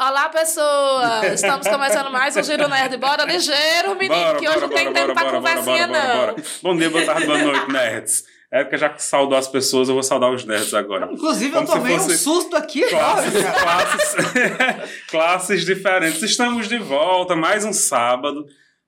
Olá, 0.00 0.30
pessoas! 0.30 1.24
Estamos 1.34 1.68
começando 1.68 2.10
mais 2.10 2.34
um 2.34 2.42
Giro 2.42 2.66
Nerd. 2.70 2.96
Bora 2.96 3.22
ligeiro, 3.26 3.94
menino, 3.98 4.14
bora, 4.14 4.38
que 4.38 4.48
hoje 4.48 4.60
bora, 4.60 4.66
não 4.66 4.74
tem 4.74 4.84
bora, 4.86 4.94
tempo 4.94 5.12
pra 5.12 5.30
conversinha, 5.30 5.86
não. 5.86 6.36
Bom 6.62 6.74
dia, 6.74 6.88
boa 6.88 7.04
tarde, 7.04 7.26
boa 7.26 7.36
noite, 7.44 7.70
nerds. 7.70 8.24
É 8.50 8.64
porque 8.64 8.78
já 8.78 8.88
que 8.88 9.02
saudou 9.02 9.36
as 9.36 9.46
pessoas, 9.46 9.90
eu 9.90 9.94
vou 9.94 10.02
saudar 10.02 10.30
os 10.32 10.42
nerds 10.46 10.72
agora. 10.72 11.06
Inclusive, 11.12 11.52
Como 11.52 11.68
eu 11.68 11.72
tomei 11.72 11.96
um 11.96 12.08
susto 12.08 12.56
aqui 12.56 12.80
classes, 12.88 13.44
agora. 13.44 13.60
Classes, 13.60 15.04
classes 15.10 15.64
diferentes. 15.66 16.22
Estamos 16.22 16.66
de 16.66 16.78
volta, 16.78 17.36
mais 17.36 17.66
um 17.66 17.72
sábado. 17.74 18.46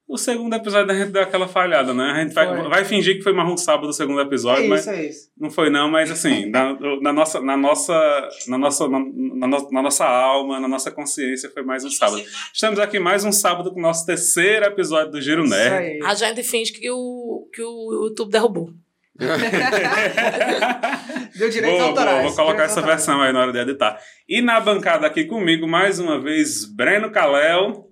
O 0.09 0.19
segundo 0.19 0.55
episódio 0.55 0.91
a 0.91 0.95
gente 0.95 1.11
deu 1.11 1.23
aquela 1.23 1.49
falhada, 1.49 1.95
né? 1.95 2.11
A 2.11 2.23
gente 2.23 2.35
vai, 2.35 2.69
vai, 2.69 2.85
fingir 2.85 3.17
que 3.17 3.23
foi 3.23 3.33
marrom 3.33 3.57
sábado 3.57 3.89
o 3.89 3.93
segundo 3.93 4.21
episódio, 4.21 4.63
é 4.63 4.65
isso, 4.65 4.87
mas 4.87 4.89
é 4.89 5.07
isso. 5.07 5.31
não 5.39 5.51
foi 5.51 5.71
não, 5.71 5.91
mas 5.91 6.11
assim, 6.11 6.51
na, 6.51 6.77
na, 7.01 7.13
nossa, 7.13 7.41
na 7.41 7.57
nossa, 7.57 8.29
na 8.47 8.59
nossa, 8.59 8.89
na, 8.89 8.99
na, 8.99 9.49
na, 9.71 9.83
nossa 9.83 10.05
alma, 10.05 10.61
na 10.61 10.69
nossa 10.69 10.91
consciência 10.91 11.51
foi 11.51 11.63
mais 11.63 11.85
um 11.85 11.91
sábado. 11.91 12.23
Estamos 12.53 12.79
aqui 12.79 12.99
mais 12.99 13.25
um 13.25 13.33
sábado 13.33 13.73
com 13.73 13.79
o 13.79 13.83
nosso 13.83 14.05
terceiro 14.05 14.67
episódio 14.67 15.13
do 15.13 15.21
Giro 15.21 15.49
Nerd. 15.49 16.05
A 16.05 16.15
gente 16.15 16.43
finge 16.43 16.73
que 16.73 16.91
o 16.91 17.49
que 17.53 17.63
o 17.63 18.09
YouTube 18.09 18.31
derrubou. 18.31 18.71
Deu 21.37 21.49
direito 21.49 21.77
boa, 21.77 21.89
autorais. 21.89 22.19
Boa, 22.19 22.29
vou 22.29 22.37
colocar 22.37 22.65
essa 22.65 22.81
autorais. 22.81 23.07
versão 23.07 23.23
aí 23.23 23.33
na 23.33 23.41
hora 23.41 23.53
de 23.53 23.59
editar. 23.59 23.99
E 24.29 24.43
na 24.43 24.61
bancada 24.61 25.07
aqui 25.07 25.25
comigo, 25.25 25.67
mais 25.67 25.99
uma 25.99 26.21
vez, 26.21 26.65
Breno 26.65 27.11
Caléu. 27.11 27.92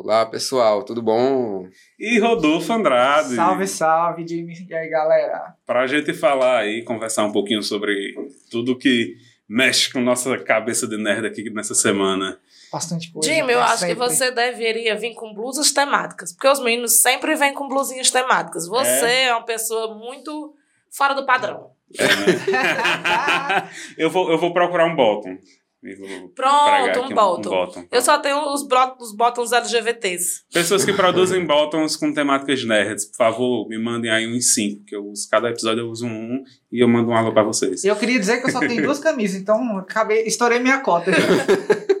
Olá, 0.00 0.24
pessoal, 0.24 0.84
tudo 0.84 1.02
bom? 1.02 1.66
E 1.98 2.20
Rodolfo 2.20 2.72
Andrade. 2.72 3.34
Salve, 3.34 3.66
salve, 3.66 4.28
Jimmy. 4.28 4.54
E 4.70 4.72
aí, 4.72 4.88
galera? 4.88 5.56
Pra 5.66 5.88
gente 5.88 6.14
falar 6.14 6.58
aí, 6.58 6.84
conversar 6.84 7.24
um 7.24 7.32
pouquinho 7.32 7.64
sobre 7.64 8.14
tudo 8.48 8.78
que 8.78 9.16
mexe 9.48 9.92
com 9.92 10.00
nossa 10.00 10.38
cabeça 10.38 10.86
de 10.86 10.96
nerd 10.96 11.26
aqui 11.26 11.50
nessa 11.50 11.74
semana. 11.74 12.38
Bastante 12.70 13.10
coisa. 13.10 13.28
Jimmy, 13.28 13.54
eu 13.54 13.60
acho 13.60 13.78
sempre. 13.78 13.96
que 13.96 14.00
você 14.00 14.30
deveria 14.30 14.94
vir 14.94 15.14
com 15.14 15.34
blusas 15.34 15.72
temáticas, 15.72 16.32
porque 16.32 16.46
os 16.46 16.62
meninos 16.62 17.02
sempre 17.02 17.34
vêm 17.34 17.52
com 17.52 17.66
blusinhas 17.66 18.08
temáticas. 18.08 18.68
Você 18.68 19.04
é, 19.04 19.24
é 19.24 19.34
uma 19.34 19.44
pessoa 19.44 19.96
muito 19.96 20.54
fora 20.92 21.12
do 21.12 21.26
padrão. 21.26 21.72
É, 21.98 22.04
né? 22.06 23.68
eu, 23.98 24.08
vou, 24.08 24.30
eu 24.30 24.38
vou 24.38 24.52
procurar 24.52 24.86
um 24.86 24.94
bottom. 24.94 25.36
Pronto, 26.34 27.00
um 27.00 27.14
bottom. 27.14 27.48
um 27.48 27.52
bottom. 27.52 27.86
Eu 27.90 28.02
só 28.02 28.18
tenho 28.18 28.52
os, 28.52 28.66
os 29.00 29.14
bottoms 29.14 29.52
LGBTs. 29.52 30.42
Pessoas 30.52 30.84
que 30.84 30.92
produzem 30.92 31.46
bottoms 31.46 31.96
com 31.96 32.12
temáticas 32.12 32.64
nerds, 32.64 33.04
por 33.04 33.16
favor, 33.16 33.68
me 33.68 33.78
mandem 33.78 34.10
aí 34.10 34.26
uns 34.26 34.54
cinco, 34.54 34.84
que 34.84 34.96
eu 34.96 35.06
uso, 35.06 35.28
cada 35.30 35.48
episódio 35.48 35.82
eu 35.82 35.88
uso 35.88 36.04
um 36.04 36.42
e 36.72 36.82
eu 36.82 36.88
mando 36.88 37.10
um 37.10 37.14
água 37.14 37.32
pra 37.32 37.44
vocês. 37.44 37.84
Eu 37.84 37.94
queria 37.94 38.18
dizer 38.18 38.40
que 38.40 38.48
eu 38.48 38.50
só 38.50 38.58
tenho 38.58 38.82
duas 38.82 38.98
camisas, 38.98 39.40
então 39.40 39.78
acabei, 39.78 40.24
estourei 40.24 40.58
minha 40.58 40.80
cota. 40.80 41.12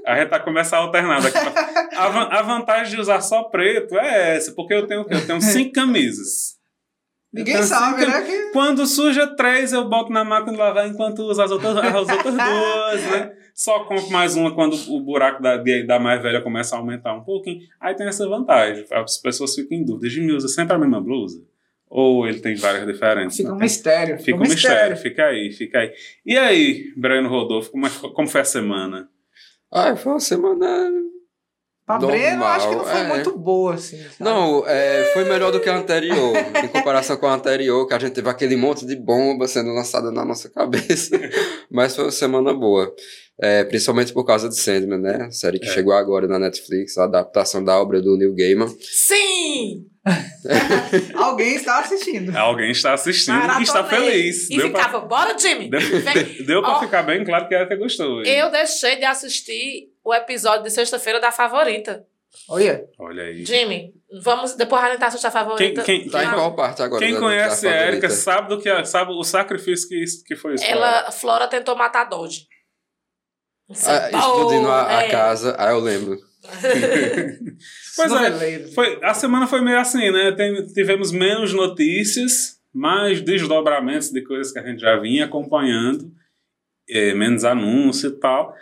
a 0.04 0.18
gente 0.18 0.28
tá 0.28 0.40
começando 0.40 0.80
a 0.80 0.82
alternar 0.82 1.22
daqui 1.22 1.38
pra... 1.38 1.88
a, 1.94 2.38
a 2.40 2.42
vantagem 2.42 2.96
de 2.96 3.00
usar 3.00 3.20
só 3.20 3.44
preto 3.44 3.96
é 3.96 4.36
essa, 4.36 4.52
porque 4.52 4.74
eu 4.74 4.88
tenho 4.88 5.06
Eu 5.08 5.24
tenho 5.24 5.40
cinco 5.40 5.72
camisas. 5.72 6.58
Ninguém 7.32 7.54
então, 7.54 7.66
sabe, 7.66 8.02
assim, 8.02 8.10
né? 8.10 8.22
Que... 8.22 8.52
Quando 8.52 8.86
suja 8.86 9.26
três, 9.36 9.72
eu 9.72 9.88
boto 9.88 10.10
na 10.10 10.24
máquina 10.24 10.52
de 10.52 10.58
lavar 10.58 10.88
enquanto 10.88 11.20
uso 11.20 11.40
as 11.40 11.50
outras, 11.50 11.76
as 11.76 12.08
outras 12.08 12.34
duas, 12.34 13.02
né? 13.02 13.32
Só 13.58 13.80
compro 13.86 14.08
mais 14.12 14.36
uma 14.36 14.54
quando 14.54 14.74
o 14.88 15.00
buraco 15.00 15.42
da, 15.42 15.56
da 15.56 15.98
mais 15.98 16.22
velha 16.22 16.40
começa 16.40 16.76
a 16.76 16.78
aumentar 16.78 17.12
um 17.12 17.24
pouquinho. 17.24 17.58
Aí 17.80 17.92
tem 17.92 18.06
essa 18.06 18.24
vantagem. 18.28 18.86
As 18.88 19.18
pessoas 19.18 19.52
ficam 19.52 19.76
em 19.76 19.84
dúvida. 19.84 20.08
Jimmy 20.08 20.30
usa 20.30 20.46
sempre 20.46 20.76
a 20.76 20.78
mesma 20.78 21.00
blusa? 21.00 21.44
Ou 21.90 22.24
ele 22.28 22.38
tem 22.38 22.54
várias 22.54 22.86
diferenças? 22.86 23.36
Fica 23.36 23.52
um 23.52 23.58
mistério. 23.58 24.16
Fica 24.20 24.38
um 24.38 24.42
mistério. 24.42 24.96
Fica 24.96 25.24
aí, 25.24 25.50
fica 25.50 25.80
aí. 25.80 25.92
E 26.24 26.38
aí, 26.38 26.92
Breno 26.96 27.28
Rodolfo, 27.28 27.72
como, 27.72 27.84
é, 27.88 27.90
como 28.14 28.28
foi 28.28 28.42
a 28.42 28.44
semana? 28.44 29.08
Ah, 29.72 29.96
foi 29.96 30.12
uma 30.12 30.20
semana 30.20 30.92
Pra 31.88 31.98
Normal, 31.98 32.18
Breno, 32.18 32.44
acho 32.44 32.68
que 32.68 32.74
não 32.74 32.84
foi 32.84 33.00
é. 33.00 33.08
muito 33.08 33.38
boa, 33.38 33.72
assim. 33.72 33.96
Sabe? 33.96 34.14
Não, 34.20 34.62
é, 34.66 35.10
foi 35.14 35.24
melhor 35.24 35.50
do 35.50 35.58
que 35.58 35.70
a 35.70 35.74
anterior. 35.74 36.36
em 36.62 36.68
comparação 36.68 37.16
com 37.16 37.26
a 37.26 37.32
anterior, 37.32 37.88
que 37.88 37.94
a 37.94 37.98
gente 37.98 38.12
teve 38.12 38.28
aquele 38.28 38.56
monte 38.56 38.84
de 38.84 38.94
bomba 38.94 39.48
sendo 39.48 39.72
lançada 39.72 40.12
na 40.12 40.22
nossa 40.22 40.50
cabeça. 40.50 41.18
Mas 41.72 41.96
foi 41.96 42.04
uma 42.04 42.10
semana 42.10 42.52
boa. 42.52 42.94
É, 43.40 43.64
principalmente 43.64 44.12
por 44.12 44.26
causa 44.26 44.50
de 44.50 44.60
Sandman, 44.60 44.98
né? 44.98 45.28
A 45.28 45.30
série 45.30 45.58
que 45.58 45.68
é. 45.68 45.72
chegou 45.72 45.94
agora 45.94 46.26
na 46.26 46.38
Netflix, 46.38 46.98
a 46.98 47.04
adaptação 47.04 47.64
da 47.64 47.80
obra 47.80 48.02
do 48.02 48.18
Neil 48.18 48.34
Gaiman. 48.34 48.68
Sim! 48.80 49.86
Alguém 51.14 51.54
está 51.54 51.78
assistindo. 51.78 52.36
Alguém 52.36 52.70
está 52.70 52.92
assistindo 52.92 53.34
Maratonei. 53.34 53.60
e 53.60 53.62
está 53.62 53.84
feliz. 53.84 54.50
E 54.50 54.56
deu 54.56 54.66
ficava, 54.66 54.98
pra... 54.98 55.08
bora, 55.08 55.38
Jimmy! 55.38 55.70
Deu, 55.70 55.80
deu 56.46 56.62
pra 56.62 56.76
oh, 56.76 56.80
ficar 56.80 57.02
bem 57.02 57.24
claro 57.24 57.48
que 57.48 57.54
era 57.54 57.66
que 57.66 57.76
gostou. 57.76 58.22
Hein? 58.22 58.28
Eu 58.28 58.50
deixei 58.50 58.96
de 58.96 59.04
assistir 59.04 59.88
o 60.08 60.14
episódio 60.14 60.62
de 60.62 60.70
sexta-feira 60.70 61.20
da 61.20 61.30
favorita. 61.30 62.06
Olha. 62.48 62.88
Olha 62.98 63.24
aí. 63.24 63.44
Jimmy, 63.44 63.92
vamos 64.22 64.54
depois 64.54 64.82
a 64.82 64.90
gente 64.90 65.04
assistir 65.04 65.26
a 65.26 65.30
favorita. 65.30 65.82
Quem, 65.82 66.00
quem, 66.00 66.10
tá 66.10 66.24
em 66.24 66.30
qual 66.30 66.56
parte 66.56 66.80
agora? 66.80 67.04
Quem 67.04 67.18
conhece 67.18 67.68
a 67.68 67.88
Erika 67.88 68.08
sabe 68.08 68.48
do 68.48 68.58
que 68.58 68.70
é, 68.70 68.82
sabe 68.84 69.12
o 69.12 69.22
sacrifício 69.22 69.86
que, 69.86 70.02
que 70.26 70.34
foi 70.34 70.54
isso. 70.54 70.64
Ela, 70.64 71.10
Flora 71.10 71.46
tentou 71.46 71.76
matar 71.76 72.04
Dodge. 72.04 72.46
Ah, 73.84 74.08
explodindo 74.10 74.70
a, 74.70 74.92
é. 74.92 75.08
a 75.08 75.10
casa, 75.10 75.54
aí 75.58 75.74
eu 75.74 75.80
lembro. 75.80 76.16
pois 77.94 78.12
é, 78.12 78.68
foi, 78.68 78.98
a 79.02 79.12
semana 79.12 79.46
foi 79.46 79.60
meio 79.60 79.78
assim, 79.78 80.10
né? 80.10 80.32
Tem, 80.32 80.66
tivemos 80.68 81.12
menos 81.12 81.52
notícias, 81.52 82.58
mais 82.72 83.20
desdobramentos 83.20 84.10
de 84.10 84.22
coisas 84.22 84.54
que 84.54 84.58
a 84.58 84.66
gente 84.66 84.80
já 84.80 84.96
vinha 84.98 85.26
acompanhando, 85.26 86.10
é, 86.88 87.12
menos 87.12 87.44
anúncio 87.44 88.08
e 88.08 88.18
tal. 88.18 88.56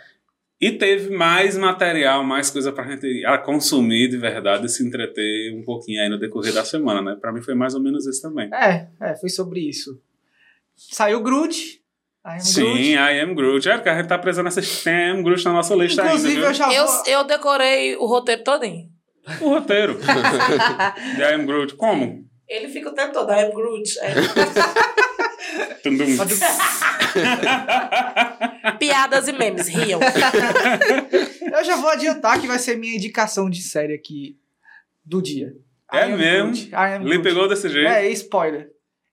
E 0.59 0.71
teve 0.71 1.15
mais 1.15 1.55
material, 1.55 2.23
mais 2.23 2.49
coisa 2.49 2.71
pra 2.71 2.83
gente 2.89 3.23
consumir 3.45 4.09
de 4.09 4.17
verdade 4.17 4.65
e 4.65 4.69
se 4.69 4.85
entreter 4.85 5.53
um 5.55 5.63
pouquinho 5.63 6.01
aí 6.01 6.09
no 6.09 6.17
decorrer 6.17 6.51
da 6.51 6.65
semana, 6.65 7.01
né? 7.01 7.17
Pra 7.19 7.31
mim 7.31 7.41
foi 7.41 7.53
mais 7.53 7.75
ou 7.75 7.81
menos 7.81 8.07
isso 8.07 8.21
também. 8.23 8.49
É, 8.53 8.87
é, 8.99 9.15
foi 9.15 9.29
sobre 9.29 9.59
isso. 9.59 10.01
Saiu 10.75 11.21
Groot, 11.21 11.79
I 12.25 12.41
Sim, 12.41 12.61
Groot. 12.61 12.91
I 12.91 13.19
am 13.21 13.35
Groot. 13.35 13.69
É, 13.69 13.73
porque 13.75 13.89
a 13.89 13.97
gente 13.97 14.07
tá 14.07 14.17
precisando 14.17 14.49
tem 14.83 14.93
I 14.93 15.11
am 15.11 15.23
Groot 15.23 15.45
na 15.45 15.53
nossa 15.53 15.73
lista 15.75 16.03
Inclusive, 16.03 16.33
ainda. 16.35 16.47
Eu, 16.47 16.53
já 16.53 16.73
eu, 16.73 16.85
eu 17.07 17.23
decorei 17.23 17.95
o 17.95 18.05
roteiro 18.05 18.43
todinho. 18.43 18.89
O 19.41 19.49
roteiro. 19.49 19.97
de 21.15 21.21
I 21.21 21.33
am 21.33 21.45
Groot. 21.45 21.75
Como? 21.75 22.26
Ele 22.47 22.69
fica 22.69 22.89
o 22.89 22.93
tempo 22.93 23.13
todo, 23.13 23.31
I 23.31 23.45
am 23.45 23.51
Groot. 23.51 23.89
Piadas 28.79 29.27
e 29.27 29.33
memes, 29.33 29.67
riam. 29.67 29.99
eu 31.53 31.63
já 31.63 31.75
vou 31.77 31.89
adiantar 31.89 32.39
que 32.39 32.47
vai 32.47 32.59
ser 32.59 32.77
minha 32.77 32.95
indicação 32.95 33.49
de 33.49 33.61
série 33.61 33.93
aqui 33.93 34.37
do 35.03 35.21
dia. 35.21 35.53
É 35.91 36.07
mesmo? 36.07 36.53
Ele 37.05 37.19
pegou 37.19 37.47
desse 37.47 37.69
jeito? 37.69 37.87
É, 37.87 38.07
spoiler. 38.09 38.69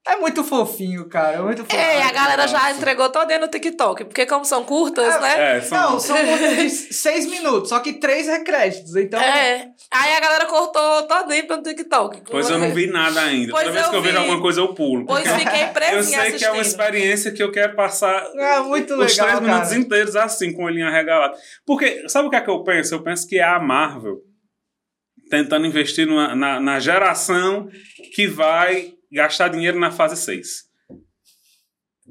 É 0.07 0.17
muito 0.17 0.45
fofinho, 0.45 1.09
cara. 1.09 1.39
É 1.39 1.41
muito 1.41 1.65
fofinho. 1.65 1.81
É, 1.81 2.03
a 2.03 2.13
galera 2.13 2.47
já 2.47 2.71
entregou 2.71 3.09
todo 3.09 3.27
no 3.39 3.49
TikTok, 3.49 4.05
porque 4.05 4.27
como 4.27 4.45
são 4.45 4.63
curtas, 4.63 5.15
é, 5.15 5.21
né? 5.21 5.57
É, 5.57 5.61
são... 5.63 5.93
Não, 5.93 5.99
são 5.99 6.17
curtas 6.17 6.57
de 6.57 6.71
seis 6.93 7.27
minutos, 7.27 7.71
só 7.71 7.81
que 7.81 7.95
três 7.95 8.29
é 8.29 8.45
créditos, 8.45 8.95
então... 8.97 9.19
É, 9.19 9.71
aí 9.91 10.13
a 10.15 10.21
galera 10.21 10.45
cortou 10.45 11.07
todinho 11.07 11.47
pelo 11.47 11.63
TikTok. 11.63 12.23
Pois 12.31 12.51
eu 12.51 12.59
não 12.59 12.71
vi 12.73 12.87
nada 12.87 13.23
ainda. 13.23 13.51
Pois 13.51 13.65
Toda 13.65 13.75
vez 13.75 13.89
que 13.89 13.97
eu 13.97 14.03
vi. 14.03 14.09
vejo 14.09 14.19
alguma 14.19 14.41
coisa 14.43 14.61
eu 14.61 14.75
pulo. 14.75 15.07
Pois 15.07 15.27
fiquei 15.27 15.67
preso 15.69 15.95
Eu 15.95 16.03
sei 16.03 16.19
assistindo. 16.19 16.39
que 16.39 16.45
é 16.45 16.51
uma 16.53 16.63
experiência 16.63 17.33
que 17.33 17.43
eu 17.43 17.51
quero 17.51 17.75
passar 17.75 18.31
é, 18.37 18.61
muito 18.61 18.91
legal, 18.91 19.07
os 19.07 19.17
três 19.17 19.41
minutos 19.41 19.73
inteiros 19.73 20.17
assim, 20.17 20.53
com 20.53 20.65
o 20.65 20.67
olhinho 20.67 20.87
arregalado. 20.87 21.35
Porque, 21.65 22.07
sabe 22.09 22.29
o 22.29 22.31
que 22.31 22.37
é 22.37 22.41
que 22.43 22.51
eu 22.51 22.63
penso? 22.63 22.95
Eu 22.95 23.03
penso 23.03 23.27
que 23.27 23.39
é 23.39 23.45
a 23.45 23.59
Marvel 23.59 24.19
tentando 25.31 25.67
investir 25.67 26.07
numa, 26.07 26.35
na, 26.35 26.61
na 26.61 26.79
geração 26.79 27.69
que 28.15 28.27
vai 28.27 28.94
gastar 29.15 29.49
dinheiro 29.49 29.79
na 29.79 29.91
fase 29.91 30.17
6 30.17 30.75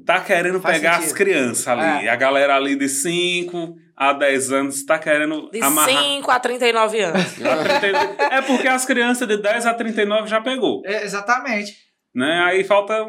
tá 0.04 0.20
querendo 0.20 0.60
Faz 0.60 0.76
pegar 0.76 0.94
sentido. 0.94 1.06
as 1.06 1.12
crianças 1.12 1.68
ali. 1.68 2.06
É. 2.06 2.10
A 2.10 2.16
galera 2.16 2.56
ali 2.56 2.76
de 2.76 2.88
5 2.88 3.76
a 3.96 4.12
10 4.12 4.52
anos 4.52 4.84
tá 4.84 4.98
querendo 4.98 5.50
de 5.50 5.62
amarrar. 5.62 5.94
De 5.94 6.16
5 6.16 6.30
a 6.30 6.40
39 6.40 7.00
anos. 7.00 7.22
é 8.30 8.42
porque 8.42 8.68
as 8.68 8.84
crianças 8.84 9.26
de 9.26 9.36
10 9.36 9.66
a 9.66 9.74
39 9.74 10.28
já 10.28 10.40
pegou. 10.40 10.82
É, 10.84 11.04
exatamente. 11.04 11.76
Né? 12.14 12.42
Aí 12.46 12.64
falta 12.64 13.06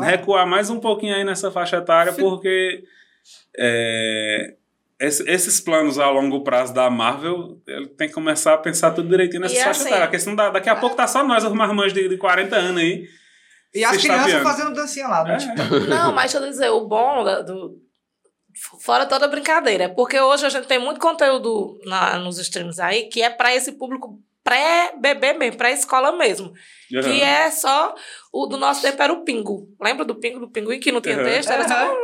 recuar 0.00 0.46
mais 0.46 0.70
um 0.70 0.80
pouquinho 0.80 1.14
aí 1.14 1.24
nessa 1.24 1.50
faixa 1.50 1.76
etária, 1.76 2.12
porque 2.12 2.82
é, 3.56 4.54
esses 5.02 5.60
planos 5.60 5.98
a 5.98 6.08
longo 6.08 6.44
prazo 6.44 6.72
da 6.72 6.88
Marvel, 6.88 7.60
ele 7.66 7.88
tem 7.88 8.08
que 8.08 8.14
começar 8.14 8.54
a 8.54 8.58
pensar 8.58 8.92
tudo 8.92 9.08
direitinho 9.08 9.42
nessa 9.42 9.54
e 9.54 9.58
faixa 9.58 9.70
assim, 9.70 9.88
etária. 9.88 10.08
Questão 10.08 10.36
da, 10.36 10.50
daqui 10.50 10.68
a 10.68 10.76
pouco 10.76 10.94
tá 10.94 11.06
só 11.06 11.24
nós, 11.24 11.44
os 11.44 11.52
marmãs 11.52 11.92
de, 11.92 12.08
de 12.08 12.16
40 12.16 12.54
anos 12.54 12.80
aí 12.80 13.08
e 13.74 13.84
as 13.84 13.96
crianças 13.96 14.42
fazendo 14.42 14.74
dancinha 14.74 15.08
lá, 15.08 15.24
né? 15.24 15.38
É. 15.38 15.80
Não, 15.88 16.12
mas 16.12 16.30
deixa 16.30 16.44
eu 16.44 16.50
dizer, 16.50 16.68
o 16.68 16.86
bom 16.86 17.24
do, 17.44 17.78
fora 18.80 19.06
toda 19.06 19.26
brincadeira, 19.26 19.84
é 19.84 19.88
porque 19.88 20.20
hoje 20.20 20.44
a 20.44 20.50
gente 20.50 20.66
tem 20.66 20.78
muito 20.78 21.00
conteúdo 21.00 21.78
na, 21.84 22.18
nos 22.18 22.38
streams 22.38 22.78
aí 22.78 23.04
que 23.04 23.22
é 23.22 23.30
para 23.30 23.54
esse 23.54 23.72
público 23.72 24.20
pré-bebê 24.44 25.32
mesmo, 25.32 25.56
pré-escola 25.56 26.12
mesmo. 26.12 26.48
Uhum. 26.92 27.00
Que 27.00 27.22
é 27.22 27.50
só 27.50 27.94
o 28.32 28.46
do 28.46 28.58
nosso 28.58 28.82
tempo 28.82 29.02
era 29.02 29.12
o 29.12 29.24
pingo. 29.24 29.68
Lembra 29.80 30.04
do 30.04 30.16
pingo, 30.16 30.40
do 30.40 30.50
pinguim 30.50 30.80
que 30.80 30.92
não 30.92 31.00
tinha 31.00 31.16
uhum. 31.16 31.24
texto? 31.24 31.50
Era 31.50 31.66
só 31.66 31.96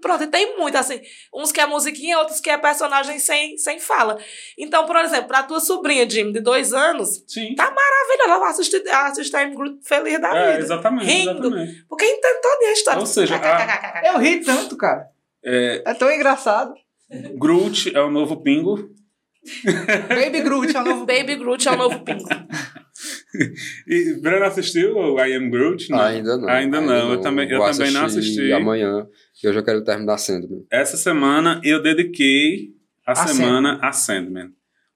Pronto, 0.00 0.24
e 0.24 0.26
tem 0.26 0.56
muito, 0.58 0.76
assim, 0.76 1.00
uns 1.34 1.50
que 1.52 1.60
é 1.60 1.66
musiquinha, 1.66 2.18
outros 2.18 2.40
que 2.40 2.50
é 2.50 2.56
personagem 2.58 3.18
sem, 3.18 3.56
sem 3.58 3.78
fala. 3.80 4.18
Então, 4.58 4.86
por 4.86 4.96
exemplo, 4.96 5.28
pra 5.28 5.42
tua 5.42 5.60
sobrinha, 5.60 6.08
Jim, 6.08 6.32
de 6.32 6.40
dois 6.40 6.72
anos, 6.72 7.24
Sim. 7.26 7.54
tá 7.54 7.64
maravilhosa. 7.64 8.24
Ela 8.30 8.38
vai 8.38 8.50
assistir, 8.50 8.88
assistir 8.88 9.36
Time 9.38 9.54
Group 9.54 9.80
feliz 9.84 10.20
da 10.20 10.34
É, 10.36 10.52
vida. 10.52 10.64
exatamente, 10.64 11.06
Rindo. 11.06 11.30
exatamente. 11.48 11.84
Porque 11.88 12.04
entende 12.04 12.40
toda 12.42 12.64
a 12.66 12.72
história. 12.72 13.00
Ou 13.00 13.06
seja, 13.06 13.36
a- 13.36 14.02
Eu 14.06 14.18
ri 14.18 14.40
tanto, 14.40 14.76
cara. 14.76 15.06
É, 15.44 15.82
É 15.86 15.94
tão 15.94 16.10
engraçado. 16.10 16.74
Groot 17.36 17.94
é 17.94 18.00
o 18.00 18.10
novo 18.10 18.42
Pingo. 18.42 18.88
Baby 20.08 20.40
Groot 20.40 20.74
é 20.76 20.80
o 20.80 20.84
novo. 20.84 21.04
Baby 21.06 21.36
Groot 21.36 21.68
é 21.68 21.72
o 21.72 21.76
novo 21.76 22.00
Pingo. 22.00 22.24
E 23.86 24.14
Breno 24.20 24.44
assistiu 24.44 24.96
o 24.96 25.18
I 25.22 25.34
Am 25.34 25.50
Groot? 25.50 25.90
Não. 25.90 26.00
Ainda 26.00 26.36
não. 26.36 26.48
Ainda 26.48 26.80
não. 26.80 27.12
Eu 27.12 27.20
também, 27.20 27.48
eu 27.50 27.60
também 27.60 27.90
não 27.90 28.04
assisti. 28.04 28.52
amanhã, 28.52 29.06
que 29.34 29.48
hoje 29.48 29.58
eu 29.58 29.64
quero 29.64 29.82
terminar 29.82 30.18
sendo. 30.18 30.66
Essa 30.70 30.96
semana 30.96 31.60
eu 31.64 31.82
dediquei 31.82 32.70
a, 33.06 33.12
A 33.12 33.26
semana 33.26 33.78
a 33.82 33.92
Sandman. 33.92 34.50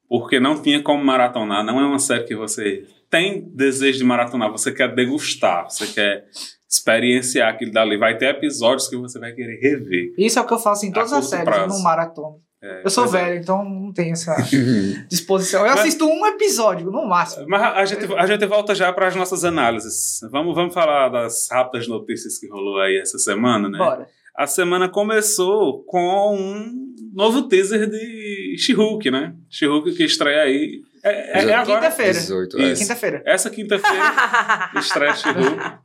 Porque 0.09 0.41
não 0.41 0.63
tinha 0.63 0.83
como 0.83 1.05
maratonar. 1.05 1.65
Não 1.65 1.79
é 1.81 1.85
uma 1.85 1.99
série 1.99 2.25
que 2.25 2.35
você 2.35 2.85
tem 3.11 3.47
desejo 3.55 3.99
de 3.99 4.05
maratonar. 4.05 4.51
Você 4.51 4.73
quer 4.73 4.95
degustar. 4.95 5.69
Você 5.69 5.87
quer 5.89 6.25
experienciar 6.69 7.53
aquilo 7.53 7.73
dali. 7.73 7.97
Vai 7.99 8.17
ter 8.17 8.27
episódios 8.27 8.89
que 8.89 8.97
você 8.97 9.19
vai 9.19 9.33
querer 9.33 9.59
rever. 9.61 10.15
Isso 10.17 10.39
é 10.39 10.43
o 10.43 10.47
que 10.47 10.55
eu 10.55 10.59
faço 10.59 10.87
em 10.87 10.93
todas 10.93 11.13
as 11.13 11.29
séries, 11.29 11.45
prazo. 11.45 11.63
eu 11.63 11.69
não 11.69 11.83
maratono. 11.83 12.41
É, 12.63 12.83
Eu 12.85 12.91
sou 12.91 13.05
é. 13.05 13.09
velho, 13.09 13.41
então 13.41 13.65
não 13.65 13.93
tenho 13.93 14.13
essa 14.13 14.35
disposição. 15.09 15.61
Eu 15.65 15.71
Mas- 15.71 15.81
assisto 15.81 16.05
um 16.07 16.27
episódio, 16.27 16.91
no 16.91 17.07
máximo. 17.07 17.47
Mas 17.49 17.63
a 17.63 17.85
gente, 17.85 18.13
a 18.15 18.27
gente 18.27 18.45
volta 18.47 18.75
já 18.75 18.93
para 18.93 19.07
as 19.07 19.15
nossas 19.15 19.45
análises. 19.45 20.19
Vamos, 20.33 20.55
vamos 20.55 20.75
falar 20.75 21.09
das 21.09 21.49
rápidas 21.51 21.87
notícias 21.87 22.37
que 22.39 22.49
rolou 22.49 22.81
aí 22.81 22.99
essa 22.99 23.19
semana, 23.19 23.69
né? 23.69 23.79
Bora. 23.79 24.09
A 24.37 24.47
semana 24.47 24.89
começou 24.89 25.83
com 25.85 26.35
um 26.35 26.95
novo 27.13 27.43
teaser 27.49 27.89
de 27.89 28.57
She-Hulk, 28.59 29.11
né? 29.11 29.35
She-Hulk 29.51 29.95
que 29.95 30.05
estreia 30.05 30.43
aí. 30.43 30.81
É, 31.05 31.41
é- 31.49 31.55
agora. 31.55 31.81
Quinta-feira. 31.81 32.13
18, 32.13 32.59
é. 32.61 32.75
Quinta-feira. 32.75 33.23
Essa 33.25 33.51
quinta-feira 33.51 34.71
estreia 34.79 35.15
She-Hulk. 35.15 35.79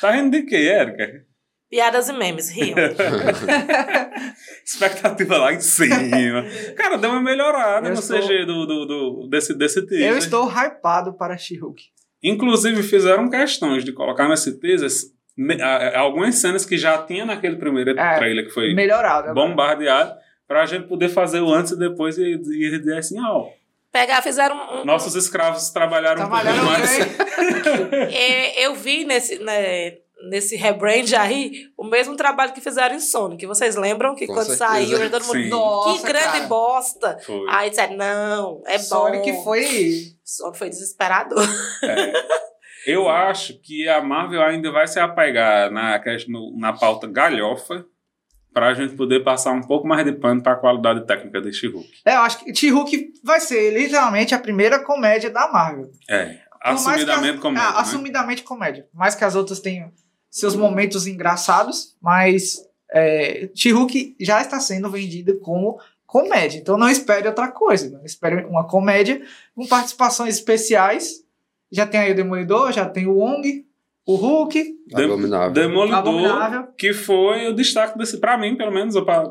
Tá 0.00 0.10
rindo 0.12 0.30
de 0.30 0.42
quê, 0.44 0.56
Érica? 0.56 1.24
Piadas 1.70 2.08
e 2.08 2.12
memes, 2.12 2.50
riam. 2.50 2.74
Expectativa 4.64 5.38
lá 5.38 5.52
em 5.52 5.60
cima. 5.60 6.44
Cara, 6.76 6.96
deu 6.98 7.10
uma 7.10 7.20
melhorada 7.22 7.88
Eu 7.88 7.94
no 7.94 8.00
estou- 8.00 8.20
CG 8.20 8.44
do, 8.44 8.66
do, 8.66 8.86
do- 8.86 9.28
desse, 9.28 9.54
desse 9.56 9.86
teaser. 9.86 10.08
Eu 10.10 10.18
estou 10.18 10.50
hypado 10.50 11.12
para 11.14 11.36
She-Hulk. 11.36 11.82
Inclusive, 12.22 12.82
fizeram 12.82 13.30
questões 13.30 13.84
de 13.84 13.92
colocar 13.92 14.28
nesse 14.28 14.58
teaser 14.58 14.88
a- 15.62 15.64
a- 15.64 15.98
algumas 16.00 16.34
cenas 16.34 16.66
que 16.66 16.76
já 16.76 16.98
tinha 16.98 17.24
naquele 17.24 17.56
primeiro 17.56 17.98
É, 17.98 18.16
trailer 18.16 18.46
que 18.46 18.50
foi 18.52 18.74
Melhorado. 18.74 19.32
bombardeado, 19.32 20.12
pra 20.46 20.66
gente 20.66 20.86
poder 20.88 21.08
fazer 21.08 21.40
o 21.40 21.52
antes 21.52 21.72
e 21.72 21.78
depois 21.78 22.18
e, 22.18 22.32
e 22.34 22.78
dizer 22.78 22.98
assim, 22.98 23.18
ó, 23.20 23.46
Pegar, 23.92 24.22
fizeram 24.22 24.82
um, 24.82 24.84
nossos 24.84 25.16
escravos 25.16 25.70
trabalharam, 25.70 26.16
Trabalharam 26.18 26.62
um 26.62 26.66
pouco 26.66 26.80
mais. 26.80 28.10
É, 28.14 28.64
eu 28.66 28.74
vi 28.76 29.04
nesse, 29.04 29.38
né, 29.40 29.96
nesse 30.28 30.56
rebrand 30.56 31.12
aí 31.18 31.52
o 31.76 31.84
mesmo 31.84 32.14
trabalho 32.16 32.52
que 32.52 32.60
fizeram 32.60 32.94
em 32.94 33.00
Sonic. 33.00 33.46
Vocês 33.46 33.76
lembram 33.76 34.14
que 34.14 34.26
Com 34.26 34.34
quando 34.34 34.46
certeza. 34.48 34.66
saiu, 34.68 35.10
todo 35.10 35.24
mundo. 35.24 35.32
Sim. 35.42 35.48
Nossa, 35.48 35.96
que 35.98 36.06
grande 36.06 36.24
cara. 36.26 36.46
bosta! 36.46 37.18
Foi. 37.24 37.46
Aí 37.48 37.70
disseram, 37.70 37.96
não, 37.96 38.62
é 38.66 38.76
bom. 38.78 38.84
Sonic 38.84 39.42
foi. 39.44 39.64
Sonic 40.24 40.58
foi 40.58 40.68
desesperador. 40.68 41.42
É. 41.84 42.12
Eu 42.86 43.08
acho 43.08 43.60
que 43.62 43.86
a 43.88 44.00
Marvel 44.00 44.42
ainda 44.42 44.70
vai 44.72 44.86
se 44.88 44.98
apegar 44.98 45.70
na, 45.70 46.00
na 46.58 46.72
pauta 46.72 47.06
galhofa 47.06 47.84
pra 48.52 48.72
gente 48.74 48.96
poder 48.96 49.22
passar 49.22 49.52
um 49.52 49.60
pouco 49.60 49.86
mais 49.86 50.04
de 50.04 50.12
pano 50.12 50.42
pra 50.42 50.56
qualidade 50.56 51.06
técnica 51.06 51.40
de 51.42 51.52
She-Hulk. 51.52 51.88
É, 52.06 52.14
eu 52.16 52.20
acho 52.20 52.42
que 52.42 52.54
She-Hulk 52.54 53.12
vai 53.22 53.38
ser 53.38 53.70
literalmente 53.72 54.34
a 54.34 54.38
primeira 54.38 54.82
comédia 54.82 55.30
da 55.30 55.52
Marvel. 55.52 55.90
É. 56.08 56.24
Por 56.62 56.72
Assumidamente 56.72 57.34
as- 57.36 57.40
comédia. 57.40 57.68
Ah, 57.68 57.72
né? 57.72 57.78
assumidamente 57.80 58.42
comédia. 58.42 58.86
Mais 58.92 59.14
que 59.14 59.24
as 59.24 59.34
outras 59.34 59.60
tenham 59.60 59.92
seus 60.30 60.54
momentos 60.54 61.06
engraçados, 61.06 61.96
mas 62.00 62.64
é, 62.92 63.50
She-Hulk 63.54 64.16
já 64.20 64.40
está 64.40 64.60
sendo 64.60 64.88
vendida 64.88 65.34
como 65.42 65.80
comédia. 66.06 66.58
Então 66.58 66.78
não 66.78 66.88
espere 66.88 67.26
outra 67.26 67.48
coisa. 67.48 67.90
Não 67.90 68.04
espere 68.04 68.44
uma 68.44 68.66
comédia 68.66 69.20
com 69.54 69.66
participações 69.66 70.36
especiais. 70.36 71.24
Já 71.70 71.86
tem 71.86 72.00
aí 72.00 72.12
o 72.12 72.16
Demolidor, 72.16 72.72
já 72.72 72.88
tem 72.88 73.06
o 73.06 73.16
Wong, 73.16 73.66
o 74.06 74.16
Hulk, 74.16 74.76
Abominável. 74.92 75.52
Demolidor, 75.52 75.98
Abominável. 75.98 76.66
que 76.76 76.92
foi 76.92 77.46
o 77.48 77.54
destaque 77.54 77.96
desse, 77.96 78.18
pra 78.18 78.36
mim, 78.36 78.56
pelo 78.56 78.72
menos, 78.72 78.96
ou 78.96 79.04
pra 79.04 79.24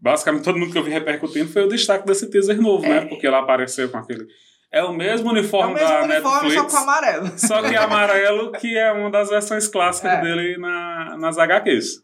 basicamente 0.00 0.44
todo 0.44 0.58
mundo 0.58 0.72
que 0.72 0.78
eu 0.78 0.84
vi 0.84 0.90
repercutindo, 0.90 1.48
foi 1.48 1.64
o 1.64 1.68
destaque 1.68 2.06
desse 2.06 2.28
teaser 2.30 2.60
novo, 2.60 2.86
né? 2.86 3.06
Porque 3.06 3.26
ela 3.26 3.40
apareceu 3.40 3.88
com 3.88 3.98
aquele. 3.98 4.26
É 4.74 4.82
o 4.82 4.92
mesmo 4.92 5.28
É 5.28 5.30
o 5.30 5.34
uniforme 5.34 5.74
mesmo 5.74 5.88
da 5.88 6.02
uniforme, 6.02 6.48
Netflix. 6.48 6.72
só 6.72 6.78
com 6.78 6.82
amarelo. 6.82 7.38
Só 7.38 7.62
que 7.62 7.76
amarelo, 7.76 8.52
que 8.52 8.76
é 8.76 8.90
uma 8.92 9.10
das 9.10 9.28
versões 9.30 9.68
clássicas 9.68 10.12
É. 10.12 10.20
dele 10.20 10.56
na, 10.58 11.16
nas 11.16 11.38
HQs. 11.38 12.02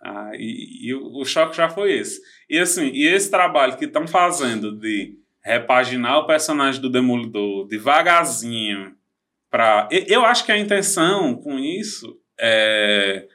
Ah, 0.00 0.30
e 0.34 0.88
e 0.88 0.94
o, 0.94 1.20
o 1.20 1.24
choque 1.24 1.56
já 1.56 1.68
foi 1.68 1.92
esse. 1.92 2.20
E 2.48 2.56
assim, 2.58 2.88
e 2.94 3.04
esse 3.04 3.28
trabalho 3.30 3.76
que 3.76 3.84
estão 3.84 4.06
fazendo 4.06 4.70
de 4.78 5.14
repaginar 5.42 6.18
o 6.18 6.26
personagem 6.26 6.80
do 6.80 6.88
Demolidor 6.90 7.66
devagarzinho 7.66 8.94
para 9.50 9.88
eu 9.90 10.24
acho 10.24 10.44
que 10.44 10.52
a 10.52 10.58
intenção 10.58 11.34
com 11.34 11.58
isso 11.58 12.16
é 12.38 13.26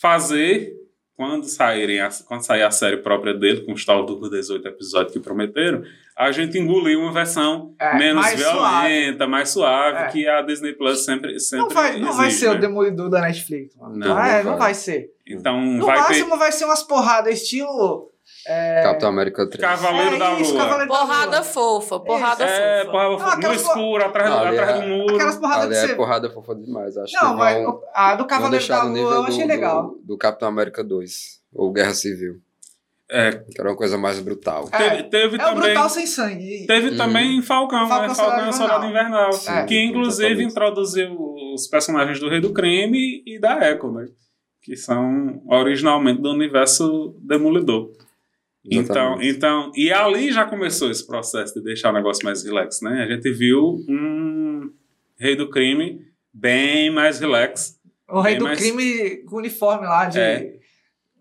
fazer 0.00 0.72
quando 1.14 1.44
saírem 1.46 2.00
a, 2.00 2.10
quando 2.26 2.44
sair 2.44 2.62
a 2.62 2.70
série 2.70 2.96
própria 2.96 3.32
dele 3.32 3.60
com 3.62 3.72
os 3.72 3.84
tal 3.84 4.04
dos 4.04 4.28
18 4.30 4.66
episódios 4.68 5.12
que 5.12 5.20
prometeram 5.20 5.82
a 6.16 6.30
gente 6.32 6.58
engolir 6.58 6.98
uma 6.98 7.12
versão 7.12 7.74
É, 7.80 7.96
menos 7.96 8.22
mais 8.22 8.38
violenta, 8.38 9.26
mais 9.26 9.48
suave, 9.50 9.98
É. 9.98 10.06
que 10.08 10.28
a 10.28 10.42
Disney 10.42 10.72
Plus 10.74 11.04
sempre, 11.04 11.38
sempre 11.40 11.66
Não 11.66 11.70
vai, 11.74 11.98
não 11.98 12.12
vai 12.12 12.26
exige, 12.28 12.40
ser 12.40 12.50
né? 12.50 12.56
o 12.56 12.60
Demolidor 12.60 13.08
da 13.10 13.20
Netflix. 13.20 13.74
mano. 13.76 13.96
Não, 13.96 14.08
Não, 14.08 14.22
é, 14.22 14.42
não 14.42 14.56
vai. 14.58 14.74
ser. 14.74 15.10
Então 15.26 15.60
No 15.60 15.86
vai 15.86 15.98
máximo 15.98 16.36
vai 16.36 16.52
ser 16.52 16.64
umas 16.64 16.82
porradas 16.82 17.34
estilo. 17.42 18.10
É, 18.46 18.82
Capitão 18.84 19.08
América 19.08 19.48
3. 19.48 19.56
ter 19.56 19.60
Cavaleiro 19.66 20.14
é 20.14 20.18
da 20.18 20.32
isso, 20.40 20.52
Lua. 20.52 20.62
Cavaleiro 20.62 20.92
da 20.92 20.98
Porrada 20.98 21.36
Lua. 21.36 21.42
fofa, 21.44 22.00
porrada 22.00 22.44
É, 22.44 22.84
fofa. 22.84 22.90
porra, 22.92 23.36
Não, 23.36 23.48
no 23.48 23.54
escuro, 23.54 24.04
atrás, 24.04 24.30
do- 24.30 24.36
atrás 24.36 24.70
é- 24.70 24.80
do 24.80 24.88
muro. 24.88 25.14
Aquelas 25.14 25.36
porradas 25.36 25.64
Ali 25.66 25.74
é 25.76 25.86
você. 25.88 25.94
porrada 25.94 26.30
fofa 26.30 26.54
demais. 26.54 26.96
Acho 26.96 27.14
Não, 27.20 27.30
que 27.32 27.36
mas 27.38 27.62
vão, 27.64 27.80
a 27.94 28.14
do 28.14 28.24
Cavaleiro 28.26 28.66
da 28.68 28.82
Lua 28.84 29.14
eu 29.14 29.22
achei 29.24 29.42
do, 29.42 29.48
legal. 29.48 29.82
do, 29.88 30.00
do 30.04 30.18
Capitão 30.18 30.48
América 30.48 30.82
2. 30.84 31.40
Ou 31.54 31.72
Guerra 31.72 31.94
Civil. 31.94 32.40
É, 33.12 33.30
Que 33.32 33.60
era 33.60 33.68
uma 33.70 33.76
coisa 33.76 33.98
mais 33.98 34.18
brutal. 34.20 34.68
É, 34.72 34.78
teve, 34.90 35.02
teve 35.10 35.36
É 35.36 35.44
o 35.44 35.48
também. 35.54 35.62
brutal 35.62 35.88
sem 35.90 36.06
sangue. 36.06 36.64
Teve 36.66 36.90
Hum. 36.90 36.96
também 36.96 37.42
Falcão, 37.42 37.86
Falcão, 37.86 38.08
né? 38.08 38.14
Falcão 38.14 38.48
e 38.48 38.52
Soldado 38.54 38.86
Invernal. 38.86 39.32
Sim, 39.32 39.66
que 39.66 39.78
inclusive 39.84 40.26
exatamente. 40.28 40.50
introduziu 40.50 41.16
os 41.54 41.66
personagens 41.66 42.18
do 42.18 42.28
Rei 42.28 42.40
do 42.40 42.52
Crime 42.52 43.22
e 43.26 43.38
da 43.38 43.70
Echo, 43.70 43.92
né? 43.92 44.06
Que 44.62 44.76
são 44.76 45.42
originalmente 45.46 46.22
do 46.22 46.30
universo 46.30 47.14
Demolidor. 47.20 47.90
Então, 48.64 49.14
Exatamente. 49.14 49.28
então, 49.36 49.72
e 49.74 49.92
ali 49.92 50.30
já 50.32 50.44
começou 50.44 50.88
esse 50.90 51.04
processo 51.04 51.52
de 51.54 51.60
deixar 51.62 51.90
o 51.90 51.92
negócio 51.92 52.24
mais 52.24 52.44
relax, 52.44 52.80
né? 52.80 53.02
A 53.02 53.12
gente 53.12 53.28
viu 53.32 53.84
um 53.88 54.70
Rei 55.18 55.34
do 55.34 55.50
Crime 55.50 56.00
bem 56.32 56.88
mais 56.90 57.18
relax. 57.18 57.76
O 58.08 58.20
rei 58.20 58.36
do 58.36 58.44
mais- 58.44 58.58
crime 58.60 59.18
com 59.24 59.36
uniforme 59.36 59.84
lá 59.86 60.04
de. 60.06 60.18
É. 60.20 60.54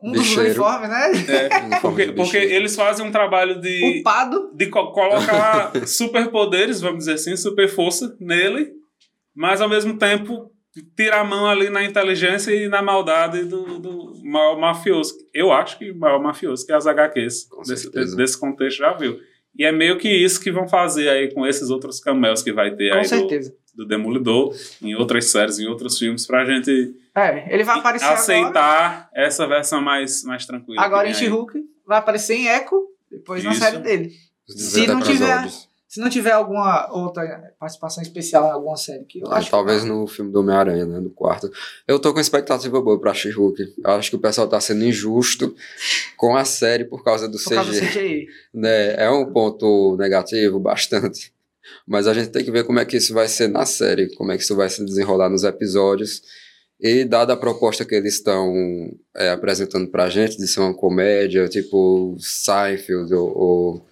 Um 0.03 0.11
dos 0.11 0.35
uniformes, 0.35 0.89
né? 0.89 1.11
É, 1.29 1.79
porque, 1.81 2.11
porque 2.13 2.37
eles 2.37 2.75
fazem 2.75 3.05
um 3.05 3.11
trabalho 3.11 3.59
de, 3.61 3.99
Upado. 3.99 4.51
de 4.55 4.67
co- 4.67 4.91
colocar 4.91 5.71
superpoderes, 5.87 6.81
vamos 6.81 6.99
dizer 6.99 7.13
assim, 7.13 7.35
super 7.37 7.67
força 7.69 8.15
nele, 8.19 8.71
mas 9.35 9.61
ao 9.61 9.69
mesmo 9.69 9.97
tempo 9.97 10.51
tira 10.95 11.19
a 11.19 11.23
mão 11.23 11.45
ali 11.47 11.69
na 11.69 11.83
inteligência 11.83 12.51
e 12.51 12.67
na 12.67 12.81
maldade 12.81 13.43
do, 13.43 13.77
do 13.79 14.13
maior 14.23 14.57
mafioso. 14.57 15.13
Eu 15.33 15.51
acho 15.51 15.77
que 15.77 15.91
o 15.91 15.97
maior 15.97 16.21
mafioso 16.21 16.65
que 16.65 16.71
as 16.71 16.87
HQs 16.87 17.47
Com 17.49 17.61
desse, 17.63 18.15
desse 18.15 18.39
contexto 18.39 18.77
já 18.77 18.93
viu. 18.93 19.19
E 19.53 19.65
é 19.65 19.71
meio 19.71 19.97
que 19.97 20.07
isso 20.09 20.39
que 20.41 20.49
vão 20.49 20.65
fazer 20.67 21.09
aí 21.09 21.33
com 21.33 21.45
esses 21.45 21.69
outros 21.69 21.99
cameos 21.99 22.41
que 22.41 22.53
vai 22.53 22.73
ter 22.73 22.89
Com 22.91 22.95
aí 22.97 23.03
do, 23.03 23.07
certeza. 23.09 23.49
do 23.51 23.60
Demolidor, 23.87 24.53
em 24.81 24.93
outras 24.95 25.31
séries, 25.31 25.57
em 25.59 25.65
outros 25.67 25.97
filmes, 25.97 26.25
pra 26.25 26.45
gente 26.45 26.93
É, 27.15 27.53
ele 27.53 27.63
vai 27.63 27.79
aparecer 27.79 28.05
agora. 28.05 28.19
aceitar 28.19 29.09
essa 29.13 29.47
versão 29.47 29.81
mais, 29.81 30.23
mais 30.23 30.45
tranquila. 30.45 30.81
Agora 30.81 31.07
em 31.07 31.13
que. 31.13 31.19
She-Hulk. 31.19 31.59
Vai 31.85 31.97
aparecer 31.99 32.35
em 32.35 32.47
Echo. 32.47 32.87
Depois 33.09 33.43
na 33.43 33.51
Isso. 33.51 33.59
série 33.61 33.77
dele. 33.79 34.11
Se 34.47 34.85
18 34.85 34.93
não 34.93 35.01
tiver-. 35.01 35.49
Se 35.87 35.99
não 35.99 36.09
tiver 36.09 36.31
alguma 36.31 36.89
outra 36.93 37.53
participação 37.59 38.01
especial 38.01 38.47
em 38.47 38.51
alguma 38.51 38.77
série 38.77 39.03
que 39.03 39.19
eu 39.19 39.29
É, 39.29 39.39
acho. 39.39 39.51
talvez 39.51 39.83
no 39.83 40.07
filme 40.07 40.31
do 40.31 40.39
Homem-Aranha, 40.39 40.85
né? 40.85 41.01
No 41.01 41.09
quarto. 41.09 41.51
Eu 41.85 41.99
tô 41.99 42.13
com 42.13 42.19
expectativa 42.21 42.79
boa 42.79 42.97
pra 42.97 43.13
She-Hulk. 43.13 43.73
Eu 43.83 43.91
acho 43.91 44.09
que 44.09 44.15
o 44.15 44.19
pessoal 44.19 44.47
tá 44.47 44.57
sendo 44.61 44.85
injusto 44.85 45.53
com 46.15 46.33
a 46.37 46.45
série 46.45 46.85
por 46.85 47.03
causa 47.03 47.27
do 47.27 47.37
Por 47.37 47.49
causa 47.55 47.69
do 47.71 47.77
CG. 47.77 47.87
CGI. 47.87 48.27
né? 48.53 48.93
É 49.03 49.09
um 49.09 49.25
ponto 49.33 49.97
negativo, 49.97 50.61
bastante. 50.61 51.33
Mas 51.87 52.07
a 52.07 52.13
gente 52.13 52.29
tem 52.29 52.43
que 52.43 52.51
ver 52.51 52.63
como 52.63 52.79
é 52.79 52.85
que 52.85 52.97
isso 52.97 53.13
vai 53.13 53.27
ser 53.27 53.47
na 53.47 53.65
série, 53.65 54.13
como 54.15 54.31
é 54.31 54.37
que 54.37 54.43
isso 54.43 54.55
vai 54.55 54.69
se 54.69 54.83
desenrolar 54.83 55.29
nos 55.29 55.43
episódios. 55.43 56.21
E 56.79 57.05
dada 57.05 57.33
a 57.33 57.37
proposta 57.37 57.85
que 57.85 57.93
eles 57.93 58.15
estão 58.15 58.51
é, 59.15 59.29
apresentando 59.29 59.89
pra 59.89 60.09
gente, 60.09 60.37
de 60.37 60.47
ser 60.47 60.61
uma 60.61 60.75
comédia, 60.75 61.47
tipo 61.47 62.17
Seinfeld 62.19 63.13
ou, 63.13 63.37
ou, 63.37 63.87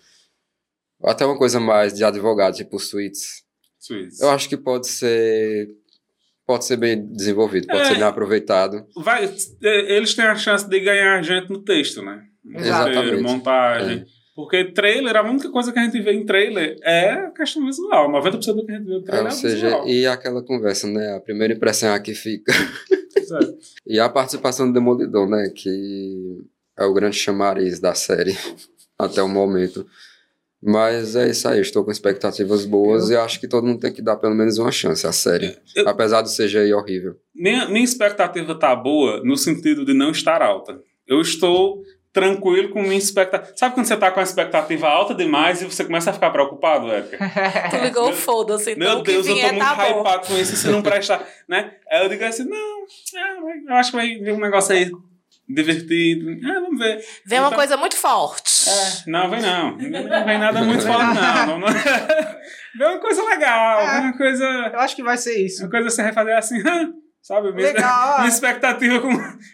até 1.04 1.24
uma 1.24 1.38
coisa 1.38 1.60
mais 1.60 1.94
de 1.94 2.04
advogado, 2.04 2.56
tipo 2.56 2.80
Suits. 2.80 3.44
Suits. 3.78 4.20
Eu 4.20 4.32
acho 4.32 4.50
que 4.50 4.58
pode 4.58 4.88
ser 4.88 5.70
pode 6.48 6.66
ser 6.66 6.78
bem 6.78 7.06
desenvolvido, 7.14 7.68
pode 7.68 7.82
é, 7.82 7.86
ser 7.86 7.94
bem 7.94 8.04
aproveitado. 8.04 8.84
Vai, 8.96 9.32
é, 9.64 9.96
eles 9.96 10.16
têm 10.16 10.26
a 10.26 10.36
chance 10.36 10.68
de 10.68 10.80
ganhar 10.80 11.22
gente 11.22 11.48
no 11.52 11.64
texto, 11.64 12.02
né? 12.02 12.24
Exatamente. 12.56 13.22
Montagem. 13.22 14.00
É. 14.00 14.19
Porque 14.40 14.72
trailer, 14.72 15.18
a 15.18 15.22
única 15.22 15.50
coisa 15.50 15.74
que 15.74 15.80
a 15.80 15.84
gente 15.84 16.00
vê 16.00 16.14
em 16.14 16.26
trailer 16.26 16.78
é 16.82 17.10
a 17.12 17.30
questão 17.30 17.66
visual. 17.66 18.10
90% 18.10 18.54
do 18.54 18.66
que 18.66 18.72
a 18.72 18.78
gente 18.78 18.88
vê 18.88 18.94
no 18.94 19.02
trailer 19.02 19.26
é, 19.26 19.30
ou 19.30 19.32
seja, 19.32 19.66
visual. 19.66 19.88
E 19.90 20.08
aquela 20.08 20.42
conversa, 20.42 20.88
né? 20.88 21.14
A 21.14 21.20
primeira 21.20 21.54
impressão 21.54 21.90
é 21.90 21.94
a 21.94 22.00
que 22.00 22.14
fica. 22.14 22.54
e 23.86 24.00
a 24.00 24.08
participação 24.08 24.68
do 24.68 24.74
Demolidor, 24.74 25.30
né? 25.30 25.52
Que 25.54 26.42
é 26.78 26.86
o 26.86 26.94
grande 26.94 27.18
chamariz 27.18 27.82
da 27.82 27.94
série 27.94 28.34
até 28.98 29.22
o 29.22 29.28
momento. 29.28 29.86
Mas 30.64 31.18
é 31.18 31.30
isso 31.30 31.46
aí, 31.46 31.60
estou 31.60 31.84
com 31.84 31.92
expectativas 31.92 32.66
boas 32.66 33.10
eu... 33.10 33.18
e 33.18 33.20
acho 33.20 33.42
que 33.42 33.48
todo 33.48 33.68
mundo 33.68 33.82
tem 33.82 33.92
que 33.92 34.02
dar 34.02 34.16
pelo 34.16 34.36
menos 34.36 34.58
uma 34.58 34.72
chance 34.72 35.06
à 35.06 35.12
série. 35.12 35.58
Eu... 35.76 35.86
Apesar 35.86 36.22
do 36.22 36.30
CGI 36.30 36.74
horrível. 36.74 37.18
Minha, 37.36 37.68
minha 37.68 37.84
expectativa 37.84 38.56
tá 38.56 38.74
boa 38.74 39.22
no 39.22 39.36
sentido 39.36 39.84
de 39.84 39.94
não 39.94 40.12
estar 40.12 40.42
alta. 40.42 40.82
Eu 41.06 41.20
estou 41.20 41.84
tranquilo 42.12 42.70
com 42.70 42.82
minha 42.82 42.98
expectativa. 42.98 43.54
Sabe 43.56 43.76
quando 43.76 43.86
você 43.86 43.98
tá 43.98 44.12
com 44.12 44.20
a 44.20 44.24
expectativa 44.24 44.88
alta 44.88 45.14
demais 45.14 45.62
e 45.62 45.66
você 45.66 45.84
começa 45.84 46.10
a 46.10 46.14
ficar 46.14 46.32
preocupado, 46.32 46.92
Érica? 46.92 47.18
tu 47.70 47.78
ligou 47.78 48.10
o 48.10 48.14
foda-se, 48.14 48.72
então 48.72 48.96
Meu 48.96 49.04
Deus, 49.04 49.28
eu 49.28 49.36
tô 49.36 49.42
muito 49.42 49.60
tá 49.60 49.90
hypado 49.90 50.28
com 50.28 50.38
isso, 50.38 50.56
se 50.56 50.68
não 50.70 50.82
prestar, 50.82 51.26
né? 51.48 51.72
Aí 51.90 52.04
eu 52.04 52.10
digo 52.10 52.24
assim, 52.24 52.46
não, 52.46 52.86
é, 53.16 53.72
eu 53.72 53.76
acho 53.76 53.92
que 53.92 53.98
vai 53.98 54.08
vir 54.08 54.34
um 54.34 54.40
negócio 54.40 54.74
aí 54.74 54.92
divertido. 55.48 56.30
Ah, 56.46 56.60
vamos 56.62 56.80
ver. 56.80 56.98
Vem 57.26 57.38
então, 57.38 57.44
uma 57.44 57.56
coisa 57.56 57.78
muito 57.78 57.96
forte. 57.96 58.70
É, 58.70 59.10
não, 59.10 59.30
vem 59.30 59.42
não. 59.42 59.78
Não 59.78 60.26
vem 60.26 60.38
nada 60.38 60.62
muito 60.62 60.84
forte, 60.84 61.16
não. 61.16 61.46
não, 61.58 61.60
não. 61.60 61.68
Vem 61.68 62.88
uma 62.88 63.00
coisa 63.00 63.24
legal, 63.24 63.82
é, 63.82 63.92
vem 63.92 64.02
uma 64.02 64.18
coisa... 64.18 64.46
Eu 64.46 64.80
acho 64.80 64.96
que 64.96 65.04
vai 65.04 65.18
ser 65.18 65.44
isso. 65.44 65.64
Uma 65.64 65.70
coisa 65.70 65.90
você 65.90 66.04
vai 66.04 66.14
fazer 66.14 66.34
assim... 66.34 66.58
Sabe? 67.30 67.52
Minha, 67.52 67.68
Legal. 67.68 68.18
minha 68.18 68.28
expectativa 68.28 69.00
com, 69.00 69.12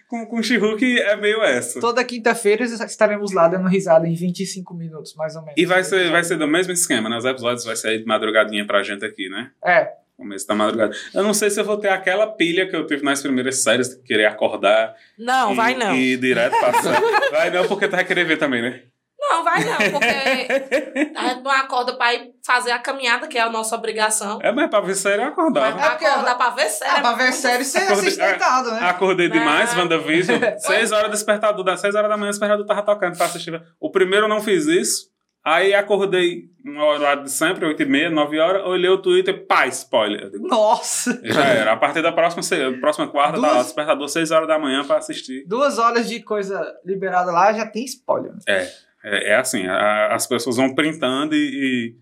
com, 0.07 0.25
com 0.27 0.41
She-Hulk 0.41 0.97
é 1.01 1.17
meio 1.17 1.43
essa. 1.43 1.81
Toda 1.81 2.05
quinta-feira 2.05 2.63
estaremos 2.63 3.33
lá 3.33 3.49
dando 3.49 3.67
risada 3.67 4.07
em 4.07 4.15
25 4.15 4.73
minutos, 4.73 5.13
mais 5.13 5.35
ou 5.35 5.41
menos. 5.41 5.55
E 5.57 5.65
vai 5.65 5.83
ser, 5.83 6.09
vai 6.09 6.23
ser 6.23 6.37
do 6.37 6.47
mesmo 6.47 6.71
esquema, 6.71 7.09
né? 7.09 7.17
Os 7.17 7.25
episódios 7.25 7.65
vai 7.65 7.75
sair 7.75 7.99
de 7.99 8.05
madrugadinha 8.05 8.65
pra 8.65 8.81
gente 8.81 9.03
aqui, 9.03 9.27
né? 9.27 9.51
É. 9.61 9.89
Começo 10.15 10.47
da 10.47 10.55
madrugada. 10.55 10.95
Eu 11.13 11.21
não 11.21 11.33
sei 11.33 11.49
se 11.49 11.59
eu 11.59 11.65
vou 11.65 11.75
ter 11.75 11.89
aquela 11.89 12.25
pilha 12.27 12.65
que 12.65 12.73
eu 12.73 12.87
tive 12.87 13.03
nas 13.03 13.21
primeiras 13.21 13.61
séries, 13.61 13.89
de 13.89 14.01
querer 14.03 14.27
acordar. 14.27 14.95
Não, 15.19 15.51
e, 15.51 15.55
vai 15.57 15.75
não. 15.75 15.93
E 15.93 16.13
ir 16.13 16.17
direto 16.17 16.57
passar. 16.57 16.97
vai 17.29 17.51
não, 17.51 17.67
porque 17.67 17.89
tu 17.89 17.91
vai 17.97 18.05
querer 18.05 18.23
ver 18.23 18.37
também, 18.37 18.61
né? 18.61 18.83
Não, 19.29 19.43
vai 19.43 19.63
não, 19.63 19.77
porque 19.91 21.13
a 21.15 21.27
gente 21.27 21.43
não 21.43 21.51
acorda 21.51 21.97
pra 21.97 22.13
ir 22.13 22.31
fazer 22.45 22.71
a 22.71 22.79
caminhada, 22.79 23.27
que 23.27 23.37
é 23.37 23.41
a 23.41 23.49
nossa 23.49 23.75
obrigação. 23.75 24.39
É, 24.41 24.51
mas 24.51 24.69
pra 24.69 24.81
ver 24.81 24.95
série 24.95 25.21
eu 25.21 25.27
acordava. 25.27 25.75
Mas 25.75 25.97
pra 25.97 26.11
acordar 26.11 26.35
pra 26.35 26.49
ver 26.51 26.69
série. 26.69 26.91
Ah, 26.91 27.01
pra 27.01 27.13
ver 27.13 27.33
série 27.33 27.65
você 27.65 27.77
assiste 27.79 28.19
deitado, 28.19 28.71
né? 28.71 28.79
Acordei 28.83 29.29
demais, 29.29 29.73
não. 29.73 29.83
WandaVision. 29.83 30.39
seis 30.59 30.91
horas 30.91 31.11
despertador, 31.11 31.63
das 31.63 31.81
seis 31.81 31.95
horas 31.95 32.09
da 32.09 32.17
manhã 32.17 32.29
o 32.29 32.31
despertador 32.31 32.65
tava 32.65 32.83
tocando 32.83 33.17
pra 33.17 33.25
assistir. 33.25 33.61
O 33.79 33.91
primeiro 33.91 34.25
eu 34.25 34.29
não 34.29 34.41
fiz 34.41 34.65
isso. 34.67 35.15
Aí 35.45 35.75
acordei 35.75 36.45
no 36.63 36.83
horário 36.83 37.23
de 37.23 37.29
sempre, 37.29 37.63
8 37.63 37.83
e 37.83 37.85
meia, 37.85 38.09
9 38.09 38.39
horas, 38.39 38.65
olhei 38.65 38.89
o 38.89 38.97
Twitter, 38.97 39.45
pá, 39.45 39.67
spoiler. 39.67 40.31
Digo, 40.31 40.47
Nossa! 40.47 41.21
Já 41.23 41.45
era. 41.45 41.73
A 41.73 41.77
partir 41.77 42.01
da 42.01 42.11
próxima, 42.11 42.41
próxima 42.79 43.07
quarta, 43.07 43.33
Duas... 43.33 43.51
tá 43.51 43.57
lá, 43.57 43.61
despertador 43.61 44.09
6 44.09 44.31
horas 44.31 44.47
da 44.47 44.57
manhã 44.57 44.83
pra 44.83 44.97
assistir. 44.97 45.45
Duas 45.45 45.77
horas 45.77 46.09
de 46.09 46.23
coisa 46.23 46.65
liberada 46.83 47.31
lá, 47.31 47.53
já 47.53 47.67
tem 47.67 47.85
spoiler. 47.85 48.31
É. 48.47 48.67
É, 49.05 49.31
é 49.31 49.35
assim, 49.35 49.67
a, 49.67 50.15
as 50.15 50.25
pessoas 50.25 50.57
vão 50.57 50.73
printando 50.73 51.35
e, 51.35 51.37
e, 51.37 51.95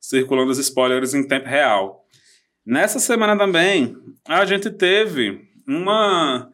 circulando 0.00 0.50
os 0.50 0.58
spoilers 0.58 1.14
em 1.14 1.26
tempo 1.26 1.48
real. 1.48 2.04
Nessa 2.66 2.98
semana 2.98 3.38
também, 3.38 3.96
a 4.26 4.44
gente 4.44 4.68
teve 4.70 5.40
uma, 5.66 6.50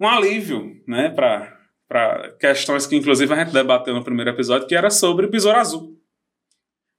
um 0.00 0.08
alívio, 0.08 0.74
né, 0.88 1.10
para 1.10 2.32
questões 2.40 2.86
que 2.86 2.96
inclusive 2.96 3.32
a 3.32 3.36
gente 3.36 3.52
debateu 3.52 3.94
no 3.94 4.02
primeiro 4.02 4.30
episódio, 4.30 4.66
que 4.66 4.74
era 4.74 4.90
sobre 4.90 5.26
o 5.26 5.30
Besouro 5.30 5.58
Azul. 5.58 6.00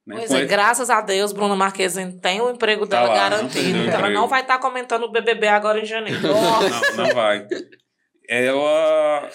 Né? 0.06 0.16
Pois 0.18 0.32
é, 0.32 0.46
graças 0.46 0.90
a 0.90 1.02
Deus, 1.02 1.32
Bruna 1.32 1.56
Marquezine 1.56 2.20
tem 2.20 2.40
o 2.42 2.50
emprego 2.50 2.88
tá 2.88 3.02
dela 3.02 3.14
lá, 3.14 3.30
garantido. 3.30 3.80
Então 3.80 4.00
ela 4.00 4.10
não 4.10 4.28
vai 4.28 4.42
estar 4.42 4.56
tá 4.56 4.62
comentando 4.62 5.04
o 5.04 5.12
BBB 5.12 5.48
agora 5.48 5.80
em 5.80 5.86
janeiro. 5.86 6.22
não, 6.22 7.06
não 7.06 7.14
vai. 7.14 7.48
Ela 8.30 9.30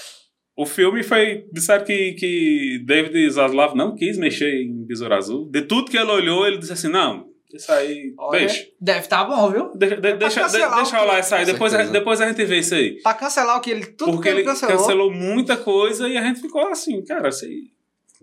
o 0.57 0.65
filme 0.65 1.03
foi. 1.03 1.45
Disseram 1.53 1.85
que, 1.85 2.13
que 2.15 2.83
David 2.85 3.31
Zaslav 3.31 3.75
não 3.75 3.95
quis 3.95 4.17
mexer 4.17 4.63
em 4.63 4.85
Besouro 4.87 5.15
Azul. 5.15 5.51
De 5.51 5.63
tudo 5.63 5.91
que 5.91 5.99
ele 5.99 6.11
olhou, 6.11 6.47
ele 6.47 6.59
disse 6.59 6.73
assim: 6.73 6.89
não, 6.89 7.29
isso 7.53 7.71
aí. 7.71 8.15
Olha, 8.19 8.41
deixa. 8.41 8.67
Deve 8.81 9.01
estar 9.01 9.25
tá 9.25 9.25
bom, 9.25 9.51
viu? 9.51 9.73
De, 9.75 9.97
de, 9.97 10.15
deixa 10.15 10.47
de, 10.47 10.59
deixa 10.59 10.99
rolar 10.99 11.21
isso 11.21 11.35
aí. 11.35 11.45
Depois, 11.45 11.75
a, 11.75 11.83
depois 11.85 12.21
a 12.21 12.29
gente 12.29 12.45
vê 12.45 12.59
isso 12.59 12.75
aí. 12.75 13.01
Pra 13.03 13.15
cancelar 13.15 13.59
o 13.59 13.61
que 13.61 13.71
ele. 13.71 13.87
Tudo 13.87 14.13
Porque 14.13 14.23
que 14.23 14.29
ele, 14.29 14.41
ele 14.41 14.49
cancelou. 14.49 14.77
cancelou 14.79 15.13
muita 15.13 15.57
coisa 15.57 16.09
e 16.09 16.17
a 16.17 16.23
gente 16.23 16.41
ficou 16.41 16.67
assim, 16.69 17.05
cara, 17.05 17.29
assim. 17.29 17.71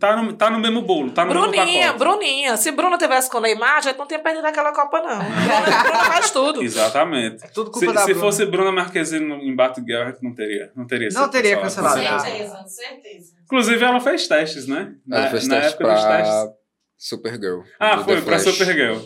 Tá 0.04 0.18
no, 0.18 0.34
tá 0.34 0.50
no 0.50 0.60
mesmo 0.60 0.82
bolo, 0.82 1.12
tá 1.12 1.24
no 1.24 1.32
Bruninha, 1.32 1.66
mesmo 1.66 1.82
pacote. 1.82 1.98
Bruninha. 1.98 2.58
Se 2.58 2.74
Bruno 2.74 2.98
tivesse 2.98 3.32
com 3.32 3.38
o 3.38 3.40
Neymar, 3.40 3.82
já 3.82 3.94
não 3.94 4.06
tinha 4.06 4.20
perdido 4.20 4.46
aquela 4.46 4.74
Copa, 4.74 5.00
não. 5.02 5.20
Bruna 5.24 6.04
faz 6.04 6.30
tudo. 6.30 6.62
Exatamente. 6.62 7.46
É 7.46 7.48
tudo 7.48 7.72
culpa 7.72 7.88
se, 7.88 7.94
da 7.94 8.02
se 8.02 8.14
fosse 8.14 8.46
Bruna 8.46 8.70
Marquezine 8.70 9.34
em 9.48 9.56
Batgirl, 9.56 10.02
a 10.02 10.06
gente 10.08 10.22
não 10.22 10.36
teria. 10.36 10.74
Não 10.76 10.86
teria, 10.86 11.08
não 11.14 11.30
teria 11.30 11.58
cancelado. 11.58 12.02
Certeza, 12.02 12.66
certeza. 12.68 13.34
Inclusive, 13.46 13.82
ela 13.82 14.02
fez 14.02 14.28
testes, 14.28 14.68
né? 14.68 14.94
Ela 15.10 15.22
na, 15.22 15.30
fez 15.30 15.48
testes 15.48 15.74
pra 15.76 15.96
testes. 15.96 16.50
Supergirl. 16.98 17.62
Ah, 17.80 17.98
foi, 18.00 18.22
pra 18.22 18.40
Supergirl. 18.40 19.00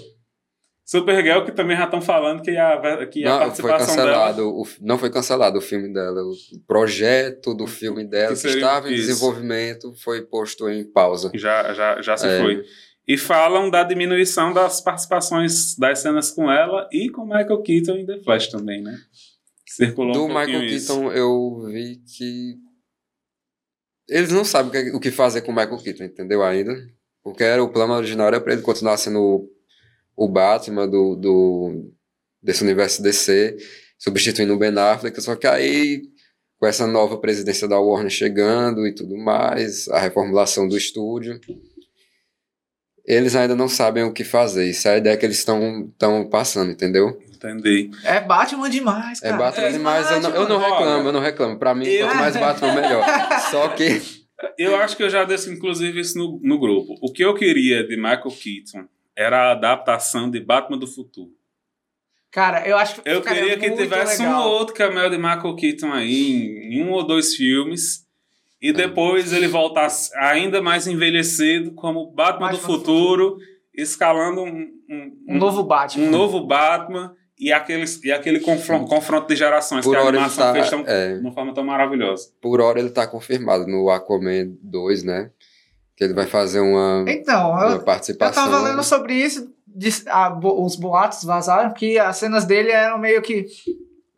Supergirl, 0.90 1.44
que 1.44 1.52
também 1.52 1.76
já 1.76 1.84
estão 1.84 2.02
falando 2.02 2.42
que 2.42 2.56
a, 2.56 3.06
que 3.08 3.26
a 3.26 3.30
não, 3.30 3.40
participação 3.40 3.88
foi 3.88 3.96
cancelado, 3.96 4.38
dela... 4.38 4.50
O, 4.50 4.68
não 4.80 4.98
foi 4.98 5.10
cancelado 5.10 5.58
o 5.58 5.62
filme 5.62 5.92
dela. 5.92 6.22
O 6.24 6.34
projeto 6.66 7.54
do 7.54 7.68
filme 7.68 8.06
dela, 8.06 8.34
que, 8.34 8.42
que 8.42 8.48
estava 8.48 8.90
em 8.90 8.94
isso. 8.94 9.08
desenvolvimento, 9.08 9.94
foi 10.02 10.22
posto 10.22 10.70
em 10.70 10.86
pausa. 10.86 11.30
Já, 11.36 11.74
já, 11.74 12.02
já 12.02 12.16
se 12.16 12.28
é. 12.28 12.40
foi. 12.40 12.64
E 13.06 13.18
falam 13.18 13.70
da 13.70 13.84
diminuição 13.84 14.54
das 14.54 14.80
participações 14.80 15.76
das 15.78 16.00
cenas 16.00 16.32
com 16.32 16.50
ela 16.50 16.88
e 16.90 17.10
com 17.10 17.26
Michael 17.26 17.62
Keaton 17.64 17.98
em 17.98 18.06
The 18.06 18.20
Flash 18.24 18.48
também, 18.48 18.82
né? 18.82 18.98
Circulou 19.66 20.14
do 20.14 20.24
um 20.24 20.28
Michael 20.30 20.64
isso. 20.64 20.88
Keaton 20.88 21.12
eu 21.12 21.68
vi 21.68 22.02
que 22.18 22.56
eles 24.08 24.32
não 24.32 24.46
sabem 24.46 24.96
o 24.96 25.02
que 25.02 25.12
fazer 25.12 25.42
com 25.42 25.52
o 25.52 25.56
Michael 25.56 25.78
Keaton, 25.80 26.06
entendeu 26.06 26.42
ainda? 26.42 26.74
Porque 27.22 27.44
era, 27.44 27.62
o 27.62 27.70
plano 27.70 27.94
original 27.94 28.28
era 28.28 28.40
para 28.40 28.54
ele 28.54 28.62
continuar 28.62 28.96
sendo 28.96 29.50
o 30.18 30.28
Batman 30.28 30.88
do, 30.88 31.16
do, 31.16 31.94
desse 32.42 32.64
universo 32.64 33.04
DC, 33.04 33.56
substituindo 34.00 34.54
o 34.54 34.58
Ben 34.58 34.76
Affleck, 34.76 35.22
só 35.22 35.36
que 35.36 35.46
aí, 35.46 36.02
com 36.60 36.66
essa 36.66 36.88
nova 36.88 37.18
presidência 37.20 37.68
da 37.68 37.80
Warner 37.80 38.10
chegando 38.10 38.88
e 38.88 38.96
tudo 38.96 39.16
mais, 39.16 39.88
a 39.90 40.00
reformulação 40.00 40.68
do 40.68 40.76
estúdio, 40.76 41.40
eles 43.06 43.36
ainda 43.36 43.56
não 43.56 43.70
sabem 43.70 44.04
o 44.04 44.12
que 44.12 44.24
fazer. 44.24 44.68
Isso 44.68 44.88
é 44.88 44.96
a 44.96 44.98
ideia 44.98 45.16
que 45.16 45.26
eles 45.26 45.38
estão 45.38 45.94
passando, 46.30 46.72
entendeu? 46.72 47.22
Entendi. 47.32 47.92
É 48.04 48.20
Batman 48.20 48.70
demais, 48.70 49.20
cara. 49.20 49.36
É 49.36 49.38
Batman 49.38 49.68
é 49.68 49.72
demais. 49.72 50.10
Batman. 50.10 50.30
Eu, 50.30 50.34
não, 50.34 50.42
eu 50.42 50.50
não 50.50 50.58
reclamo, 50.58 51.10
eu 51.10 51.14
não 51.14 51.20
reclamo. 51.20 51.60
Pra 51.60 51.76
mim, 51.76 51.86
eu... 51.86 52.08
quanto 52.08 52.18
mais 52.18 52.36
Batman, 52.36 52.74
melhor. 52.74 53.06
Só 53.52 53.70
que... 53.70 54.02
Eu 54.58 54.76
acho 54.76 54.98
que 54.98 55.04
eu 55.04 55.10
já 55.10 55.24
disse, 55.24 55.52
inclusive, 55.52 56.00
isso 56.00 56.18
no, 56.18 56.40
no 56.44 56.60
grupo. 56.60 56.96
O 57.02 57.12
que 57.12 57.24
eu 57.24 57.34
queria 57.34 57.88
de 57.88 57.96
Michael 57.96 58.32
Keaton 58.32 58.88
era 59.18 59.48
a 59.48 59.52
adaptação 59.52 60.30
de 60.30 60.40
Batman 60.40 60.78
do 60.78 60.86
Futuro. 60.86 61.32
Cara, 62.32 62.68
eu 62.68 62.78
acho 62.78 63.02
que 63.02 63.10
Eu 63.10 63.22
queria 63.22 63.58
que 63.58 63.72
tivesse 63.72 64.22
legal. 64.22 64.42
um 64.42 64.46
ou 64.46 64.52
outro 64.60 64.76
cameo 64.76 65.10
de 65.10 65.18
Michael 65.18 65.56
Keaton 65.56 65.92
aí, 65.92 66.70
em 66.72 66.84
um 66.84 66.92
ou 66.92 67.04
dois 67.04 67.34
filmes, 67.34 68.06
e 68.62 68.72
depois 68.72 69.34
ele 69.34 69.48
voltasse 69.48 70.16
ainda 70.16 70.62
mais 70.62 70.86
envelhecido 70.86 71.72
como 71.72 72.12
Batman 72.12 72.52
do 72.52 72.58
futuro, 72.58 73.32
futuro, 73.34 73.38
escalando 73.74 74.42
um, 74.42 74.70
um, 74.90 75.18
um, 75.30 75.38
novo 75.38 75.64
Batman. 75.64 76.06
Um 76.06 76.12
novo 76.12 76.46
Batman 76.46 77.16
e 77.40 77.52
aquele, 77.52 77.86
e 78.04 78.12
aquele 78.12 78.40
confronto, 78.40 78.88
confronto 78.88 79.28
de 79.28 79.36
gerações 79.36 79.86
Por 79.86 79.92
que 79.92 79.98
a 79.98 80.08
animação 80.08 80.46
tá, 80.46 80.54
fez 80.54 80.70
tão, 80.70 80.84
é, 80.86 81.16
de 81.16 81.22
uma 81.22 81.32
forma 81.32 81.54
tão 81.54 81.64
maravilhosa. 81.64 82.30
Por 82.42 82.62
hora 82.62 82.80
ele 82.80 82.90
está 82.90 83.08
confirmado 83.08 83.66
no 83.68 83.90
Aquaman 83.90 84.56
2, 84.62 85.04
né? 85.04 85.32
Que 85.98 86.04
ele 86.04 86.14
vai 86.14 86.28
fazer 86.28 86.60
uma, 86.60 87.04
então, 87.08 87.52
uma 87.52 87.72
eu, 87.72 87.84
participação. 87.84 88.46
Eu 88.46 88.52
tava 88.52 88.64
lendo 88.70 88.84
sobre 88.84 89.16
isso, 89.16 89.52
de, 89.68 89.90
a, 90.08 90.32
os 90.40 90.76
boatos 90.76 91.24
vazaram 91.24 91.74
que 91.74 91.98
as 91.98 92.18
cenas 92.18 92.46
dele 92.46 92.72
eram 92.72 93.00
meio 93.00 93.22
que. 93.22 93.48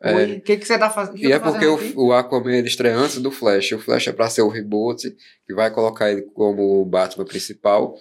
É. 0.02 0.24
O 0.24 0.42
que, 0.42 0.58
que 0.58 0.66
você 0.66 0.78
tá 0.78 0.90
fazendo? 0.90 1.18
E 1.18 1.32
é 1.32 1.40
porque 1.40 1.66
o, 1.66 2.06
o 2.08 2.14
Aquaman 2.14 2.56
ele 2.56 2.68
estreia 2.68 2.96
antes 2.96 3.22
do 3.22 3.32
Flash. 3.32 3.72
O 3.72 3.80
Flash 3.80 4.08
é 4.08 4.14
pra 4.14 4.30
ser 4.30 4.42
o 4.42 4.50
reboot, 4.50 5.16
que 5.46 5.54
vai 5.54 5.72
colocar 5.72 6.12
ele 6.12 6.22
como 6.22 6.82
o 6.82 6.86
Batman 6.86 7.26
principal. 7.26 7.96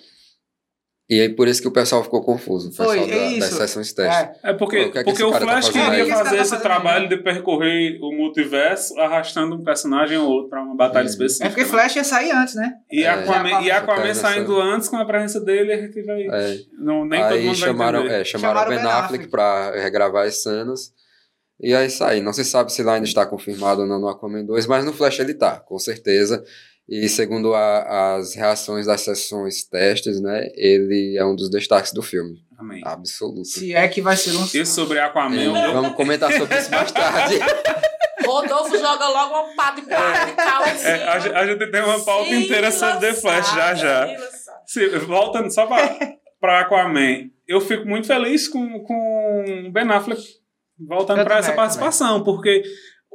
E 1.10 1.22
aí 1.22 1.28
por 1.30 1.48
isso 1.48 1.62
que 1.62 1.68
o 1.68 1.70
pessoal 1.70 2.04
ficou 2.04 2.22
confuso, 2.22 2.68
o 2.68 2.70
pessoal 2.70 2.88
Foi, 2.90 3.10
é 3.10 3.38
da, 3.38 3.46
das 3.46 3.54
sessões 3.54 3.92
teste. 3.94 4.30
É, 4.42 4.50
é 4.50 4.52
porque, 4.52 4.84
Pô, 4.84 4.90
que 4.90 4.98
é 4.98 5.04
porque 5.04 5.24
o 5.24 5.30
tá 5.30 5.40
Flash 5.40 5.68
tá 5.70 5.72
queria 5.72 6.06
fazer 6.06 6.36
esse 6.36 6.50
tá 6.50 6.60
trabalho 6.60 7.08
de 7.08 7.16
percorrer 7.16 7.98
o 8.02 8.12
multiverso 8.12 8.98
arrastando 9.00 9.56
um 9.56 9.64
personagem 9.64 10.18
ou 10.18 10.28
outro 10.28 10.50
para 10.50 10.62
uma 10.62 10.76
batalha 10.76 11.06
hum. 11.06 11.10
específica. 11.10 11.46
É 11.46 11.48
porque 11.48 11.64
Flash 11.64 11.96
ia 11.96 12.04
sair 12.04 12.30
antes, 12.30 12.54
né? 12.54 12.74
E 12.90 13.04
é, 13.04 13.08
Aquaman, 13.08 13.62
e 13.62 13.70
Aquaman 13.70 14.12
saindo 14.12 14.60
antes 14.60 14.88
com 14.88 14.96
a 14.96 15.04
presença 15.06 15.40
dele, 15.40 15.72
a 15.72 15.80
gente 15.80 16.02
vai... 16.02 16.26
É. 16.26 16.58
Não, 16.78 17.06
nem 17.06 17.22
aí 17.22 17.36
todo 17.36 17.42
mundo 17.42 17.56
chamaram, 17.56 18.04
vai 18.04 18.20
é, 18.20 18.24
chamaram, 18.24 18.60
chamaram 18.60 18.70
Ben 18.70 18.78
Affleck, 18.78 19.04
Affleck 19.04 19.28
para 19.28 19.80
regravar 19.80 20.26
as 20.26 20.42
cenas. 20.42 20.92
E 21.60 21.74
aí 21.74 21.88
sai. 21.90 22.20
Não 22.20 22.32
se 22.32 22.44
sabe 22.44 22.72
se 22.72 22.82
lá 22.82 22.94
ainda 22.94 23.06
está 23.06 23.26
confirmado 23.26 23.80
ou 23.80 23.86
não 23.86 23.98
no 23.98 24.08
Aquaman 24.08 24.44
2, 24.44 24.66
mas 24.66 24.84
no 24.84 24.92
Flash 24.92 25.18
ele 25.18 25.34
tá, 25.34 25.58
com 25.58 25.78
certeza. 25.78 26.44
E 26.88 27.08
segundo 27.08 27.54
a, 27.54 28.16
as 28.16 28.34
reações 28.34 28.86
das 28.86 29.02
sessões 29.02 29.62
testes, 29.64 30.20
né, 30.20 30.48
ele 30.54 31.18
é 31.18 31.24
um 31.24 31.36
dos 31.36 31.50
destaques 31.50 31.92
do 31.92 32.02
filme. 32.02 32.38
Amém. 32.58 32.80
Absoluto. 32.84 33.44
Se 33.44 33.74
é 33.74 33.86
que 33.86 34.00
vai 34.00 34.16
ser 34.16 34.34
um. 34.36 34.44
E 34.52 34.64
sobre 34.64 34.98
Aquaman? 34.98 35.36
É, 35.36 35.72
vamos 35.72 35.94
comentar 35.94 36.32
sobre 36.32 36.58
isso 36.58 36.70
mais 36.70 36.90
tarde. 36.90 37.38
Rodolfo 38.24 38.76
joga 38.76 39.08
logo 39.08 39.34
uma 39.34 39.54
pá 39.54 39.70
de 39.70 39.82
pá 39.82 40.24
de 40.24 40.32
cal 40.32 40.66
em 40.66 40.76
cima. 40.76 40.88
É, 40.88 41.08
a, 41.08 41.18
gente, 41.18 41.34
a, 41.34 41.46
gente 41.46 41.70
tem 41.70 41.82
uma 41.82 42.00
pauta 42.04 42.30
Sim, 42.30 42.44
inteira 42.44 42.70
sobre 42.70 43.00
The 43.00 43.14
Flash 43.14 43.54
já 43.54 43.74
já. 43.74 44.06
Se, 44.66 44.88
voltando 44.98 45.50
só 45.50 45.66
para 45.66 46.60
Aquaman, 46.60 47.30
eu 47.46 47.60
fico 47.60 47.86
muito 47.86 48.06
feliz 48.06 48.48
com, 48.48 48.80
com 48.80 49.70
Ben 49.72 49.88
Affleck 49.90 50.22
voltando 50.86 51.24
para 51.24 51.38
essa 51.38 51.52
participação, 51.52 52.20
também. 52.20 52.24
porque 52.24 52.62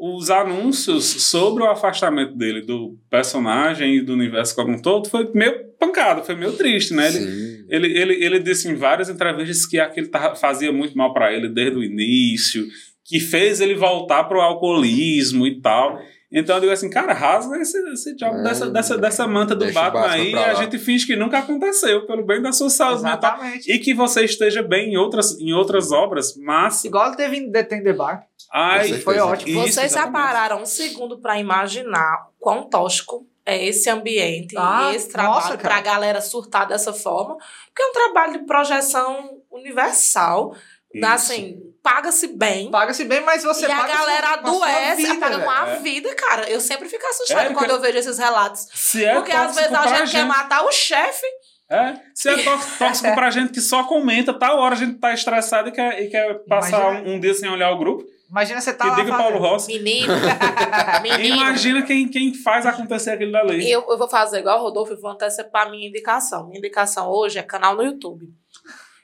os 0.05 0.29
anúncios 0.29 1.05
sobre 1.05 1.63
o 1.63 1.69
afastamento 1.69 2.35
dele 2.35 2.59
do 2.59 2.99
personagem 3.09 3.95
e 3.95 4.01
do 4.01 4.11
universo 4.11 4.53
como 4.53 4.73
um 4.73 4.81
todo 4.81 5.07
foi 5.07 5.31
meio 5.33 5.63
pancado, 5.79 6.25
foi 6.25 6.35
meio 6.35 6.51
triste, 6.57 6.93
né? 6.93 7.07
Ele, 7.07 7.67
ele, 7.69 7.97
ele, 7.97 8.25
ele, 8.25 8.39
disse 8.39 8.69
em 8.69 8.75
várias 8.75 9.07
entrevistas 9.07 9.65
que 9.65 9.79
aquilo 9.79 10.09
fazia 10.35 10.73
muito 10.73 10.97
mal 10.97 11.13
para 11.13 11.31
ele 11.31 11.47
desde 11.47 11.77
o 11.77 11.83
início, 11.83 12.67
que 13.05 13.17
fez 13.17 13.61
ele 13.61 13.75
voltar 13.75 14.25
pro 14.25 14.41
alcoolismo 14.41 15.47
e 15.47 15.61
tal. 15.61 15.97
Então 16.33 16.55
eu 16.55 16.61
digo 16.61 16.73
assim, 16.73 16.89
cara, 16.89 17.13
rasga 17.13 17.57
esse, 17.59 17.77
esse 17.91 18.15
diabo 18.15 18.39
é, 18.39 18.43
dessa, 18.43 18.69
dessa, 18.71 18.97
dessa 18.97 19.27
manta 19.27 19.55
do 19.55 19.71
Batman 19.71 20.09
aí 20.09 20.31
e 20.31 20.35
a 20.35 20.55
gente 20.55 20.79
finge 20.79 21.05
que 21.05 21.15
nunca 21.15 21.37
aconteceu, 21.37 22.07
pelo 22.07 22.25
bem 22.25 22.41
da 22.41 22.51
sua 22.51 22.71
saúde 22.71 23.03
mental. 23.03 23.37
E 23.67 23.77
que 23.77 23.93
você 23.93 24.25
esteja 24.25 24.63
bem 24.63 24.93
em 24.93 24.97
outras, 24.97 25.39
em 25.39 25.53
outras 25.53 25.91
obras, 25.91 26.35
mas. 26.35 26.83
Igual 26.83 27.15
teve 27.15 27.37
em 27.37 27.51
The 27.51 27.93
Bar. 27.93 28.25
Ai, 28.51 28.93
foi 28.93 29.19
ótimo. 29.19 29.61
Vocês 29.61 29.91
já 29.91 30.07
pararam 30.07 30.61
um 30.61 30.65
segundo 30.65 31.19
para 31.19 31.39
imaginar 31.39 32.29
quão 32.39 32.69
tóxico 32.69 33.27
é 33.45 33.65
esse 33.65 33.89
ambiente 33.89 34.55
ah, 34.57 34.91
e 34.91 34.95
esse 34.95 35.09
trabalho 35.09 35.57
para 35.57 35.77
a 35.77 35.81
galera 35.81 36.21
surtar 36.21 36.67
dessa 36.67 36.93
forma? 36.93 37.35
Porque 37.67 37.81
é 37.81 37.87
um 37.87 37.91
trabalho 37.91 38.33
de 38.33 38.45
projeção 38.45 39.41
universal. 39.51 40.55
Assim, 41.03 41.59
paga-se 41.81 42.27
bem. 42.27 42.71
Paga-se 42.71 43.05
bem, 43.05 43.21
mas 43.21 43.43
você 43.43 43.65
E 43.67 43.71
a 43.71 43.87
galera 43.87 44.33
adoece, 44.33 45.03
vida, 45.03 45.19
paga 45.19 45.39
com 45.39 45.49
a 45.49 45.69
é. 45.69 45.79
vida, 45.79 46.15
cara. 46.15 46.49
Eu 46.49 46.59
sempre 46.59 46.87
fico 46.87 47.05
assustada 47.05 47.49
é, 47.49 47.53
quando 47.53 47.71
eu 47.71 47.81
vejo 47.81 47.97
esses 47.97 48.17
relatos. 48.17 48.67
Se 48.73 49.03
é 49.03 49.15
porque 49.15 49.31
às 49.31 49.55
vezes 49.55 49.73
a 49.73 49.87
gente, 49.87 49.97
gente 49.99 50.11
quer 50.11 50.25
matar 50.25 50.63
o 50.63 50.71
chefe. 50.71 51.25
É, 51.69 51.95
se 52.13 52.29
é 52.29 52.35
tóxico 52.77 53.15
pra 53.15 53.31
gente 53.31 53.51
que 53.51 53.61
só 53.61 53.83
comenta, 53.85 54.33
tal 54.33 54.59
hora 54.59 54.75
a 54.75 54.77
gente 54.77 54.99
tá 54.99 55.13
estressado 55.13 55.69
e 55.69 55.71
quer, 55.71 56.03
e 56.03 56.09
quer 56.09 56.45
passar 56.45 56.91
um, 56.91 57.15
um 57.15 57.19
dia 57.19 57.33
sem 57.33 57.49
olhar 57.49 57.71
o 57.71 57.77
grupo. 57.77 58.03
Imagina 58.29 58.61
você 58.61 58.73
tá 58.73 58.85
que 58.85 58.89
lá 58.89 58.95
diga 58.95 59.15
Paulo 59.15 59.37
Rossi. 59.37 59.73
Menino. 59.73 60.11
menino. 61.03 61.35
Imagina 61.35 61.81
quem, 61.83 62.07
quem 62.07 62.33
faz 62.33 62.65
acontecer 62.65 63.11
aquilo 63.11 63.31
dali. 63.31 63.69
Eu, 63.69 63.85
eu 63.87 63.97
vou 63.97 64.09
fazer 64.09 64.39
igual 64.39 64.59
o 64.59 64.63
Rodolfo 64.63 64.93
e 64.93 64.95
vou 64.95 65.11
antecipar 65.11 65.67
a 65.67 65.69
minha 65.69 65.87
indicação. 65.87 66.47
Minha 66.47 66.57
indicação 66.57 67.09
hoje 67.09 67.37
é 67.37 67.43
canal 67.43 67.75
no 67.75 67.83
YouTube. 67.83 68.27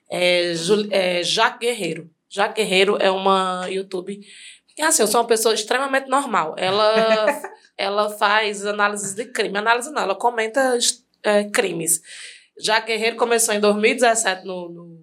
É, 0.10 0.54
é 0.92 1.24
Jaque 1.24 1.66
Guerreiro. 1.66 2.10
Jaque 2.30 2.62
Guerreiro 2.62 2.98
é 3.00 3.12
uma 3.12 3.68
YouTube. 3.70 4.20
Assim, 4.82 5.02
eu 5.02 5.08
sou 5.08 5.22
uma 5.22 5.28
pessoa 5.28 5.54
extremamente 5.54 6.08
normal. 6.08 6.56
Ela, 6.58 7.42
ela 7.78 8.10
faz 8.10 8.66
análises 8.66 9.14
de 9.14 9.26
crime. 9.26 9.58
Análise 9.58 9.92
não, 9.92 10.02
ela 10.02 10.16
comenta 10.16 10.78
é, 11.24 11.44
crimes. 11.46 12.02
Jaque 12.58 12.88
Guerreiro 12.88 13.18
começou 13.18 13.54
em 13.54 13.60
2017 13.60 14.46
no, 14.46 14.70
no 14.70 15.00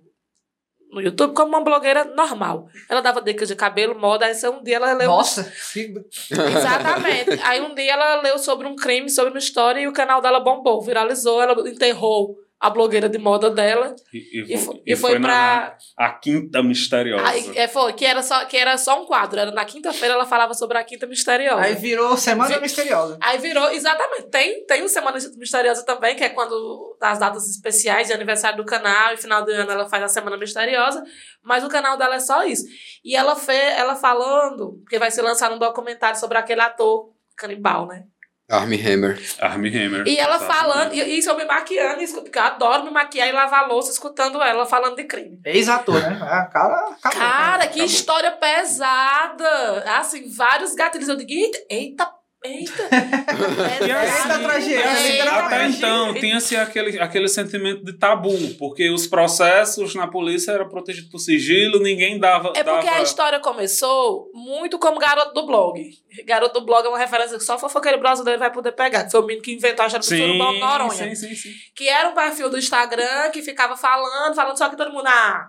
no 0.97 1.03
YouTube 1.03 1.35
como 1.35 1.49
uma 1.49 1.61
blogueira 1.61 2.05
normal. 2.05 2.69
Ela 2.89 3.02
dava 3.02 3.21
dicas 3.21 3.49
de 3.49 3.54
cabelo, 3.54 3.99
moda, 3.99 4.25
aí 4.25 4.35
um 4.49 4.63
dia 4.63 4.76
ela 4.76 4.95
leu. 4.95 5.09
Nossa! 5.09 5.43
Exatamente. 5.76 7.39
Aí 7.43 7.61
um 7.61 7.75
dia 7.75 7.93
ela 7.93 8.23
leu 8.23 8.39
sobre 8.39 8.67
um 8.67 8.75
crime, 8.75 9.11
sobre 9.11 9.30
uma 9.30 9.39
história, 9.39 9.80
e 9.80 9.87
o 9.87 9.93
canal 9.93 10.23
dela 10.23 10.41
bombou, 10.41 10.80
viralizou, 10.80 11.43
ela 11.43 11.69
enterrou 11.69 12.39
a 12.58 12.71
blogueira 12.71 13.08
de 13.08 13.19
moda 13.19 13.50
dela. 13.50 13.95
E, 14.12 14.19
e, 14.19 14.54
e 14.54 14.58
foi, 14.58 14.82
e 14.86 14.97
foi, 14.97 15.10
foi 15.12 15.21
pra. 15.21 15.76
A 15.97 16.10
Quinta 16.10 16.62
Misteriosa. 16.62 17.26
Aí, 17.26 17.52
é, 17.56 17.69
foi, 17.69 17.92
que 17.92 18.04
era, 18.04 18.23
só, 18.23 18.45
que 18.47 18.56
era 18.56 18.78
só 18.78 19.02
um 19.02 19.06
quadro. 19.06 19.38
Era 19.38 19.50
na 19.50 19.64
quinta-feira 19.64 20.14
ela 20.14 20.25
falava 20.25 20.54
sobre 20.54 20.78
a 20.78 20.84
Quinta 20.84 21.06
Misteriosa. 21.06 21.60
Aí 21.60 21.75
virou 21.75 22.16
Semana 22.16 22.54
Vi, 22.54 22.60
Misteriosa. 22.62 23.19
Aí 23.21 23.38
virou, 23.38 23.71
exatamente. 23.71 24.30
Tem, 24.30 24.64
tem 24.64 24.82
o 24.82 24.88
Semana 24.88 25.19
Misteriosa 25.36 25.84
também, 25.84 26.16
que 26.16 26.25
é 26.25 26.30
quando, 26.30 26.97
nas 27.00 27.19
datas 27.19 27.49
especiais 27.49 28.08
de 28.08 28.14
aniversário 28.14 28.56
do 28.56 28.64
canal, 28.64 29.12
e 29.12 29.16
final 29.19 29.45
do 29.45 29.50
ano 29.50 29.71
ela 29.71 29.88
faz 29.88 30.02
a 30.02 30.08
Semana 30.08 30.38
Misteriosa. 30.38 31.04
Mas 31.42 31.62
o 31.62 31.69
canal 31.69 31.97
dela 31.99 32.16
é 32.16 32.21
só 32.21 32.45
isso. 32.45 32.64
E 33.04 33.14
ela 33.14 33.36
fez, 33.36 33.78
ela 33.78 33.95
falando, 33.95 34.78
porque 34.80 34.99
vai 34.99 35.10
ser 35.10 35.23
lançado 35.23 35.54
um 35.54 35.58
documentário 35.58 36.19
sobre 36.19 36.38
aquele 36.38 36.62
ator 36.62 37.12
canibal, 37.36 37.86
né? 37.86 38.04
Army 38.49 38.80
Hammer. 38.80 39.21
Army 39.41 39.69
Hammer. 39.69 40.06
E 40.06 40.17
ela 40.17 40.39
falando, 40.39 40.95
e 40.95 41.19
isso 41.19 41.28
eu 41.28 41.37
me 41.37 41.45
maquiando, 41.45 42.04
porque 42.23 42.39
eu 42.39 42.43
adoro 42.43 42.85
me 42.85 42.91
maquiar 42.91 43.28
e 43.28 43.32
lavar 43.32 43.69
louça 43.69 43.91
escutando 43.91 44.41
ela 44.41 44.65
falando 44.65 44.95
de 44.95 45.04
crime. 45.04 45.41
Ex-ator, 45.45 46.00
né? 46.00 46.17
É, 46.23 46.52
cara, 46.52 46.97
cara, 47.02 47.67
que 47.67 47.82
história 47.82 48.30
pesada. 48.32 49.85
Assim, 49.99 50.28
vários 50.30 50.75
gatilhos. 50.75 51.09
Eu 51.09 51.17
digo, 51.17 51.32
eita, 51.32 51.59
eita 51.69 52.16
Eita! 52.47 52.89
e 53.87 53.91
assim, 53.91 54.43
tragédia, 54.43 55.32
até 55.32 55.69
então, 55.69 56.15
tinha-se 56.15 56.56
aquele, 56.56 56.99
aquele 57.00 57.28
sentimento 57.28 57.85
de 57.85 57.93
tabu, 57.93 58.37
porque 58.59 58.89
os 58.91 59.06
processos 59.06 59.95
na 59.95 60.06
polícia 60.06 60.52
eram 60.52 60.69
protegidos 60.69 61.11
por 61.11 61.19
sigilo, 61.19 61.80
ninguém 61.80 62.19
dava. 62.19 62.52
É 62.54 62.63
porque 62.63 62.87
dava... 62.87 62.99
a 62.99 63.02
história 63.02 63.41
começou 63.41 64.30
muito 64.32 64.78
como 64.78 64.99
garoto 64.99 65.35
do 65.35 65.47
blog. 65.47 65.82
Garoto 66.25 66.61
do 66.61 66.67
blog 66.67 66.87
é 66.87 66.89
uma 66.89 66.99
referência 66.99 67.37
que 67.37 67.45
só 67.45 67.59
fofoqueiro 67.59 67.99
brasileiro 67.99 68.39
vai 68.39 68.52
poder 68.52 68.73
pegar, 68.73 69.04
que 69.04 69.11
foi 69.11 69.21
o 69.21 69.26
menino 69.26 69.43
que 69.43 69.52
inventou 69.52 69.85
a 69.85 69.89
geração 69.89 70.17
do 70.17 70.52
Noronha. 70.59 70.91
Sim, 70.93 71.15
sim, 71.15 71.35
sim. 71.35 71.50
Que 71.75 71.89
era 71.89 72.09
um 72.09 72.15
perfil 72.15 72.49
do 72.49 72.59
Instagram 72.59 73.30
que 73.32 73.43
ficava 73.43 73.76
falando, 73.76 74.35
falando 74.35 74.56
só 74.56 74.69
que 74.69 74.76
todo 74.76 74.93
mundo, 74.93 75.06
ah, 75.06 75.49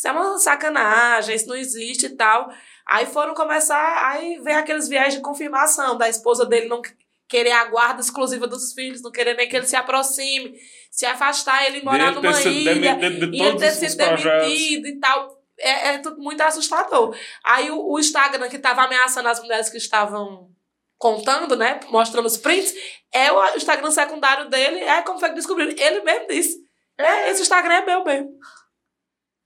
isso 0.00 0.08
é 0.08 0.12
uma 0.12 0.38
sacanagem, 0.38 1.36
isso 1.36 1.46
não 1.46 1.54
existe 1.54 2.06
e 2.06 2.16
tal. 2.16 2.50
Aí 2.88 3.04
foram 3.04 3.34
começar, 3.34 4.08
aí 4.08 4.38
vem 4.38 4.54
aqueles 4.54 4.88
viés 4.88 5.12
de 5.12 5.20
confirmação 5.20 5.98
da 5.98 6.08
esposa 6.08 6.46
dele 6.46 6.68
não 6.68 6.80
querer 7.28 7.52
a 7.52 7.66
guarda 7.66 8.00
exclusiva 8.00 8.46
dos 8.46 8.72
filhos, 8.72 9.02
não 9.02 9.12
querer 9.12 9.36
nem 9.36 9.46
que 9.46 9.54
ele 9.54 9.66
se 9.66 9.76
aproxime, 9.76 10.54
se 10.90 11.04
afastar, 11.04 11.66
ele 11.66 11.82
morar 11.82 12.12
numa 12.12 12.40
ilha, 12.40 12.96
de 12.96 13.36
e 13.36 13.42
ele 13.42 13.58
ter 13.58 13.72
sido 13.72 13.98
demitido 13.98 14.86
e 14.86 14.98
tal. 14.98 15.38
É, 15.58 15.88
é, 15.88 15.98
tudo 15.98 16.18
muito 16.18 16.40
assustador. 16.40 17.14
Aí 17.44 17.70
o, 17.70 17.92
o 17.92 17.98
Instagram 17.98 18.48
que 18.48 18.56
estava 18.56 18.84
ameaçando 18.84 19.28
as 19.28 19.38
mulheres 19.38 19.68
que 19.68 19.76
estavam 19.76 20.48
contando, 20.96 21.56
né, 21.56 21.78
mostrando 21.90 22.24
os 22.24 22.38
prints, 22.38 22.72
é 23.12 23.30
o 23.30 23.54
Instagram 23.54 23.90
secundário 23.90 24.48
dele, 24.48 24.80
é 24.80 25.02
como 25.02 25.20
foi 25.20 25.28
que 25.28 25.34
descobriram. 25.34 25.74
Ele 25.76 26.00
mesmo 26.00 26.26
disse, 26.26 26.56
é, 26.96 27.30
esse 27.30 27.42
Instagram 27.42 27.74
é 27.74 27.84
meu 27.84 28.02
mesmo. 28.02 28.30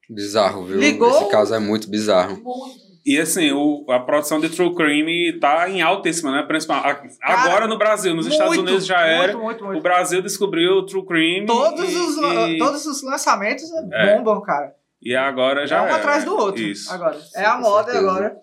Bizarro, 0.08 0.64
viu? 0.64 0.78
Ligou? 0.78 1.10
Esse 1.10 1.30
caso 1.30 1.54
é 1.54 1.58
muito 1.58 1.88
bizarro. 1.88 2.40
Muito. 2.42 2.84
E 3.06 3.20
assim, 3.20 3.52
o, 3.52 3.84
a 3.90 4.00
produção 4.00 4.40
de 4.40 4.48
True 4.48 4.74
Crime 4.74 5.38
tá 5.38 5.68
em 5.68 5.82
altíssima, 5.82 6.32
né? 6.32 6.42
Principalmente 6.42 7.14
agora 7.22 7.66
no 7.66 7.76
Brasil, 7.76 8.14
nos 8.14 8.26
muito, 8.26 8.32
Estados 8.32 8.56
Unidos 8.56 8.86
já 8.86 9.00
era. 9.00 9.36
Muito, 9.36 9.62
muito, 9.62 9.78
o 9.78 9.82
Brasil 9.82 10.22
descobriu 10.22 10.78
o 10.78 10.86
True 10.86 11.04
Crime. 11.04 11.46
Todos, 11.46 11.92
e, 11.92 11.96
os, 11.96 12.16
e... 12.16 12.58
todos 12.58 12.86
os 12.86 13.02
lançamentos 13.02 13.64
é. 13.92 14.16
bombam, 14.16 14.40
cara. 14.40 14.74
E 15.02 15.14
agora 15.14 15.66
já. 15.66 15.78
É 15.78 15.82
um 15.82 15.86
era. 15.86 15.96
atrás 15.96 16.24
do 16.24 16.34
outro. 16.34 16.62
Isso. 16.62 16.90
Agora. 16.90 17.20
É 17.36 17.44
a 17.44 17.58
moda 17.58 17.92
certeza. 17.92 18.10
agora. 18.10 18.36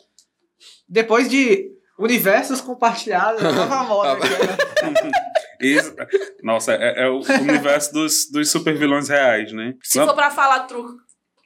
Depois 0.87 1.27
de 1.27 1.71
universos 1.97 2.61
compartilhados, 2.61 3.43
é 3.43 3.51
nova 3.51 3.83
moda 3.83 4.19
né? 4.21 5.11
Isso. 5.59 5.95
Nossa, 6.43 6.73
é, 6.73 7.05
é, 7.05 7.09
o 7.09 7.19
universo 7.19 7.93
dos, 7.93 8.29
dos 8.31 8.49
super 8.49 8.77
vilões 8.77 9.09
reais, 9.09 9.51
né? 9.51 9.73
Se 9.81 10.03
for 10.03 10.13
pra 10.13 10.29
falar 10.29 10.61
true 10.61 10.97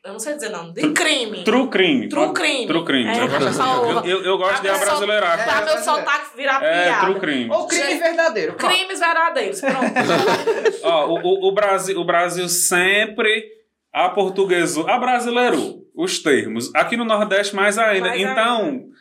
eu 0.05 0.13
não 0.13 0.19
sei 0.19 0.35
dizer 0.35 0.49
não. 0.49 0.71
De 0.71 0.93
crime. 0.93 1.43
True 1.43 1.67
crime. 1.67 2.07
True 2.07 2.31
crime. 2.31 2.67
True 2.67 2.85
crime. 2.85 3.09
É, 3.09 3.17
eu, 3.17 4.05
eu, 4.05 4.23
eu, 4.23 4.37
gosto 4.37 4.61
de 4.61 4.69
abrasileirar. 4.69 5.43
Pra 5.43 5.65
meu 5.65 5.83
sotaque 5.83 6.37
virar 6.37 6.63
é, 6.63 6.83
piada. 6.83 7.05
True 7.07 7.19
crime. 7.19 7.49
Ou 7.49 7.67
crime 7.67 7.99
verdadeiro. 7.99 8.53
Crimes 8.53 8.99
verdadeiros. 8.99 9.61
Pronto. 9.61 9.77
Ó, 10.83 11.07
o, 11.07 11.15
o, 11.15 11.47
o, 11.49 11.51
Brasil, 11.51 11.99
o 11.99 12.05
Brasil 12.05 12.47
sempre 12.47 13.45
a 13.91 14.07
portuguesou, 14.09 14.87
a 14.87 14.99
brasileiro 14.99 15.81
os 15.95 16.19
termos. 16.19 16.69
Aqui 16.75 16.95
no 16.95 17.03
Nordeste 17.03 17.55
mais 17.55 17.79
ainda. 17.79 18.09
Mais 18.09 18.21
então... 18.21 18.61
Ainda. 18.61 18.95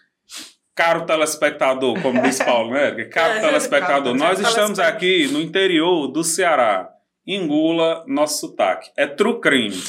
Caro 0.75 1.07
telespectador, 1.07 2.01
como 2.03 2.21
diz 2.23 2.39
Paulo, 2.43 2.73
né? 2.73 2.91
Caro 3.13 3.35
é, 3.35 3.41
telespectador, 3.41 4.13
nós 4.15 4.41
estamos 4.41 4.81
aqui 4.81 5.29
no 5.29 5.41
interior 5.41 6.09
do 6.09 6.25
Ceará. 6.25 6.89
engula 7.25 8.05
nosso 8.09 8.41
sotaque. 8.41 8.91
É 8.97 9.07
true 9.07 9.39
crime. 9.41 9.81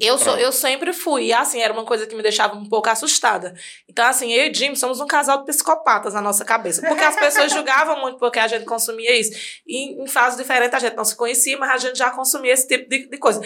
Eu, 0.00 0.18
sou, 0.18 0.36
eu 0.36 0.52
sempre 0.52 0.92
fui. 0.92 1.26
E 1.26 1.32
assim, 1.32 1.60
era 1.60 1.72
uma 1.72 1.84
coisa 1.84 2.06
que 2.06 2.14
me 2.14 2.22
deixava 2.22 2.54
um 2.54 2.68
pouco 2.68 2.88
assustada. 2.88 3.54
Então, 3.88 4.04
assim, 4.06 4.32
eu 4.32 4.46
e 4.46 4.54
Jim 4.54 4.74
somos 4.74 5.00
um 5.00 5.06
casal 5.06 5.38
de 5.38 5.46
psicopatas 5.46 6.14
na 6.14 6.20
nossa 6.20 6.44
cabeça. 6.44 6.86
Porque 6.86 7.04
as 7.04 7.16
pessoas 7.16 7.50
julgavam 7.54 8.00
muito 8.00 8.18
porque 8.18 8.38
a 8.38 8.46
gente 8.46 8.64
consumia 8.64 9.18
isso. 9.18 9.32
E 9.66 10.02
em 10.02 10.06
fases 10.06 10.38
diferentes 10.38 10.74
a 10.74 10.78
gente 10.78 10.96
não 10.96 11.04
se 11.04 11.16
conhecia, 11.16 11.56
mas 11.58 11.70
a 11.70 11.76
gente 11.78 11.98
já 11.98 12.10
consumia 12.10 12.52
esse 12.52 12.66
tipo 12.66 12.88
de, 12.88 13.08
de 13.08 13.18
coisa. 13.18 13.40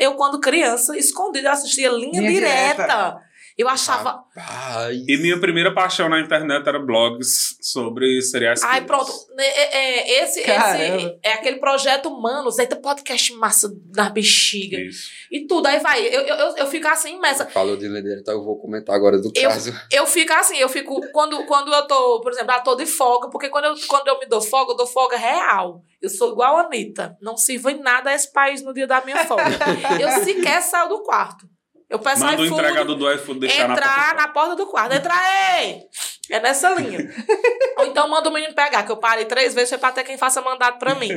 Eu, 0.00 0.14
quando 0.14 0.40
criança, 0.40 0.96
escondida, 0.96 1.52
assistia 1.52 1.90
linha, 1.90 2.20
linha 2.20 2.32
direta. 2.32 2.82
direta. 2.82 3.23
Eu 3.56 3.68
achava. 3.68 4.24
Rapaz. 4.34 5.04
E 5.06 5.16
minha 5.18 5.38
primeira 5.38 5.72
paixão 5.72 6.08
na 6.08 6.20
internet 6.20 6.68
era 6.68 6.78
blogs 6.78 7.56
sobre 7.60 8.20
seriais 8.20 8.60
Ai, 8.64 8.84
pronto. 8.84 9.12
É, 9.38 9.44
é, 9.44 9.76
é 9.76 10.24
esse, 10.24 10.40
esse 10.40 11.18
é 11.22 11.32
aquele 11.34 11.58
projeto 11.58 12.08
Humanos. 12.08 12.58
Aí 12.58 12.66
tem 12.66 12.80
podcast 12.80 13.32
massa 13.34 13.72
na 13.94 14.10
bexiga. 14.10 14.76
Isso. 14.80 15.08
E 15.30 15.46
tudo. 15.46 15.66
Aí 15.66 15.78
vai. 15.78 16.04
Eu, 16.04 16.22
eu, 16.22 16.56
eu 16.56 16.66
fico 16.66 16.88
assim, 16.88 17.16
imensa. 17.16 17.46
Falou 17.46 17.76
de 17.76 17.86
líder, 17.86 18.18
então 18.20 18.34
eu 18.34 18.42
vou 18.42 18.58
comentar 18.58 18.96
agora 18.96 19.20
do 19.20 19.30
eu, 19.32 19.48
caso. 19.48 19.72
Eu 19.92 20.04
fico 20.04 20.32
assim, 20.32 20.56
eu 20.56 20.68
fico. 20.68 21.00
Quando, 21.12 21.46
quando 21.46 21.72
eu 21.72 21.86
tô, 21.86 22.20
por 22.22 22.32
exemplo, 22.32 22.52
eu 22.52 22.62
tô 22.64 22.74
de 22.74 22.86
folga, 22.86 23.30
porque 23.30 23.48
quando 23.48 23.66
eu, 23.66 23.74
quando 23.86 24.08
eu 24.08 24.18
me 24.18 24.26
dou 24.26 24.40
folga, 24.40 24.72
eu 24.72 24.76
dou 24.76 24.86
folga 24.86 25.16
real. 25.16 25.80
Eu 26.02 26.10
sou 26.10 26.32
igual 26.32 26.56
a 26.56 26.62
Anitta. 26.62 27.16
Não 27.22 27.36
sirvo 27.36 27.70
em 27.70 27.80
nada 27.80 28.10
a 28.10 28.14
esse 28.14 28.32
país 28.32 28.62
no 28.62 28.74
dia 28.74 28.86
da 28.86 29.00
minha 29.04 29.24
folga. 29.26 29.44
eu 30.00 30.10
sequer 30.24 30.60
saio 30.60 30.88
do 30.88 31.02
quarto. 31.04 31.53
Eu 31.94 32.00
peço 32.00 32.24
Manda 32.24 32.42
o 32.42 32.44
entregador 32.44 32.96
do 32.96 33.12
iFood 33.12 33.38
deixar 33.38 33.70
entrar 33.70 34.16
na 34.16 34.26
porta, 34.26 34.56
do 34.56 34.66
quarto. 34.66 34.92
Entra 34.92 35.14
aí! 35.14 35.82
É 36.28 36.40
nessa 36.40 36.70
linha. 36.70 36.98
Ou 37.78 37.86
então 37.86 38.08
manda 38.08 38.28
o 38.28 38.32
menino 38.32 38.52
pegar, 38.52 38.82
que 38.82 38.90
eu 38.90 38.96
parei 38.96 39.26
três 39.26 39.54
vezes, 39.54 39.68
foi 39.68 39.78
pra 39.78 39.92
ter 39.92 40.02
quem 40.02 40.18
faça 40.18 40.42
mandado 40.42 40.76
pra 40.78 40.96
mim. 40.96 41.08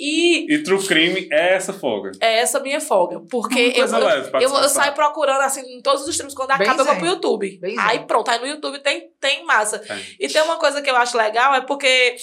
E, 0.00 0.54
e 0.54 0.62
true 0.62 0.80
crime 0.86 1.28
é 1.32 1.54
essa 1.54 1.72
folga. 1.72 2.12
É 2.20 2.38
essa 2.38 2.60
minha 2.60 2.80
folga. 2.80 3.20
Porque 3.28 3.72
eu, 3.74 3.84
eu, 3.84 4.40
eu, 4.40 4.40
eu, 4.40 4.68
saio 4.68 4.92
procurando, 4.92 5.40
assim, 5.40 5.60
em 5.76 5.82
todos 5.82 6.02
os 6.02 6.10
streams, 6.10 6.36
quando 6.36 6.52
acaba, 6.52 6.82
eu 6.82 6.84
vou 6.84 6.94
pro 6.94 7.06
YouTube. 7.06 7.58
Bem 7.58 7.76
aí 7.76 7.96
zen. 7.96 8.06
pronto, 8.06 8.30
aí 8.30 8.38
no 8.38 8.46
YouTube 8.46 8.78
tem, 8.78 9.10
tem 9.20 9.44
massa. 9.44 9.82
É. 9.88 9.98
E 10.20 10.28
tem 10.28 10.40
uma 10.42 10.56
coisa 10.56 10.80
que 10.80 10.88
eu 10.88 10.94
acho 10.94 11.18
legal, 11.18 11.52
é 11.52 11.62
porque 11.62 12.14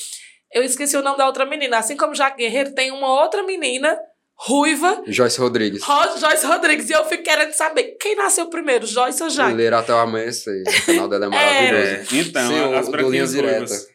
eu 0.54 0.63
esqueci 0.63 0.95
o 0.95 1.02
nome 1.02 1.17
da 1.17 1.26
outra 1.28 1.45
menina. 1.45 1.78
Assim 1.78 1.98
como 1.98 2.15
Jaque 2.15 2.38
Guerreiro, 2.38 2.74
tem 2.74 2.91
uma 2.91 3.21
outra 3.21 3.43
menina 3.43 4.00
ruiva. 4.38 5.04
Joyce 5.08 5.39
Rodrigues. 5.39 5.84
Ro 5.84 6.17
Joyce 6.19 6.45
Rodrigues. 6.45 6.89
E 6.89 6.93
eu 6.93 7.06
fico 7.06 7.24
querendo 7.24 7.54
saber 7.54 7.95
quem 8.00 8.15
nasceu 8.15 8.48
primeiro, 8.48 8.86
Joyce 8.86 9.24
ou 9.24 9.30
Jaque? 9.30 9.54
Ler 9.54 9.74
até 9.74 9.93
o 9.93 9.98
amanhecer. 9.98 10.63
O 10.67 10.86
canal 10.86 11.08
dela 11.08 11.26
é, 11.26 11.28
é. 11.28 11.32
maravilhoso. 11.32 12.15
É. 12.15 12.19
Então, 12.19 12.48
Sim, 12.50 12.74
as 12.76 12.88
Linhas 12.88 13.32
Diretas. 13.32 13.88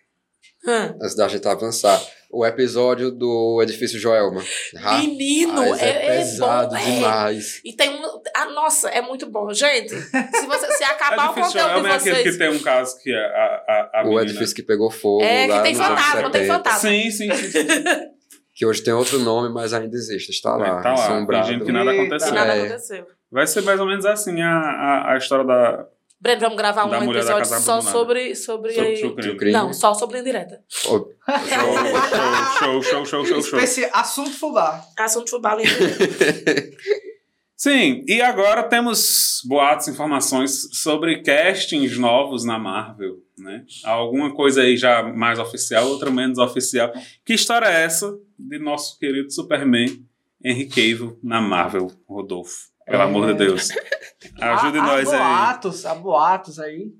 Hum. 0.66 0.98
Antes 1.00 1.14
da 1.14 1.28
gente 1.28 1.46
avançar. 1.46 2.00
O 2.32 2.46
episódio 2.46 3.10
do 3.10 3.60
Edifício 3.60 3.98
Joelma. 3.98 4.44
Menino, 5.00 5.74
é, 5.74 5.88
é, 5.88 6.16
pesado 6.18 6.76
é 6.76 6.78
bom, 6.78 6.84
demais. 6.84 7.60
E 7.64 7.72
tem 7.72 7.90
um. 7.90 8.22
Ah, 8.36 8.44
nossa, 8.44 8.88
é 8.88 9.02
muito 9.02 9.26
bom. 9.28 9.52
Gente, 9.52 9.88
se, 9.88 10.46
você, 10.46 10.72
se 10.74 10.84
acabar 10.86 11.30
o 11.30 11.34
conteúdo 11.34 11.52
Joelma 11.52 11.88
de 11.88 11.94
vocês. 11.98 12.06
É 12.06 12.20
aquele 12.20 12.32
que 12.32 12.38
tem 12.38 12.50
um 12.50 12.58
caso 12.60 12.96
que 13.02 13.12
a, 13.12 13.18
a, 13.18 13.90
a 13.94 14.02
O 14.02 14.10
menina... 14.10 14.22
edifício 14.22 14.54
que 14.54 14.62
pegou 14.62 14.92
fogo. 14.92 15.24
É, 15.24 15.48
que 15.48 15.62
tem 15.62 15.74
fantasma, 15.74 16.30
tem 16.30 16.46
fantasma. 16.46 16.78
Sim, 16.78 17.10
sim, 17.10 17.34
sim. 17.34 17.50
sim. 17.50 17.60
que 18.60 18.66
hoje 18.66 18.82
tem 18.82 18.92
outro 18.92 19.18
nome, 19.20 19.48
mas 19.48 19.72
ainda 19.72 19.96
existe, 19.96 20.32
está 20.32 20.54
lá, 20.54 20.82
tá 20.82 20.92
lá 20.92 20.92
assombrado. 20.92 21.46
Fingindo 21.46 21.64
que 21.64 21.72
nada 21.72 21.92
aconteceu. 21.92 22.34
Nada 22.34 22.52
aconteceu. 22.52 23.06
Vai 23.32 23.46
ser 23.46 23.62
mais 23.62 23.80
ou 23.80 23.86
menos 23.86 24.04
assim 24.04 24.42
a, 24.42 24.50
a, 24.50 25.14
a 25.14 25.16
história 25.16 25.46
da... 25.46 25.86
Breno, 26.20 26.42
vamos 26.42 26.58
gravar 26.58 26.84
um 26.84 27.10
episódio 27.10 27.46
só 27.46 27.80
sobre... 27.80 28.34
sobre, 28.34 28.98
sobre 28.98 29.36
crime. 29.36 29.50
Não, 29.50 29.72
só 29.72 29.94
sobre 29.94 30.18
indireta. 30.18 30.60
Oh. 30.90 31.08
show, 32.58 32.82
show, 32.82 33.06
show, 33.06 33.24
show, 33.24 33.42
show, 33.42 33.66
show. 33.66 33.88
Assunto 33.94 34.38
fubá. 34.38 34.84
Assunto 34.98 35.30
fubá, 35.30 35.56
Sim, 37.56 38.04
e 38.06 38.20
agora 38.20 38.64
temos 38.64 39.40
boatos, 39.46 39.88
informações 39.88 40.68
sobre 40.82 41.22
castings 41.22 41.96
novos 41.96 42.44
na 42.44 42.58
Marvel, 42.58 43.20
né? 43.40 43.64
Alguma 43.84 44.34
coisa 44.34 44.62
aí 44.62 44.76
já 44.76 45.02
mais 45.02 45.38
oficial, 45.38 45.86
outra 45.88 46.10
menos 46.10 46.38
oficial. 46.38 46.92
Que 47.24 47.34
história 47.34 47.66
é 47.66 47.82
essa 47.82 48.16
de 48.38 48.58
nosso 48.58 48.98
querido 48.98 49.30
Superman, 49.30 50.04
Henry 50.42 50.66
Cavill, 50.66 51.18
na 51.22 51.40
Marvel, 51.40 51.90
Rodolfo? 52.08 52.70
Pelo 52.86 53.02
é... 53.02 53.04
amor 53.04 53.26
de 53.28 53.34
Deus. 53.34 53.68
Ajude 54.40 54.78
há, 54.78 54.82
nós 54.82 55.08
há 55.08 55.18
boatos, 55.18 55.86
aí. 55.86 55.92
Há 55.92 55.94
boatos 55.94 56.58
aí 56.58 56.92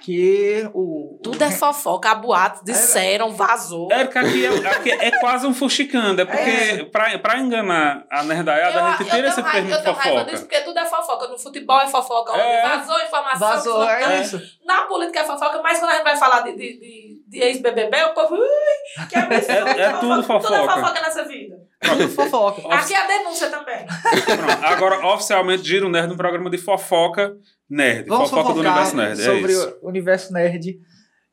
que 0.00 0.68
o. 0.74 1.20
Tudo 1.22 1.42
é 1.42 1.50
fofoca, 1.50 2.14
boatos, 2.14 2.62
disseram, 2.64 3.32
vazou. 3.32 3.88
É, 3.92 4.06
que 4.06 4.18
aqui 4.18 4.46
é, 4.46 4.68
aqui 4.68 4.90
é 4.90 5.10
quase 5.20 5.46
um 5.46 5.54
fuxicando. 5.54 6.20
É 6.20 6.24
porque, 6.24 6.50
é. 6.50 6.84
Pra, 6.84 7.18
pra 7.18 7.38
enganar 7.38 8.06
a 8.10 8.22
nerdaiada, 8.22 8.84
a 8.84 8.96
gente 8.96 9.10
tira 9.10 9.28
esse 9.28 9.42
termo 9.42 9.68
de 9.68 9.82
fofoca. 9.82 10.24
Disso, 10.24 10.42
porque 10.42 10.60
tudo 10.62 10.78
é 10.78 10.84
fofoca. 10.84 11.28
No 11.28 11.38
futebol 11.38 11.80
é 11.80 11.88
fofoca. 11.88 12.36
É. 12.36 12.62
Vazou 12.62 13.00
informação. 13.00 13.48
Vazou, 13.48 13.88
é 13.88 14.20
isso. 14.20 14.40
Na 14.64 14.82
política 14.82 15.20
é 15.20 15.24
fofoca, 15.24 15.60
mas 15.62 15.78
quando 15.78 15.90
a 15.90 15.94
gente 15.94 16.04
vai 16.04 16.16
falar 16.16 16.40
de, 16.40 16.52
de, 16.52 16.78
de, 16.78 17.22
de 17.26 17.38
ex-BBB, 17.38 18.04
o 18.04 18.14
povo. 18.14 18.34
Ui, 18.34 19.06
que 19.08 19.16
absurdo. 19.18 19.68
É, 19.68 19.82
é 19.82 19.92
tudo 19.98 20.22
fofoca. 20.22 20.46
Tudo 20.46 20.70
é 20.70 20.74
fofoca 20.74 21.00
nessa 21.00 21.24
vida. 21.24 21.56
Tudo 21.80 22.08
fofoca. 22.08 22.74
Aqui 22.74 22.94
é 22.94 22.96
a 22.96 23.06
denúncia 23.06 23.50
também. 23.50 23.86
Pronto. 23.86 24.64
Agora, 24.64 25.06
oficialmente, 25.06 25.64
Giro 25.64 25.88
Nerd 25.88 26.12
um 26.12 26.16
programa 26.16 26.50
de 26.50 26.58
fofoca 26.58 27.36
nerd. 27.68 28.08
Vamos 28.08 28.30
fofoca 28.30 28.54
do 28.54 28.60
universo 28.60 28.96
nerd. 28.96 29.20
É 29.20 29.24
sobre 29.24 29.52
é 29.52 29.76
o 29.82 29.88
universo 29.88 30.32
nerd. 30.32 30.80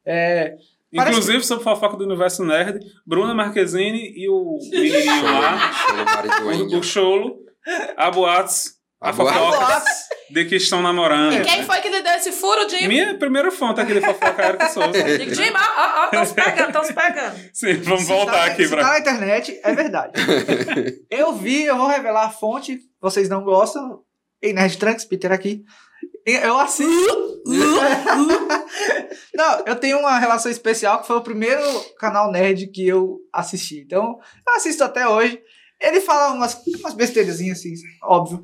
É, 0.06 0.56
Inclusive, 0.96 1.28
parece... 1.28 1.48
sobre 1.48 1.64
fofoca 1.64 1.98
do 1.98 2.06
universo 2.06 2.46
nerd, 2.46 2.80
Bruna 3.06 3.34
Marquezine 3.34 4.14
e 4.16 4.30
o 4.30 4.58
menininho 4.72 5.24
lá, 5.24 5.72
o, 6.44 6.78
o 6.78 6.84
Cholo, 6.84 7.38
a 7.98 8.10
Boatos, 8.10 8.76
a, 9.02 9.10
a 9.10 9.14
fofoca 9.14 9.84
de 10.30 10.46
que 10.46 10.56
estão 10.56 10.82
namorando. 10.82 11.34
E 11.34 11.42
quem 11.42 11.64
foi 11.64 11.82
que 11.82 11.90
lhe 11.90 12.02
deu 12.02 12.14
esse 12.14 12.32
furo, 12.32 12.70
Jim? 12.70 12.88
Minha 12.88 13.18
primeira 13.18 13.52
fonte 13.52 13.82
aqui 13.82 13.94
de 13.94 14.02
fofoca 14.02 14.42
era 14.42 14.58
que 14.58 14.70
Souza. 14.72 15.36
Jim, 15.36 15.52
ó, 15.54 16.02
ó, 16.02 16.06
estão 16.06 16.26
se 16.26 16.34
pegando, 16.34 16.68
estão 16.68 16.84
se 16.84 16.94
pegando. 16.94 17.36
Sim, 17.52 17.74
vamos 17.82 18.02
se 18.04 18.08
voltar 18.08 18.32
tá, 18.32 18.46
aqui 18.46 18.64
se 18.64 18.70
pra... 18.70 18.82
tá 18.82 18.90
na 18.92 19.00
internet, 19.00 19.60
é 19.64 19.76
verdade. 19.76 20.14
eu 21.12 21.34
vi, 21.34 21.66
eu 21.66 21.76
vou 21.76 21.88
revelar 21.88 22.26
a 22.26 22.30
fonte, 22.30 22.80
vocês 23.02 23.28
não 23.28 23.44
gostam, 23.44 24.02
em 24.42 24.54
Nerd 24.54 24.78
Trunks, 24.78 25.04
Peter 25.04 25.32
aqui. 25.32 25.64
Eu 26.26 26.58
assisto. 26.58 27.44
Não, 29.36 29.64
eu 29.66 29.76
tenho 29.76 30.00
uma 30.00 30.18
relação 30.18 30.52
especial 30.52 31.00
que 31.02 31.08
foi 31.08 31.18
o 31.18 31.22
primeiro 31.22 31.62
canal 32.00 32.32
nerd 32.32 32.68
que 32.68 32.88
eu 32.88 33.20
assisti. 33.32 33.82
Então, 33.82 34.20
eu 34.48 34.54
assisto 34.56 34.84
até 34.84 35.08
hoje. 35.08 35.40
Ele 35.80 36.02
fala 36.02 36.34
umas, 36.34 36.60
umas 36.80 36.94
besteirazinhas 36.96 37.60
assim, 37.60 37.76
óbvio. 38.02 38.44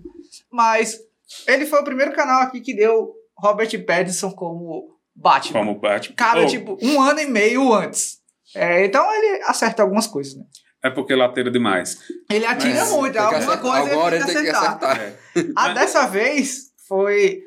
Mas 0.52 1.00
ele 1.48 1.66
foi 1.66 1.80
o 1.82 1.84
primeiro 1.84 2.14
canal 2.14 2.44
aqui 2.44 2.62
que 2.62 2.76
deu 2.76 3.16
Robert 3.36 3.86
Pattinson 3.86 4.32
como 4.32 4.96
Batman. 5.16 5.60
Como 5.60 5.80
Batman. 5.80 6.16
Cara, 6.16 6.44
oh. 6.44 6.48
tipo, 6.48 6.78
um 6.82 7.02
ano 7.02 7.20
e 7.20 7.26
meio 7.26 7.74
antes. 7.74 8.20
É, 8.54 8.86
então 8.86 9.04
ele 9.12 9.42
acerta 9.46 9.82
algumas 9.82 10.06
coisas, 10.06 10.36
né? 10.36 10.44
É 10.84 10.90
porque 10.90 11.14
ele 11.14 11.22
atira 11.22 11.50
demais. 11.50 11.98
Ele 12.30 12.46
atira 12.46 12.80
Mas 12.80 12.92
muito, 12.92 13.18
alguma 13.18 13.38
acertar, 13.38 13.62
coisa 13.62 14.16
ele 14.16 14.26
tem 14.26 14.44
que 14.44 14.50
acertar. 14.50 14.92
Acertar. 14.92 15.00
É. 15.00 15.16
A 15.56 15.70
dessa 15.70 16.08
vez 16.08 16.72
foi 16.88 17.42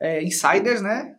é, 0.00 0.22
insiders, 0.22 0.80
né? 0.80 1.14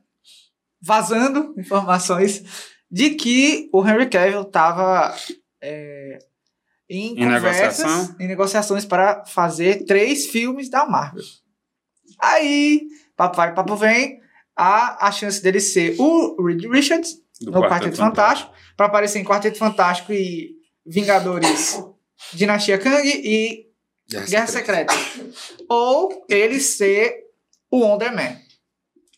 Vazando 0.81 1.53
informações 1.57 2.43
de 2.89 3.11
que 3.11 3.69
o 3.71 3.87
Henry 3.87 4.09
Cavill 4.09 4.41
estava 4.41 5.15
é, 5.61 6.19
em, 6.89 7.13
em 7.13 7.15
conversas, 7.15 7.79
negociação. 7.79 8.15
em 8.19 8.27
negociações 8.27 8.85
para 8.85 9.23
fazer 9.25 9.85
três 9.85 10.27
filmes 10.27 10.69
da 10.69 10.85
Marvel. 10.85 11.23
Aí, 12.19 12.81
papo 13.15 13.37
vai, 13.37 13.53
papo 13.53 13.75
vem, 13.75 14.19
há 14.55 15.07
a 15.07 15.11
chance 15.11 15.41
dele 15.41 15.59
ser 15.59 15.95
o 15.99 16.43
Reed 16.43 16.65
Richards 16.65 17.17
Do 17.39 17.51
no 17.51 17.61
Quarteto, 17.61 17.95
Fantástico, 17.95 18.51
para 18.75 18.87
aparecer 18.87 19.19
em 19.19 19.23
Quarteto 19.23 19.57
Fantástico 19.57 20.11
e 20.11 20.55
Vingadores 20.85 21.81
Dinastia 22.33 22.77
Kang 22.77 23.07
e 23.07 23.67
Guerra, 24.09 24.25
Guerra 24.25 24.47
Secreta. 24.47 24.93
Secreta. 24.93 25.33
Ou 25.69 26.25
ele 26.29 26.59
ser 26.59 27.23
o 27.69 27.79
Wonder 27.79 28.13
Man. 28.13 28.37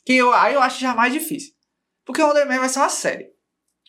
Que 0.05 0.15
eu, 0.15 0.33
aí 0.33 0.53
eu 0.53 0.61
acho 0.61 0.79
já 0.79 0.93
mais 0.93 1.13
difícil. 1.13 1.53
Porque 2.05 2.21
o 2.21 2.27
Wonder 2.27 2.47
Man 2.47 2.59
vai 2.59 2.69
ser 2.69 2.79
uma 2.79 2.89
série. 2.89 3.33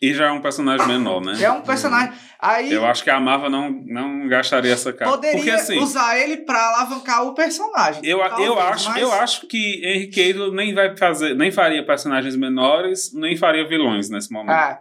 E 0.02 0.12
já 0.12 0.26
é 0.26 0.30
um 0.30 0.40
personagem 0.40 0.86
menor, 0.86 1.20
né? 1.20 1.40
É 1.40 1.50
um 1.50 1.62
personagem. 1.62 2.12
Aí, 2.38 2.70
eu 2.70 2.84
acho 2.84 3.02
que 3.02 3.08
a 3.08 3.18
Marvel 3.18 3.48
não, 3.48 3.70
não 3.70 4.28
gastaria 4.28 4.72
essa 4.72 4.92
cara. 4.92 5.10
Poderia 5.10 5.36
Porque, 5.36 5.50
assim, 5.50 5.78
usar 5.78 6.18
ele 6.18 6.38
para 6.38 6.60
alavancar 6.68 7.24
o 7.24 7.32
personagem. 7.32 8.04
Eu, 8.04 8.18
talvez, 8.18 8.46
eu, 8.46 8.58
acho, 8.58 8.90
mas... 8.90 9.00
eu 9.00 9.12
acho 9.12 9.46
que 9.46 9.80
Henry 9.82 10.10
Cavill 10.10 10.52
nem 10.52 10.74
vai 10.74 10.96
fazer, 10.96 11.34
nem 11.34 11.50
faria 11.50 11.86
personagens 11.86 12.36
menores, 12.36 13.14
nem 13.14 13.36
faria 13.36 13.66
vilões 13.66 14.10
nesse 14.10 14.30
momento. 14.30 14.54
É. 14.54 14.78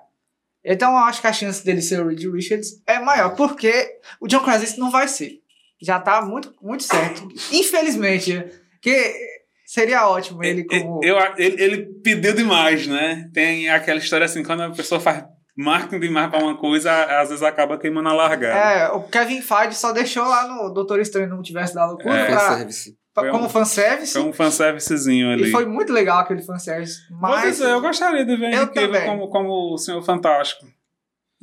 Então 0.65 0.91
eu 0.91 0.99
acho 0.99 1.21
que 1.21 1.27
a 1.27 1.33
chance 1.33 1.63
dele 1.63 1.81
ser 1.81 2.01
o 2.01 2.07
Reed 2.07 2.23
Richards 2.25 2.81
é 2.87 2.99
maior, 2.99 3.35
porque 3.35 3.99
o 4.19 4.27
John 4.27 4.41
Krasinski 4.41 4.79
não 4.79 4.91
vai 4.91 5.07
ser. 5.07 5.41
Já 5.81 5.99
tá 5.99 6.21
muito, 6.21 6.53
muito 6.61 6.83
certo. 6.83 7.27
Infelizmente, 7.51 8.45
que 8.81 9.32
Seria 9.73 10.07
ótimo 10.07 10.43
ele 10.43 10.63
como. 10.65 10.99
Eu, 11.03 11.17
ele, 11.35 11.63
ele 11.63 11.85
pediu 12.03 12.35
demais, 12.35 12.85
né? 12.85 13.27
Tem 13.33 13.67
aquela 13.71 13.97
história 13.97 14.23
assim, 14.23 14.43
quando 14.43 14.61
a 14.61 14.69
pessoa 14.69 15.01
faz 15.01 15.25
marketing 15.57 15.99
demais 15.99 16.29
pra 16.29 16.43
uma 16.43 16.55
coisa, 16.55 16.91
às 17.19 17.29
vezes 17.29 17.41
acaba 17.41 17.75
queimando 17.79 18.07
a 18.09 18.13
largada. 18.13 18.53
É, 18.53 18.91
o 18.91 19.01
Kevin 19.01 19.41
Feige 19.41 19.73
só 19.73 19.91
deixou 19.91 20.25
lá 20.25 20.47
no 20.47 20.71
Doutor 20.71 20.99
Estranho 20.99 21.27
no 21.29 21.35
Multiverso 21.37 21.73
da 21.73 21.87
Loucura 21.87 22.13
é. 22.13 22.25
pra, 22.27 22.67
pra, 23.15 23.31
como 23.31 23.45
um, 23.45 23.49
fanservice. 23.49 24.13
Foi 24.13 24.21
um 24.21 24.31
fanservicezinho 24.31 25.31
ali. 25.31 25.47
E 25.47 25.51
foi 25.51 25.65
muito 25.65 25.91
legal 25.91 26.19
aquele 26.19 26.43
fanservice. 26.43 26.99
Mas, 27.09 27.59
eu 27.59 27.81
gostaria 27.81 28.23
de 28.23 28.37
ver 28.37 28.53
Henry 28.53 29.05
como, 29.07 29.27
como 29.29 29.73
o 29.73 29.77
Senhor 29.79 30.03
Fantástico. 30.03 30.67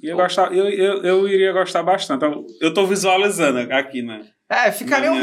E 0.01 0.07
eu, 0.07 0.17
gostar, 0.17 0.53
eu, 0.53 0.69
eu, 0.69 1.03
eu 1.03 1.29
iria 1.29 1.53
gostar 1.53 1.83
bastante. 1.83 2.25
Eu, 2.25 2.47
eu 2.61 2.73
tô 2.73 2.87
visualizando 2.87 3.59
aqui, 3.75 4.03
né? 4.03 4.23
É, 4.51 4.73
ficaria, 4.73 5.13
um, 5.13 5.17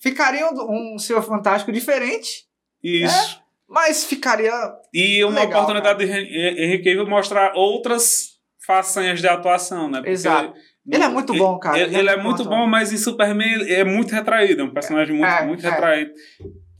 ficaria 0.00 0.48
um, 0.48 0.94
um 0.94 0.98
Senhor 0.98 1.22
Fantástico 1.22 1.70
diferente. 1.70 2.46
Isso. 2.82 3.14
É, 3.14 3.42
mas 3.68 4.04
ficaria. 4.04 4.50
E 4.94 5.22
uma 5.24 5.40
legal, 5.40 5.62
oportunidade 5.62 6.06
cara. 6.06 6.24
de 6.24 6.28
Henry 6.28 6.82
Cavill 6.82 7.06
mostrar 7.06 7.52
outras 7.54 8.38
façanhas 8.66 9.20
de 9.20 9.28
atuação, 9.28 9.90
né? 9.90 9.98
Porque 9.98 10.10
Exato. 10.10 10.54
Ele 10.90 11.04
é 11.04 11.08
muito 11.08 11.34
bom, 11.34 11.58
cara. 11.58 11.78
Ele, 11.78 11.90
ele, 11.90 11.98
ele 11.98 12.08
é, 12.08 12.14
é, 12.14 12.16
muito 12.16 12.44
bom, 12.44 12.66
mas 12.66 12.92
em 12.92 12.96
Superman 12.96 13.62
é 13.68 13.84
muito 13.84 14.12
retraído. 14.12 14.62
É 14.62 14.64
um 14.64 14.72
personagem 14.72 15.14
muito, 15.14 15.30
é, 15.30 15.46
muito 15.46 15.66
é. 15.66 15.70
retraído. 15.70 16.10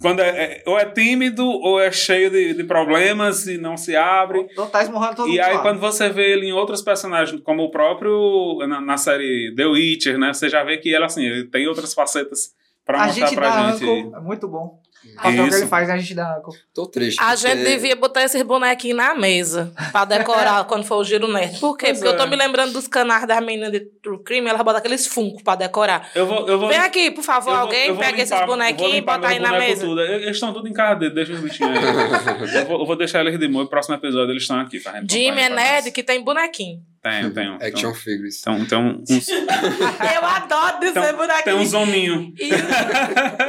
Quando 0.02 0.20
é, 0.20 0.28
é, 0.28 0.62
ou 0.66 0.78
é 0.78 0.84
tímido, 0.84 1.46
ou 1.46 1.80
é 1.80 1.92
cheio 1.92 2.28
de, 2.28 2.54
de 2.54 2.64
problemas 2.64 3.46
e 3.46 3.56
não 3.56 3.76
se 3.76 3.96
abre. 3.96 4.48
Não 4.56 4.66
tá 4.66 4.82
esmurrando 4.82 5.16
todo 5.16 5.28
E 5.30 5.40
aí, 5.40 5.58
quando 5.60 5.78
você 5.78 6.08
vê 6.08 6.32
ele 6.32 6.48
em 6.48 6.52
outros 6.52 6.82
personagens, 6.82 7.40
como 7.42 7.62
o 7.62 7.70
próprio 7.70 8.58
na, 8.66 8.80
na, 8.80 8.96
série 8.98 9.54
The 9.54 9.64
Witcher, 9.64 10.18
né? 10.18 10.34
Você 10.34 10.48
já 10.48 10.64
vê 10.64 10.76
que 10.76 10.88
ele, 10.88 11.04
assim, 11.04 11.24
ele 11.24 11.44
tem 11.44 11.68
outras 11.68 11.94
facetas 11.94 12.52
pra 12.84 13.02
a 13.02 13.06
mostrar 13.06 13.26
gente 13.26 13.36
pra 13.36 13.70
gente. 13.70 13.84
Uncle, 13.84 14.12
é 14.14 14.20
muito 14.20 14.48
bom. 14.48 14.81
Papel 15.16 15.48
que 15.48 15.54
ele 15.54 15.66
faz 15.66 15.90
a 15.90 15.98
gente 15.98 16.14
dá. 16.14 16.40
Tô 16.72 16.86
triste. 16.86 17.20
A 17.20 17.30
porque... 17.30 17.48
gente 17.48 17.64
devia 17.64 17.96
botar 17.96 18.22
esses 18.22 18.40
bonequinhos 18.42 18.96
na 18.96 19.14
mesa 19.14 19.72
pra 19.90 20.04
decorar 20.04 20.64
quando 20.66 20.84
for 20.84 20.96
o 20.96 21.04
giro 21.04 21.26
nerd. 21.26 21.58
Por 21.58 21.76
quê? 21.76 21.86
Pois 21.86 21.98
porque 21.98 22.10
é. 22.10 22.14
eu 22.14 22.16
tô 22.16 22.24
é. 22.24 22.30
me 22.30 22.36
lembrando 22.36 22.72
dos 22.72 22.86
canais 22.86 23.26
das 23.26 23.40
meninas 23.44 23.72
de 23.72 23.80
True 23.80 24.22
Crime, 24.22 24.48
elas 24.48 24.62
botam 24.62 24.78
aqueles 24.78 25.06
funko 25.06 25.42
pra 25.42 25.56
decorar. 25.56 26.10
Eu 26.14 26.26
vou, 26.26 26.48
eu 26.48 26.58
vou, 26.58 26.68
Vem 26.68 26.78
aqui, 26.78 27.10
por 27.10 27.24
favor, 27.24 27.50
vou, 27.50 27.60
alguém 27.60 27.96
pega 27.96 28.22
esses 28.22 28.46
bonequinhos 28.46 28.94
e 28.94 29.00
bota 29.00 29.28
aí 29.28 29.38
na 29.38 29.58
mesa. 29.58 29.86
Tudo. 29.86 30.00
Eles 30.00 30.30
estão 30.30 30.52
tudo 30.52 30.68
em 30.68 30.72
casa 30.72 31.00
dele, 31.00 31.14
deixa 31.14 31.32
os 31.32 31.40
bichinhos 31.40 31.76
aí. 31.76 31.84
eu, 32.60 32.66
vou, 32.66 32.80
eu 32.80 32.86
vou 32.86 32.96
deixar 32.96 33.20
eles 33.20 33.38
de 33.38 33.48
molho, 33.48 33.68
próximo 33.68 33.96
episódio 33.96 34.30
eles 34.30 34.42
estão 34.42 34.60
aqui. 34.60 34.78
Pra 34.78 35.02
Jimmy 35.08 35.40
é 35.40 35.48
nerd 35.48 35.90
que 35.90 36.02
tem 36.02 36.22
bonequinho. 36.22 36.91
Tenho, 37.02 37.32
tenho. 37.34 37.54
Action 37.54 37.70
então, 37.90 37.94
figures. 37.94 38.40
Então, 38.40 38.64
tem 38.64 38.78
uns... 38.78 39.28
Eu 39.28 40.24
adoro 40.24 40.80
dizer 40.80 40.98
então, 40.98 41.16
bonequinho. 41.16 41.44
Tem 41.44 41.54
uns 41.54 41.74
hominhos. 41.74 42.32
E, 42.38 42.50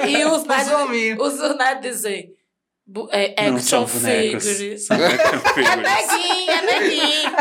e 0.10 0.26
os 0.26 0.44
nerds... 0.46 1.20
Os 1.20 1.58
nerds 1.58 1.82
dizer... 1.82 2.30
É, 3.12 3.48
action 3.48 3.88
figures. 3.88 4.89
É 4.89 4.98
neguinho, 5.78 6.52
é 6.52 6.62
neguinho. 6.66 7.32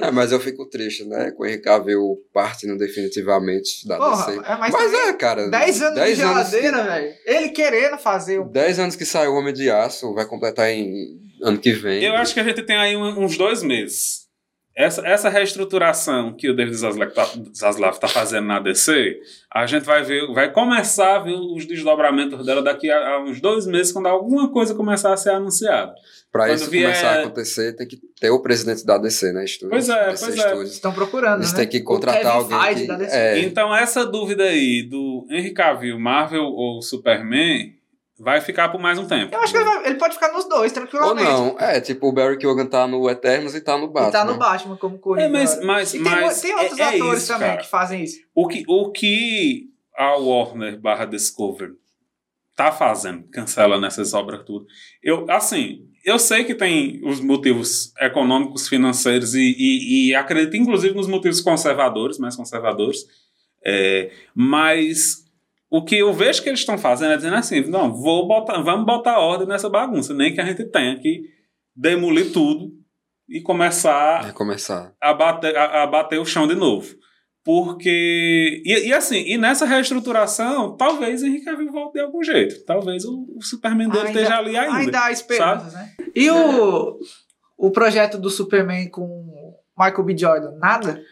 ah, 0.00 0.10
mas 0.10 0.32
eu 0.32 0.40
fico 0.40 0.64
triste, 0.64 1.04
né? 1.04 1.30
Com 1.32 1.42
o 1.42 1.46
Henrique 1.46 1.64
Cavill 1.64 2.16
partindo 2.32 2.78
definitivamente 2.78 3.86
da 3.86 3.98
Porra, 3.98 4.32
DC. 4.32 4.38
É, 4.38 4.56
mas, 4.56 4.72
mas 4.72 4.94
é, 4.94 5.12
cara. 5.12 5.50
10 5.50 5.82
anos 5.82 5.94
dez 5.94 6.16
de 6.16 6.22
geladeira, 6.22 6.82
velho. 6.82 7.14
Ele 7.26 7.50
querendo 7.50 7.98
fazer. 7.98 8.38
O... 8.38 8.44
10 8.44 8.78
anos 8.78 8.96
que 8.96 9.04
saiu 9.04 9.32
o 9.32 9.36
Homem 9.36 9.52
de 9.52 9.70
Aço, 9.70 10.14
vai 10.14 10.24
completar 10.24 10.70
em 10.70 11.20
ano 11.42 11.58
que 11.58 11.72
vem. 11.72 12.02
Eu 12.02 12.14
acho 12.14 12.32
que 12.32 12.40
a 12.40 12.44
gente 12.44 12.62
tem 12.62 12.76
aí 12.76 12.96
uns 12.96 13.36
dois 13.36 13.62
meses. 13.62 14.22
Essa, 14.74 15.06
essa 15.06 15.28
reestruturação 15.28 16.32
que 16.34 16.48
o 16.48 16.56
David 16.56 16.74
Zaslav 16.76 17.10
está 17.10 17.92
tá 17.92 18.08
fazendo 18.08 18.46
na 18.46 18.58
DC, 18.58 19.20
a 19.52 19.66
gente 19.66 19.84
vai 19.84 20.02
ver, 20.02 20.26
vai 20.32 20.50
começar 20.50 21.16
a 21.16 21.18
ver 21.18 21.34
os 21.34 21.66
desdobramentos 21.66 22.46
dela 22.46 22.62
daqui 22.62 22.90
a, 22.90 23.16
a 23.16 23.22
uns 23.22 23.38
dois 23.38 23.66
meses, 23.66 23.92
quando 23.92 24.06
alguma 24.06 24.50
coisa 24.50 24.74
começar 24.74 25.12
a 25.12 25.16
ser 25.16 25.30
anunciada. 25.30 25.94
Para 26.32 26.50
isso 26.50 26.70
vier... 26.70 26.84
começar 26.84 27.10
a 27.10 27.20
acontecer, 27.20 27.76
tem 27.76 27.86
que 27.86 27.98
ter 28.18 28.30
o 28.30 28.40
presidente 28.40 28.86
da 28.86 28.96
DC, 28.96 29.32
né? 29.32 29.44
Estúdio, 29.44 29.68
pois 29.68 29.90
é, 29.90 30.10
DC 30.10 30.24
pois 30.24 30.38
é. 30.38 30.62
Estão 30.62 30.92
procurando, 30.94 31.40
Eles 31.40 31.52
né? 31.52 31.58
têm 31.58 31.68
que 31.68 31.80
contratar 31.82 32.32
alguém. 32.32 32.86
Que, 32.86 32.90
é... 33.10 33.40
Então, 33.40 33.76
essa 33.76 34.06
dúvida 34.06 34.44
aí 34.44 34.82
do 34.82 35.26
Henry 35.30 35.52
Cavill, 35.52 36.00
Marvel 36.00 36.44
ou 36.44 36.80
Superman, 36.80 37.74
vai 38.22 38.40
ficar 38.40 38.68
por 38.68 38.80
mais 38.80 38.98
um 38.98 39.06
tempo. 39.06 39.34
Eu 39.34 39.40
acho 39.40 39.52
que 39.52 39.58
ele, 39.58 39.64
vai, 39.64 39.86
ele 39.86 39.94
pode 39.96 40.14
ficar 40.14 40.32
nos 40.32 40.48
dois, 40.48 40.70
tranquilamente. 40.70 41.28
Ou 41.28 41.46
não, 41.46 41.58
é, 41.58 41.80
tipo, 41.80 42.08
o 42.08 42.12
Barry 42.12 42.38
Keoghan 42.38 42.66
tá 42.66 42.86
no 42.86 43.10
Eternos 43.10 43.52
e 43.54 43.60
tá 43.60 43.76
no 43.76 43.88
Batman. 43.88 44.08
E 44.08 44.12
tá 44.12 44.24
no 44.24 44.38
Batman 44.38 44.76
como 44.76 44.96
Coringa. 44.98 45.26
É, 45.26 45.28
mas, 45.28 45.64
mas, 45.64 45.94
e 45.94 45.98
mas 45.98 46.40
tem, 46.40 46.52
tem 46.52 46.60
outros 46.60 46.78
é, 46.78 46.84
atores 46.84 47.02
é 47.02 47.16
isso, 47.16 47.26
também 47.26 47.48
cara. 47.48 47.60
que 47.60 47.68
fazem 47.68 48.04
isso. 48.04 48.20
O 48.32 48.46
que, 48.46 48.62
o 48.68 48.92
que 48.92 49.70
a 49.96 50.16
Warner 50.16 50.80
barra 50.80 51.04
Discovery 51.04 51.72
tá 52.54 52.70
fazendo, 52.70 53.24
cancelando 53.32 53.86
essas 53.86 54.14
obras 54.14 54.44
tudo. 54.44 54.66
Eu, 55.02 55.28
assim, 55.28 55.88
eu 56.04 56.18
sei 56.18 56.44
que 56.44 56.54
tem 56.54 57.00
os 57.04 57.20
motivos 57.20 57.92
econômicos, 57.98 58.68
financeiros 58.68 59.34
e, 59.34 59.56
e, 59.58 60.10
e 60.10 60.14
acredito 60.14 60.56
inclusive 60.56 60.94
nos 60.94 61.08
motivos 61.08 61.40
conservadores, 61.40 62.18
mais 62.18 62.36
conservadores, 62.36 63.04
é, 63.64 64.12
mas 64.32 65.24
o 65.72 65.82
que 65.82 65.96
eu 65.96 66.12
vejo 66.12 66.42
que 66.42 66.50
eles 66.50 66.60
estão 66.60 66.76
fazendo 66.76 67.14
é 67.14 67.16
dizendo 67.16 67.36
assim, 67.36 67.62
não, 67.62 67.94
vou 67.94 68.28
botar, 68.28 68.60
vamos 68.60 68.84
botar 68.84 69.18
ordem 69.18 69.48
nessa 69.48 69.70
bagunça, 69.70 70.12
nem 70.12 70.34
que 70.34 70.38
a 70.38 70.44
gente 70.44 70.66
tenha 70.66 71.00
que 71.00 71.22
demolir 71.74 72.30
tudo 72.30 72.70
e 73.26 73.40
começar, 73.40 74.28
é 74.28 74.32
começar. 74.32 74.92
A, 75.00 75.14
bater, 75.14 75.56
a, 75.56 75.82
a, 75.82 75.86
bater 75.86 76.20
o 76.20 76.26
chão 76.26 76.46
de 76.46 76.54
novo. 76.54 76.94
Porque. 77.42 78.62
E, 78.66 78.88
e, 78.88 78.92
assim, 78.92 79.24
e 79.26 79.38
nessa 79.38 79.64
reestruturação, 79.64 80.76
talvez 80.76 81.22
Henrique 81.22 81.46
Cavill 81.46 81.72
volte 81.72 81.94
de 81.94 82.00
algum 82.00 82.22
jeito. 82.22 82.62
Talvez 82.66 83.06
o, 83.06 83.26
o 83.34 83.42
Superman 83.42 83.88
dele 83.88 84.08
ainda, 84.08 84.20
esteja 84.20 84.38
ali 84.38 84.56
ainda. 84.56 84.76
Ainda 84.76 85.04
há 85.04 85.10
esperança, 85.10 85.70
sabe? 85.70 85.74
né? 85.74 85.94
E 86.14 86.30
o, 86.30 86.98
o 87.56 87.70
projeto 87.70 88.18
do 88.18 88.28
Superman 88.28 88.90
com 88.90 89.56
Michael 89.76 90.04
B. 90.04 90.18
Jordan? 90.18 90.52
Nada? 90.58 91.02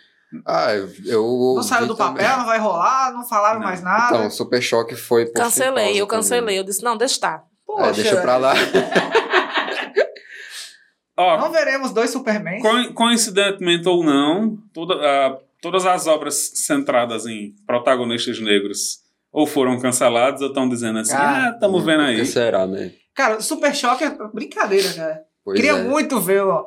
Ah, 0.46 0.72
eu. 1.04 1.54
Não 1.56 1.62
saiu 1.62 1.86
do 1.86 1.96
papel, 1.96 2.24
também. 2.24 2.38
não 2.38 2.46
vai 2.46 2.58
rolar, 2.58 3.12
não 3.12 3.26
falaram 3.26 3.58
não. 3.58 3.66
mais 3.66 3.82
nada. 3.82 4.16
Então, 4.16 4.30
Super 4.30 4.62
Choque 4.62 4.94
foi. 4.94 5.26
Por 5.26 5.34
cancelei, 5.34 6.00
eu 6.00 6.06
cancelei. 6.06 6.40
Também. 6.40 6.56
Eu 6.56 6.64
disse, 6.64 6.84
não, 6.84 6.96
deixa 6.96 7.14
estar. 7.14 7.44
Poxa, 7.66 7.88
é, 7.88 7.92
deixa 7.92 8.20
pra 8.20 8.36
lá. 8.36 8.54
Ó, 11.16 11.38
não 11.38 11.50
veremos 11.52 11.92
dois 11.92 12.10
Supermans. 12.10 12.62
Co 12.62 12.94
coincidentemente 12.94 13.86
ou 13.88 14.02
não, 14.02 14.56
toda, 14.72 14.94
uh, 14.94 15.38
todas 15.60 15.84
as 15.84 16.06
obras 16.06 16.52
centradas 16.54 17.26
em 17.26 17.54
protagonistas 17.66 18.40
negros 18.40 19.00
ou 19.32 19.46
foram 19.46 19.78
canceladas 19.78 20.40
ou 20.40 20.48
estão 20.48 20.68
dizendo 20.68 20.98
assim, 20.98 21.14
ah, 21.14 21.50
estamos 21.52 21.82
ah, 21.82 21.86
vendo 21.86 22.02
aí. 22.02 22.16
que 22.16 22.24
será, 22.24 22.66
né? 22.66 22.92
Cara, 23.14 23.40
Super 23.40 23.74
Choque 23.74 24.04
é 24.04 24.10
brincadeira, 24.32 24.92
cara. 24.94 25.24
Pois 25.44 25.56
Queria 25.56 25.72
é. 25.72 25.82
muito 25.82 26.18
ver 26.20 26.42
ó, 26.42 26.66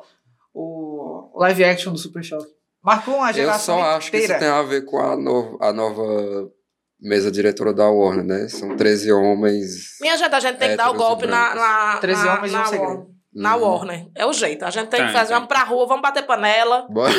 o 0.53 1.31
live 1.39 1.63
action 1.63 1.91
do 1.91 1.97
Super 1.97 2.23
Choque. 2.23 2.51
Marcou 2.83 3.15
uma 3.15 3.31
geração 3.31 3.77
Eu 3.77 3.83
só 3.83 3.89
acho 3.91 4.07
inteira. 4.09 4.27
que 4.27 4.33
isso 4.33 4.39
tem 4.39 4.49
a 4.49 4.61
ver 4.61 4.83
com 4.83 4.99
a, 4.99 5.15
no, 5.15 5.57
a 5.61 5.71
nova 5.71 6.51
mesa 6.99 7.31
diretora 7.31 7.73
da 7.73 7.89
Warner, 7.89 8.25
né? 8.25 8.47
São 8.49 8.75
13 8.75 9.11
homens. 9.11 9.97
Minha 10.01 10.17
gente, 10.17 10.33
a 10.33 10.39
gente 10.39 10.57
tem 10.57 10.71
que 10.71 10.75
dar 10.75 10.89
o 10.91 10.93
golpe 10.93 11.25
na, 11.25 11.55
na. 11.55 11.97
13 11.97 12.25
na, 12.25 12.33
homens 12.33 12.51
na, 12.51 12.59
e 12.59 12.61
um 12.61 12.65
segredo. 12.65 13.13
Na 13.33 13.55
uhum. 13.55 13.63
Warner. 13.63 14.07
É 14.15 14.25
o 14.25 14.33
jeito. 14.33 14.63
A 14.63 14.69
gente 14.69 14.89
tem, 14.89 14.99
tem 14.99 15.07
que 15.07 15.13
fazer, 15.13 15.29
tem. 15.29 15.35
vamos 15.35 15.47
pra 15.47 15.63
rua, 15.63 15.87
vamos 15.87 16.01
bater 16.01 16.23
panela. 16.23 16.87
Bora. 16.89 17.13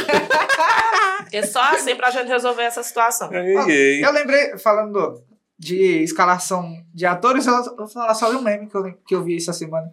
é 1.32 1.42
só 1.42 1.60
assim 1.62 1.96
pra 1.96 2.10
gente 2.10 2.28
resolver 2.28 2.62
essa 2.62 2.82
situação. 2.82 3.32
Ei, 3.32 3.56
ei. 3.68 4.04
Eu 4.04 4.12
lembrei, 4.12 4.56
falando 4.58 5.22
de 5.58 6.02
escalação 6.02 6.76
de 6.92 7.06
atores, 7.06 7.46
eu 7.46 7.76
vou 7.76 7.88
falar 7.88 8.14
só 8.14 8.30
de 8.30 8.36
um 8.36 8.42
meme 8.42 8.68
que 8.68 8.76
eu, 8.76 8.94
que 9.06 9.14
eu 9.14 9.24
vi 9.24 9.36
essa 9.36 9.52
semana. 9.52 9.92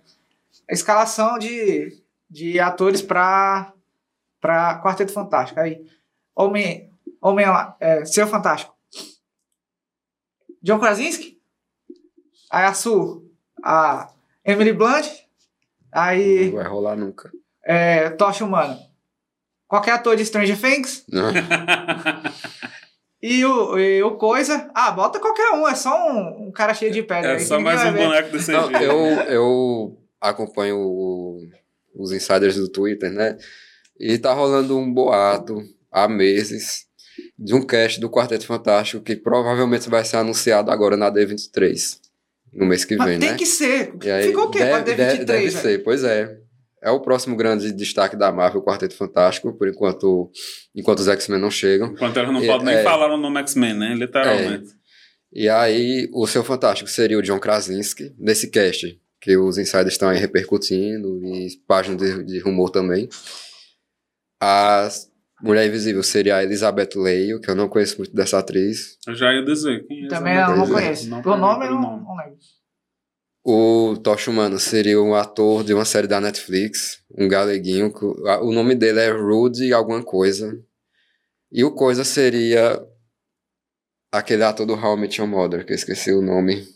A 0.69 0.73
escalação 0.73 1.39
de, 1.39 1.89
de 2.29 2.59
atores 2.59 3.01
pra 3.01 3.73
para 4.41 4.81
Quarteto 4.81 5.13
Fantástico. 5.13 5.59
Aí, 5.59 5.85
Homem, 6.35 6.91
Homem 7.21 7.45
é, 7.79 8.03
Seu 8.03 8.27
Fantástico. 8.27 8.75
John 10.61 10.79
Krasinski. 10.79 11.39
Aí 12.49 12.65
a 12.65 12.73
Su, 12.73 13.25
a 13.63 14.11
Emily 14.43 14.73
Blunt. 14.73 15.07
Aí. 15.91 16.47
Não 16.47 16.57
vai 16.57 16.67
rolar 16.67 16.95
nunca. 16.97 17.31
É, 17.63 18.09
Tocha 18.09 18.43
Humana. 18.43 18.77
Qualquer 19.67 19.91
ator 19.91 20.15
de 20.15 20.25
Stranger 20.25 20.59
Things. 20.59 21.05
Não. 21.09 21.31
E 23.23 23.45
o, 23.45 23.77
e 23.77 24.01
o 24.01 24.15
Coisa. 24.17 24.71
Ah, 24.73 24.89
bota 24.89 25.19
qualquer 25.19 25.51
um, 25.51 25.67
é 25.67 25.75
só 25.75 26.11
um, 26.11 26.47
um 26.47 26.51
cara 26.51 26.73
cheio 26.73 26.91
de 26.91 27.03
pedra. 27.03 27.33
É 27.33 27.39
só 27.39 27.59
mais 27.59 27.79
um 27.83 27.93
boneco 27.93 28.31
desse 28.31 28.51
jeito. 28.51 28.77
Eu, 28.77 28.97
eu 29.29 29.97
acompanho 30.19 30.77
o, 30.79 31.47
os 31.93 32.11
insiders 32.11 32.55
do 32.55 32.67
Twitter, 32.67 33.11
né? 33.11 33.37
E 34.01 34.17
tá 34.17 34.33
rolando 34.33 34.75
um 34.79 34.91
boato 34.91 35.61
há 35.91 36.07
meses 36.07 36.87
de 37.37 37.53
um 37.53 37.61
cast 37.61 37.99
do 37.99 38.09
Quarteto 38.09 38.47
Fantástico 38.47 39.03
que 39.03 39.15
provavelmente 39.15 39.87
vai 39.91 40.03
ser 40.03 40.17
anunciado 40.17 40.71
agora 40.71 40.97
na 40.97 41.11
D23. 41.11 41.99
No 42.51 42.65
mês 42.65 42.83
que 42.83 42.95
Mas 42.95 43.07
vem, 43.07 43.19
tem 43.19 43.29
né? 43.29 43.37
que 43.37 43.45
ser. 43.45 43.93
Aí, 44.11 44.29
Ficou 44.29 44.45
o 44.45 44.49
quê 44.49 44.57
deve, 44.57 44.95
pra 44.95 44.95
D23? 44.95 45.23
Deve, 45.23 45.51
ser, 45.51 45.83
pois 45.83 46.03
é. 46.03 46.35
É 46.81 46.89
o 46.89 46.99
próximo 46.99 47.35
grande 47.35 47.71
destaque 47.71 48.15
da 48.15 48.31
Marvel, 48.31 48.61
o 48.61 48.65
Quarteto 48.65 48.95
Fantástico, 48.95 49.53
por 49.53 49.67
enquanto, 49.67 50.31
enquanto 50.75 50.97
os 51.01 51.07
X-Men 51.07 51.39
não 51.39 51.51
chegam. 51.51 51.91
Enquanto 51.91 52.17
eles 52.17 52.31
não 52.31 52.43
e, 52.43 52.47
podem 52.47 52.65
nem 52.65 52.77
é, 52.77 52.83
falar 52.83 53.13
o 53.13 53.17
nome 53.17 53.39
X-Men, 53.41 53.75
né? 53.75 53.93
Literalmente. 53.93 54.71
É, 54.71 55.41
e 55.41 55.47
aí, 55.47 56.09
o 56.11 56.25
seu 56.25 56.43
Fantástico 56.43 56.89
seria 56.89 57.19
o 57.19 57.21
John 57.21 57.39
Krasinski, 57.39 58.15
nesse 58.17 58.49
cast, 58.49 58.99
que 59.21 59.37
os 59.37 59.59
insiders 59.59 59.93
estão 59.93 60.09
aí 60.09 60.17
repercutindo, 60.17 61.23
e 61.23 61.49
páginas 61.67 62.01
de, 62.01 62.23
de 62.23 62.39
rumor 62.39 62.71
também. 62.71 63.07
A 64.41 64.89
Mulher 65.41 65.67
Invisível 65.67 66.01
seria 66.01 66.37
a 66.37 66.43
Elizabeth 66.43 66.89
Leio, 66.95 67.39
que 67.39 67.49
eu 67.49 67.55
não 67.55 67.69
conheço 67.69 67.97
muito 67.97 68.15
dessa 68.15 68.39
atriz. 68.39 68.97
Eu 69.07 69.15
já 69.15 69.31
ia 69.31 69.45
dizer. 69.45 69.85
Quem 69.85 70.05
é 70.05 70.07
Também 70.07 70.35
eu 70.35 70.55
não 70.55 70.67
conheço. 70.67 71.09
Não 71.09 71.21
Por 71.21 71.37
nome 71.37 71.67
eu 71.67 71.75
não, 71.75 71.99
não 71.99 72.15
lembro. 72.15 72.37
O 73.43 73.97
Tosh 74.03 74.27
Humano 74.27 74.59
seria 74.59 75.01
um 75.01 75.15
ator 75.15 75.63
de 75.63 75.73
uma 75.73 75.85
série 75.85 76.07
da 76.07 76.21
Netflix, 76.21 77.03
um 77.17 77.27
galeguinho. 77.27 77.91
O 78.41 78.51
nome 78.51 78.75
dele 78.75 78.99
é 78.99 79.11
Rudy 79.11 79.73
alguma 79.73 80.03
coisa. 80.03 80.59
E 81.51 81.63
o 81.63 81.71
coisa 81.71 82.03
seria 82.03 82.79
aquele 84.11 84.43
ator 84.43 84.65
do 84.65 84.73
How 84.73 84.95
I 84.95 85.01
Met 85.01 85.19
Your 85.19 85.29
Mother, 85.29 85.65
que 85.65 85.71
eu 85.71 85.75
esqueci 85.75 86.11
o 86.11 86.21
nome. 86.21 86.67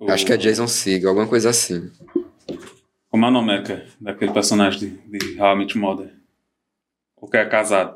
O... 0.00 0.10
Acho 0.10 0.26
que 0.26 0.32
é 0.32 0.36
Jason 0.36 0.66
Segel, 0.66 1.10
alguma 1.10 1.28
coisa 1.28 1.50
assim. 1.50 1.90
Como 3.08 3.24
é 3.24 3.28
o 3.28 3.32
nome 3.32 3.52
é, 3.52 3.86
daquele 4.00 4.32
personagem 4.32 5.00
de, 5.06 5.18
de 5.18 5.40
How 5.40 5.54
I 5.54 5.58
Met 5.58 5.78
Your 5.78 5.86
Mother? 5.86 6.21
O 7.22 7.30
que 7.30 7.36
é 7.36 7.48
casado? 7.48 7.94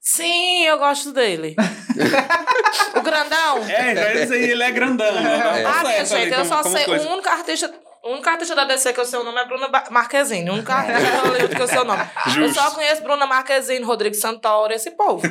Sim, 0.00 0.64
eu 0.64 0.76
gosto 0.76 1.12
dele. 1.12 1.54
o 2.96 3.00
grandão? 3.00 3.58
É, 3.58 3.94
já 3.94 4.12
ia 4.12 4.20
dizer, 4.22 4.50
ele 4.50 4.62
é 4.64 4.72
grandão. 4.72 5.14
Né? 5.14 5.62
É. 5.62 5.64
Ah, 5.64 5.84
minha 5.84 6.04
gente, 6.04 6.32
eu 6.32 6.44
só 6.44 6.64
sei. 6.64 6.84
O 6.84 7.12
único 7.12 7.28
artista. 7.28 7.72
O 8.02 8.10
único 8.12 8.28
artista 8.28 8.56
da 8.56 8.64
DC 8.64 8.92
que 8.92 9.00
eu 9.00 9.04
sei 9.04 9.20
o 9.20 9.24
nome 9.24 9.40
é 9.40 9.44
Bruna 9.44 9.68
Marquezine. 9.90 10.50
O 10.50 10.54
único 10.54 10.70
artista 10.72 11.00
da 11.00 11.18
Hollywood 11.28 11.54
que 11.54 11.62
eu 11.62 11.68
sei 11.68 11.78
o 11.78 11.84
nome. 11.84 12.02
Justo. 12.26 12.40
Eu 12.40 12.54
só 12.54 12.70
conheço 12.72 13.02
Bruna 13.04 13.26
Marquezine, 13.26 13.84
Rodrigo 13.84 14.16
Santoro, 14.16 14.72
esse 14.72 14.90
povo. 14.92 15.22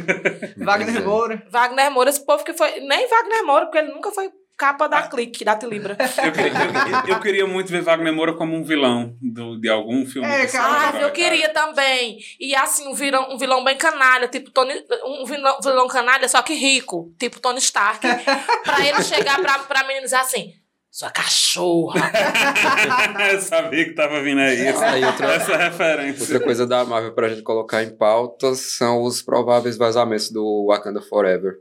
Wagner 0.58 1.06
Moura. 1.06 1.44
Wagner 1.50 1.92
Moura, 1.92 2.10
esse 2.10 2.26
povo 2.26 2.44
que 2.46 2.54
foi. 2.54 2.80
Nem 2.80 3.08
Wagner 3.10 3.46
Moura, 3.46 3.66
porque 3.66 3.80
ele 3.80 3.92
nunca 3.92 4.12
foi 4.12 4.30
capa 4.58 4.88
da 4.88 5.00
ah. 5.00 5.08
Clique, 5.08 5.44
da 5.44 5.56
Tilibra. 5.56 5.98
Eu, 6.18 6.32
eu, 6.32 7.16
eu, 7.16 7.20
queria 7.20 7.46
muito 7.46 7.72
ver 7.72 7.82
Wagner 7.82 8.14
Moura 8.14 8.34
como 8.34 8.56
um 8.56 8.64
vilão 8.64 9.16
do, 9.22 9.60
de 9.60 9.70
algum 9.70 10.06
filme. 10.06 10.28
É, 10.28 10.46
cara, 10.48 10.98
ah, 10.98 11.02
eu 11.02 11.12
queria 11.12 11.50
também. 11.50 12.18
E 12.40 12.56
assim, 12.56 12.88
um 12.88 12.94
vilão, 12.94 13.34
um 13.34 13.38
vilão 13.38 13.64
bem 13.64 13.78
canalha, 13.78 14.28
tipo 14.28 14.50
Tony, 14.52 14.74
um 15.06 15.26
vilão, 15.26 15.60
vilão 15.62 15.88
canalha, 15.88 16.28
só 16.28 16.42
que 16.42 16.54
rico, 16.54 17.14
tipo 17.20 17.40
Tony 17.40 17.60
Stark. 17.60 18.00
pra 18.64 18.86
ele 18.86 19.04
chegar 19.04 19.40
pra, 19.42 19.60
pra 19.60 19.84
menina 19.84 20.04
dizer 20.04 20.18
assim, 20.18 20.54
sua 20.90 21.12
cachorra. 21.12 22.10
eu 23.32 23.42
sabia 23.42 23.86
que 23.86 23.94
tava 23.94 24.22
vindo 24.24 24.40
aí, 24.40 24.68
essa, 24.68 24.86
aí 24.86 25.04
outra, 25.04 25.34
essa 25.34 25.58
referência. 25.58 26.22
Outra 26.22 26.40
coisa 26.40 26.66
da 26.66 26.86
Marvel 26.86 27.14
pra 27.14 27.30
gente 27.30 27.42
colocar 27.42 27.84
em 27.84 27.96
pauta 27.96 28.56
são 28.56 29.04
os 29.04 29.22
prováveis 29.22 29.78
vazamentos 29.78 30.32
do 30.32 30.68
Wakanda 30.70 31.02
Forever. 31.02 31.56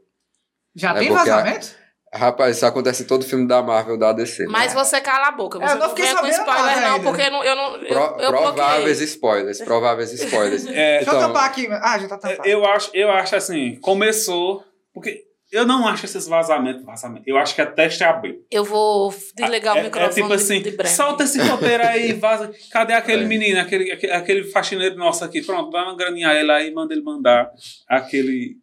Já 0.74 0.94
é 0.94 0.98
tem 1.00 1.10
vazamento? 1.10 1.83
Rapaz, 2.14 2.56
isso 2.56 2.64
acontece 2.64 3.02
em 3.02 3.06
todo 3.06 3.24
filme 3.24 3.46
da 3.46 3.60
Marvel, 3.60 3.98
da 3.98 4.12
DC. 4.12 4.44
Né? 4.44 4.48
Mas 4.48 4.72
você 4.72 5.00
cala 5.00 5.28
a 5.28 5.32
boca. 5.32 5.58
Você 5.58 5.72
é, 5.72 5.74
eu 5.74 5.80
não 5.80 5.88
fiquei 5.88 6.06
sabendo 6.06 6.22
com 6.22 6.40
spoiler, 6.40 6.80
não, 6.80 7.02
porque 7.02 7.22
eu 7.22 7.30
não. 7.30 7.44
Eu 7.44 7.56
não 7.56 7.72
Pro, 7.72 7.88
eu, 7.88 8.18
eu 8.20 8.30
prováveis 8.30 9.00
spoilers, 9.00 9.60
prováveis 9.60 10.12
spoilers. 10.12 10.64
É, 10.74 10.98
Deixa 10.98 11.10
eu 11.10 11.16
então, 11.16 11.28
tampar 11.28 11.44
aqui. 11.44 11.68
Ah, 11.70 11.98
já 11.98 12.08
tá 12.08 12.18
tampado. 12.18 12.48
Eu 12.48 12.64
acho, 12.64 12.90
eu 12.94 13.10
acho 13.10 13.36
assim, 13.36 13.76
começou. 13.80 14.64
Porque 14.92 15.24
eu 15.50 15.66
não 15.66 15.86
acho 15.86 16.04
esses 16.04 16.26
vazamentos, 16.26 16.84
vazamento. 16.84 17.22
Eu 17.26 17.36
acho 17.36 17.54
que 17.54 17.60
é 17.60 17.66
teste 17.66 18.02
AB. 18.02 18.40
Eu 18.50 18.64
vou 18.64 19.14
desligar 19.36 19.76
é, 19.76 19.80
o 19.80 19.84
microfone. 19.84 20.10
É 20.10 20.14
tipo 20.14 20.32
assim, 20.32 20.62
de, 20.62 20.88
solta 20.88 21.24
esse 21.24 21.40
roteiro 21.40 21.84
aí, 21.84 22.12
vaza. 22.18 22.52
Cadê 22.70 22.92
aquele 22.92 23.24
é. 23.24 23.26
menino, 23.26 23.60
aquele, 23.60 23.90
aquele, 23.92 24.12
aquele 24.12 24.44
faxineiro 24.44 24.96
nosso 24.96 25.24
aqui? 25.24 25.42
Pronto, 25.42 25.70
dá 25.70 25.84
uma 25.84 25.96
graninha 25.96 26.28
a 26.28 26.34
ele 26.34 26.50
aí, 26.50 26.72
manda 26.72 26.92
ele 26.92 27.02
mandar 27.02 27.50
aquele, 27.88 28.56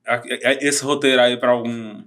esse 0.60 0.84
roteiro 0.84 1.22
aí 1.22 1.38
pra 1.38 1.52
algum 1.52 2.02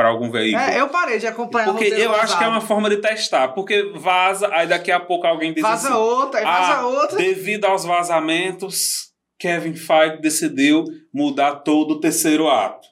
para 0.00 0.08
algum 0.08 0.30
veículo. 0.30 0.64
É, 0.64 0.80
eu 0.80 0.88
parei 0.88 1.18
de 1.18 1.26
acompanhar 1.26 1.72
Porque 1.72 1.84
eu 1.84 2.08
vazado. 2.08 2.24
acho 2.24 2.38
que 2.38 2.44
é 2.44 2.48
uma 2.48 2.60
forma 2.62 2.88
de 2.88 2.96
testar. 2.96 3.48
Porque 3.48 3.92
vaza, 3.96 4.48
aí 4.50 4.66
daqui 4.66 4.90
a 4.90 4.98
pouco 4.98 5.26
alguém 5.26 5.52
diz 5.52 5.62
vaza 5.62 5.88
assim, 5.88 5.96
outra, 5.96 6.40
aí 6.40 6.44
vaza 6.46 6.80
ah, 6.80 6.86
outra. 6.86 7.18
Devido 7.18 7.66
aos 7.66 7.84
vazamentos, 7.84 9.10
Kevin 9.38 9.74
Feige 9.74 10.22
decidiu 10.22 10.84
mudar 11.12 11.56
todo 11.56 11.92
o 11.92 12.00
terceiro 12.00 12.48
ato. 12.48 12.88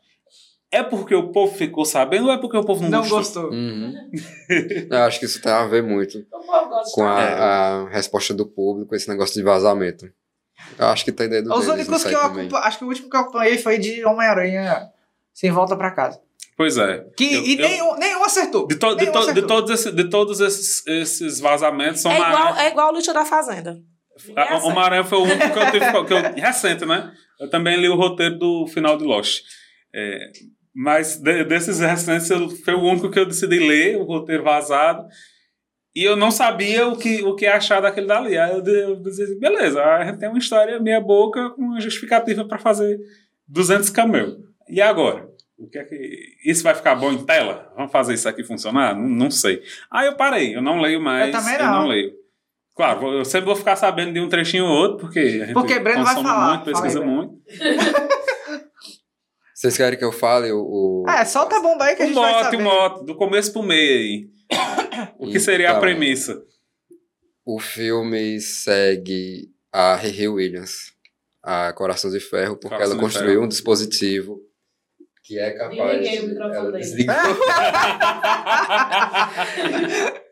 É 0.71 0.83
porque 0.83 1.15
o 1.15 1.33
povo 1.33 1.57
ficou 1.57 1.87
sabendo 1.87 2.27
ou 2.27 2.33
é 2.33 2.37
porque 2.37 2.59
o 2.59 2.65
povo 2.65 2.83
não, 2.83 2.91
não 2.91 3.09
gostou? 3.09 3.45
gostou? 3.45 3.59
Uhum. 3.59 3.95
eu 4.91 4.99
acho 4.99 5.19
que 5.19 5.25
isso 5.25 5.41
tem 5.41 5.51
a 5.51 5.67
ver 5.67 5.83
muito 5.83 6.27
com 6.93 7.05
a, 7.05 7.23
a, 7.23 7.89
resposta 7.89 8.35
do 8.35 8.45
público, 8.45 8.95
esse 8.95 9.09
negócio 9.09 9.35
de 9.35 9.43
vazamento. 9.43 10.05
Eu 10.79 10.89
acho 10.89 11.07
que 11.07 11.13
tem 11.13 11.27
dentro 11.27 11.55
Os 11.55 11.67
únicos 11.69 12.05
que 12.05 12.13
eu 12.13 12.21
acompanhei, 12.21 12.51
acho 12.57 12.79
que 12.79 12.85
o 12.85 12.89
último 12.89 13.09
que 13.09 13.17
eu 13.17 13.21
acompanhei 13.21 13.57
foi 13.57 13.79
de 13.79 14.05
Homem-Aranha 14.05 14.91
sem 15.33 15.51
volta 15.51 15.75
para 15.75 15.91
casa. 15.93 16.21
Pois 16.59 16.77
é. 16.77 17.05
Que, 17.17 17.35
eu, 17.35 17.45
e 17.45 17.57
eu, 17.57 17.69
nenhum, 17.69 17.97
nenhum 17.99 18.25
acertou. 18.25 18.67
De, 18.67 18.75
to, 18.75 18.97
nenhum 18.97 18.99
de, 18.99 19.13
to, 19.13 19.19
acertou. 19.19 19.43
de 19.43 19.49
todos, 19.49 19.71
esse, 19.71 19.93
de 19.93 20.11
todos 20.11 20.41
esses, 20.41 20.87
esses 20.89 21.39
vazamentos 21.39 22.01
são 22.01 22.11
é 22.11 22.17
igual, 22.17 22.57
é 22.57 22.69
igual 22.69 22.89
a 22.89 22.91
luta 22.91 23.15
da 23.15 23.25
Fazenda. 23.25 23.79
A, 24.35 24.57
o 24.67 24.75
Maranhão 24.75 25.05
foi 25.05 25.19
o 25.19 25.23
único 25.23 25.39
que 25.39 25.59
eu 25.59 25.71
tive. 25.71 26.05
que 26.05 26.13
eu, 26.13 26.43
recente, 26.43 26.85
né? 26.85 27.13
Eu 27.39 27.49
também 27.49 27.81
li 27.81 27.89
o 27.89 27.95
roteiro 27.95 28.37
do 28.37 28.67
final 28.67 28.99
de 28.99 29.05
Lost. 29.05 29.45
É, 29.95 30.33
mas 30.75 31.19
de, 31.19 31.45
desses 31.45 31.79
recentes, 31.79 32.29
eu, 32.29 32.51
foi 32.51 32.75
o 32.75 32.83
único 32.83 33.09
que 33.09 33.21
eu 33.21 33.27
decidi 33.27 33.61
ler, 33.61 33.97
o 33.97 34.03
roteiro 34.03 34.43
vazado. 34.43 35.07
E 35.95 36.03
eu 36.03 36.17
não 36.17 36.33
sabia 36.33 36.89
o 36.89 36.97
que, 36.97 37.23
o 37.23 37.37
que 37.37 37.47
achar 37.47 37.81
daquele 37.81 38.09
dali. 38.09 38.37
Aí 38.37 38.51
eu, 38.51 38.65
eu 38.65 39.01
disse, 39.01 39.23
assim, 39.23 39.39
beleza, 39.39 39.81
a 39.81 40.05
gente 40.05 40.19
tem 40.19 40.29
uma 40.29 40.39
história 40.39 40.81
meia 40.81 41.01
boca 41.01 41.51
com 41.51 41.63
uma 41.63 41.81
justificativa 41.81 42.45
para 42.45 42.59
fazer 42.59 42.99
200 43.47 43.91
camel. 43.91 44.39
E 44.69 44.83
agora? 44.83 45.38
O 45.59 45.69
que 45.69 45.79
é 45.79 45.85
que. 45.85 46.37
Isso 46.45 46.63
vai 46.63 46.75
ficar 46.75 46.95
bom 46.95 47.13
em 47.13 47.25
tela? 47.25 47.73
Vamos 47.77 47.91
fazer 47.91 48.15
isso 48.15 48.29
aqui 48.29 48.45
funcionar? 48.45 48.95
Não, 48.95 49.09
não 49.09 49.31
sei. 49.31 49.63
Aí 49.91 50.07
eu 50.07 50.15
parei, 50.15 50.55
eu 50.55 50.63
não 50.63 50.81
leio 50.81 51.01
mais. 51.01 51.35
Eu 51.35 51.41
também 51.41 51.59
não. 51.59 51.65
Eu 51.65 51.73
não 51.73 51.89
leio. 51.89 52.13
Claro, 52.77 53.13
eu 53.13 53.25
sempre 53.25 53.47
vou 53.47 53.57
ficar 53.57 53.75
sabendo 53.75 54.13
de 54.13 54.21
um 54.21 54.29
trechinho 54.29 54.65
ou 54.65 54.71
outro, 54.71 54.99
porque 54.99 55.19
a 55.19 55.47
gente 55.47 55.53
porque 55.53 55.81
Breno 55.81 56.05
vai 56.05 56.15
falar. 56.15 56.51
muito, 56.51 56.65
pesquisa 56.65 57.01
muito. 57.01 57.35
Vocês 59.53 59.77
querem 59.77 59.99
que 59.99 60.05
eu 60.05 60.13
fale 60.13 60.53
o. 60.53 60.61
o... 60.61 61.05
Ah, 61.09 61.23
é, 61.23 61.25
solta 61.25 61.57
a 61.57 61.61
bomba 61.61 61.87
aí 61.87 61.97
que 61.97 62.05
a 62.05 62.07
gente 62.07 62.15
mote, 62.15 62.33
vai 62.33 62.45
saber. 62.45 62.57
O 62.57 62.61
mote, 62.63 63.05
do 63.05 63.17
começo 63.17 63.53
pro 63.53 63.65
meio 63.65 63.99
aí. 63.99 64.31
o 65.19 65.25
que 65.25 65.31
então, 65.31 65.41
seria 65.41 65.67
a 65.67 65.71
então, 65.71 65.81
premissa? 65.81 66.41
O 67.45 67.59
filme 67.59 68.41
segue 68.41 69.51
a 69.73 69.97
Riri 69.97 70.29
Williams, 70.29 70.93
a 71.43 71.73
Coração 71.73 72.13
de 72.13 72.21
Ferro, 72.21 72.55
porque 72.55 72.77
Coração 72.77 72.93
ela 72.93 73.03
construiu 73.03 73.33
ferro. 73.33 73.45
um 73.45 73.49
dispositivo 73.49 74.48
que 75.29 75.39
é 75.39 75.51
capaz. 75.51 76.01
Desliguei 76.01 76.21
o 76.21 76.29
microfone 76.29 76.73
dele. 76.73 77.07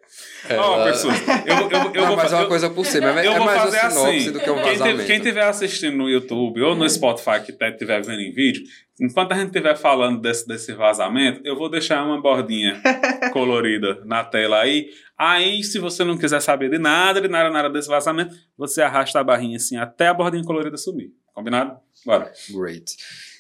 Ó, 0.48 0.80
oh, 0.80 0.85
pessoas, 0.85 1.16
eu, 1.44 1.56
eu, 1.56 1.68
eu 1.68 2.02
não, 2.02 2.06
vou 2.06 2.16
mas 2.16 2.32
é 2.32 2.37
uma 2.37 2.46
coisa 2.46 2.70
por 2.70 2.87
cima, 2.87 3.20
é, 3.20 3.26
eu 3.26 3.32
é 3.32 3.37
vou 3.37 3.44
mais 3.44 3.62
fazer 3.62 3.80
assim, 3.80 4.30
do 4.30 4.38
que 4.38 4.48
um 4.48 4.62
vazamento. 4.62 5.04
Quem 5.04 5.16
estiver 5.16 5.42
assistindo 5.42 5.96
no 5.96 6.09
YouTube 6.09 6.62
ou 6.62 6.76
no 6.76 6.88
Spotify 6.88 7.40
que 7.44 7.50
estiver 7.52 8.00
vendo 8.02 8.20
em 8.20 8.32
vídeo, 8.32 8.62
enquanto 9.00 9.32
a 9.32 9.35
gente 9.35 9.48
estiver 9.48 9.76
falando 9.76 10.20
desse, 10.20 10.46
desse 10.46 10.72
vazamento, 10.72 11.40
eu 11.44 11.56
vou 11.56 11.68
deixar 11.68 12.04
uma 12.04 12.22
bordinha 12.22 12.80
colorida 13.35 14.00
na 14.04 14.22
tela 14.24 14.61
aí. 14.61 14.88
Aí, 15.18 15.64
se 15.64 15.80
você 15.80 16.04
não 16.04 16.16
quiser 16.16 16.40
saber 16.40 16.70
de 16.70 16.78
nada, 16.78 17.20
de 17.20 17.26
nada, 17.28 17.50
nada 17.50 17.68
desse 17.68 17.88
vazamento, 17.88 18.32
você 18.56 18.82
arrasta 18.82 19.18
a 19.18 19.24
barrinha 19.24 19.56
assim 19.56 19.76
até 19.76 20.06
a 20.06 20.14
bordinha 20.14 20.44
colorida 20.44 20.76
sumir. 20.76 21.11
Combinado? 21.35 21.76
Bora. 22.06 22.30
Great. 22.50 22.92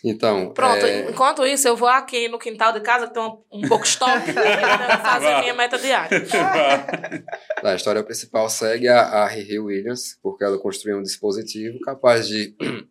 Então. 0.04 0.52
Pronto, 0.52 0.84
é... 0.84 1.10
enquanto 1.10 1.46
isso, 1.46 1.66
eu 1.66 1.76
vou 1.76 1.88
aqui 1.88 2.28
no 2.28 2.38
quintal 2.38 2.72
de 2.72 2.80
casa, 2.80 3.06
que 3.06 3.14
tem 3.14 3.22
um, 3.22 3.38
um 3.52 3.68
pouco 3.68 3.84
estoque, 3.84 4.32
fazer 5.02 5.28
a 5.28 5.40
minha 5.40 5.54
meta 5.54 5.78
diária. 5.78 6.24
a 7.62 7.74
história 7.74 8.02
principal 8.02 8.48
segue 8.48 8.88
a, 8.88 9.00
a 9.00 9.26
Riri 9.26 9.58
Williams, 9.58 10.18
porque 10.22 10.44
ela 10.44 10.58
construiu 10.58 10.98
um 10.98 11.02
dispositivo 11.02 11.80
capaz 11.80 12.28
de 12.28 12.54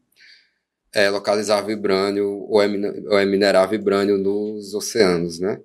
é, 0.94 1.10
localizar 1.10 1.62
vibrânio 1.62 2.46
ou, 2.50 2.62
é, 2.62 3.26
minerar 3.26 3.70
vibrânio 3.70 4.18
nos 4.18 4.74
oceanos, 4.74 5.39
né? 5.39 5.60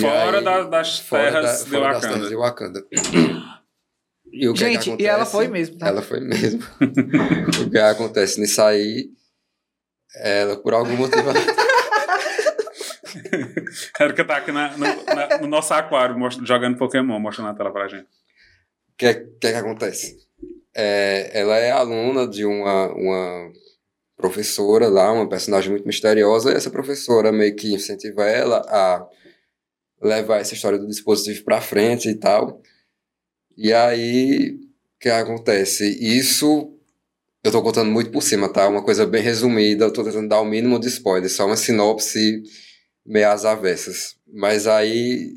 Fora 0.00 0.38
aí, 0.38 0.44
da, 0.44 0.62
das 0.64 0.98
fora 0.98 1.30
terras 1.30 1.64
da, 1.64 1.70
de 1.70 1.76
Wakanda. 1.76 1.92
Das 1.92 2.12
terras 2.12 2.28
de 2.28 2.36
Wakanda. 2.36 2.86
E 4.32 4.48
o 4.48 4.52
que 4.52 4.58
Gente, 4.58 4.96
que 4.96 5.02
e 5.04 5.06
ela 5.06 5.24
foi 5.24 5.46
mesmo, 5.46 5.78
tá? 5.78 5.88
Ela 5.88 6.02
foi 6.02 6.20
mesmo. 6.20 6.60
o 7.64 7.70
que 7.70 7.78
acontece 7.78 8.40
nisso 8.40 8.60
aí 8.60 9.10
ela, 10.16 10.56
por 10.56 10.74
algum 10.74 10.96
motivo. 10.96 11.30
Quero 13.96 14.14
que 14.14 14.24
tá 14.24 14.36
aqui 14.36 14.52
na, 14.52 14.76
no, 14.76 14.84
na, 15.04 15.38
no, 15.38 15.46
nosso 15.46 15.72
aquário 15.74 16.16
jogando 16.44 16.78
Pokémon, 16.78 17.18
mostrando 17.18 17.50
a 17.50 17.54
tela 17.54 17.72
pra 17.72 17.88
gente. 17.88 18.04
O 18.04 18.96
que, 18.96 19.14
que, 19.14 19.38
que 19.40 19.46
acontece? 19.48 20.16
É, 20.74 21.30
ela 21.32 21.56
é 21.56 21.70
aluna 21.70 22.26
de 22.26 22.44
uma, 22.44 22.92
uma 22.92 23.52
professora 24.16 24.88
lá, 24.88 25.12
uma 25.12 25.28
personagem 25.28 25.70
muito 25.70 25.86
misteriosa, 25.86 26.52
e 26.52 26.54
essa 26.54 26.70
professora 26.70 27.32
meio 27.32 27.54
que 27.54 27.74
incentiva 27.74 28.24
ela 28.24 28.58
a 28.68 29.06
levar 30.02 30.38
essa 30.38 30.54
história 30.54 30.78
do 30.78 30.86
dispositivo 30.86 31.44
para 31.44 31.60
frente 31.60 32.08
e 32.08 32.14
tal. 32.14 32.60
E 33.56 33.72
aí, 33.72 34.58
o 34.96 34.98
que 35.00 35.08
acontece? 35.08 35.98
Isso 36.00 36.75
eu 37.46 37.52
tô 37.52 37.62
contando 37.62 37.90
muito 37.90 38.10
por 38.10 38.22
cima, 38.22 38.48
tá? 38.48 38.68
Uma 38.68 38.82
coisa 38.82 39.06
bem 39.06 39.22
resumida, 39.22 39.84
eu 39.84 39.92
tô 39.92 40.02
tentando 40.02 40.28
dar 40.28 40.40
o 40.40 40.44
mínimo 40.44 40.78
de 40.78 40.88
spoiler, 40.88 41.30
só 41.30 41.46
uma 41.46 41.56
sinopse 41.56 42.42
meio 43.04 43.30
às 43.30 43.44
avessas. 43.44 44.16
Mas 44.26 44.66
aí 44.66 45.34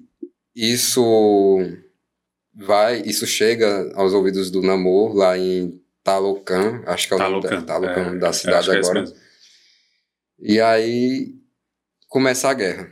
isso 0.56 1.60
vai, 2.54 3.02
isso 3.02 3.28
chega 3.28 3.92
aos 3.96 4.14
ouvidos 4.14 4.50
do 4.50 4.62
Namor 4.62 5.16
lá 5.16 5.38
em 5.38 5.80
Talocan, 6.04 6.82
acho 6.88 7.08
que 7.08 7.14
é 7.14 7.18
o 7.18 7.20
nome 7.20 7.42
da, 7.42 7.62
Talocan, 7.62 8.16
é, 8.16 8.18
da 8.18 8.34
cidade 8.34 8.72
é 8.72 8.78
agora. 8.78 9.06
e 10.40 10.60
aí 10.60 11.36
começa 12.08 12.50
a 12.50 12.54
guerra. 12.54 12.90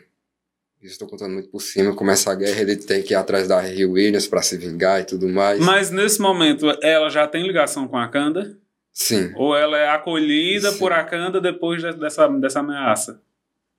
Estou 0.80 1.08
contando 1.08 1.34
muito 1.34 1.50
por 1.50 1.60
cima. 1.60 1.94
Começa 1.96 2.32
a 2.32 2.36
guerra, 2.36 2.62
ele 2.62 2.76
tem 2.76 3.02
que 3.02 3.14
ir 3.14 3.16
atrás 3.16 3.48
da 3.48 3.60
Harry 3.60 3.84
Williams 3.84 4.28
para 4.28 4.44
se 4.44 4.56
vingar 4.58 5.02
e 5.02 5.06
tudo 5.06 5.28
mais. 5.28 5.60
Mas 5.60 5.90
nesse 5.90 6.22
momento, 6.22 6.68
ela 6.84 7.10
já 7.10 7.28
tem 7.28 7.46
ligação 7.46 7.88
com 7.88 7.98
a 7.98 8.08
Kanda? 8.08 8.58
Sim. 8.98 9.32
Ou 9.36 9.56
ela 9.56 9.78
é 9.78 9.90
acolhida 9.90 10.72
Sim. 10.72 10.80
por 10.80 10.92
Akanda 10.92 11.40
depois 11.40 11.84
dessa, 12.00 12.28
dessa 12.30 12.62
ameaça? 12.62 13.22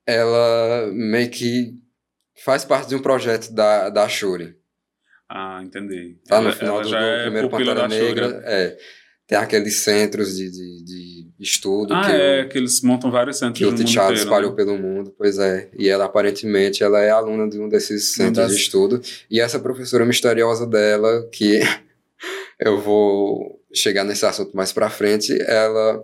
Ela 0.07 0.93
meio 0.93 1.29
que 1.29 1.75
faz 2.45 2.65
parte 2.65 2.91
de 2.91 2.95
um 2.95 3.03
projeto 3.03 3.53
da, 3.53 3.89
da 3.89 4.09
Shuri. 4.09 4.55
Ah, 5.29 5.61
entendi. 5.61 6.17
Tá 6.25 6.41
no 6.41 6.53
final 6.53 6.81
do, 6.83 6.89
do 6.89 6.97
é 6.97 7.23
primeiro 7.23 7.51
Pantera 7.51 7.89
Negra. 7.89 8.43
É, 8.45 8.79
tem 9.27 9.37
aqueles 9.37 9.79
centros 9.79 10.37
de, 10.37 10.53
de, 10.53 10.85
de 10.85 11.33
estudo. 11.41 11.95
Ah, 11.95 12.07
que 12.07 12.13
é, 12.13 12.43
o, 12.43 12.49
que 12.49 12.57
eles 12.57 12.81
montam 12.83 13.11
vários 13.11 13.39
centros 13.39 13.59
que 13.59 13.65
o 13.67 13.75
T'Challa 13.75 14.15
espalhou 14.15 14.51
né? 14.51 14.57
pelo 14.57 14.79
mundo, 14.79 15.13
pois 15.19 15.37
é. 15.41 15.69
E 15.77 15.89
ela, 15.89 16.05
aparentemente, 16.05 16.85
ela 16.85 17.01
é 17.01 17.11
aluna 17.11 17.51
de 17.51 17.59
um 17.59 17.69
desses 17.69 18.13
centros 18.13 18.47
das... 18.47 18.53
de 18.53 18.63
estudo. 18.63 19.03
E 19.29 19.41
essa 19.41 19.59
professora 19.59 20.07
misteriosa 20.07 20.65
dela, 20.65 21.29
que 21.33 21.59
eu 22.61 22.81
vou 22.81 23.58
chegar 23.73 24.05
nesse 24.05 24.25
assunto 24.25 24.57
mais 24.57 24.73
pra 24.73 24.91
frente, 24.91 25.37
ela 25.43 26.03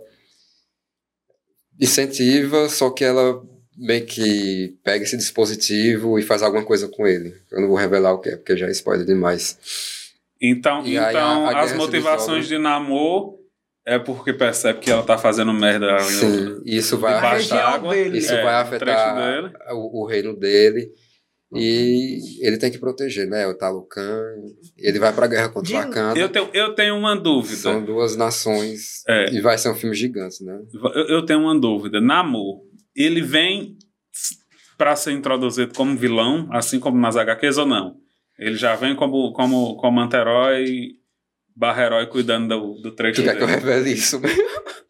incentiva, 1.79 2.69
só 2.69 2.89
que 2.89 3.03
ela 3.03 3.41
meio 3.77 4.05
que 4.05 4.77
pega 4.83 5.03
esse 5.03 5.17
dispositivo 5.17 6.17
e 6.17 6.23
faz 6.23 6.41
alguma 6.41 6.63
coisa 6.63 6.87
com 6.87 7.05
ele. 7.05 7.35
Eu 7.51 7.61
não 7.61 7.67
vou 7.67 7.77
revelar 7.77 8.13
o 8.13 8.19
que 8.19 8.29
é, 8.29 8.37
porque 8.37 8.55
já 8.55 8.67
é 8.67 8.71
spoiler 8.71 9.05
demais. 9.05 9.57
Então, 10.41 10.85
então 10.85 11.47
a, 11.47 11.51
a 11.51 11.61
as 11.61 11.73
motivações 11.73 12.47
de 12.47 12.57
Namor 12.57 13.35
é 13.85 13.99
porque 13.99 14.33
percebe 14.33 14.79
que 14.79 14.89
ela 14.89 15.03
tá 15.03 15.17
fazendo 15.17 15.53
merda 15.53 15.99
Sim, 15.99 16.61
isso 16.65 16.97
vai, 16.97 17.13
afetar, 17.13 17.81
isso 18.13 18.33
é, 18.33 18.43
vai 18.43 18.55
afetar 18.55 19.53
o, 19.71 20.01
o 20.01 20.05
reino 20.05 20.35
dele. 20.35 20.91
E 21.55 22.45
ele 22.45 22.57
tem 22.57 22.71
que 22.71 22.77
proteger, 22.77 23.27
né? 23.27 23.47
O 23.47 23.57
Talocan. 23.57 24.21
Ele 24.77 24.99
vai 24.99 25.13
pra 25.13 25.27
guerra 25.27 25.49
contra 25.49 25.71
o 25.71 25.75
Wakanda. 25.75 26.19
Eu 26.19 26.29
tenho, 26.29 26.49
eu 26.53 26.75
tenho 26.75 26.95
uma 26.95 27.15
dúvida. 27.15 27.55
São 27.55 27.83
duas 27.83 28.15
nações. 28.15 29.03
É. 29.07 29.33
E 29.33 29.41
vai 29.41 29.57
ser 29.57 29.69
um 29.69 29.75
filme 29.75 29.95
gigante, 29.95 30.43
né? 30.43 30.59
Eu, 30.73 31.07
eu 31.07 31.25
tenho 31.25 31.41
uma 31.41 31.57
dúvida. 31.57 32.01
Namor, 32.01 32.61
ele 32.95 33.21
vem 33.21 33.77
para 34.77 34.95
ser 34.95 35.11
introduzido 35.11 35.73
como 35.73 35.97
vilão, 35.97 36.47
assim 36.51 36.79
como 36.79 36.97
nas 36.97 37.15
HQs 37.15 37.57
ou 37.57 37.65
não? 37.65 37.95
Ele 38.37 38.55
já 38.55 38.75
vem 38.75 38.95
como, 38.95 39.31
como, 39.31 39.77
como 39.77 40.01
anti-herói 40.01 40.95
barra 41.55 41.85
herói 41.85 42.07
cuidando 42.07 42.49
do, 42.49 42.81
do 42.81 42.91
trecho 42.91 43.23
quer 43.23 43.37
que 43.37 43.43
eu 43.43 43.47
revele 43.47 43.91
isso 43.91 44.19
mesmo? 44.19 44.43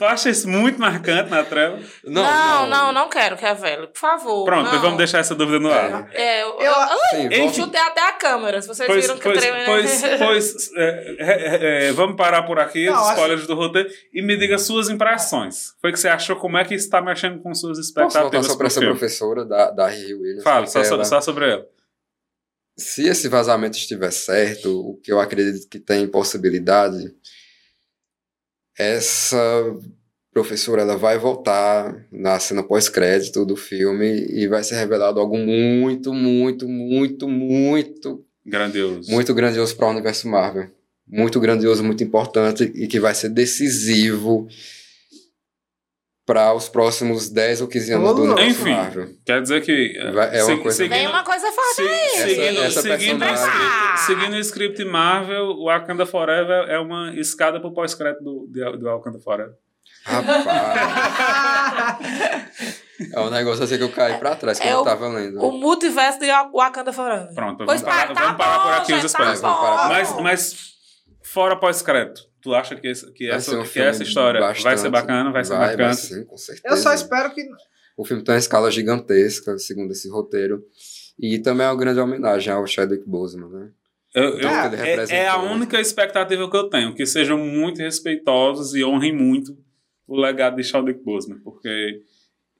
Tu 0.00 0.04
acha 0.06 0.30
isso 0.30 0.48
muito 0.48 0.80
marcante 0.80 1.28
na 1.28 1.44
treva? 1.44 1.78
Não, 2.06 2.22
não, 2.22 2.66
não, 2.66 2.92
não 2.92 3.08
quero 3.10 3.36
que 3.36 3.44
é 3.44 3.52
velho. 3.52 3.86
Por 3.88 3.98
favor. 3.98 4.46
Pronto, 4.46 4.72
não. 4.72 4.80
vamos 4.80 4.96
deixar 4.96 5.18
essa 5.18 5.34
dúvida 5.34 5.58
no 5.60 5.70
ar. 5.70 6.08
É, 6.14 6.42
eu, 6.42 6.58
eu, 6.58 6.72
eu, 6.72 7.30
eu 7.30 7.52
chutei 7.52 7.78
até 7.78 8.08
a 8.08 8.12
câmera, 8.12 8.62
se 8.62 8.68
vocês 8.68 8.86
pois, 8.86 9.02
viram 9.02 9.18
que 9.18 9.24
pois, 9.24 9.38
treme. 9.38 9.66
Pois, 9.66 10.02
pois 10.18 10.70
é, 10.74 11.16
é, 11.18 11.88
é, 11.88 11.92
vamos 11.92 12.16
parar 12.16 12.44
por 12.44 12.58
aqui, 12.58 12.86
não, 12.86 12.98
os 12.98 13.10
spoilers 13.10 13.40
acho... 13.40 13.48
do 13.48 13.54
roteiro, 13.54 13.90
e 14.10 14.22
me 14.22 14.38
diga 14.38 14.56
suas 14.56 14.88
impressões. 14.88 15.74
Foi 15.82 15.92
que 15.92 16.00
você 16.00 16.08
achou, 16.08 16.36
como 16.36 16.56
é 16.56 16.64
que 16.64 16.74
isso 16.74 16.86
está 16.86 17.02
mexendo 17.02 17.38
com 17.42 17.54
suas 17.54 17.76
expectativas? 17.76 18.30
Posso 18.30 18.32
falar 18.32 18.48
sobre 18.48 18.66
essa 18.68 18.80
professora 18.80 19.44
da, 19.44 19.70
da 19.70 19.86
Rio 19.86 20.22
Williams? 20.22 20.42
Fala, 20.42 20.66
só, 20.66 20.80
ela... 20.80 21.04
só 21.04 21.20
sobre 21.20 21.50
ela. 21.50 21.66
Se 22.74 23.06
esse 23.06 23.28
vazamento 23.28 23.76
estiver 23.76 24.10
certo, 24.10 24.80
o 24.80 24.96
que 24.96 25.12
eu 25.12 25.20
acredito 25.20 25.68
que 25.68 25.78
tem 25.78 26.08
possibilidade, 26.08 27.14
essa 28.80 29.76
professora 30.32 30.80
ela 30.80 30.96
vai 30.96 31.18
voltar 31.18 32.06
na 32.10 32.40
cena 32.40 32.62
pós-crédito 32.62 33.44
do 33.44 33.54
filme 33.54 34.26
e 34.30 34.48
vai 34.48 34.64
ser 34.64 34.76
revelado 34.76 35.20
algo 35.20 35.36
muito, 35.36 36.14
muito, 36.14 36.66
muito, 36.66 37.28
muito 37.28 38.24
grandioso. 38.46 39.10
Muito 39.10 39.34
grandioso 39.34 39.76
para 39.76 39.88
o 39.88 39.90
universo 39.90 40.26
Marvel. 40.28 40.70
Muito 41.06 41.38
grandioso, 41.38 41.84
muito 41.84 42.02
importante 42.02 42.72
e 42.74 42.86
que 42.86 42.98
vai 42.98 43.14
ser 43.14 43.28
decisivo 43.28 44.48
para 46.30 46.54
os 46.54 46.68
próximos 46.68 47.28
10 47.28 47.62
ou 47.62 47.66
15 47.66 47.92
anos 47.92 48.14
do 48.14 48.22
universo 48.22 48.60
Enfim, 48.60 48.70
Marvel. 48.70 49.08
Quer 49.26 49.42
dizer 49.42 49.62
que 49.62 49.98
vai, 50.14 50.38
é 50.38 50.44
uma 50.44 50.58
coisa 50.58 50.76
seguindo, 50.76 50.92
Tem 50.92 51.08
uma 51.08 51.24
coisa 51.24 51.50
forte 51.50 51.82
aí. 51.82 52.08
Seguindo, 52.10 52.60
essa, 52.60 52.66
essa 52.66 52.82
seguindo, 52.82 53.24
o 53.24 53.34
script, 53.34 54.00
seguindo 54.06 54.34
o 54.34 54.38
script 54.38 54.84
Marvel, 54.84 55.46
o 55.46 55.64
Wakanda 55.64 56.06
Forever 56.06 56.70
é 56.70 56.78
uma 56.78 57.12
escada 57.16 57.58
para 57.58 57.68
o 57.68 57.74
pós-crédito 57.74 58.22
do, 58.22 58.46
do 58.78 58.84
Wakanda 58.84 59.18
Forever. 59.18 59.54
Rapaz. 60.04 60.46
é 63.12 63.20
um 63.20 63.30
negócio 63.30 63.64
assim 63.64 63.76
que 63.76 63.82
eu 63.82 63.90
caí 63.90 64.16
pra 64.18 64.36
trás, 64.36 64.60
que 64.60 64.68
é 64.68 64.72
eu 64.72 64.84
tava 64.84 65.08
lendo. 65.08 65.42
O 65.42 65.50
multiverso 65.50 66.20
de 66.20 66.28
Wakanda 66.54 66.92
Forever. 66.92 67.34
Pronto, 67.34 67.64
pois 67.66 67.82
vamos, 67.82 67.96
parar, 67.96 68.14
tá 68.14 68.22
vamos 68.22 68.36
parar 68.36 68.60
por 68.60 68.72
aqui 68.74 68.92
os 68.92 69.02
spoilers. 69.02 69.40
Tá 69.40 69.86
mas, 69.88 70.12
mas, 70.20 70.54
fora 71.24 71.56
pós-crédito, 71.56 72.29
tu 72.40 72.54
acha 72.54 72.76
que, 72.76 72.86
esse, 72.88 73.12
que, 73.12 73.28
essa, 73.28 73.58
um 73.58 73.64
que 73.64 73.80
essa 73.80 74.02
história 74.02 74.40
bastante, 74.40 74.64
vai 74.64 74.76
ser 74.76 74.90
bacana, 74.90 75.30
vai 75.30 75.44
ser 75.44 75.56
vai, 75.56 75.70
bacana? 75.70 75.84
Vai 75.84 75.94
sim, 75.94 76.24
com 76.24 76.36
certeza. 76.36 76.74
Eu 76.74 76.76
só 76.76 76.92
espero 76.92 77.32
que... 77.34 77.42
O 77.96 78.04
filme 78.04 78.24
tem 78.24 78.34
uma 78.34 78.38
escala 78.38 78.70
gigantesca, 78.70 79.58
segundo 79.58 79.92
esse 79.92 80.08
roteiro. 80.08 80.64
E 81.18 81.38
também 81.38 81.66
é 81.66 81.70
uma 81.70 81.76
grande 81.76 82.00
homenagem 82.00 82.52
ao 82.52 82.66
Chadwick 82.66 83.06
Boseman, 83.06 83.48
né? 83.50 83.70
Eu, 84.14 84.38
eu, 84.38 84.48
é, 84.48 85.06
é, 85.08 85.28
a 85.28 85.40
única 85.40 85.80
expectativa 85.80 86.50
que 86.50 86.56
eu 86.56 86.68
tenho, 86.68 86.94
que 86.94 87.06
sejam 87.06 87.38
muito 87.38 87.78
respeitosos 87.78 88.74
e 88.74 88.84
honrem 88.84 89.14
muito 89.14 89.56
o 90.06 90.20
legado 90.20 90.56
de 90.56 90.64
Chadwick 90.64 91.00
Boseman, 91.04 91.38
porque 91.44 92.02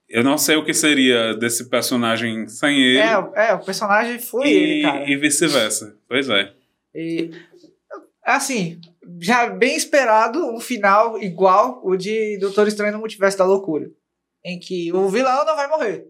eu 0.08 0.22
não 0.22 0.38
sei 0.38 0.54
o 0.54 0.64
que 0.64 0.72
seria 0.72 1.34
desse 1.34 1.68
personagem 1.68 2.46
sem 2.46 2.80
ele. 2.80 2.98
É, 2.98 3.48
é 3.48 3.54
o 3.54 3.64
personagem 3.64 4.20
foi 4.20 4.46
e, 4.46 4.52
ele, 4.52 4.82
cara. 4.82 5.10
E 5.10 5.16
vice-versa. 5.16 5.96
Pois 6.08 6.28
é. 6.28 6.52
E, 6.94 7.30
assim, 8.24 8.80
já 9.18 9.48
bem 9.48 9.76
esperado 9.76 10.38
um 10.46 10.60
final 10.60 11.20
igual 11.20 11.80
o 11.82 11.96
de 11.96 12.38
Doutor 12.38 12.68
Estranho 12.68 12.92
no 12.92 12.98
Multiverso 12.98 13.38
da 13.38 13.44
Loucura, 13.44 13.90
em 14.44 14.58
que 14.58 14.92
o 14.92 15.08
vilão 15.08 15.44
não 15.44 15.56
vai 15.56 15.68
morrer. 15.68 16.06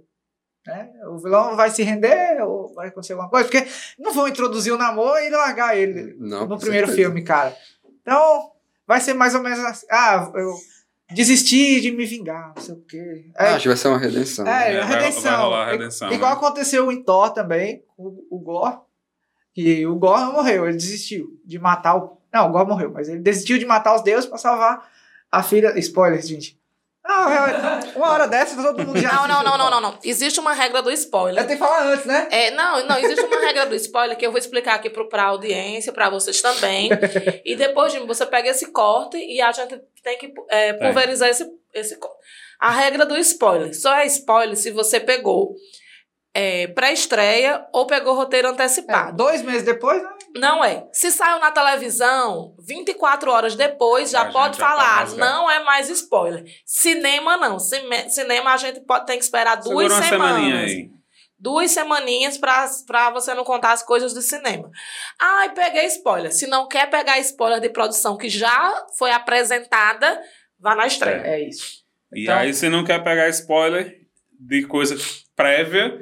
Né? 0.66 0.90
O 1.08 1.18
vilão 1.18 1.56
vai 1.56 1.70
se 1.70 1.82
render 1.82 2.42
ou 2.42 2.74
vai 2.74 2.88
acontecer 2.88 3.14
alguma 3.14 3.30
coisa, 3.30 3.48
porque 3.48 3.66
não 3.98 4.12
vão 4.12 4.28
introduzir 4.28 4.72
o 4.72 4.78
namoro 4.78 5.18
e 5.18 5.30
largar 5.30 5.76
ele 5.76 6.14
não, 6.18 6.46
no 6.46 6.58
primeiro 6.58 6.86
certeza. 6.86 7.08
filme, 7.08 7.24
cara. 7.24 7.56
Então, 8.02 8.52
vai 8.86 9.00
ser 9.00 9.14
mais 9.14 9.34
ou 9.34 9.42
menos 9.42 9.58
assim. 9.60 9.86
Ah, 9.90 10.30
eu 10.34 10.54
desistir 11.12 11.80
de 11.80 11.90
me 11.90 12.04
vingar, 12.04 12.52
não 12.54 12.62
sei 12.62 12.74
o 12.74 12.80
quê. 12.82 13.30
É, 13.36 13.48
Acho 13.48 13.62
que 13.62 13.68
vai 13.68 13.76
ser 13.76 13.88
uma 13.88 13.98
redenção. 13.98 14.46
É, 14.46 14.74
é 14.74 14.84
redenção. 14.84 15.22
Vai, 15.22 15.32
vai 15.32 15.40
rolar 15.40 15.70
redenção. 15.70 16.08
É, 16.08 16.14
igual 16.14 16.30
né? 16.30 16.36
aconteceu 16.36 16.92
em 16.92 17.02
Thor 17.02 17.30
também, 17.30 17.84
o, 17.96 18.36
o 18.36 18.38
Gore. 18.38 18.78
Que 19.52 19.84
o 19.86 19.96
Gore 19.96 20.22
não 20.22 20.34
morreu, 20.34 20.66
ele 20.66 20.76
desistiu 20.76 21.40
de 21.44 21.58
matar 21.58 21.96
o. 21.96 22.19
Não, 22.32 22.52
o 22.52 22.66
morreu, 22.66 22.90
mas 22.90 23.08
ele 23.08 23.18
desistiu 23.18 23.58
de 23.58 23.66
matar 23.66 23.94
os 23.94 24.02
deuses 24.02 24.26
para 24.26 24.38
salvar 24.38 24.88
a 25.30 25.42
filha. 25.42 25.78
Spoiler, 25.78 26.22
gente. 26.22 26.60
Não, 27.02 27.28
é, 27.28 27.80
uma 27.96 28.10
hora 28.10 28.28
dessa 28.28 28.62
todo 28.62 28.86
mundo 28.86 29.00
já. 29.00 29.12
Não, 29.12 29.26
não, 29.26 29.42
não, 29.42 29.58
não, 29.58 29.70
não, 29.70 29.80
não. 29.80 29.98
Existe 30.04 30.38
uma 30.38 30.52
regra 30.52 30.82
do 30.82 30.92
spoiler. 30.92 31.42
Eu 31.42 31.46
tenho 31.46 31.58
que 31.58 31.64
falar 31.64 31.86
antes, 31.86 32.04
né? 32.04 32.28
É, 32.30 32.50
não, 32.52 32.86
não, 32.86 32.98
existe 32.98 33.24
uma 33.24 33.40
regra 33.40 33.66
do 33.66 33.74
spoiler 33.74 34.16
que 34.16 34.24
eu 34.24 34.30
vou 34.30 34.38
explicar 34.38 34.74
aqui 34.74 34.90
pro, 34.90 35.08
pra 35.08 35.24
audiência, 35.24 35.92
pra 35.92 36.10
vocês 36.10 36.40
também. 36.40 36.90
e 37.44 37.56
depois, 37.56 37.92
Jimmy, 37.92 38.06
você 38.06 38.24
pega 38.26 38.50
esse 38.50 38.66
corte 38.66 39.16
e 39.16 39.40
a 39.40 39.50
gente 39.50 39.80
tem 40.04 40.18
que 40.18 40.32
é, 40.50 40.74
pulverizar 40.74 41.28
é. 41.28 41.30
esse, 41.32 41.50
esse 41.74 41.96
corte. 41.96 42.16
A 42.60 42.70
regra 42.70 43.06
do 43.06 43.16
spoiler. 43.16 43.74
Só 43.74 43.94
é 43.94 44.06
spoiler 44.06 44.56
se 44.56 44.70
você 44.70 45.00
pegou 45.00 45.56
é, 46.32 46.68
pré-estreia 46.68 47.66
ou 47.72 47.86
pegou 47.86 48.14
roteiro 48.14 48.48
antecipado. 48.48 49.10
É, 49.10 49.16
dois 49.16 49.42
meses 49.42 49.62
depois, 49.64 50.02
né? 50.02 50.10
Não 50.36 50.64
é. 50.64 50.86
Se 50.92 51.10
saiu 51.10 51.40
na 51.40 51.50
televisão, 51.50 52.54
24 52.60 53.30
horas 53.30 53.56
depois, 53.56 54.10
já 54.10 54.22
a 54.22 54.32
pode 54.32 54.56
já 54.56 54.64
falar. 54.64 55.08
não 55.16 55.50
é 55.50 55.62
mais 55.64 55.88
spoiler. 55.88 56.44
Cinema, 56.64 57.36
não. 57.36 57.58
Cinema, 57.58 58.52
a 58.52 58.56
gente 58.56 58.80
pode, 58.80 59.06
tem 59.06 59.18
que 59.18 59.24
esperar 59.24 59.56
duas 59.56 59.92
Segura 59.92 60.08
semanas. 60.08 60.70
Aí. 60.70 60.90
Duas 61.36 61.70
semaninhas 61.70 62.36
pra, 62.36 63.10
você 63.12 63.32
não 63.32 63.44
contar 63.44 63.72
as 63.72 63.82
coisas 63.82 64.12
do 64.12 64.20
cinema. 64.20 64.70
Ai, 65.18 65.52
peguei 65.54 65.86
spoiler. 65.86 66.30
Se 66.30 66.46
não 66.46 66.68
quer 66.68 66.88
pegar 66.90 67.18
spoiler 67.18 67.60
de 67.60 67.70
produção 67.70 68.16
que 68.16 68.28
já 68.28 68.86
foi 68.98 69.10
apresentada, 69.10 70.20
vá 70.58 70.76
na 70.76 70.86
estreia. 70.86 71.22
É, 71.24 71.40
é 71.40 71.48
isso. 71.48 71.80
E 72.12 72.24
então, 72.24 72.36
aí, 72.36 72.52
se 72.52 72.68
não 72.68 72.84
quer 72.84 73.02
pegar 73.02 73.28
spoiler 73.30 74.00
de 74.38 74.66
coisa 74.66 74.96
prévia, 75.34 75.98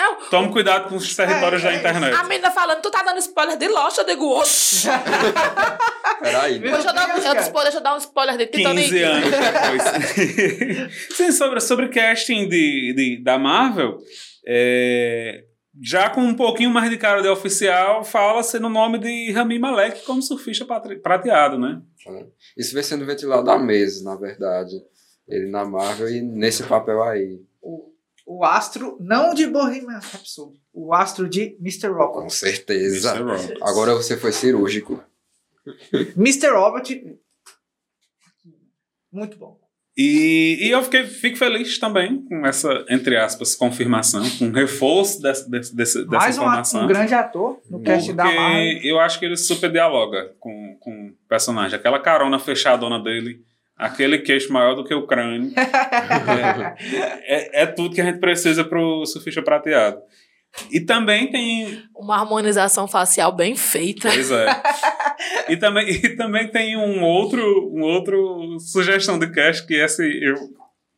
não. 0.00 0.16
Tome 0.30 0.52
cuidado 0.52 0.88
com 0.88 0.96
os 0.96 1.14
territórios 1.14 1.62
é, 1.62 1.66
da 1.66 1.74
internet. 1.74 2.14
A 2.14 2.24
menina 2.24 2.50
falando, 2.50 2.80
tu 2.80 2.90
tá 2.90 3.02
dando 3.02 3.18
spoiler 3.18 3.56
de 3.56 3.68
Lost, 3.68 3.98
eu 3.98 4.06
digo, 4.06 4.26
oxi. 4.38 4.88
Peraí. 6.20 6.58
Deixa 6.58 6.88
eu, 6.88 6.94
dar, 6.94 7.08
eu, 7.08 7.40
spoiler, 7.40 7.64
deixa 7.64 7.78
eu 7.78 7.82
dar 7.82 7.94
um 7.94 7.98
spoiler 7.98 8.36
de 8.36 8.46
Titanic. 8.46 8.88
15 8.88 9.02
anos 9.02 9.30
depois. 9.30 10.92
Sim, 11.16 11.32
sobre, 11.32 11.60
sobre 11.60 11.88
casting 11.88 12.48
de, 12.48 12.94
de, 12.94 13.22
da 13.22 13.38
Marvel, 13.38 13.98
é, 14.46 15.44
já 15.82 16.10
com 16.10 16.20
um 16.20 16.34
pouquinho 16.34 16.70
mais 16.70 16.90
de 16.90 16.98
cara 16.98 17.22
de 17.22 17.28
oficial, 17.28 18.04
fala-se 18.04 18.58
no 18.58 18.68
nome 18.68 18.98
de 18.98 19.32
Rami 19.32 19.58
Malek 19.58 20.04
como 20.04 20.22
surfista 20.22 20.66
prateado, 21.02 21.58
né? 21.58 21.80
Isso 22.56 22.74
vem 22.74 22.82
sendo 22.82 23.06
ventilado 23.06 23.50
há 23.50 23.58
meses, 23.58 24.02
na 24.02 24.16
verdade. 24.16 24.74
Ele 25.28 25.48
na 25.48 25.64
Marvel 25.64 26.08
e 26.08 26.20
nesse 26.20 26.64
papel 26.64 27.02
aí. 27.02 27.40
O, 27.62 27.89
o 28.32 28.44
astro, 28.44 28.96
não 29.00 29.34
de 29.34 29.44
Bohemian 29.48 29.98
Rhapsody, 29.98 30.56
o 30.72 30.94
astro 30.94 31.28
de 31.28 31.56
Mr. 31.60 31.88
Robot. 31.88 32.22
Com 32.22 32.30
certeza. 32.30 33.12
Agora 33.60 33.92
você 33.94 34.16
foi 34.16 34.30
cirúrgico. 34.30 35.02
Mr. 36.16 36.50
Robot. 36.50 37.18
Muito 39.12 39.36
bom. 39.36 39.58
E, 39.96 40.58
e 40.60 40.70
eu 40.70 40.80
fiquei, 40.84 41.04
fico 41.04 41.36
feliz 41.36 41.76
também 41.80 42.24
com 42.24 42.46
essa, 42.46 42.84
entre 42.88 43.16
aspas, 43.16 43.56
confirmação, 43.56 44.22
com 44.38 44.44
um 44.44 44.52
reforço 44.52 45.20
desse, 45.20 45.50
desse, 45.50 45.74
dessa 45.74 46.04
Mais 46.06 46.36
informação. 46.36 46.80
Mais 46.82 46.90
um 46.90 46.94
grande 46.94 47.14
ator 47.14 47.60
no 47.68 47.82
cast 47.82 48.12
da 48.12 48.24
Marvel. 48.24 48.80
eu 48.84 49.00
acho 49.00 49.18
que 49.18 49.24
ele 49.24 49.36
super 49.36 49.72
dialoga 49.72 50.32
com, 50.38 50.76
com 50.78 51.08
o 51.08 51.12
personagem. 51.28 51.76
Aquela 51.76 51.98
carona 51.98 52.38
fechadona 52.38 53.02
dele, 53.02 53.44
aquele 53.80 54.18
queixo 54.18 54.52
maior 54.52 54.74
do 54.74 54.84
que 54.84 54.94
o 54.94 55.06
crânio. 55.06 55.52
é, 57.24 57.24
é, 57.24 57.62
é, 57.62 57.66
tudo 57.66 57.94
que 57.94 58.00
a 58.00 58.04
gente 58.04 58.20
precisa 58.20 58.62
pro 58.62 59.04
surfista 59.06 59.42
prateado. 59.42 60.00
E 60.70 60.80
também 60.80 61.30
tem. 61.30 61.82
Uma 61.96 62.16
harmonização 62.16 62.86
facial 62.86 63.34
bem 63.34 63.56
feita. 63.56 64.10
Pois 64.10 64.30
é. 64.30 64.46
e, 65.48 65.56
também, 65.56 65.88
e 65.88 66.16
também 66.16 66.48
tem 66.48 66.76
um 66.76 67.02
outro, 67.02 67.42
um 67.72 67.82
outro 67.82 68.58
sugestão 68.58 69.18
de 69.18 69.30
cast 69.30 69.66
que 69.66 69.74
esse 69.74 70.02
eu, 70.22 70.34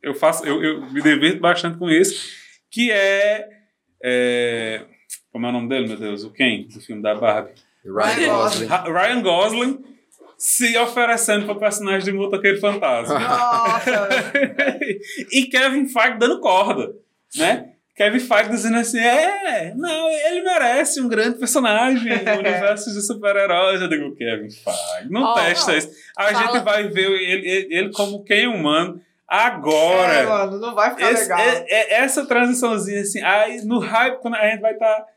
eu 0.02 0.14
faço, 0.14 0.44
eu, 0.44 0.62
eu 0.62 0.80
me 0.90 1.00
divirto 1.00 1.40
bastante 1.40 1.78
com 1.78 1.88
isso, 1.88 2.30
que 2.70 2.90
é, 2.90 3.46
é. 4.02 4.82
Como 5.30 5.46
é 5.46 5.50
o 5.50 5.52
nome 5.52 5.68
dele, 5.68 5.86
meu 5.86 5.98
Deus? 5.98 6.24
O 6.24 6.30
quem? 6.30 6.66
Do 6.66 6.80
filme 6.80 7.02
da 7.02 7.14
Barbie? 7.14 7.52
Ryan 7.84 8.26
Gosling. 8.26 8.68
Ryan 8.68 9.22
Gosling 9.22 9.84
se 10.42 10.76
oferecendo 10.76 11.46
para 11.46 11.54
personagem 11.54 12.02
de 12.02 12.12
motoqueiro 12.12 12.58
fantasma. 12.58 13.16
Nossa! 13.16 14.08
e 15.30 15.46
Kevin 15.46 15.86
Feige 15.86 16.18
dando 16.18 16.40
corda, 16.40 16.92
né? 17.36 17.74
Kevin 17.94 18.18
Feige 18.18 18.50
dizendo 18.50 18.76
assim, 18.78 18.98
é, 18.98 19.72
não, 19.76 20.10
ele 20.10 20.42
merece 20.42 21.00
um 21.00 21.06
grande 21.06 21.38
personagem 21.38 22.10
no 22.26 22.38
universo 22.40 22.92
de 22.92 23.06
super-heróis. 23.06 23.80
Eu 23.80 23.88
digo, 23.88 24.16
Kevin 24.16 24.50
Feige, 24.50 25.12
não 25.12 25.30
oh, 25.30 25.34
testa 25.34 25.76
isso. 25.76 25.90
A 26.18 26.32
fala. 26.32 26.52
gente 26.52 26.64
vai 26.64 26.88
ver 26.88 27.08
ele, 27.08 27.48
ele, 27.48 27.76
ele 27.76 27.92
como 27.92 28.24
quem 28.24 28.48
humano 28.48 29.00
agora. 29.28 30.12
É, 30.12 30.26
mano, 30.26 30.58
não 30.58 30.74
vai 30.74 30.90
ficar 30.90 31.12
esse, 31.12 31.22
legal. 31.22 31.38
É, 31.38 31.66
é, 31.68 31.94
essa 32.00 32.26
transiçãozinha 32.26 33.02
assim, 33.02 33.22
aí 33.22 33.64
no 33.64 33.78
hype, 33.78 34.20
quando 34.20 34.34
a 34.34 34.50
gente 34.50 34.60
vai 34.60 34.72
estar... 34.72 34.92
Tá 34.92 35.11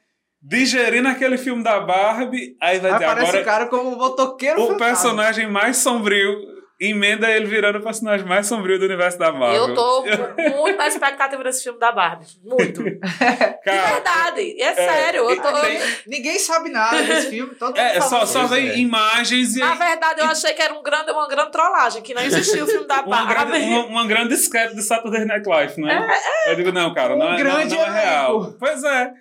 digerindo 0.48 1.08
aquele 1.08 1.38
filme 1.40 1.64
da 1.64 1.80
Barbie, 1.80 2.56
aí 2.62 2.80
vai 2.80 2.98
ter 3.00 3.06
agora... 3.06 3.42
o 3.42 3.44
cara 3.44 3.66
como 3.66 3.90
um 3.90 3.98
motoqueiro 3.98 4.62
O 4.62 4.68
fantasma. 4.68 4.86
personagem 4.86 5.50
mais 5.50 5.78
sombrio 5.78 6.55
emenda 6.80 7.30
ele 7.30 7.46
virando 7.46 7.80
o 7.80 7.82
personagem 7.82 8.26
mais 8.26 8.48
sombrio 8.48 8.78
do 8.78 8.86
universo 8.86 9.18
da 9.18 9.32
Marvel. 9.32 9.70
Eu 9.70 9.74
tô 9.74 10.04
muito 10.04 10.78
na 10.78 10.88
expectativa 10.88 11.44
desse 11.44 11.64
filme 11.64 11.80
da 11.80 11.92
Barbie. 11.92 12.26
Muito. 12.44 12.84
Cara, 13.64 13.88
de 13.88 13.94
verdade. 13.94 14.62
É, 14.62 14.64
é 14.64 14.76
sério. 14.76 15.30
Eu 15.30 15.42
tô... 15.42 15.62
Tem... 15.62 15.80
Ninguém 16.08 16.38
sabe 16.38 16.70
nada 16.70 17.02
desse 17.02 17.30
filme. 17.30 17.56
Todo 17.56 17.78
é, 17.78 18.02
só, 18.02 18.26
só 18.26 18.46
vem 18.48 18.70
é. 18.70 18.78
imagens 18.78 19.56
e. 19.56 19.60
Na 19.60 19.76
verdade, 19.76 20.22
eu 20.22 20.28
achei 20.28 20.54
que 20.54 20.62
era 20.62 20.74
um 20.74 20.84
grande, 20.84 21.12
uma 21.12 21.28
grande 21.28 21.52
trollagem, 21.52 22.02
que 22.02 22.14
não 22.14 22.22
existia 22.22 22.64
o 22.64 22.68
filme 22.68 22.88
da 22.88 23.02
Barbie. 23.02 23.34
uma, 23.34 23.46
grande, 23.46 23.66
uma, 23.66 23.86
uma 23.86 24.08
grande 24.08 24.34
sketch 24.36 24.74
de 24.74 24.82
Saturday 24.82 25.26
Night 25.26 25.48
Live, 25.48 25.82
né? 25.82 26.08
É, 26.46 26.50
é. 26.50 26.52
Eu 26.52 26.56
digo, 26.56 26.72
não, 26.72 26.94
cara, 26.94 27.16
um 27.16 27.18
não, 27.18 27.34
é, 27.34 27.44
não, 27.44 27.66
não 27.66 27.86
é 27.86 28.02
real. 28.02 28.54
Pois 28.60 28.84
é. 28.84 29.14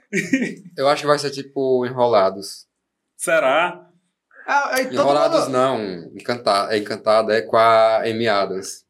eu 0.76 0.88
acho 0.88 1.02
que 1.02 1.08
vai 1.08 1.18
ser 1.18 1.30
tipo 1.30 1.86
Enrolados. 1.86 2.66
Será? 3.16 3.93
Ah, 4.46 4.80
Enrolados 4.80 5.46
mundo... 5.46 5.52
não, 5.52 5.82
encantado, 6.14 6.72
é 6.72 6.78
encantado, 6.78 7.32
é 7.32 7.42
com 7.42 7.56
a 7.56 8.02
Amy 8.02 8.28
Adams. 8.28 8.84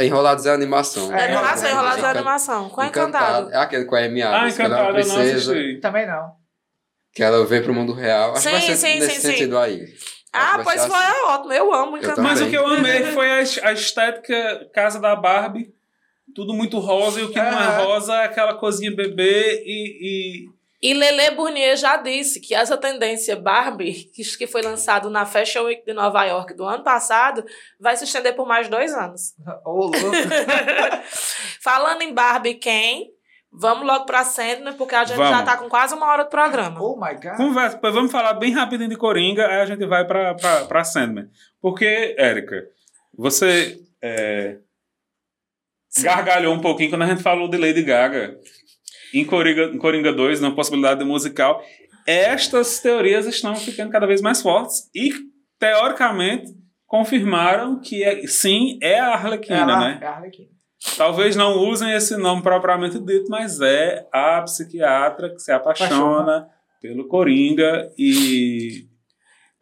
Enrolados 0.00 0.44
é 0.44 0.52
animação. 0.52 1.14
É, 1.16 1.30
Enrolados 1.30 1.62
é, 1.62 1.70
Enrolados 1.70 2.04
é 2.04 2.06
animação. 2.06 2.68
Qual 2.68 2.84
é 2.84 2.90
Encantado? 2.90 3.50
É 3.50 3.56
aquele 3.56 3.84
com 3.86 3.96
a 3.96 4.00
Amy 4.00 4.22
Adams, 4.22 4.52
ah, 4.52 4.56
que 4.56 4.62
ela 4.62 4.78
é 4.78 4.82
uma 4.82 4.92
princesa. 4.92 5.54
Também 5.80 6.06
não. 6.06 6.32
Que 7.14 7.22
ela 7.22 7.44
vem 7.46 7.62
pro 7.62 7.74
mundo 7.74 7.92
real. 7.92 8.32
Acho 8.32 8.42
sim, 8.42 8.50
que 8.50 8.54
vai 8.54 8.62
ser 8.62 8.76
sim, 8.76 9.00
nesse 9.00 9.20
sim, 9.20 9.28
sentido 9.28 9.56
sim. 9.56 9.62
aí. 9.62 9.86
Ah, 10.32 10.60
pois 10.62 10.84
foi 10.84 10.96
assim. 10.96 11.20
ótimo. 11.26 11.52
Eu 11.52 11.72
amo 11.72 11.96
Encantado. 11.96 12.22
Mas 12.22 12.40
o 12.40 12.48
que 12.48 12.56
eu 12.56 12.66
amei 12.66 13.04
foi 13.12 13.30
a 13.30 13.72
estética 13.72 14.68
Casa 14.74 14.98
da 14.98 15.14
Barbie. 15.14 15.72
Tudo 16.34 16.54
muito 16.54 16.78
rosa 16.78 17.20
e 17.20 17.24
o 17.24 17.30
que 17.30 17.38
é. 17.38 17.50
não 17.50 17.60
é 17.60 17.84
rosa 17.84 18.14
é 18.14 18.24
aquela 18.24 18.54
coisinha 18.54 18.94
bebê 18.94 19.62
e, 19.66 20.46
e 20.46 20.48
e 20.82 20.92
Lele 20.92 21.30
Burnier 21.36 21.76
já 21.76 21.96
disse 21.96 22.40
que 22.40 22.54
essa 22.54 22.76
tendência 22.76 23.36
Barbie, 23.36 24.10
que 24.12 24.46
foi 24.48 24.62
lançado 24.62 25.08
na 25.08 25.24
Fashion 25.24 25.62
Week 25.62 25.84
de 25.84 25.92
Nova 25.92 26.24
York 26.24 26.54
do 26.54 26.64
ano 26.64 26.82
passado, 26.82 27.44
vai 27.78 27.96
se 27.96 28.02
estender 28.02 28.34
por 28.34 28.48
mais 28.48 28.68
dois 28.68 28.92
anos. 28.92 29.34
Oh, 29.64 29.92
Falando 31.62 32.02
em 32.02 32.12
Barbie 32.12 32.54
quem? 32.54 33.10
Vamos 33.52 33.86
logo 33.86 34.06
pra 34.06 34.24
Sandman, 34.24 34.72
porque 34.72 34.94
a 34.94 35.04
gente 35.04 35.16
vamos. 35.16 35.30
já 35.30 35.42
tá 35.42 35.56
com 35.56 35.68
quase 35.68 35.94
uma 35.94 36.06
hora 36.06 36.24
do 36.24 36.30
programa. 36.30 36.82
Oh 36.82 36.96
my 36.96 37.14
God. 37.14 37.36
Conversa, 37.36 37.78
vamos 37.82 38.10
falar 38.10 38.34
bem 38.34 38.50
rapidinho 38.50 38.88
de 38.88 38.96
Coringa, 38.96 39.46
aí 39.46 39.60
a 39.60 39.66
gente 39.66 39.86
vai 39.86 40.06
pra, 40.06 40.34
pra, 40.34 40.64
pra 40.64 40.84
Sandman. 40.84 41.28
Porque, 41.60 42.16
Érica, 42.18 42.66
você 43.16 43.78
é, 44.02 44.56
gargalhou 46.00 46.54
um 46.54 46.60
pouquinho 46.60 46.90
quando 46.90 47.02
a 47.02 47.06
gente 47.06 47.22
falou 47.22 47.46
de 47.46 47.58
Lady 47.58 47.82
Gaga 47.82 48.38
em 49.12 49.24
Coringa, 49.24 49.64
em 49.64 49.78
Coringa 49.78 50.12
2, 50.12 50.40
na 50.40 50.50
possibilidade 50.50 51.04
musical, 51.04 51.62
estas 52.06 52.80
teorias 52.80 53.26
estão 53.26 53.54
ficando 53.54 53.90
cada 53.90 54.06
vez 54.06 54.20
mais 54.20 54.42
fortes 54.42 54.90
e, 54.94 55.12
teoricamente, 55.58 56.52
confirmaram 56.86 57.80
que 57.80 58.02
é, 58.02 58.26
sim, 58.26 58.78
é 58.82 58.98
a 58.98 59.14
Arlequina, 59.14 59.60
é 59.60 59.66
né? 59.66 59.98
É 60.00 60.06
a 60.06 60.10
Arlequina. 60.16 60.48
Talvez 60.96 61.36
não 61.36 61.58
usem 61.58 61.92
esse 61.92 62.16
nome 62.16 62.42
propriamente 62.42 62.98
dito, 62.98 63.30
mas 63.30 63.60
é 63.60 64.06
a 64.12 64.42
psiquiatra 64.42 65.30
que 65.30 65.38
se 65.38 65.52
apaixona 65.52 66.48
pelo 66.80 67.06
Coringa 67.06 67.90
e 67.96 68.88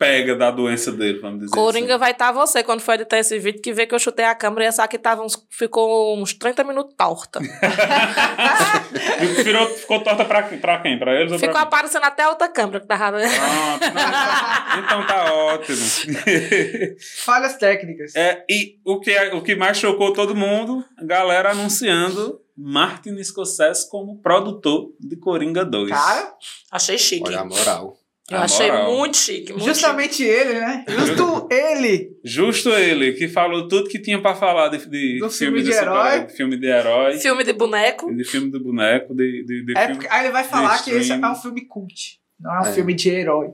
pega 0.00 0.34
da 0.34 0.50
doença 0.50 0.90
dele, 0.90 1.18
vamos 1.18 1.40
dizer 1.40 1.54
Coringa 1.54 1.92
assim. 1.92 2.00
vai 2.00 2.12
estar 2.12 2.28
tá 2.28 2.32
você 2.32 2.64
quando 2.64 2.80
for 2.80 2.94
editar 2.94 3.18
esse 3.18 3.38
vídeo, 3.38 3.60
que 3.60 3.70
vê 3.70 3.86
que 3.86 3.94
eu 3.94 3.98
chutei 3.98 4.24
a 4.24 4.34
câmera 4.34 4.64
e 4.64 4.68
essa 4.68 4.82
aqui 4.82 4.96
tava 4.96 5.22
uns, 5.22 5.46
ficou 5.50 6.18
uns 6.18 6.32
30 6.32 6.64
minutos 6.64 6.94
torta. 6.96 7.38
Virou, 9.44 9.66
ficou 9.66 10.02
torta 10.02 10.24
pra, 10.24 10.44
pra 10.44 10.80
quem? 10.80 10.98
Pra 10.98 11.20
eles 11.20 11.38
Ficou 11.38 11.52
pra 11.52 11.60
aparecendo 11.60 12.04
até 12.04 12.22
a 12.22 12.30
outra 12.30 12.48
câmera 12.48 12.80
que 12.80 12.86
tava... 12.86 13.18
Pronto, 13.18 13.94
não, 13.94 14.82
então 14.82 15.06
tá 15.06 15.34
ótimo. 15.34 15.76
Falhas 17.26 17.58
técnicas. 17.58 18.16
É, 18.16 18.42
e 18.48 18.78
o 18.86 19.00
que, 19.00 19.14
o 19.34 19.42
que 19.42 19.54
mais 19.54 19.76
chocou 19.76 20.14
todo 20.14 20.34
mundo, 20.34 20.82
a 20.96 21.04
galera 21.04 21.50
anunciando 21.50 22.40
Martin 22.56 23.22
Scorsese 23.22 23.86
como 23.90 24.18
produtor 24.22 24.92
de 24.98 25.16
Coringa 25.16 25.62
2. 25.62 25.90
Cara, 25.90 26.32
achei 26.70 26.96
chique. 26.96 27.28
Olha 27.28 27.40
a 27.40 27.44
moral. 27.44 27.99
Eu 28.30 28.38
achei 28.38 28.70
muito 28.70 29.16
chique. 29.16 29.52
Muito 29.52 29.64
Justamente 29.64 30.14
chique. 30.14 30.28
ele, 30.28 30.54
né? 30.60 30.84
Justo 30.88 31.48
ele. 31.50 32.16
Justo 32.24 32.70
ele, 32.70 33.12
que 33.14 33.26
falou 33.28 33.66
tudo 33.68 33.88
que 33.88 33.98
tinha 33.98 34.20
pra 34.20 34.34
falar 34.34 34.68
de, 34.68 34.78
de 34.88 35.18
Do 35.18 35.28
filme, 35.30 35.58
filme 35.58 35.62
de, 35.62 35.70
de 35.70 35.72
herói. 35.76 36.12
Super, 36.20 36.30
filme 36.36 36.56
de 36.56 36.66
herói. 36.66 37.18
Filme 37.18 37.44
de 37.44 37.52
boneco. 37.52 38.14
De 38.14 38.24
filme 38.24 38.50
de 38.50 38.58
boneco. 38.58 39.14
De, 39.14 39.44
de, 39.44 39.64
de 39.66 39.72
é 39.76 39.80
filme 39.86 39.94
porque, 39.96 40.08
aí 40.14 40.24
ele 40.24 40.32
vai 40.32 40.44
falar 40.44 40.82
que 40.82 40.90
esse 40.90 41.10
é 41.12 41.16
um 41.16 41.34
filme 41.34 41.62
cult. 41.66 42.20
Não 42.38 42.54
é 42.54 42.60
um 42.60 42.66
É. 42.66 42.72
filme 42.72 42.94
de 42.94 43.08
herói. 43.10 43.48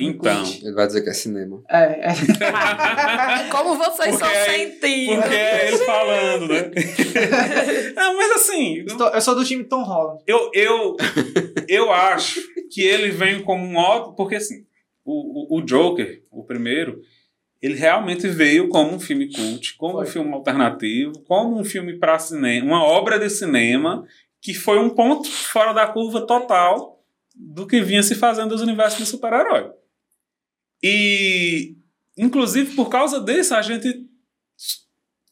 Então. 0.00 0.42
Cult. 0.44 0.64
Ele 0.64 0.74
vai 0.74 0.86
dizer 0.86 1.02
que 1.02 1.10
é 1.10 1.12
cinema. 1.12 1.62
É, 1.70 2.10
é. 2.10 2.14
Como 3.50 3.76
vocês 3.76 4.16
Porque 4.16 4.24
são 4.24 4.28
é- 4.28 4.44
sentidos. 4.46 5.14
Porque 5.16 5.34
é 5.34 5.68
ele 5.68 5.76
falando, 5.78 6.48
né? 6.48 6.70
Não, 7.94 8.16
mas 8.16 8.30
assim, 8.32 8.84
Estou- 8.86 9.08
eu 9.08 9.20
sou 9.20 9.34
do 9.34 9.44
time 9.44 9.62
Tom 9.64 9.82
Holland. 9.84 10.20
eu, 10.26 10.50
eu, 10.54 10.96
eu 11.68 11.92
acho 11.92 12.40
que 12.70 12.82
ele 12.82 13.10
vem 13.10 13.42
como 13.42 13.64
um 13.64 13.76
óbvio, 13.76 14.14
porque 14.14 14.36
assim, 14.36 14.66
o, 15.04 15.58
o, 15.58 15.62
Joker, 15.62 16.22
o 16.30 16.44
primeiro, 16.44 17.00
ele 17.60 17.74
realmente 17.74 18.28
veio 18.28 18.68
como 18.68 18.92
um 18.92 19.00
filme 19.00 19.30
cult, 19.32 19.76
como 19.76 19.94
Foi. 19.94 20.04
um 20.04 20.06
filme 20.06 20.32
alternativo, 20.32 21.20
como 21.24 21.58
um 21.58 21.64
filme 21.64 21.98
para 21.98 22.18
cinema, 22.18 22.66
uma 22.66 22.84
obra 22.84 23.18
de 23.18 23.28
cinema 23.30 24.06
que 24.40 24.52
foi 24.52 24.78
um 24.78 24.90
ponto 24.90 25.30
fora 25.30 25.72
da 25.72 25.86
curva 25.86 26.26
total 26.26 27.02
do 27.34 27.66
que 27.66 27.80
vinha 27.80 28.02
se 28.02 28.14
fazendo 28.14 28.50
dos 28.50 28.60
universos 28.60 28.98
de 28.98 29.06
super-herói. 29.06 29.70
E, 30.82 31.76
inclusive, 32.16 32.76
por 32.76 32.90
causa 32.90 33.20
disso, 33.20 33.54
a 33.54 33.62
gente 33.62 34.06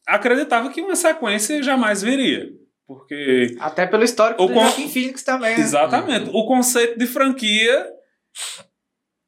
acreditava 0.07 0.70
que 0.70 0.80
uma 0.80 0.97
sequência 0.97 1.62
jamais 1.62 2.03
viria. 2.03 2.51
Porque 2.87 3.55
Até 3.61 3.87
pelo 3.87 4.03
histórico 4.05 4.43
O 4.43 4.47
do 4.47 4.55
con- 4.55 4.61
Joaquin 4.61 4.89
Phoenix 4.89 5.22
também. 5.22 5.57
né? 5.57 5.61
Exatamente. 5.62 6.30
O 6.33 6.45
conceito 6.47 6.99
de 6.99 7.07
franquia 7.07 7.87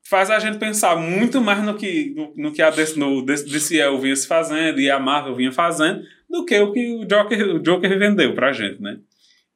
faz 0.07 0.31
a 0.31 0.39
gente 0.39 0.59
pensar 0.59 0.97
muito 0.97 1.41
mais 1.41 1.63
no 1.63 1.75
que, 1.75 2.13
no, 2.15 2.33
no 2.37 2.53
que 2.53 2.61
a 2.63 2.71
DC, 2.71 2.99
no 2.99 3.25
DCL 3.25 3.99
vinha 3.99 4.15
se 4.17 4.27
fazendo 4.27 4.81
e 4.81 4.91
a 4.91 4.99
Marvel 4.99 5.35
vinha 5.35 5.51
fazendo 5.53 6.03
do 6.29 6.45
que 6.45 6.59
o 6.59 6.73
que 6.73 6.95
o 6.95 7.05
Joker, 7.07 7.57
o 7.57 7.59
Joker 7.61 7.99
vendeu 7.99 8.35
pra 8.35 8.53
gente, 8.53 8.81
né? 8.83 8.99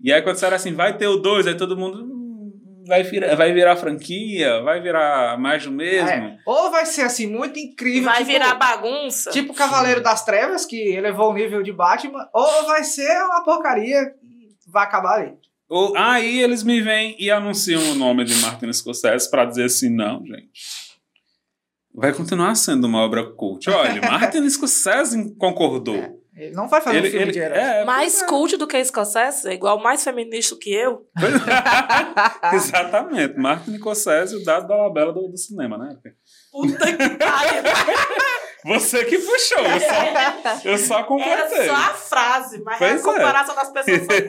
E 0.00 0.12
aí 0.12 0.22
quando 0.22 0.34
disseram 0.34 0.56
assim, 0.56 0.72
vai 0.74 0.96
ter 0.96 1.06
o 1.08 1.16
2, 1.16 1.46
aí 1.48 1.56
todo 1.56 1.76
mundo... 1.76 2.17
"Hum, 2.88 2.88
vai 2.88 3.02
virar, 3.02 3.34
vai 3.34 3.52
virar 3.52 3.76
franquia, 3.76 4.62
vai 4.62 4.80
virar 4.80 5.38
mais 5.38 5.64
do 5.64 5.70
mesmo. 5.70 6.08
É. 6.08 6.38
Ou 6.46 6.70
vai 6.70 6.86
ser 6.86 7.02
assim, 7.02 7.26
muito 7.26 7.58
incrível. 7.58 8.04
Vai 8.04 8.18
tipo, 8.18 8.30
virar 8.30 8.54
bagunça. 8.54 9.30
Tipo 9.30 9.54
Cavaleiro 9.54 10.02
das 10.02 10.24
Trevas, 10.24 10.64
que 10.64 10.76
elevou 10.76 11.30
o 11.30 11.34
nível 11.34 11.62
de 11.62 11.72
Batman, 11.72 12.28
ou 12.32 12.66
vai 12.66 12.82
ser 12.84 13.22
uma 13.24 13.44
porcaria 13.44 14.14
e 14.22 14.48
vai 14.66 14.84
acabar 14.84 15.20
ali. 15.20 15.32
Ou, 15.68 15.94
aí 15.96 16.40
eles 16.40 16.62
me 16.62 16.80
vêm 16.80 17.14
e 17.18 17.30
anunciam 17.30 17.92
o 17.92 17.94
nome 17.94 18.24
de 18.24 18.34
Martin 18.36 18.72
Scorsese 18.72 19.30
para 19.30 19.44
dizer 19.44 19.64
assim, 19.64 19.94
não, 19.94 20.24
gente. 20.24 20.88
Vai 21.94 22.12
continuar 22.14 22.54
sendo 22.54 22.86
uma 22.86 23.00
obra 23.00 23.24
cult. 23.32 23.68
Olha, 23.68 24.00
Martin 24.08 24.48
Scorsese 24.48 25.34
concordou. 25.36 26.22
É. 26.38 26.44
Ele 26.44 26.54
não 26.54 26.68
vai 26.68 26.80
fazer 26.80 26.98
ele, 26.98 27.08
um 27.08 27.10
filme 27.10 27.24
ele, 27.26 27.32
de 27.32 27.38
herói. 27.40 27.58
É, 27.58 27.84
mais 27.84 28.22
é. 28.22 28.26
cult 28.26 28.56
do 28.56 28.66
que 28.66 28.82
Scorsese, 28.84 29.50
igual 29.50 29.78
mais 29.80 30.04
feminista 30.04 30.56
que 30.56 30.72
eu. 30.72 31.06
Exatamente. 32.54 33.36
Martin 33.36 33.76
Scorsese, 33.76 34.36
o 34.36 34.44
dado 34.44 34.68
da 34.68 34.76
labela 34.76 35.12
do, 35.12 35.28
do 35.28 35.36
cinema, 35.36 35.76
né? 35.76 35.96
Puta 36.52 36.96
que 36.96 37.08
pariu. 37.16 37.62
Você 38.64 39.04
que 39.04 39.16
puxou, 39.18 39.64
eu 39.64 39.80
só, 39.80 40.68
eu 40.68 40.78
só 40.78 41.04
completei. 41.04 41.58
Era 41.60 41.66
só 41.66 41.74
a 41.74 41.94
frase, 41.94 42.62
mas 42.64 42.78
pois 42.78 42.92
a 43.06 43.10
é. 43.10 43.14
comparação 43.14 43.54
é. 43.54 43.56
das 43.56 43.70
pessoas 43.70 44.06
foi 44.06 44.22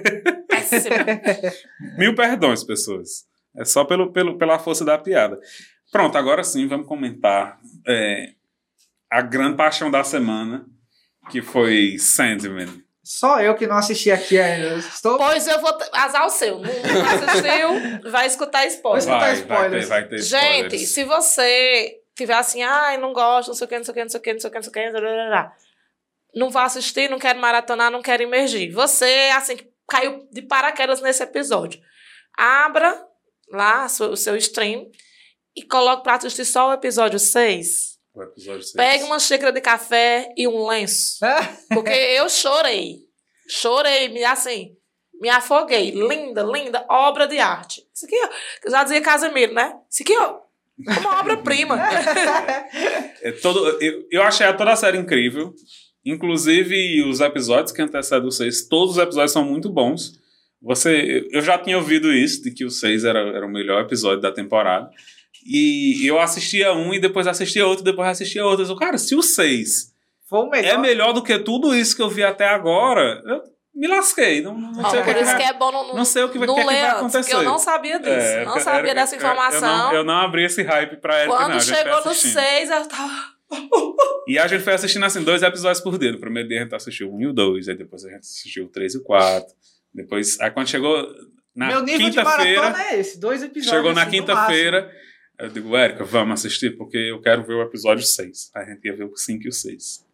péssima. 0.48 0.96
Mil 1.98 2.16
perdões, 2.16 2.64
pessoas. 2.64 3.26
É 3.58 3.66
só 3.66 3.84
pelo, 3.84 4.12
pelo, 4.12 4.38
pela 4.38 4.60
força 4.60 4.86
da 4.86 5.00
piada. 5.00 5.40
Pronto, 5.92 6.16
agora 6.16 6.44
sim, 6.44 6.68
vamos 6.68 6.88
comentar 6.88 7.60
é, 7.88 8.28
a 9.12 9.22
grande 9.22 9.58
paixão 9.58 9.90
da 9.90 10.04
semana 10.04 10.64
que 11.30 11.42
foi 11.42 11.98
Sandman. 11.98 12.84
Só 13.04 13.42
eu 13.42 13.56
que 13.56 13.66
não 13.66 13.78
assisti 13.78 14.12
aqui 14.12 14.40
ainda. 14.40 14.78
Estou... 14.78 15.18
Pois 15.18 15.48
eu 15.48 15.60
vou 15.62 15.76
azar 15.94 16.26
o 16.28 16.30
seu. 16.30 16.60
Não 16.60 16.70
assistiu, 16.70 18.12
vai 18.12 18.28
escutar 18.28 18.66
spoiler. 18.68 19.04
Vai 19.04 19.34
escutar 19.34 19.56
spoilers. 19.56 19.88
Vai 19.88 20.02
ter, 20.04 20.10
vai 20.10 20.20
ter 20.20 20.22
Gente, 20.22 20.76
spoilers. 20.76 20.90
se 20.90 21.04
você 21.06 22.00
tiver 22.16 22.36
assim, 22.36 22.62
ai, 22.62 22.98
não 22.98 23.14
gosto, 23.14 23.48
não 23.48 23.56
sei 23.56 23.66
o 23.66 23.68
que, 23.68 23.78
não 23.78 23.84
sei 23.84 23.92
o 23.92 23.96
que, 23.96 24.04
não 24.04 24.10
sei 24.10 24.20
o 24.20 24.22
que, 24.22 24.34
não 24.34 24.40
sei 24.40 24.50
o 24.50 24.52
que, 24.52 24.58
não 24.58 24.64
sei 24.64 24.70
o 24.70 24.92
que, 24.92 25.52
não 26.36 26.50
vá 26.50 26.64
assistir, 26.64 27.10
não 27.10 27.18
quero 27.18 27.40
maratonar, 27.40 27.90
não 27.90 28.02
quero 28.02 28.22
imergir. 28.22 28.72
Você, 28.74 29.32
assim, 29.36 29.58
caiu 29.88 30.28
de 30.32 30.44
paraquedas 30.44 31.02
nesse 31.02 31.24
episódio. 31.24 31.82
Abra 32.38 33.04
lá 33.52 33.86
o 33.86 34.16
seu 34.16 34.36
stream 34.36 34.92
e 35.56 35.64
coloque 35.64 36.04
para 36.04 36.16
assistir 36.16 36.46
só 36.46 36.70
o 36.70 36.74
episódio 36.74 37.18
6 37.18 37.99
o 38.14 38.24
episódio 38.24 38.64
6. 38.64 38.74
Pega 38.74 39.06
uma 39.06 39.20
xícara 39.20 39.52
de 39.52 39.62
café 39.62 40.34
e 40.36 40.48
um 40.48 40.68
lenço. 40.68 41.20
porque 41.70 41.90
eu 41.90 42.30
chorei. 42.30 43.00
Chorei, 43.48 44.10
me, 44.10 44.24
assim, 44.24 44.76
me 45.20 45.30
afoguei. 45.30 45.92
Linda, 45.92 46.44
linda, 46.44 46.86
obra 46.90 47.28
de 47.28 47.40
arte. 47.40 47.84
Isso 47.94 48.06
aqui, 48.06 48.16
ó, 48.16 48.70
já 48.70 48.84
dizia 48.84 49.02
Casemiro, 49.02 49.54
né? 49.54 49.76
Isso 49.90 50.04
aqui, 50.04 50.16
ó, 50.18 50.40
é 50.88 51.00
uma 51.00 51.20
obra-prima. 51.20 51.78
é 53.22 53.32
todo, 53.42 53.82
eu, 53.82 54.08
eu 54.12 54.22
achei 54.24 54.52
toda 54.54 54.72
a 54.72 54.76
série 54.76 54.98
incrível. 54.98 55.54
Inclusive, 56.06 57.04
os 57.04 57.20
episódios 57.20 57.72
que 57.72 57.82
antecedem 57.82 58.28
o 58.28 58.32
6, 58.32 58.68
todos 58.68 58.96
os 58.96 59.04
episódios 59.04 59.32
são 59.32 59.44
muito 59.44 59.70
bons. 59.70 60.18
Você, 60.62 61.28
eu 61.32 61.42
já 61.42 61.58
tinha 61.58 61.78
ouvido 61.78 62.12
isso, 62.14 62.42
de 62.42 62.52
que 62.52 62.66
o 62.66 62.70
6 62.70 63.04
era, 63.04 63.20
era 63.20 63.46
o 63.46 63.52
melhor 63.52 63.82
episódio 63.82 64.22
da 64.22 64.32
temporada. 64.32 64.90
E 65.46 66.06
eu 66.06 66.20
assistia 66.20 66.74
um 66.74 66.94
e 66.94 67.00
depois 67.00 67.28
assistia 67.28 67.66
outro, 67.66 67.84
depois 67.84 68.08
assistia 68.08 68.46
outro. 68.46 68.66
Eu, 68.66 68.76
cara, 68.76 68.98
se 68.98 69.16
o 69.16 69.22
6 69.22 69.94
é 70.54 70.78
melhor 70.78 71.14
do 71.14 71.24
que 71.24 71.38
tudo 71.40 71.74
isso 71.74 71.96
que 71.96 72.02
eu 72.02 72.10
vi 72.10 72.24
até 72.24 72.48
agora, 72.48 73.22
eu 73.26 73.42
me 73.74 73.88
lasquei. 73.88 74.42
Não, 74.42 74.58
não 74.58 74.86
oh, 74.86 74.90
sei 74.90 75.02
por 75.02 75.12
o 75.12 75.16
que, 75.16 75.22
isso 75.22 75.38
que 75.38 75.44
é 75.44 75.54
bom 75.54 75.72
não, 75.72 75.96
não 75.96 76.06
sei 76.06 76.24
o 76.24 76.30
que, 76.30 76.38
não 76.38 76.54
que, 76.54 76.62
é 76.62 76.64
que 76.64 76.70
vai 76.70 76.90
acontecer. 76.90 77.32
Porque 77.32 77.36
eu 77.36 77.44
não 77.44 77.58
sabia 77.58 78.00
disso. 78.00 78.12
É, 78.12 78.46
não 78.46 78.60
sabia 78.60 78.92
era, 78.92 79.02
dessa 79.02 79.16
informação. 79.16 79.70
Eu 79.70 79.78
não, 79.78 79.94
eu 79.94 80.04
não, 80.04 80.18
abri 80.18 80.44
esse 80.44 80.62
hype 80.62 80.98
pra 80.98 81.22
Erika, 81.22 81.36
Quando 81.36 81.54
não. 81.54 81.60
chegou 81.60 82.06
no 82.06 82.14
6, 82.14 82.70
eu 82.70 82.88
tava. 82.88 83.40
e 84.28 84.38
a 84.38 84.46
gente 84.48 84.64
foi 84.64 84.74
assistindo 84.74 85.06
assim, 85.06 85.24
dois 85.24 85.42
episódios 85.42 85.82
por 85.82 85.98
dia. 85.98 86.12
No 86.12 86.20
primeiro 86.20 86.48
dia 86.48 86.60
a 86.60 86.64
gente 86.64 86.76
assistiu 86.76 87.12
um 87.12 87.20
e 87.20 87.28
o 87.28 87.34
dois, 87.34 87.68
aí 87.68 87.76
depois 87.76 88.06
a 88.06 88.10
gente 88.10 88.20
assistiu 88.20 88.66
o 88.66 88.68
três 88.68 88.94
e 88.94 88.98
o 88.98 89.04
quatro. 89.04 89.56
Depois, 89.94 90.40
aí 90.40 90.52
quando 90.52 90.68
chegou 90.68 91.08
na 91.56 91.68
Meu 91.68 91.82
nível 91.82 92.10
de 92.10 92.22
maratona 92.22 92.84
é 92.92 93.00
esse, 93.00 93.20
dois 93.20 93.42
episódios. 93.42 93.76
Chegou 93.76 93.94
na 93.94 94.04
assim, 94.04 94.12
quinta-feira, 94.12 94.92
eu 95.40 95.50
digo, 95.50 95.76
Érica, 95.76 96.04
vamos 96.04 96.40
assistir, 96.40 96.76
porque 96.76 96.98
eu 96.98 97.22
quero 97.22 97.44
ver 97.44 97.54
o 97.54 97.62
episódio 97.62 98.04
6. 98.04 98.52
A 98.54 98.66
gente 98.66 98.86
ia 98.86 98.96
ver 98.96 99.06
o 99.06 99.16
5 99.16 99.46
e 99.46 99.48
o 99.48 99.54
6. 99.54 100.06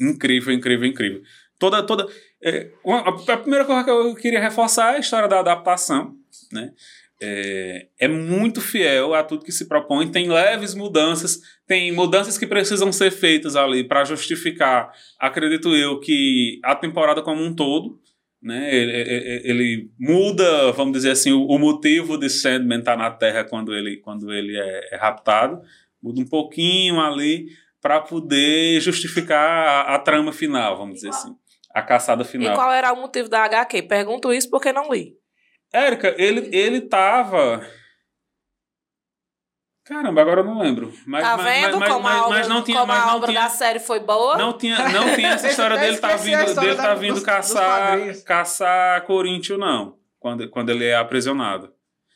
Incrível, 0.00 0.52
incrível, 0.52 0.86
incrível. 0.86 1.22
Toda, 1.58 1.82
toda. 1.82 2.06
É, 2.42 2.70
uma, 2.84 3.00
a 3.08 3.36
primeira 3.38 3.64
coisa 3.64 3.82
que 3.82 3.90
eu 3.90 4.14
queria 4.14 4.40
reforçar 4.40 4.92
é 4.92 4.96
a 4.96 5.00
história 5.00 5.28
da 5.28 5.40
adaptação, 5.40 6.14
né? 6.52 6.72
É, 7.22 7.86
é, 8.00 8.08
muito 8.08 8.60
fiel 8.60 9.14
a 9.14 9.22
tudo 9.22 9.44
que 9.44 9.52
se 9.52 9.66
propõe. 9.66 10.10
Tem 10.10 10.28
leves 10.28 10.74
mudanças, 10.74 11.40
tem 11.66 11.90
mudanças 11.90 12.36
que 12.36 12.46
precisam 12.46 12.92
ser 12.92 13.10
feitas 13.10 13.56
ali 13.56 13.82
para 13.82 14.04
justificar, 14.04 14.92
acredito 15.18 15.74
eu, 15.74 16.00
que 16.00 16.60
a 16.62 16.74
temporada 16.74 17.22
como 17.22 17.42
um 17.42 17.54
todo 17.54 17.98
né? 18.44 18.72
Ele, 18.74 18.92
ele, 18.92 19.40
ele, 19.44 19.90
muda, 19.98 20.70
vamos 20.72 20.92
dizer 20.92 21.12
assim, 21.12 21.32
o, 21.32 21.46
o, 21.46 21.58
motivo 21.58 22.18
de 22.18 22.28
Sandman 22.28 22.80
estar 22.80 22.92
tá 22.92 23.02
na 23.02 23.10
Terra 23.10 23.42
quando 23.42 23.74
ele, 23.74 23.96
quando 23.96 24.30
ele 24.30 24.54
é, 24.54 24.94
é 24.94 24.96
raptado, 24.96 25.62
muda 26.02 26.20
um 26.20 26.26
pouquinho 26.26 27.00
ali 27.00 27.46
para 27.80 28.00
poder 28.00 28.78
justificar 28.82 29.88
a, 29.88 29.94
a, 29.94 29.98
trama 29.98 30.30
final, 30.30 30.76
vamos 30.76 30.96
dizer 30.96 31.08
assim, 31.08 31.34
a 31.72 31.80
caçada 31.80 32.22
final. 32.22 32.52
E 32.52 32.54
qual 32.54 32.70
era 32.70 32.92
o 32.92 33.00
motivo 33.00 33.30
da 33.30 33.44
HQ? 33.44 33.82
Pergunto 33.84 34.30
isso 34.30 34.50
porque 34.50 34.74
não 34.74 34.92
li. 34.92 35.16
Érica, 35.72 36.14
ele, 36.18 36.54
ele 36.54 36.82
tava 36.82 37.66
Caramba, 39.84 40.22
agora 40.22 40.40
eu 40.40 40.44
não 40.44 40.58
lembro. 40.58 40.92
Mas, 41.06 41.22
tá 41.22 41.36
vendo 41.36 41.78
mas, 41.78 41.90
como, 41.90 42.02
mas, 42.02 42.16
a 42.16 42.26
obra, 42.26 42.38
mas 42.38 42.48
não 42.48 42.62
tinha, 42.62 42.80
como 42.80 42.92
mas 42.92 43.02
a 43.02 43.06
não 43.06 43.16
obra 43.16 43.28
tinha, 43.28 43.42
da 43.42 43.48
série 43.50 43.78
foi 43.78 44.00
boa? 44.00 44.38
Não 44.38 44.56
tinha, 44.56 44.88
não 44.88 45.14
tinha 45.14 45.28
essa 45.28 45.48
história 45.48 45.76
dele 45.76 45.98
tá 45.98 46.16
vindo, 46.16 46.54
dele 46.54 46.74
tá 46.74 46.94
vindo 46.94 47.14
dos, 47.14 47.22
caçar, 47.22 48.00
dos 48.00 48.22
caçar 48.22 49.04
Corinthians, 49.04 49.58
não. 49.58 49.98
Quando, 50.18 50.48
quando 50.48 50.70
ele 50.70 50.86
é 50.86 50.96
aprisionado. 50.96 51.70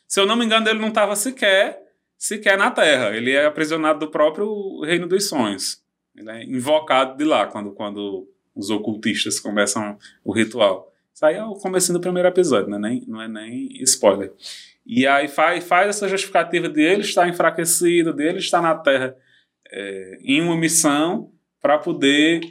Se 0.07 0.19
eu 0.19 0.25
não 0.25 0.35
me 0.35 0.45
engano, 0.45 0.67
ele 0.67 0.79
não 0.79 0.87
estava 0.87 1.15
sequer, 1.15 1.79
sequer 2.17 2.57
na 2.57 2.71
Terra. 2.71 3.15
Ele 3.15 3.31
é 3.31 3.45
aprisionado 3.45 3.99
do 3.99 4.07
próprio 4.09 4.81
Reino 4.81 5.07
dos 5.07 5.29
Sonhos. 5.29 5.79
Ele 6.15 6.31
é 6.31 6.43
invocado 6.45 7.15
de 7.15 7.23
lá, 7.23 7.45
quando, 7.45 7.71
quando 7.71 8.27
os 8.55 8.71
ocultistas 8.71 9.39
começam 9.39 9.95
o 10.23 10.33
ritual. 10.33 10.91
Isso 11.13 11.25
aí 11.25 11.35
é 11.35 11.43
o 11.43 11.53
começo 11.53 11.93
do 11.93 11.99
primeiro 11.99 12.27
episódio, 12.29 12.69
não 12.69 12.77
é 12.77 12.81
nem, 12.81 13.03
não 13.07 13.21
é 13.21 13.27
nem 13.27 13.67
spoiler. 13.83 14.33
E 14.91 15.05
aí 15.05 15.27
faz, 15.27 15.63
faz 15.67 15.89
essa 15.89 16.07
justificativa 16.07 16.67
de 16.67 16.81
ele 16.81 17.01
estar 17.01 17.29
enfraquecido, 17.29 18.11
dele 18.11 18.39
estar 18.39 18.59
na 18.59 18.73
Terra 18.73 19.15
é, 19.71 20.17
em 20.23 20.41
uma 20.41 20.57
missão 20.57 21.29
para 21.61 21.77
poder 21.77 22.41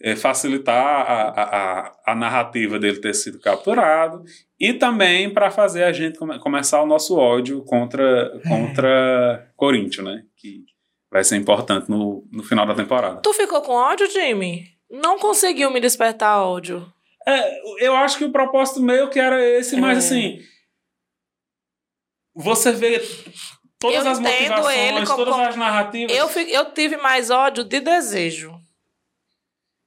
é, 0.00 0.16
facilitar 0.16 0.74
a, 0.74 1.28
a, 1.28 1.92
a, 2.06 2.14
narrativa 2.14 2.78
dele 2.78 2.98
ter 2.98 3.12
sido 3.12 3.38
capturado 3.38 4.24
e 4.58 4.72
também 4.72 5.28
para 5.28 5.50
fazer 5.50 5.84
a 5.84 5.92
gente 5.92 6.18
come, 6.18 6.38
começar 6.38 6.82
o 6.82 6.86
nosso 6.86 7.18
ódio 7.18 7.62
contra, 7.62 8.40
contra 8.48 9.52
Corinthians, 9.54 10.06
né? 10.06 10.22
Que 10.34 10.64
vai 11.10 11.22
ser 11.22 11.36
importante 11.36 11.90
no, 11.90 12.26
no 12.32 12.42
final 12.42 12.64
da 12.64 12.74
temporada. 12.74 13.20
Tu 13.20 13.34
ficou 13.34 13.60
com 13.60 13.72
ódio, 13.72 14.10
Jimmy? 14.10 14.64
Não 14.90 15.18
conseguiu 15.18 15.70
me 15.70 15.78
despertar 15.78 16.42
ódio. 16.42 16.90
É, 17.28 17.84
eu 17.84 17.94
acho 17.94 18.16
que 18.16 18.24
o 18.24 18.32
propósito 18.32 18.80
meio 18.80 19.10
que 19.10 19.20
era 19.20 19.44
esse, 19.44 19.78
mas 19.78 19.96
é. 19.96 19.98
assim 19.98 20.51
você 22.34 22.72
vê 22.72 23.00
todas 23.78 24.04
eu 24.04 24.10
as 24.12 24.18
motivações, 24.18 25.08
como, 25.08 25.24
todas 25.24 25.48
as 25.48 25.56
narrativas. 25.56 26.16
Eu, 26.16 26.28
eu 26.48 26.72
tive 26.72 26.96
mais 26.96 27.30
ódio 27.30 27.64
de 27.64 27.80
desejo. 27.80 28.54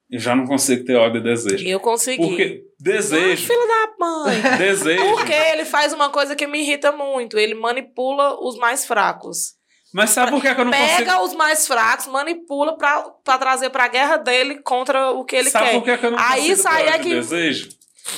Eu 0.08 0.20
já 0.20 0.36
não 0.36 0.46
consigo 0.46 0.84
ter 0.84 0.94
ódio 0.94 1.20
de 1.20 1.28
desejo. 1.28 1.66
Eu 1.66 1.80
consegui. 1.80 2.22
Porque 2.22 2.62
desejo. 2.78 3.44
Ah, 3.44 3.46
filho 3.48 3.68
da 3.68 3.96
mãe. 3.98 4.42
desejo. 4.58 5.02
Porque 5.02 5.32
ele 5.32 5.64
faz 5.64 5.92
uma 5.92 6.10
coisa 6.10 6.36
que 6.36 6.46
me 6.46 6.60
irrita 6.60 6.92
muito. 6.92 7.38
Ele 7.38 7.54
manipula 7.54 8.38
os 8.40 8.56
mais 8.56 8.86
fracos. 8.86 9.56
Mas 9.92 10.10
sabe 10.10 10.32
por 10.32 10.42
que, 10.42 10.48
eu 10.48 10.64
não 10.64 10.70
Pega 10.70 10.84
consigo... 10.84 10.98
Pega 10.98 11.22
os 11.22 11.34
mais 11.34 11.66
fracos, 11.66 12.06
manipula 12.06 12.76
pra, 12.76 13.02
pra 13.24 13.38
trazer 13.38 13.70
pra 13.70 13.88
guerra 13.88 14.18
dele 14.18 14.60
contra 14.62 15.10
o 15.12 15.24
que 15.24 15.34
ele 15.34 15.48
sabe 15.48 15.64
quer. 15.64 15.72
Sabe 15.72 15.84
por 15.84 15.98
que, 15.98 16.06
eu 16.06 16.10
não 16.10 16.18
Aí 16.18 16.40
consigo 16.40 16.56
sai 16.56 16.84
ter 16.84 16.90
aqui... 16.90 17.10
desejo? 17.10 17.68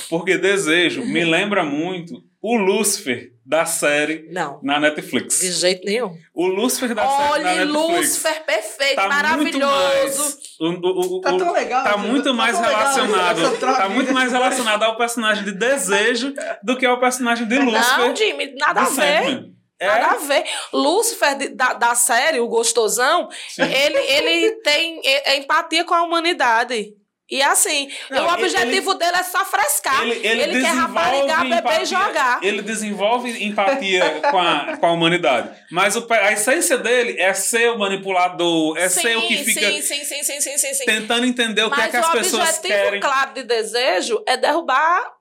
Porque 0.09 0.37
desejo 0.37 1.05
me 1.05 1.23
lembra 1.23 1.63
muito 1.63 2.21
o 2.41 2.55
Lúcifer 2.55 3.33
da 3.45 3.65
série 3.65 4.29
não. 4.31 4.59
na 4.63 4.79
Netflix. 4.79 5.41
De 5.41 5.51
jeito 5.51 5.85
nenhum. 5.85 6.15
O 6.33 6.47
Lúcifer 6.47 6.95
da 6.95 7.05
Olha, 7.05 7.43
série 7.43 7.43
na 7.43 7.65
Netflix. 7.65 7.97
Lúcifer 7.97 8.45
perfeito, 8.45 8.95
tá 8.95 9.07
maravilhoso. 9.07 10.37
o, 10.59 10.65
o, 10.65 11.17
o, 11.17 11.21
tá 11.21 11.37
tão 11.37 11.51
legal. 11.51 11.83
Tá 11.83 11.97
muito 11.97 12.25
tá 12.25 12.33
mais 12.33 12.59
relacionado. 12.59 13.59
Tá 13.59 13.89
muito 13.89 14.13
mais 14.13 14.31
relacionado 14.31 14.83
ao 14.83 14.97
personagem 14.97 15.43
de 15.43 15.51
Desejo 15.51 16.33
do 16.63 16.77
que 16.77 16.85
ao 16.85 16.99
personagem 16.99 17.47
de 17.47 17.57
Lúcifer. 17.57 17.97
Não, 17.97 18.15
Jimmy, 18.15 18.55
nada 18.55 18.81
a 18.81 18.89
ver. 18.89 19.49
É? 19.79 19.87
Nada 19.87 20.07
a 20.07 20.17
ver. 20.17 20.43
Lúcifer 20.71 21.55
da, 21.55 21.73
da 21.73 21.95
série, 21.95 22.39
o 22.39 22.47
gostosão, 22.47 23.29
ele, 23.57 23.97
ele 23.97 24.51
tem 24.61 25.01
é, 25.03 25.31
é 25.31 25.37
empatia 25.37 25.83
com 25.83 25.93
a 25.93 26.03
humanidade. 26.03 26.93
E 27.29 27.43
assim, 27.43 27.91
não, 28.09 28.25
o 28.25 28.33
objetivo 28.33 28.91
ele, 28.91 28.99
dele 28.99 29.17
é 29.17 29.23
só 29.23 29.45
frescar. 29.45 30.01
Ele, 30.01 30.27
ele, 30.27 30.41
ele 30.41 30.61
quer 30.61 30.73
raparigar, 30.73 31.47
beber 31.47 31.81
e 31.83 31.85
jogar. 31.85 32.39
Ele 32.41 32.63
desenvolve 32.63 33.45
empatia 33.45 34.19
com, 34.31 34.39
a, 34.39 34.77
com 34.77 34.85
a 34.87 34.91
humanidade. 34.91 35.55
Mas 35.69 35.95
o, 35.95 36.07
a 36.11 36.33
essência 36.33 36.79
dele 36.79 37.21
é 37.21 37.31
ser 37.35 37.69
o 37.69 37.77
manipulador, 37.77 38.75
é 38.77 38.89
sim, 38.89 39.01
ser 39.01 39.17
o 39.17 39.27
que 39.27 39.37
fica 39.43 39.59
sim, 39.59 39.81
sim, 39.81 40.03
sim, 40.03 40.23
sim, 40.23 40.41
sim, 40.41 40.57
sim, 40.57 40.73
sim. 40.73 40.85
tentando 40.85 41.23
entender 41.27 41.63
o 41.63 41.69
Mas 41.69 41.79
que 41.79 41.85
é 41.85 41.89
que 41.89 41.97
as 41.97 42.11
pessoas 42.11 42.57
querem. 42.57 42.71
Mas 42.71 42.81
o 42.81 42.87
objetivo 42.87 43.01
claro 43.01 43.33
de 43.35 43.43
desejo 43.43 44.23
é 44.27 44.35
derrubar 44.35 45.13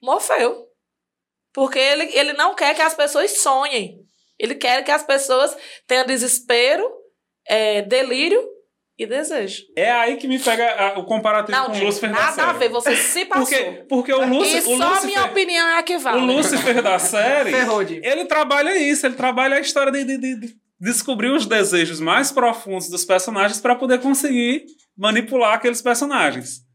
Morfeu. 0.00 0.64
Porque 1.52 1.78
ele, 1.80 2.04
ele 2.16 2.32
não 2.34 2.54
quer 2.54 2.72
que 2.76 2.82
as 2.82 2.94
pessoas 2.94 3.32
sonhem. 3.40 3.98
Ele 4.38 4.54
quer 4.54 4.84
que 4.84 4.92
as 4.92 5.02
pessoas 5.02 5.56
tenham 5.88 6.06
desespero, 6.06 6.88
é, 7.48 7.82
delírio 7.82 8.40
e 8.98 9.06
desejo. 9.06 9.62
É 9.76 9.92
aí 9.92 10.16
que 10.16 10.26
me 10.26 10.38
pega 10.40 10.66
a, 10.74 10.98
o 10.98 11.04
comparativo 11.04 11.56
não, 11.56 11.66
com 11.66 11.78
o 11.78 11.84
Lúcifer 11.84 12.10
nada 12.10 12.24
da 12.24 12.32
série. 12.32 12.46
Nada 12.46 12.56
a 12.56 12.58
ver, 12.58 12.68
você 12.68 12.96
se 12.96 13.24
passou. 13.26 13.46
Porque, 13.46 13.84
porque 13.88 14.12
o 14.12 14.28
Lúcifer... 14.28 14.56
E 14.56 14.74
o 14.74 14.76
só 14.76 14.88
Lúcifer, 14.88 15.06
minha 15.06 15.24
opinião 15.24 15.68
é 15.68 15.78
a 15.78 15.82
que 15.84 15.98
vale. 15.98 16.20
O 16.20 16.24
Lúcifer 16.24 16.82
da 16.82 16.98
série, 16.98 17.52
ele 18.02 18.24
trabalha 18.24 18.76
isso, 18.76 19.06
ele 19.06 19.14
trabalha 19.14 19.56
a 19.56 19.60
história 19.60 19.92
de, 19.92 20.04
de, 20.04 20.18
de 20.18 20.56
descobrir 20.80 21.30
os 21.30 21.46
desejos 21.46 22.00
mais 22.00 22.32
profundos 22.32 22.88
dos 22.88 23.04
personagens 23.04 23.60
para 23.60 23.76
poder 23.76 24.00
conseguir 24.00 24.66
manipular 24.96 25.54
aqueles 25.54 25.80
personagens. 25.80 26.66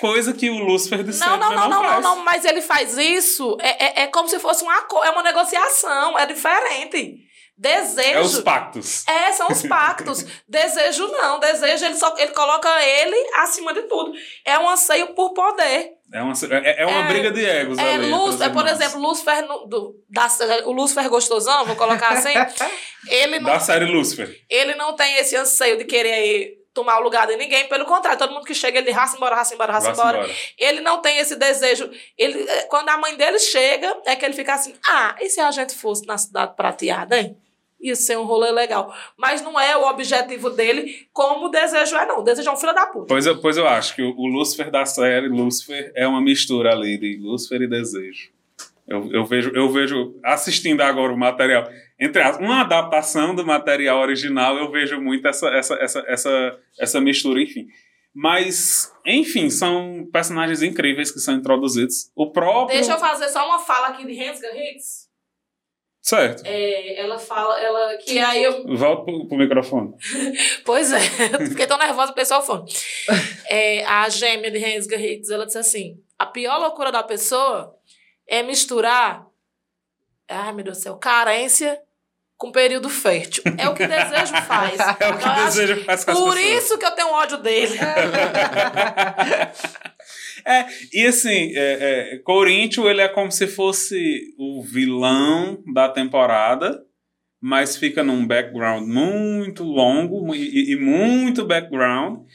Coisa 0.00 0.32
que 0.32 0.48
o 0.48 0.58
Lúcifer 0.58 1.02
de 1.02 1.18
não, 1.18 1.36
não, 1.36 1.54
não, 1.54 1.68
não, 1.68 1.82
não, 1.82 2.00
não, 2.00 2.24
mas 2.24 2.44
ele 2.44 2.62
faz 2.62 2.96
isso, 2.96 3.58
é, 3.60 3.84
é, 3.84 4.02
é 4.04 4.06
como 4.06 4.28
se 4.28 4.38
fosse 4.38 4.62
uma, 4.62 4.86
é 5.04 5.10
uma 5.10 5.24
negociação, 5.24 6.16
é 6.18 6.24
diferente. 6.24 7.27
Desejo. 7.58 8.18
É 8.18 8.20
os 8.20 8.40
pactos. 8.40 9.04
É, 9.08 9.32
são 9.32 9.48
os 9.48 9.62
pactos. 9.62 10.24
desejo 10.46 11.08
não. 11.08 11.40
Desejo, 11.40 11.84
ele, 11.86 11.96
só, 11.96 12.14
ele 12.16 12.30
coloca 12.32 12.68
ele 12.84 13.16
acima 13.34 13.74
de 13.74 13.82
tudo. 13.82 14.12
É 14.44 14.56
um 14.60 14.68
anseio 14.68 15.08
por 15.08 15.34
poder. 15.34 15.94
É 16.12 16.22
uma, 16.22 16.32
é, 16.32 16.82
é 16.82 16.86
uma 16.86 17.00
é, 17.00 17.08
briga 17.08 17.32
de 17.32 17.44
egos. 17.44 17.76
É, 17.76 17.94
ali, 17.94 18.10
Lúcifer, 18.10 18.52
por 18.52 18.66
exemplo, 18.66 19.00
Lúcifer, 19.00 19.46
do, 19.66 19.96
da, 20.08 20.28
o 20.66 20.72
Lúcifer 20.72 21.08
gostosão, 21.10 21.66
vou 21.66 21.74
colocar 21.74 22.10
assim. 22.10 22.32
ele 23.10 23.40
não, 23.40 23.50
da 23.50 23.58
série 23.58 23.86
Lúcifer. 23.86 24.40
Ele 24.48 24.76
não 24.76 24.94
tem 24.94 25.16
esse 25.16 25.34
anseio 25.34 25.76
de 25.76 25.84
querer 25.84 26.56
tomar 26.72 27.00
o 27.00 27.02
lugar 27.02 27.26
de 27.26 27.36
ninguém, 27.36 27.66
pelo 27.66 27.84
contrário, 27.84 28.16
todo 28.16 28.32
mundo 28.32 28.44
que 28.44 28.54
chega, 28.54 28.78
ele 28.78 28.92
raça 28.92 29.16
embora, 29.16 29.34
raça 29.34 29.52
embora, 29.52 29.72
raça 29.72 29.90
embora. 29.90 30.18
embora. 30.18 30.34
Ele 30.56 30.80
não 30.80 31.02
tem 31.02 31.18
esse 31.18 31.34
desejo. 31.34 31.90
Ele, 32.16 32.48
é, 32.48 32.62
quando 32.62 32.88
a 32.88 32.96
mãe 32.96 33.16
dele 33.16 33.40
chega, 33.40 34.00
é 34.06 34.14
que 34.14 34.24
ele 34.24 34.34
fica 34.34 34.54
assim: 34.54 34.74
ah, 34.88 35.16
e 35.20 35.28
se 35.28 35.40
a 35.40 35.50
gente 35.50 35.74
fosse 35.74 36.06
na 36.06 36.16
cidade 36.16 36.54
prateada, 36.54 37.18
hein? 37.18 37.36
Ia 37.80 37.94
ser 37.94 38.18
um 38.18 38.24
rolê 38.24 38.50
legal. 38.50 38.94
Mas 39.16 39.40
não 39.40 39.58
é 39.58 39.76
o 39.76 39.88
objetivo 39.88 40.50
dele 40.50 41.06
como 41.12 41.46
o 41.46 41.48
desejo 41.48 41.96
é, 41.96 42.06
não. 42.06 42.20
O 42.20 42.22
desejo 42.22 42.48
é 42.48 42.52
um 42.52 42.56
filho 42.56 42.74
da 42.74 42.86
puta. 42.86 43.06
Pois 43.06 43.26
eu, 43.26 43.40
pois 43.40 43.56
eu 43.56 43.68
acho 43.68 43.94
que 43.94 44.02
o, 44.02 44.14
o 44.16 44.26
Lúcifer 44.26 44.70
da 44.70 44.84
série, 44.84 45.28
Lúcifer, 45.28 45.92
é 45.94 46.06
uma 46.06 46.20
mistura 46.20 46.72
ali 46.72 46.98
de 46.98 47.18
Lúcifer 47.18 47.62
e 47.62 47.68
desejo. 47.68 48.30
Eu, 48.88 49.12
eu, 49.12 49.24
vejo, 49.24 49.50
eu 49.54 49.70
vejo, 49.70 50.18
assistindo 50.24 50.80
agora 50.80 51.12
o 51.12 51.18
material, 51.18 51.68
entre 52.00 52.22
as, 52.22 52.38
uma 52.38 52.62
adaptação 52.62 53.34
do 53.34 53.44
material 53.44 54.00
original, 54.00 54.56
eu 54.56 54.70
vejo 54.70 54.98
muito 54.98 55.28
essa, 55.28 55.46
essa, 55.48 55.74
essa, 55.74 56.04
essa, 56.08 56.58
essa 56.78 57.00
mistura, 57.00 57.42
enfim. 57.42 57.68
Mas, 58.14 58.90
enfim, 59.04 59.50
são 59.50 60.08
personagens 60.10 60.62
incríveis 60.62 61.10
que 61.10 61.20
são 61.20 61.34
introduzidos. 61.34 62.10
O 62.16 62.32
próprio. 62.32 62.78
Deixa 62.78 62.94
eu 62.94 62.98
fazer 62.98 63.28
só 63.28 63.46
uma 63.46 63.58
fala 63.58 63.88
aqui 63.88 64.06
de 64.06 64.20
Hans 64.20 64.40
Hitz. 64.42 64.97
Certo. 66.08 66.42
É, 66.46 66.98
ela 67.00 67.18
fala, 67.18 67.60
ela 67.60 67.98
que 67.98 68.18
aí 68.18 68.42
eu. 68.42 68.64
Volta 68.78 69.04
pro, 69.04 69.28
pro 69.28 69.36
microfone. 69.36 69.92
pois 70.64 70.90
é, 70.90 71.00
fiquei 71.50 71.66
tão 71.66 71.76
nervosa 71.76 72.14
com 72.14 72.20
o 72.22 72.42
fone. 72.42 72.72
É, 73.50 73.84
a 73.84 74.08
gêmea 74.08 74.50
de 74.50 74.58
Hans 74.58 74.86
Hitz, 74.86 75.28
ela 75.28 75.44
disse 75.44 75.58
assim: 75.58 76.02
a 76.18 76.24
pior 76.24 76.58
loucura 76.58 76.90
da 76.90 77.02
pessoa 77.02 77.74
é 78.26 78.42
misturar, 78.42 79.26
ai 80.26 80.52
meu 80.52 80.64
Deus 80.64 80.78
do 80.78 80.82
céu, 80.82 80.96
carência 80.96 81.78
com 82.38 82.50
período 82.50 82.88
fértil. 82.88 83.42
É 83.58 83.68
o 83.68 83.74
que 83.74 83.86
desejo 83.86 84.34
faz. 84.48 84.80
É 84.80 85.10
o 85.10 85.18
que 85.18 85.44
desejo 85.44 85.84
faz 85.84 86.04
com 86.06 86.14
Por 86.14 86.36
pessoas. 86.36 86.64
isso 86.64 86.78
que 86.78 86.86
eu 86.86 86.90
tenho 86.92 87.12
ódio 87.12 87.36
dele. 87.38 87.78
É, 90.48 90.66
e 90.92 91.06
assim, 91.06 91.52
é, 91.54 92.14
é, 92.14 92.18
Corinthians, 92.18 92.86
ele 92.86 93.02
é 93.02 93.08
como 93.08 93.30
se 93.30 93.46
fosse 93.46 94.34
o 94.38 94.62
vilão 94.62 95.62
da 95.74 95.88
temporada, 95.88 96.82
mas 97.40 97.76
fica 97.76 98.02
num 98.02 98.26
background 98.26 98.88
muito 98.88 99.62
longo 99.62 100.34
e, 100.34 100.72
e 100.72 100.76
muito 100.76 101.44
background. 101.44 102.26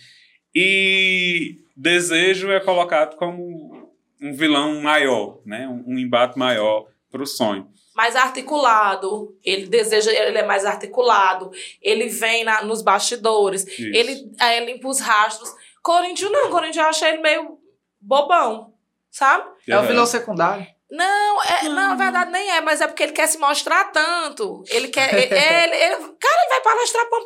E 0.53 1.57
Desejo 1.75 2.51
é 2.51 2.59
colocado 2.59 3.15
como 3.17 3.91
um 4.21 4.33
vilão 4.33 4.79
maior, 4.79 5.41
né? 5.45 5.67
um, 5.67 5.93
um 5.93 5.97
embate 5.97 6.37
maior 6.37 6.87
para 7.11 7.23
o 7.23 7.27
sonho. 7.27 7.67
Mais 7.95 8.15
articulado, 8.15 9.35
ele 9.43 9.67
deseja, 9.67 10.11
ele 10.11 10.37
é 10.37 10.45
mais 10.45 10.65
articulado, 10.65 11.51
ele 11.81 12.07
vem 12.07 12.43
na, 12.43 12.63
nos 12.63 12.81
bastidores, 12.81 13.67
Isso. 13.67 13.81
ele 13.81 14.31
é, 14.39 14.65
limpa 14.65 14.87
os 14.87 14.99
rastros. 14.99 15.51
Corinthians 15.81 16.31
não, 16.31 16.49
Corinthians 16.49 16.77
eu 16.77 16.89
achei 16.89 17.09
ele 17.09 17.21
meio 17.21 17.62
bobão, 18.03 18.73
sabe? 19.09 19.49
É 19.67 19.77
o 19.77 19.83
vilão 19.83 20.05
secundário. 20.05 20.67
Não, 20.91 21.43
é, 21.43 21.63
não, 21.63 21.73
na 21.73 21.95
verdade 21.95 22.31
nem 22.31 22.51
é, 22.51 22.61
mas 22.61 22.79
é 22.79 22.87
porque 22.87 23.01
ele 23.01 23.13
quer 23.13 23.27
se 23.27 23.39
mostrar 23.39 23.85
tanto. 23.85 24.63
Ele 24.67 24.89
quer. 24.89 25.11
ele, 25.13 25.25
ele, 25.33 25.75
ele, 25.75 25.95
cara, 26.19 26.41
ele 26.41 26.49
vai 26.49 26.61
palestrar 26.61 27.05
pra 27.09 27.19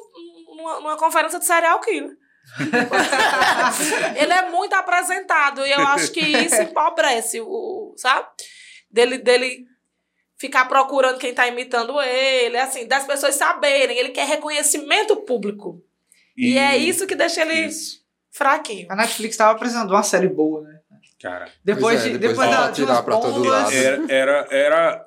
uma, 0.53 0.79
numa 0.79 0.97
conferência 0.97 1.39
de 1.39 1.45
serial 1.45 1.79
killer. 1.81 2.15
ele 4.15 4.31
é 4.31 4.49
muito 4.49 4.73
apresentado 4.73 5.67
e 5.67 5.71
eu 5.71 5.81
acho 5.87 6.13
que 6.13 6.21
isso 6.21 6.61
empobrece 6.61 7.41
o, 7.41 7.93
sabe? 7.97 8.25
Dele, 8.89 9.17
dele 9.17 9.65
ficar 10.37 10.65
procurando 10.65 11.19
quem 11.19 11.33
tá 11.33 11.45
imitando 11.45 11.99
ele, 12.01 12.57
assim, 12.57 12.87
das 12.87 13.05
pessoas 13.05 13.35
saberem, 13.35 13.97
ele 13.97 14.09
quer 14.09 14.25
reconhecimento 14.27 15.17
público. 15.17 15.83
E, 16.37 16.53
e 16.53 16.57
é 16.57 16.77
isso 16.77 17.05
que 17.05 17.15
deixa 17.15 17.41
ele 17.41 17.65
isso. 17.65 18.06
Fraquinho. 18.37 18.87
A 18.89 18.95
Netflix 18.95 19.35
tava 19.35 19.53
apresentando 19.53 19.91
uma 19.91 20.03
série 20.03 20.29
boa, 20.29 20.61
né? 20.61 20.79
Cara. 21.19 21.49
Depois, 21.63 22.01
é, 22.01 22.09
de, 22.09 22.17
depois, 22.17 22.37
depois 22.37 22.49
da, 22.49 22.71
tirar 22.71 23.01
para 23.01 23.17
todo 23.17 23.43
lado. 23.43 23.71
Era, 23.71 24.05
era, 24.07 24.47
era 24.51 25.05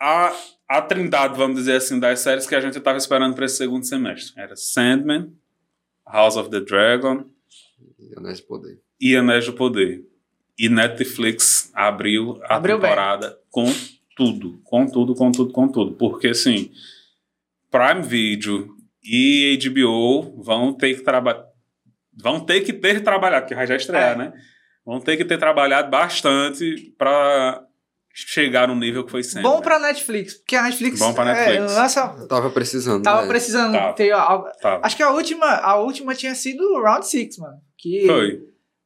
a, 0.00 0.32
a 0.68 0.82
trindade, 0.82 1.36
vamos 1.36 1.56
dizer 1.56 1.76
assim, 1.76 1.98
das 1.98 2.20
séries 2.20 2.46
que 2.46 2.54
a 2.54 2.60
gente 2.60 2.78
tava 2.80 2.96
esperando 2.96 3.34
para 3.34 3.44
esse 3.44 3.56
segundo 3.56 3.84
semestre. 3.84 4.40
Era 4.40 4.54
Sandman, 4.54 5.32
House 6.06 6.36
of 6.36 6.48
the 6.50 6.60
Dragon. 6.60 7.24
E 7.98 8.16
Anéis 8.16 8.40
do 8.40 8.46
Poder. 8.46 8.80
E 9.00 9.16
Anéis 9.16 9.46
do 9.46 9.52
Poder. 9.52 10.04
E 10.56 10.68
Netflix 10.68 11.70
abriu 11.74 12.40
a 12.44 12.56
abriu 12.56 12.78
temporada 12.78 13.30
bem. 13.30 13.38
com 13.50 13.66
tudo. 14.16 14.60
Com 14.62 14.86
tudo, 14.86 15.14
com 15.14 15.32
tudo, 15.32 15.52
com 15.52 15.68
tudo. 15.68 15.96
Porque, 15.96 16.28
assim, 16.28 16.70
Prime 17.70 18.02
Video 18.02 18.76
e 19.02 19.58
HBO 19.60 20.40
vão 20.40 20.72
ter 20.72 20.94
que 20.94 21.02
trabalhar. 21.02 21.51
Vão 22.20 22.44
ter 22.44 22.60
que 22.60 22.72
ter 22.72 23.02
trabalhado, 23.02 23.44
porque 23.44 23.54
vai 23.54 23.66
já 23.66 23.76
estrear, 23.76 24.12
é. 24.12 24.16
né? 24.16 24.32
Vão 24.84 25.00
ter 25.00 25.16
que 25.16 25.24
ter 25.24 25.38
trabalhado 25.38 25.90
bastante 25.90 26.92
para 26.98 27.64
chegar 28.14 28.68
no 28.68 28.74
nível 28.74 29.04
que 29.04 29.10
foi 29.10 29.22
sempre. 29.22 29.42
Bom 29.42 29.60
pra 29.60 29.78
Netflix, 29.78 30.34
porque 30.34 30.56
a 30.56 30.64
Netflix. 30.64 30.98
Bom 30.98 31.14
pra 31.14 31.24
Netflix. 31.24 31.72
É, 31.72 31.76
lança, 31.76 32.26
tava 32.28 32.50
precisando. 32.50 33.02
Tava 33.02 33.22
né? 33.22 33.28
precisando 33.28 33.72
tava. 33.72 33.92
ter. 33.94 34.10
Tava. 34.60 34.80
Acho 34.84 34.96
que 34.96 35.02
a 35.02 35.10
última, 35.10 35.46
a 35.46 35.76
última 35.76 36.14
tinha 36.14 36.34
sido 36.34 36.80
Round 36.80 37.06
Six 37.06 37.38
mano. 37.38 37.58
Que 37.78 38.06
foi. 38.06 38.40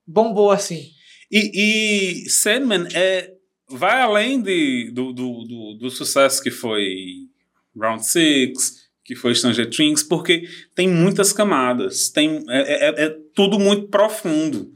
Bombou 0.07 0.51
assim. 0.51 0.91
E, 1.31 2.25
e 2.25 2.31
Sandman 2.31 2.87
é, 2.95 3.33
vai 3.69 4.01
além 4.01 4.41
de, 4.41 4.93
do, 4.93 5.13
do, 5.13 5.45
do, 5.45 5.79
do 5.81 5.91
sucesso 5.91 6.41
que 6.41 6.51
foi 6.51 6.87
Round 7.77 8.07
Six 8.07 8.86
que 9.07 9.15
foi 9.15 9.35
Stranger 9.35 9.71
Things, 9.71 10.03
porque 10.03 10.43
tem 10.75 10.89
muitas 10.89 11.33
camadas, 11.33 12.11
tem, 12.11 12.43
é, 12.49 12.89
é, 12.89 13.05
é 13.07 13.17
tudo 13.35 13.59
muito 13.59 13.89
profundo. 13.89 14.73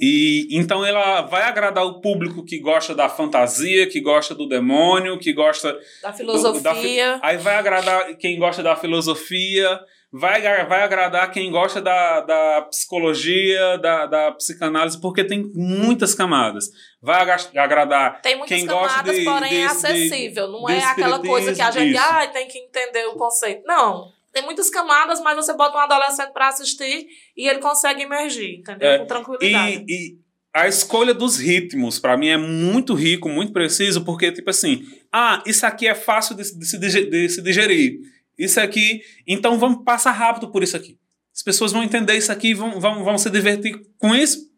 E 0.00 0.48
então 0.50 0.84
ela 0.84 1.22
vai 1.22 1.42
agradar 1.42 1.84
o 1.84 2.00
público 2.00 2.44
que 2.44 2.58
gosta 2.58 2.94
da 2.94 3.08
fantasia, 3.08 3.86
que 3.86 4.00
gosta 4.00 4.34
do 4.34 4.48
demônio, 4.48 5.18
que 5.18 5.32
gosta 5.32 5.78
da 6.02 6.12
filosofia. 6.12 7.14
Do, 7.14 7.20
da, 7.20 7.20
aí 7.22 7.36
vai 7.36 7.54
agradar 7.54 8.16
quem 8.16 8.38
gosta 8.38 8.60
da 8.60 8.74
filosofia, 8.74 9.78
vai, 10.12 10.40
vai 10.66 10.82
agradar 10.82 11.30
quem 11.30 11.50
gosta 11.50 11.80
da, 11.80 12.20
da 12.20 12.62
psicologia, 12.62 13.78
da, 13.78 14.06
da 14.06 14.32
psicanálise, 14.32 15.00
porque 15.00 15.24
tem 15.24 15.50
muitas 15.54 16.14
camadas. 16.14 16.70
Vai 17.00 17.20
agradar 17.56 18.20
tem 18.22 18.36
muitas 18.36 18.56
quem 18.56 18.66
camadas, 18.66 18.92
gosta 18.92 19.12
de, 19.12 19.24
porém 19.24 19.62
é 19.62 19.66
acessível. 19.66 20.46
De, 20.46 20.52
não 20.52 20.68
é 20.68 20.84
aquela 20.84 21.18
coisa 21.18 21.54
que 21.54 21.62
a 21.62 21.70
gente 21.70 21.96
ah, 21.96 22.26
tem 22.26 22.48
que 22.48 22.58
entender 22.58 23.06
o 23.06 23.14
conceito. 23.14 23.62
Não 23.66 24.18
tem 24.32 24.44
muitas 24.44 24.70
camadas, 24.70 25.20
mas 25.20 25.36
você 25.36 25.52
bota 25.54 25.76
um 25.76 25.80
adolescente 25.80 26.32
para 26.32 26.48
assistir 26.48 27.08
e 27.36 27.48
ele 27.48 27.58
consegue 27.58 28.02
emergir, 28.02 28.60
entendeu? 28.60 28.90
É, 28.90 28.98
Com 28.98 29.06
tranquilidade. 29.06 29.84
E, 29.88 29.92
e 29.92 30.18
a 30.52 30.68
escolha 30.68 31.14
dos 31.14 31.38
ritmos, 31.38 31.98
para 31.98 32.16
mim, 32.16 32.28
é 32.28 32.36
muito 32.36 32.94
rico, 32.94 33.28
muito 33.28 33.52
preciso, 33.52 34.04
porque, 34.04 34.32
tipo 34.32 34.48
assim, 34.50 34.84
ah, 35.12 35.42
isso 35.46 35.66
aqui 35.66 35.86
é 35.86 35.94
fácil 35.94 36.34
de, 36.34 36.42
de, 36.42 36.66
se, 36.66 36.78
de 36.78 37.28
se 37.28 37.42
digerir. 37.42 38.00
Isso 38.38 38.60
aqui, 38.60 39.02
então 39.26 39.58
vamos 39.58 39.84
passar 39.84 40.12
rápido 40.12 40.50
por 40.50 40.62
isso 40.62 40.76
aqui. 40.76 40.98
As 41.34 41.42
pessoas 41.42 41.72
vão 41.72 41.82
entender 41.82 42.16
isso 42.16 42.32
aqui, 42.32 42.54
vão, 42.54 42.80
vão, 42.80 43.04
vão 43.04 43.18
se 43.18 43.30
divertir 43.30 43.74
com 43.98 44.14
isso 44.14 44.48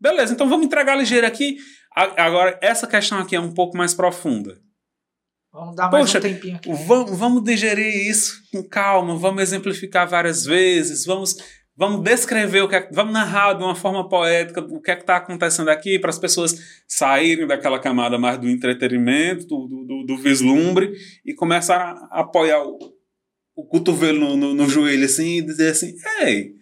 Beleza, 0.00 0.32
então 0.32 0.48
vamos 0.48 0.66
entregar 0.66 0.96
ligeiro 0.96 1.26
aqui. 1.26 1.56
Agora, 1.94 2.58
essa 2.62 2.86
questão 2.86 3.18
aqui 3.18 3.34
é 3.34 3.40
um 3.40 3.52
pouco 3.52 3.76
mais 3.76 3.94
profunda. 3.94 4.58
Vamos 5.52 5.74
dar 5.74 5.90
mais 5.90 6.04
Poxa, 6.04 6.18
um 6.18 6.20
tempinho 6.20 6.56
aqui. 6.56 6.70
Vamos, 6.86 7.18
vamos 7.18 7.44
digerir 7.44 8.08
isso 8.08 8.42
com 8.52 8.62
calma, 8.62 9.16
vamos 9.16 9.42
exemplificar 9.42 10.06
várias 10.06 10.44
vezes, 10.44 11.06
vamos, 11.06 11.34
vamos 11.74 12.02
descrever 12.02 12.60
o 12.60 12.68
que 12.68 12.76
é, 12.76 12.90
vamos 12.92 13.14
narrar 13.14 13.54
de 13.54 13.64
uma 13.64 13.74
forma 13.74 14.06
poética 14.06 14.60
o 14.60 14.82
que 14.82 14.90
é 14.90 14.96
que 14.96 15.02
está 15.02 15.16
acontecendo 15.16 15.70
aqui 15.70 15.98
para 15.98 16.10
as 16.10 16.18
pessoas 16.18 16.54
saírem 16.86 17.46
daquela 17.46 17.78
camada 17.78 18.18
mais 18.18 18.38
do 18.38 18.50
entretenimento, 18.50 19.46
do, 19.46 19.66
do, 19.66 20.04
do 20.06 20.16
vislumbre 20.18 20.92
e 21.24 21.32
começar 21.32 22.06
a 22.10 22.20
apoiar 22.20 22.62
o, 22.62 22.78
o 23.56 23.64
cotovelo 23.64 24.20
no, 24.20 24.36
no, 24.36 24.54
no 24.54 24.68
joelho 24.68 25.04
assim 25.04 25.38
e 25.38 25.42
dizer 25.42 25.70
assim, 25.70 25.94
ei, 26.20 26.54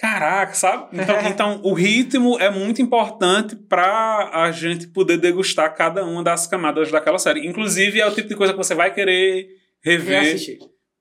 Caraca, 0.00 0.54
sabe? 0.54 0.88
Então, 0.94 1.20
então 1.28 1.60
o 1.62 1.74
ritmo 1.74 2.38
é 2.40 2.48
muito 2.48 2.80
importante 2.80 3.54
para 3.54 4.30
a 4.32 4.50
gente 4.50 4.88
poder 4.88 5.18
degustar 5.18 5.76
cada 5.76 6.02
uma 6.06 6.24
das 6.24 6.46
camadas 6.46 6.90
daquela 6.90 7.18
série. 7.18 7.46
Inclusive, 7.46 8.00
é 8.00 8.06
o 8.06 8.14
tipo 8.14 8.26
de 8.26 8.34
coisa 8.34 8.54
que 8.54 8.56
você 8.56 8.74
vai 8.74 8.94
querer 8.94 9.46
rever 9.84 10.38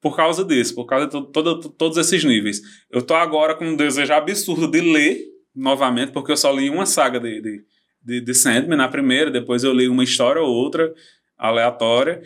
por 0.02 0.18
causa 0.18 0.44
disso, 0.44 0.76
por 0.76 0.86
causa 0.86 1.06
de 1.06 1.12
todo, 1.12 1.70
todos 1.70 1.98
esses 1.98 2.26
níveis. 2.26 2.62
Eu 2.92 3.02
tô 3.02 3.16
agora 3.16 3.56
com 3.56 3.66
um 3.66 3.76
desejo 3.76 4.12
absurdo 4.14 4.70
de 4.70 4.82
ler 4.82 5.18
novamente, 5.56 6.12
porque 6.12 6.34
eu 6.34 6.38
só 6.38 6.52
li 6.52 6.70
uma 6.70 6.86
saga 6.86 7.22
de, 7.22 7.42
de, 7.42 7.64
de, 8.04 8.22
de 8.22 8.34
Sandman 8.34 8.78
na 8.78 8.90
primeira, 8.90 9.32
depois 9.32 9.64
eu 9.64 9.72
li 9.72 9.88
uma 9.88 10.04
história 10.04 10.42
ou 10.42 10.50
outra 10.50 10.94
aleatória. 11.38 12.22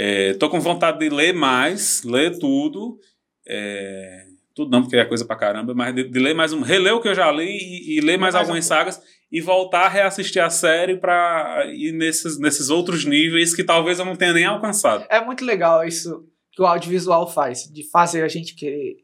É, 0.00 0.32
tô 0.34 0.48
com 0.48 0.60
vontade 0.60 1.00
de 1.00 1.08
ler 1.08 1.34
mais, 1.34 2.04
ler 2.04 2.38
tudo. 2.38 3.00
É, 3.48 4.26
tudo 4.54 4.70
não, 4.70 4.82
porque 4.82 4.96
é 4.96 5.04
coisa 5.04 5.24
pra 5.24 5.34
caramba, 5.34 5.74
mas 5.74 5.92
de, 5.92 6.04
de 6.04 6.18
ler 6.20 6.34
mais 6.34 6.52
um, 6.52 6.60
reler 6.60 6.94
o 6.94 7.00
que 7.00 7.08
eu 7.08 7.14
já 7.16 7.32
li 7.32 7.48
e, 7.48 7.98
e 7.98 8.00
ler 8.00 8.16
mais, 8.16 8.34
mais 8.34 8.46
algumas 8.46 8.64
sagas 8.64 9.02
e 9.30 9.40
voltar 9.40 9.86
a 9.86 9.88
reassistir 9.88 10.40
a 10.40 10.50
série 10.50 10.96
para 10.96 11.64
ir 11.66 11.92
nesses, 11.92 12.38
nesses 12.38 12.70
outros 12.70 13.04
níveis 13.04 13.54
que 13.54 13.64
talvez 13.64 13.98
eu 13.98 14.04
não 14.04 14.14
tenha 14.14 14.32
nem 14.32 14.44
alcançado. 14.44 15.04
É 15.10 15.20
muito 15.20 15.44
legal 15.44 15.84
isso 15.84 16.24
que 16.52 16.62
o 16.62 16.66
audiovisual 16.66 17.28
faz, 17.28 17.64
de 17.64 17.82
fazer 17.90 18.22
a 18.22 18.28
gente 18.28 18.54
querer 18.54 18.98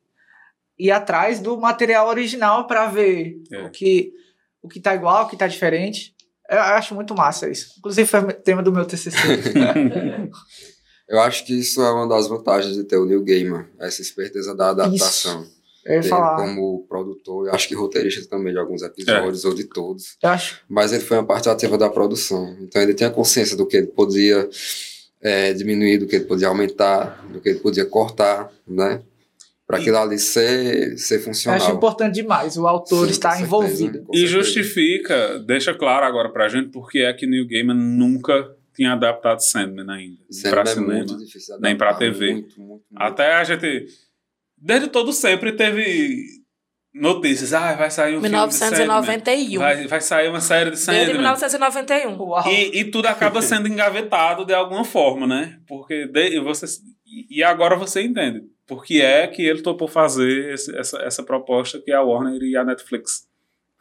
ir 0.79 0.93
atrás 0.93 1.41
do 1.41 1.57
material 1.57 2.09
original 2.09 2.69
para 2.69 2.87
ver 2.87 3.37
é. 3.51 3.65
o 3.65 3.71
que 3.71 4.13
o 4.63 4.69
que 4.69 4.81
tá 4.81 4.95
igual, 4.95 5.25
o 5.25 5.29
que 5.29 5.37
tá 5.37 5.49
diferente. 5.49 6.15
Eu 6.49 6.61
acho 6.61 6.95
muito 6.95 7.15
massa 7.15 7.51
isso. 7.51 7.75
Inclusive 7.79 8.09
foi 8.09 8.33
tema 8.33 8.63
do 8.63 8.73
meu 8.73 8.85
TCC. 8.85 9.19
Eu 11.09 11.21
acho 11.21 11.45
que 11.45 11.53
isso 11.59 11.83
é 11.83 11.91
uma 11.91 12.09
das 12.09 12.29
vantagens 12.29 12.75
de 12.75 12.85
ter 12.85 12.97
o 12.97 13.05
Neil 13.05 13.23
Gaiman, 13.23 13.67
essa 13.79 14.01
esperteza 14.01 14.55
da 14.55 14.71
adaptação. 14.71 15.43
Isso. 15.43 15.55
Eu 15.85 15.97
ia 15.97 16.03
falar. 16.03 16.37
Como 16.37 16.87
produtor, 16.89 17.47
eu 17.47 17.55
acho 17.55 17.69
que 17.69 17.75
roteirista 17.75 18.29
também 18.29 18.53
de 18.53 18.59
alguns 18.59 18.83
episódios, 18.83 19.45
é. 19.45 19.49
ou 19.49 19.55
de 19.55 19.65
todos. 19.65 20.17
Eu 20.23 20.31
acho. 20.31 20.63
Mas 20.69 20.93
ele 20.93 21.05
foi 21.05 21.19
uma 21.19 21.27
parte 21.27 21.49
ativa 21.49 21.77
da 21.77 21.91
produção. 21.91 22.57
Então 22.61 22.81
ele 22.81 22.95
tinha 22.95 23.11
consciência 23.11 23.57
do 23.57 23.67
que 23.67 23.77
ele 23.77 23.89
podia 23.89 24.49
é, 25.21 25.53
diminuir, 25.53 25.99
do 25.99 26.07
que 26.07 26.17
ele 26.17 26.25
podia 26.25 26.49
aumentar, 26.49 27.27
do 27.31 27.41
que 27.41 27.51
ele 27.51 27.59
podia 27.59 27.85
cortar, 27.85 28.51
né? 28.67 29.03
Para 29.67 29.79
aquilo 29.79 29.97
ali 29.97 30.19
ser, 30.19 30.99
ser 30.99 31.21
funcional. 31.21 31.59
Eu 31.59 31.65
acho 31.65 31.75
importante 31.75 32.15
demais 32.15 32.57
o 32.57 32.67
autor 32.67 33.07
Sim, 33.07 33.13
estar 33.13 33.41
envolvido. 33.41 34.07
E 34.13 34.27
justifica, 34.27 35.39
deixa 35.39 35.75
claro 35.75 36.05
agora 36.05 36.31
pra 36.31 36.49
gente, 36.49 36.69
porque 36.69 36.99
é 37.01 37.13
que 37.13 37.27
Neil 37.27 37.47
Gaiman 37.47 37.75
nunca 37.75 38.55
tinha 38.75 38.93
adaptado 38.93 39.41
Sandman 39.41 39.91
ainda. 39.91 40.19
Sandman 40.31 40.51
pra 40.51 40.63
é 40.63 40.75
cinema, 40.75 41.61
nem 41.61 41.77
pra 41.77 41.95
TV. 41.95 42.33
Muito, 42.33 42.61
muito, 42.61 42.85
muito. 42.91 43.03
Até 43.03 43.35
a 43.35 43.45
gente. 43.45 43.87
Desde 44.57 44.89
todo 44.89 45.13
sempre 45.13 45.53
teve 45.53 46.25
notícias. 46.93 47.53
Ah, 47.53 47.75
vai 47.75 47.91
sair 47.91 48.17
um 48.17 48.21
1991. 48.21 49.03
filme 49.03 49.49
de 49.49 49.59
vai, 49.59 49.87
vai 49.87 50.01
sair 50.01 50.29
uma 50.29 50.41
série 50.41 50.71
de 50.71 50.79
Sandman. 50.79 51.05
Desde 51.05 51.15
1991. 51.15 52.17
Uau. 52.17 52.49
E, 52.49 52.81
e 52.81 52.85
tudo 52.85 53.07
acaba 53.07 53.41
sendo 53.43 53.69
engavetado 53.69 54.45
de 54.45 54.55
alguma 54.55 54.85
forma, 54.85 55.27
né? 55.27 55.59
Porque 55.67 56.07
de, 56.07 56.41
você, 56.41 56.67
e 57.31 57.43
agora 57.43 57.77
você 57.77 58.03
entende. 58.03 58.43
Por 58.67 58.85
que 58.85 59.03
é 59.03 59.27
que 59.27 59.43
ele 59.43 59.61
topou 59.61 59.87
fazer 59.87 60.55
esse, 60.55 60.75
essa, 60.77 60.99
essa 61.03 61.23
proposta 61.23 61.81
que 61.81 61.93
a 61.93 62.01
Warner 62.01 62.43
e 62.43 62.57
a 62.57 62.65
Netflix 62.65 63.29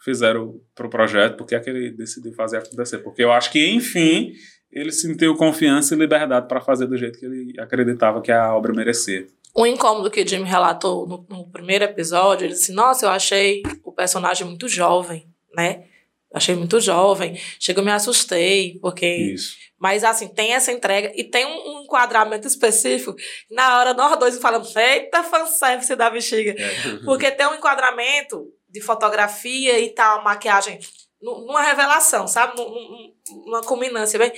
fizeram 0.03 0.59
pro 0.75 0.89
projeto, 0.89 1.37
porque 1.37 1.55
é 1.55 1.59
que 1.59 1.69
ele 1.69 1.89
decidiu 1.91 2.33
fazer 2.33 2.57
acontecer. 2.57 2.97
Porque 2.99 3.23
eu 3.23 3.31
acho 3.31 3.49
que, 3.51 3.69
enfim, 3.69 4.33
ele 4.73 4.91
sentiu 4.91 5.35
confiança 5.35 5.93
e 5.93 5.97
liberdade 5.97 6.47
para 6.47 6.59
fazer 6.59 6.87
do 6.87 6.97
jeito 6.97 7.19
que 7.19 7.25
ele 7.25 7.59
acreditava 7.59 8.21
que 8.21 8.31
a 8.31 8.55
obra 8.55 8.73
merecia. 8.73 9.27
Um 9.55 9.65
incômodo 9.65 10.09
que 10.09 10.21
o 10.21 10.27
Jimmy 10.27 10.45
relatou 10.45 11.07
no, 11.07 11.25
no, 11.29 11.47
primeiro 11.47 11.83
episódio, 11.83 12.45
ele 12.45 12.53
disse: 12.53 12.71
Nossa, 12.71 13.05
eu 13.05 13.09
achei 13.09 13.61
o 13.83 13.91
personagem 13.91 14.47
muito 14.47 14.67
jovem, 14.67 15.27
né? 15.55 15.83
Achei 16.33 16.55
muito 16.55 16.79
jovem. 16.79 17.39
Chegou, 17.59 17.83
me 17.83 17.91
assustei, 17.91 18.79
porque. 18.81 19.05
Isso. 19.05 19.55
Mas, 19.79 20.03
assim, 20.03 20.27
tem 20.27 20.53
essa 20.53 20.71
entrega 20.71 21.11
e 21.15 21.23
tem 21.23 21.45
um, 21.45 21.77
um 21.77 21.83
enquadramento 21.83 22.47
específico. 22.47 23.15
Na 23.51 23.77
hora, 23.77 23.93
nós 23.93 24.17
dois 24.17 24.39
falamos: 24.39 24.75
Eita, 24.75 25.21
fanservice 25.21 25.95
da 25.95 26.09
bexiga. 26.09 26.55
É. 26.57 26.97
Porque 27.05 27.29
tem 27.29 27.45
um 27.45 27.53
enquadramento 27.53 28.47
de 28.67 28.81
fotografia 28.81 29.79
e 29.79 29.89
tal, 29.89 30.23
maquiagem 30.23 30.79
numa 31.23 31.61
revelação, 31.61 32.27
sabe? 32.27 32.53
Numa 33.45 33.61
culminância. 33.61 34.19
Bem, 34.19 34.31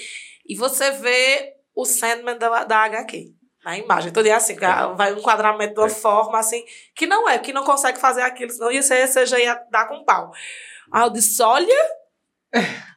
e 0.47 0.55
você 0.55 0.91
vê 0.91 1.53
o 1.75 1.85
Sandman 1.85 2.37
da, 2.37 2.63
da 2.63 2.77
HQ. 2.79 3.33
Na 3.63 3.77
imagem. 3.77 4.11
Então, 4.11 4.23
é 4.23 4.31
assim, 4.31 4.55
vai 4.95 5.11
um 5.11 5.17
enquadramento 5.17 5.73
de 5.73 5.79
uma 5.79 5.87
é. 5.87 5.89
forma 5.89 6.37
assim, 6.37 6.63
que 6.95 7.07
não 7.07 7.27
é, 7.27 7.39
que 7.39 7.51
não 7.51 7.63
consegue 7.63 7.99
fazer 7.99 8.21
aquilo, 8.21 8.51
senão 8.51 8.71
ia 8.71 8.83
ser, 8.83 9.07
você 9.07 9.25
já 9.25 9.39
ia 9.39 9.55
dar 9.71 9.87
com 9.87 10.05
pau. 10.05 10.31
Aí 10.93 11.01
eu 11.03 11.09
disse, 11.09 11.41
olha. 11.41 11.75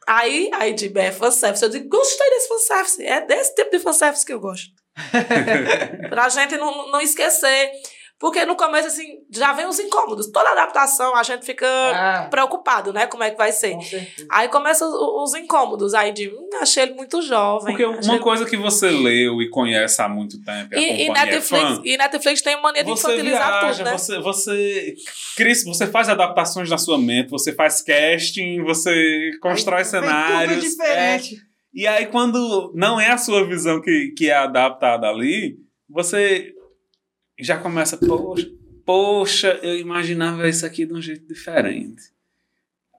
aí, 0.07 0.51
aí 0.53 0.73
de 0.73 0.95
é 0.95 1.11
fanservice. 1.11 1.63
Eu 1.63 1.69
digo, 1.69 1.89
gostei 1.89 2.29
desse 2.29 2.47
fanservice. 2.47 3.03
É 3.03 3.21
desse 3.21 3.55
tipo 3.55 3.71
de 3.71 3.79
fanservice 3.79 4.23
que 4.23 4.31
eu 4.31 4.39
gosto. 4.39 4.69
pra 6.09 6.29
gente 6.29 6.55
não, 6.57 6.91
não 6.91 7.01
esquecer. 7.01 7.71
Porque 8.19 8.45
no 8.45 8.57
começo, 8.57 8.87
assim, 8.87 9.19
já 9.31 9.53
vem 9.53 9.65
os 9.65 9.79
incômodos. 9.79 10.29
Toda 10.29 10.49
adaptação 10.49 11.15
a 11.15 11.23
gente 11.23 11.45
fica 11.45 11.65
ah. 11.65 12.27
preocupado, 12.29 12.91
né? 12.91 13.07
Como 13.07 13.23
é 13.23 13.31
que 13.31 13.37
vai 13.37 13.53
ser. 13.53 13.77
Aí 14.29 14.49
começam 14.49 14.89
os, 14.89 15.31
os, 15.31 15.39
incômodos. 15.39 15.93
Aí 15.93 16.11
de, 16.11 16.27
hum, 16.27 16.49
achei 16.61 16.83
ele 16.83 16.95
muito 16.95 17.21
jovem. 17.21 17.77
Porque 17.77 17.85
uma 17.85 18.19
coisa 18.19 18.45
que 18.45 18.57
você 18.57 18.89
leu 18.89 19.41
e 19.41 19.49
conhece 19.49 20.01
há 20.01 20.09
muito 20.09 20.43
tempo. 20.43 20.75
E, 20.75 21.05
e, 21.05 21.09
Netflix, 21.09 21.51
é 21.53 21.75
fã, 21.75 21.81
e 21.85 21.97
Netflix 21.97 22.41
tem 22.41 22.61
mania 22.61 22.83
de 22.83 22.91
infantilizar 22.91 23.61
viaja, 23.61 23.77
tudo, 23.77 23.85
né? 23.85 23.97
Você, 23.97 24.19
você, 24.19 24.95
Cris, 25.37 25.63
você 25.63 25.87
faz 25.87 26.09
adaptações 26.09 26.69
na 26.69 26.77
sua 26.77 26.97
mente, 26.97 27.29
você 27.29 27.53
faz 27.53 27.81
casting, 27.81 28.61
você 28.63 29.31
constrói 29.41 29.85
cenários. 29.85 30.55
Tudo 30.55 30.69
diferente. 30.69 31.35
É, 31.35 31.39
e 31.73 31.87
aí, 31.87 32.05
quando 32.07 32.73
não 32.75 32.99
é 32.99 33.11
a 33.11 33.17
sua 33.17 33.47
visão 33.47 33.79
que, 33.79 34.13
que 34.17 34.29
é 34.29 34.35
adaptada 34.35 35.07
ali, 35.07 35.55
você 35.89 36.53
já 37.39 37.57
começa, 37.57 37.97
poxa, 37.97 38.49
poxa, 38.85 39.59
eu 39.61 39.77
imaginava 39.77 40.47
isso 40.47 40.65
aqui 40.65 40.85
de 40.85 40.93
um 40.93 41.01
jeito 41.01 41.27
diferente. 41.27 42.01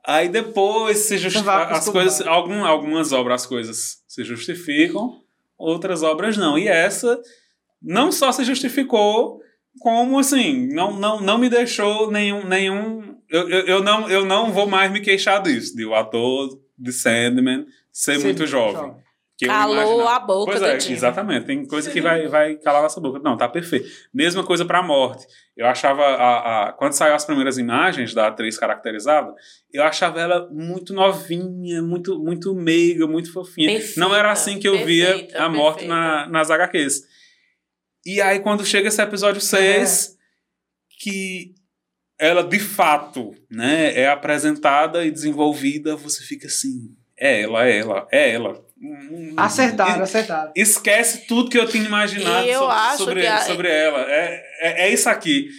Aí 0.05 0.29
depois 0.29 0.99
se 0.99 1.19
justifica, 1.19 1.65
as 1.65 1.89
coisas, 1.89 2.27
algum, 2.27 2.65
algumas 2.65 3.13
obras 3.13 3.43
as 3.43 3.47
coisas 3.47 4.03
se 4.09 4.25
justificam, 4.25 5.23
outras 5.59 6.03
obras 6.03 6.37
não. 6.37 6.59
E 6.59 6.69
essa 6.69 7.21
não 7.83 8.11
só 8.11 8.33
se 8.33 8.45
justificou, 8.45 9.41
como 9.79 10.19
assim, 10.19 10.69
não, 10.73 10.99
não, 10.99 11.21
não 11.21 11.39
me 11.39 11.49
deixou 11.49 12.11
nenhum. 12.11 12.47
nenhum 12.47 13.17
eu, 13.29 13.49
eu, 13.49 13.67
eu, 13.67 13.83
não, 13.83 14.09
eu 14.09 14.25
não 14.25 14.53
vou 14.53 14.67
mais 14.67 14.91
me 14.91 15.01
queixar 15.01 15.43
disso, 15.43 15.77
de 15.77 15.85
o 15.85 15.95
ator 15.95 16.59
de 16.79 16.93
Sandman 16.93 17.67
ser 17.93 18.19
Sim, 18.19 18.25
muito 18.25 18.47
jovem. 18.47 18.75
jovem. 18.75 19.10
Que 19.41 19.47
Calou 19.47 20.07
a 20.07 20.19
boca 20.19 20.53
pois 20.53 20.63
é, 20.63 20.93
Exatamente. 20.93 21.47
Tem 21.47 21.67
coisa 21.67 21.91
que 21.91 21.99
vai, 21.99 22.29
vai 22.29 22.57
calar 22.57 22.83
nossa 22.83 23.01
boca. 23.01 23.19
Não, 23.21 23.39
tá 23.39 23.49
perfeito. 23.49 23.89
Mesma 24.13 24.45
coisa 24.45 24.67
pra 24.67 24.83
morte. 24.83 25.27
Eu 25.57 25.65
achava, 25.65 26.03
a, 26.03 26.69
a, 26.69 26.73
quando 26.75 26.93
saiu 26.93 27.15
as 27.15 27.25
primeiras 27.25 27.57
imagens 27.57 28.13
da 28.13 28.27
atriz 28.27 28.59
caracterizada, 28.59 29.33
eu 29.73 29.83
achava 29.83 30.21
ela 30.21 30.47
muito 30.53 30.93
novinha, 30.93 31.81
muito, 31.81 32.23
muito 32.23 32.55
meiga, 32.55 33.07
muito 33.07 33.33
fofinha. 33.33 33.71
Perfeita, 33.71 33.99
Não 33.99 34.15
era 34.15 34.31
assim 34.31 34.59
que 34.59 34.69
eu 34.69 34.77
perfeita, 34.77 35.33
via 35.33 35.43
a 35.43 35.49
morte 35.49 35.87
na, 35.87 36.29
nas 36.29 36.51
HQs. 36.51 37.01
E 38.05 38.21
aí, 38.21 38.41
quando 38.41 38.63
chega 38.63 38.89
esse 38.89 39.01
episódio 39.01 39.41
6, 39.41 39.59
é. 39.59 41.03
que 41.03 41.55
ela 42.19 42.45
de 42.45 42.59
fato 42.59 43.35
né, 43.51 43.99
é 43.99 44.07
apresentada 44.07 45.03
e 45.03 45.11
desenvolvida, 45.11 45.97
você 45.97 46.23
fica 46.23 46.47
assim. 46.47 46.95
É 47.19 47.41
ela, 47.41 47.67
é 47.67 47.79
ela, 47.79 48.09
é 48.13 48.31
ela 48.33 48.70
Acertaram, 49.37 50.03
acertaram. 50.03 50.53
Esquece 50.57 51.27
tudo 51.27 51.51
que 51.51 51.59
eu 51.59 51.69
tinha 51.69 51.85
imaginado 51.85 52.47
eu 52.47 52.61
sobre, 52.61 52.97
sobre, 52.97 53.27
a... 53.27 53.41
sobre, 53.41 53.69
ela. 53.69 54.01
É, 54.11 54.43
é, 54.61 54.89
é, 54.89 54.93
isso 54.93 55.09
aqui. 55.09 55.51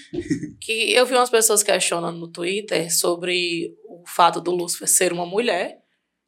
Que 0.59 0.91
eu 0.93 1.05
vi 1.05 1.13
umas 1.13 1.29
pessoas 1.29 1.61
questionando 1.61 2.17
no 2.17 2.27
Twitter 2.27 2.91
sobre 2.91 3.75
o 3.87 4.03
fato 4.07 4.41
do 4.41 4.51
Lúcifer 4.51 4.87
ser 4.87 5.13
uma 5.13 5.25
mulher. 5.25 5.77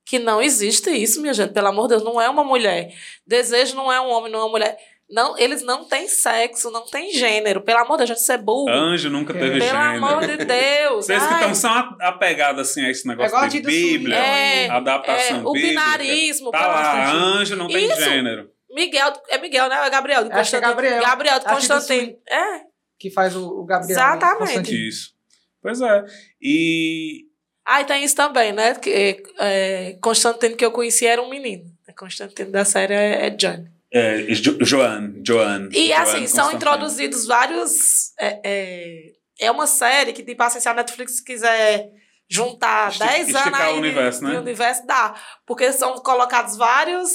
Que 0.06 0.20
não 0.20 0.42
existe 0.42 0.92
isso, 0.92 1.22
minha 1.22 1.34
gente. 1.34 1.54
Pelo 1.54 1.70
amor 1.70 1.84
de 1.84 1.96
Deus, 1.96 2.04
não 2.04 2.22
é 2.22 2.30
uma 2.30 2.44
mulher. 2.44 2.94
Desejo 3.26 3.76
não 3.76 3.92
é 3.92 4.00
um 4.00 4.10
homem, 4.10 4.32
não 4.32 4.40
é 4.40 4.44
uma 4.44 4.52
mulher. 4.52 4.78
Não, 5.14 5.38
eles 5.38 5.62
não 5.64 5.86
têm 5.86 6.08
sexo, 6.08 6.72
não 6.72 6.86
tem 6.88 7.12
gênero. 7.12 7.62
Pelo 7.62 7.80
amor 7.80 7.98
de 7.98 8.00
Deus, 8.00 8.10
gente, 8.10 8.20
isso 8.24 8.32
é 8.32 8.38
burro. 8.38 8.70
Anjo 8.70 9.10
nunca 9.10 9.32
teve 9.32 9.60
Pelo 9.60 9.62
gênero. 9.66 10.06
amor 10.06 10.26
de 10.26 10.38
Deus. 10.38 11.06
Vocês 11.06 11.22
que 11.26 11.34
estão 11.34 11.54
são 11.54 11.72
apegados 12.02 12.62
assim, 12.70 12.84
a 12.86 12.90
esse 12.90 13.08
negócio 13.08 13.32
Negócio 13.36 13.50
de 13.52 13.62
de 13.62 13.68
Bíblia, 13.68 14.16
É, 14.18 14.70
adaptação 14.70 15.38
é, 15.38 15.42
o 15.46 15.52
bíblica. 15.54 15.68
binarismo, 15.70 16.50
Tá 16.52 16.58
pelo 16.60 16.72
lá, 16.72 16.92
amor 16.92 17.06
de 17.06 17.12
Deus. 17.12 17.24
anjo 17.42 17.56
não 17.56 17.68
tem 17.68 17.86
Isso. 17.86 18.02
gênero. 18.02 18.50
Miguel, 18.72 19.14
é 19.30 19.38
Miguel, 19.38 19.70
né? 19.70 19.86
É 19.86 19.90
Gabriel 19.92 20.24
de 20.24 20.32
Acho 20.32 20.50
que 20.50 20.56
é 20.56 20.60
Constantino. 20.62 20.90
Gabriel. 20.90 21.02
Gabriel 21.04 21.40
de 21.40 21.46
do 21.46 21.52
Constantino. 21.52 22.18
É. 22.28 22.62
Que 22.98 23.12
faz 23.12 23.36
o, 23.36 23.48
o 23.48 23.66
Gabriel. 23.66 23.92
Exatamente. 23.92 24.40
Constantino. 24.40 24.80
Isso. 24.90 25.14
Pois 25.62 25.80
é. 25.80 26.04
E 26.42 27.26
Ah, 27.66 27.82
e 27.82 27.86
tem 27.86 28.04
isso 28.04 28.16
também, 28.16 28.52
né? 28.52 28.74
Que, 28.76 29.22
é, 29.40 29.96
Constantino 30.02 30.56
que 30.58 30.66
eu 30.66 30.72
conheci 30.72 31.06
era 31.06 31.22
um 31.22 31.30
menino. 31.30 31.66
Constantino 31.98 32.50
da 32.52 32.66
série 32.66 32.94
é, 32.96 33.28
é 33.28 33.30
Johnny. 33.30 33.72
É, 33.94 34.18
Jo- 34.34 34.58
Joan, 34.62 35.14
Joan. 35.26 35.70
E 35.72 35.88
Joan 35.90 35.98
assim, 36.02 36.28
são 36.28 36.52
introduzidos 36.52 37.26
vários. 37.28 38.12
É, 38.20 38.42
é, 38.44 39.12
é 39.40 39.52
uma 39.52 39.68
série 39.68 40.14
que, 40.14 40.24
tipo 40.24 40.42
assim, 40.44 40.60
se 40.60 40.68
a 40.68 40.74
Netflix 40.74 41.20
quiser 41.22 41.90
juntar 42.30 42.90
Esti- 42.90 43.06
10 43.06 43.36
anos 43.36 43.60
aí 43.60 43.74
o 43.74 43.78
universo, 43.78 44.20
de, 44.20 44.26
né? 44.26 44.32
de 44.32 44.38
universo, 44.38 44.86
dá. 44.88 45.16
Porque 45.46 45.72
são 45.72 45.94
colocados 46.00 46.58
vários. 46.58 47.10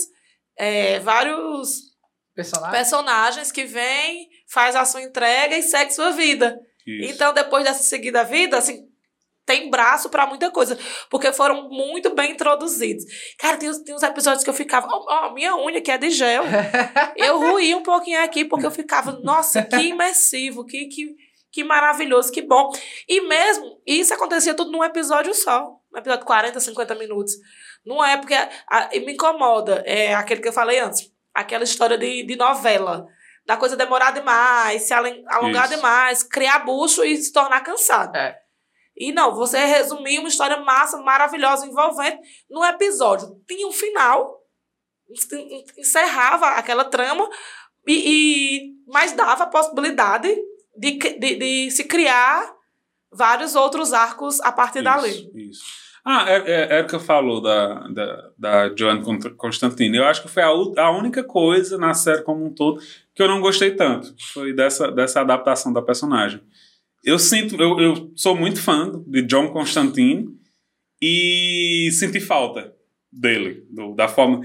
é, 0.57 0.99
vários 1.01 1.89
Personagem. 2.35 2.73
personagens 2.79 3.53
que 3.53 3.65
vêm, 3.65 4.29
faz 4.49 4.77
a 4.77 4.85
sua 4.85 5.03
entrega 5.03 5.57
e 5.57 5.63
segue 5.63 5.93
sua 5.93 6.11
vida. 6.13 6.57
Isso. 6.87 7.13
Então, 7.13 7.33
depois 7.35 7.65
dessa 7.65 7.83
seguida 7.83 8.23
vida, 8.25 8.57
assim, 8.59 8.88
tem 9.49 9.71
braço 9.71 10.11
pra 10.11 10.27
muita 10.27 10.51
coisa. 10.51 10.79
Porque 11.11 11.33
foram 11.33 11.69
muito 11.71 12.15
bem 12.15 12.33
introduzidos. 12.33 13.05
Cara, 13.39 13.57
tem, 13.57 13.71
uns- 13.71 13.79
tem 13.79 13.95
uns 13.95 14.03
episódios 14.03 14.45
que 14.45 14.51
eu 14.51 14.55
ficava. 14.55 14.87
Ó, 14.89 15.05
ó, 15.09 15.33
minha 15.33 15.57
unha 15.57 15.81
que 15.81 15.91
é 15.91 15.97
de 15.97 16.11
gel. 16.11 16.45
eu 17.17 17.39
ruí 17.39 17.75
um 17.75 17.83
pouquinho 17.83 18.23
aqui, 18.23 18.45
porque 18.45 18.67
eu 18.67 18.71
ficava, 18.71 19.13
nossa, 19.23 19.63
que 19.63 19.77
imersivo, 19.77 20.65
que, 20.67 20.87
que, 20.87 21.15
que 21.51 21.65
maravilhoso, 21.65 22.31
que 22.31 22.43
bom. 22.43 22.71
E 23.09 23.23
mesmo, 23.23 23.81
isso 23.87 24.13
acontecia 24.13 24.53
tudo 24.55 24.71
num 24.71 24.85
episódio 24.85 25.33
só. 25.35 25.67
Um 25.95 25.99
episódio 25.99 26.21
de 26.21 26.27
40, 26.27 26.61
50 26.61 26.95
minutos. 26.97 27.33
Não 27.87 28.05
é 28.05 28.17
porque. 28.19 28.35
a- 28.35 28.49
a- 28.71 28.89
e 28.93 29.01
me 29.01 29.15
incomoda. 29.15 29.83
É 29.87 30.15
aquele 30.15 30.43
que 30.43 30.49
eu 30.49 30.53
falei 30.53 30.79
antes. 30.79 31.11
Aquela 31.35 31.65
história 31.65 31.97
de, 31.97 32.23
de 32.25 32.37
novela. 32.37 33.07
Da 33.47 33.57
coisa 33.57 33.77
demorar 33.79 34.11
demais, 34.11 34.83
se 34.83 34.93
alongar 34.93 35.65
Isso. 35.65 35.75
demais, 35.77 36.23
criar 36.23 36.59
bucho 36.67 37.03
e 37.03 37.17
se 37.17 37.33
tornar 37.33 37.63
cansado. 37.63 38.15
É. 38.15 38.37
E 38.99 39.13
não, 39.13 39.35
você 39.35 39.59
resumir 39.59 40.19
uma 40.19 40.29
história 40.29 40.59
massa, 40.61 40.99
maravilhosa, 40.99 41.67
envolvente, 41.67 42.19
num 42.51 42.65
episódio. 42.65 43.41
Tinha 43.47 43.67
um 43.67 43.73
final, 43.73 44.41
en- 45.33 45.65
encerrava 45.79 46.47
aquela 46.49 46.85
trama, 46.85 47.29
e, 47.87 47.93
e- 47.95 48.73
mas 48.87 49.13
dava 49.13 49.45
a 49.45 49.49
possibilidade 49.49 50.29
de, 50.77 50.93
de, 50.93 51.35
de 51.37 51.71
se 51.71 51.85
criar 51.85 52.53
vários 53.11 53.55
outros 53.55 53.93
arcos 53.93 54.41
a 54.41 54.53
partir 54.53 54.83
dali. 54.83 55.09
Isso, 55.11 55.31
isso. 55.39 55.63
Ah, 56.05 56.25
é, 56.31 56.37
é, 56.73 56.79
Erika 56.79 56.99
falou 56.99 57.41
da, 57.43 57.87
da, 57.89 58.31
da 58.39 58.75
Joan 58.77 59.03
Cont- 59.03 59.35
Constantine. 59.37 59.97
Eu 59.99 60.07
acho 60.07 60.23
que 60.23 60.29
foi 60.29 60.43
a, 60.43 60.47
a 60.49 60.91
única 60.91 61.23
coisa 61.23 61.77
na 61.77 61.93
série 61.93 62.23
como 62.23 62.47
um 62.47 62.55
todo 62.55 62.81
que 63.15 63.23
eu 63.23 63.29
não 63.29 63.41
gostei 63.43 63.73
tanto. 63.75 64.15
Foi 64.33 64.55
dessa, 64.55 64.91
dessa 64.91 65.21
adaptação 65.21 65.71
da 65.73 65.83
personagem. 65.83 66.41
Eu 67.05 67.19
sinto, 67.19 67.55
eu, 67.61 67.79
eu 67.81 68.13
sou 68.17 68.37
muito 68.37 68.61
fã 68.61 68.93
de 69.07 69.23
John 69.23 69.49
Constantine 69.53 70.27
e 71.01 71.89
senti 71.93 72.21
falta 72.21 72.73
dele, 73.13 73.65
do- 73.71 73.95
da 73.95 74.09
forma 74.09 74.41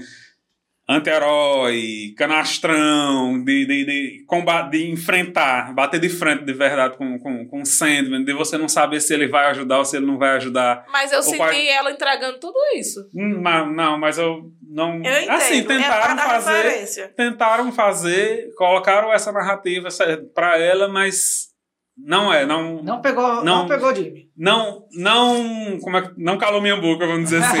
anti-herói, 0.88 2.14
canastrão, 2.16 3.42
de, 3.42 3.64
de, 3.66 3.84
de, 3.84 4.24
comba- 4.26 4.62
de 4.68 4.90
enfrentar, 4.90 5.72
bater 5.74 5.98
de 5.98 6.08
frente 6.10 6.44
de 6.44 6.52
verdade 6.52 6.96
com, 6.96 7.18
com, 7.18 7.46
com 7.48 7.62
o 7.62 7.66
Sandman, 7.66 8.22
de 8.24 8.32
você 8.34 8.58
não 8.58 8.68
saber 8.68 9.00
se 9.00 9.14
ele 9.14 9.26
vai 9.26 9.46
ajudar 9.46 9.78
ou 9.78 9.84
se 9.84 9.96
ele 9.96 10.06
não 10.06 10.18
vai 10.18 10.36
ajudar. 10.36 10.84
Mas 10.92 11.10
eu 11.10 11.22
senti 11.22 11.68
ela 11.68 11.90
entregando 11.90 12.38
tudo 12.38 12.58
isso. 12.76 13.00
Hum, 13.14 13.40
ma- 13.40 13.64
Não, 13.66 13.98
mas 13.98 14.18
eu 14.18 14.52
não. 14.68 14.96
Eu 14.96 15.00
entendo. 15.00 15.30
assim, 15.30 15.58
é 15.60 15.62
tentaram 15.64 16.16
fazer. 16.18 16.62
referência. 16.62 17.08
Tentaram 17.16 17.72
fazer, 17.72 18.54
colocaram 18.54 19.12
essa 19.12 19.32
narrativa 19.32 19.88
pra 20.34 20.58
ela, 20.58 20.86
mas 20.88 21.48
não 21.96 22.32
é, 22.32 22.44
não. 22.44 22.82
Não 22.82 23.00
pegou, 23.00 23.22
não, 23.36 23.44
Não. 23.44 23.68
pegou 23.68 23.94
Jimmy. 23.94 24.28
Não, 24.36 24.84
não, 24.92 25.78
como 25.80 25.96
é, 25.96 26.10
não 26.16 26.36
calou 26.36 26.60
minha 26.60 26.76
boca, 26.76 27.06
vamos 27.06 27.24
dizer 27.30 27.42
assim, 27.42 27.58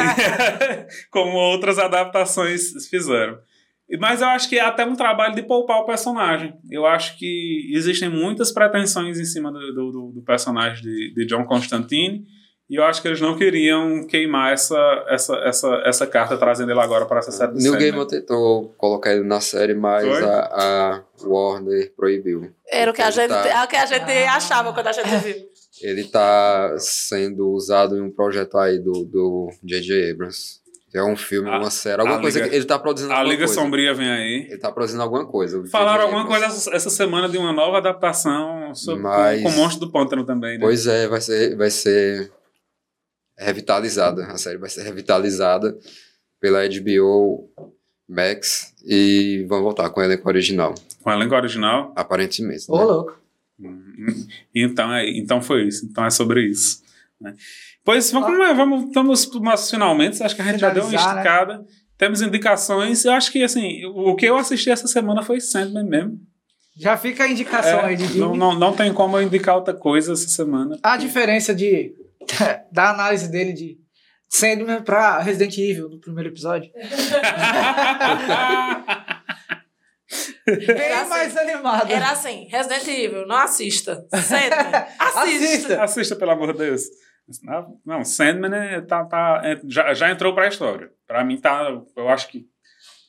como 1.10 1.32
outras 1.36 1.78
adaptações 1.78 2.70
fizeram. 2.88 3.38
Mas 4.00 4.22
eu 4.22 4.28
acho 4.28 4.48
que 4.48 4.58
é 4.58 4.62
até 4.62 4.84
um 4.84 4.96
trabalho 4.96 5.34
de 5.34 5.42
poupar 5.42 5.78
o 5.78 5.84
personagem. 5.86 6.54
Eu 6.70 6.86
acho 6.86 7.16
que 7.18 7.70
existem 7.72 8.08
muitas 8.08 8.50
pretensões 8.50 9.20
em 9.20 9.24
cima 9.24 9.52
do, 9.52 9.60
do, 9.72 9.90
do- 9.92 10.12
do 10.14 10.22
personagem 10.22 10.82
de, 10.82 11.12
de 11.14 11.26
John 11.26 11.44
Constantine, 11.44 12.24
e 12.70 12.76
eu 12.76 12.84
acho 12.84 13.02
que 13.02 13.08
eles 13.08 13.20
não 13.20 13.36
queriam 13.36 14.06
queimar 14.06 14.52
essa, 14.52 14.76
essa, 15.08 15.34
essa, 15.44 15.82
essa 15.84 16.06
carta, 16.06 16.36
trazendo 16.38 16.70
ele 16.72 16.80
agora 16.80 17.04
para 17.06 17.18
essa 17.20 17.30
série 17.30 17.52
New 17.52 17.60
Sandman. 17.60 17.80
Gaiman 17.80 18.06
tentou 18.06 18.74
colocar 18.78 19.12
ele 19.12 19.22
na 19.24 19.40
série, 19.40 19.74
mas 19.74 20.06
a, 20.22 20.40
a 20.40 21.02
Warner 21.26 21.92
proibiu. 21.96 22.50
Era 22.68 22.90
o 22.90 22.94
que 22.94 23.02
a 23.02 23.10
gente, 23.10 23.28
tá- 23.28 23.46
é 23.48 23.64
o 23.64 23.68
que 23.68 23.76
a 23.76 23.86
gente 23.86 24.10
Ah. 24.10 24.34
achava 24.36 24.72
quando 24.72 24.86
a 24.88 24.92
gente 24.92 25.08
viu. 25.16 25.34
Ele 25.82 26.04
tá 26.04 26.74
sendo 26.78 27.50
usado 27.50 27.96
em 27.98 28.00
um 28.00 28.10
projeto 28.10 28.56
aí 28.58 28.78
do 28.78 29.04
do 29.04 29.50
J.J. 29.62 30.12
Abrams. 30.12 30.62
É 30.94 31.02
um 31.02 31.16
filme, 31.16 31.50
A- 31.50 31.58
uma 31.58 31.70
série, 31.72 32.00
alguma 32.00 32.20
coisa 32.20 32.38
Liga- 32.38 32.50
que 32.50 32.56
ele 32.56 32.64
tá 32.64 32.78
produzindo 32.78 33.12
A 33.12 33.20
Liga 33.24 33.38
coisa. 33.38 33.54
Sombria 33.54 33.92
vem 33.92 34.08
aí. 34.08 34.46
Ele 34.48 34.58
tá 34.58 34.70
produzindo 34.70 35.02
alguma 35.02 35.26
coisa. 35.26 35.60
Falaram 35.66 36.02
J.J. 36.02 36.04
alguma 36.06 36.26
coisa 36.26 36.44
Abrams. 36.46 36.68
essa, 36.68 36.76
essa 36.76 36.90
semana 36.90 37.28
de 37.28 37.36
uma 37.36 37.52
nova 37.52 37.78
adaptação 37.78 38.72
sobre, 38.74 39.02
Mas- 39.02 39.42
com, 39.42 39.50
com 39.50 39.54
o 39.56 39.60
Monstro 39.60 39.86
do 39.86 39.92
Pântano 39.92 40.24
também, 40.24 40.52
né? 40.56 40.60
Pois 40.64 40.86
é, 40.86 41.08
vai 41.08 41.20
ser, 41.20 41.56
vai 41.56 41.70
ser 41.70 42.30
revitalizada. 43.38 44.26
A 44.26 44.36
série 44.38 44.58
vai 44.58 44.68
ser 44.70 44.82
revitalizada 44.82 45.76
pela 46.40 46.60
HBO 46.68 47.48
Max 48.08 48.74
e 48.86 49.44
vão 49.48 49.62
voltar 49.62 49.88
com 49.90 50.00
o 50.00 50.04
elenco 50.04 50.28
original, 50.28 50.74
Com 51.02 51.10
o 51.10 51.12
elenco 51.12 51.34
original. 51.34 51.92
aparentemente. 51.96 52.64
Ô, 52.68 52.76
né? 52.78 52.84
louco. 52.84 53.18
Hum, 53.58 54.26
Então, 54.54 54.92
é, 54.92 55.08
então 55.08 55.40
foi 55.40 55.66
isso. 55.68 55.86
Então 55.86 56.04
é 56.04 56.10
sobre 56.10 56.42
isso. 56.46 56.82
né? 57.20 57.34
Pois 57.84 58.10
vamos, 58.10 58.38
lá, 58.38 58.52
vamos, 58.52 58.84
estamos 58.88 59.26
para 59.26 59.36
os 59.38 59.42
nossos 59.42 59.70
finalmente. 59.70 60.22
Acho 60.22 60.34
que 60.34 60.42
a 60.42 60.44
gente 60.44 60.60
já 60.60 60.70
deu 60.70 60.84
uma 60.84 60.90
né? 60.90 60.96
esticada. 60.96 61.64
Temos 61.96 62.20
indicações. 62.22 63.04
Eu 63.04 63.12
acho 63.12 63.30
que 63.30 63.42
assim, 63.42 63.84
o 63.86 64.14
que 64.16 64.26
eu 64.26 64.36
assisti 64.36 64.70
essa 64.70 64.86
semana 64.86 65.22
foi 65.22 65.40
Sandman 65.40 65.84
mesmo. 65.84 66.20
Já 66.76 66.96
fica 66.96 67.22
a 67.24 67.28
indicação 67.28 67.80
É, 67.80 67.84
aí 67.86 67.96
de 67.96 68.18
não, 68.18 68.34
não, 68.34 68.58
não 68.58 68.72
tem 68.74 68.92
como 68.92 69.16
eu 69.16 69.22
indicar 69.22 69.54
outra 69.54 69.72
coisa 69.72 70.12
essa 70.12 70.26
semana. 70.28 70.76
A 70.82 70.96
diferença 70.96 71.54
de 71.54 71.94
da 72.72 72.90
análise 72.90 73.30
dele 73.30 73.52
de 73.52 73.78
Sandman 74.28 74.82
pra 74.82 75.20
Resident 75.20 75.56
Evil 75.58 75.88
no 75.88 76.00
primeiro 76.00 76.30
episódio. 76.30 76.70
Bem 80.46 81.08
mais 81.08 81.36
animado. 81.36 81.90
Era 81.90 82.10
assim, 82.10 82.46
Resident 82.50 82.86
Evil, 82.86 83.26
não 83.26 83.36
assista. 83.36 84.06
Senta, 84.10 84.88
assista. 84.98 85.20
Assista. 85.20 85.82
Assista, 85.82 86.16
pelo 86.16 86.32
amor 86.32 86.52
de 86.52 86.58
Deus. 86.58 86.82
Não, 87.42 87.80
não, 87.86 88.04
Sandman 88.04 88.54
é, 88.54 88.80
tá, 88.82 89.04
tá, 89.04 89.40
é, 89.42 89.58
já, 89.66 89.94
já 89.94 90.10
entrou 90.10 90.34
pra 90.34 90.48
história. 90.48 90.90
Pra 91.06 91.24
mim, 91.24 91.40
tá, 91.40 91.80
eu 91.96 92.08
acho 92.08 92.28
que 92.28 92.46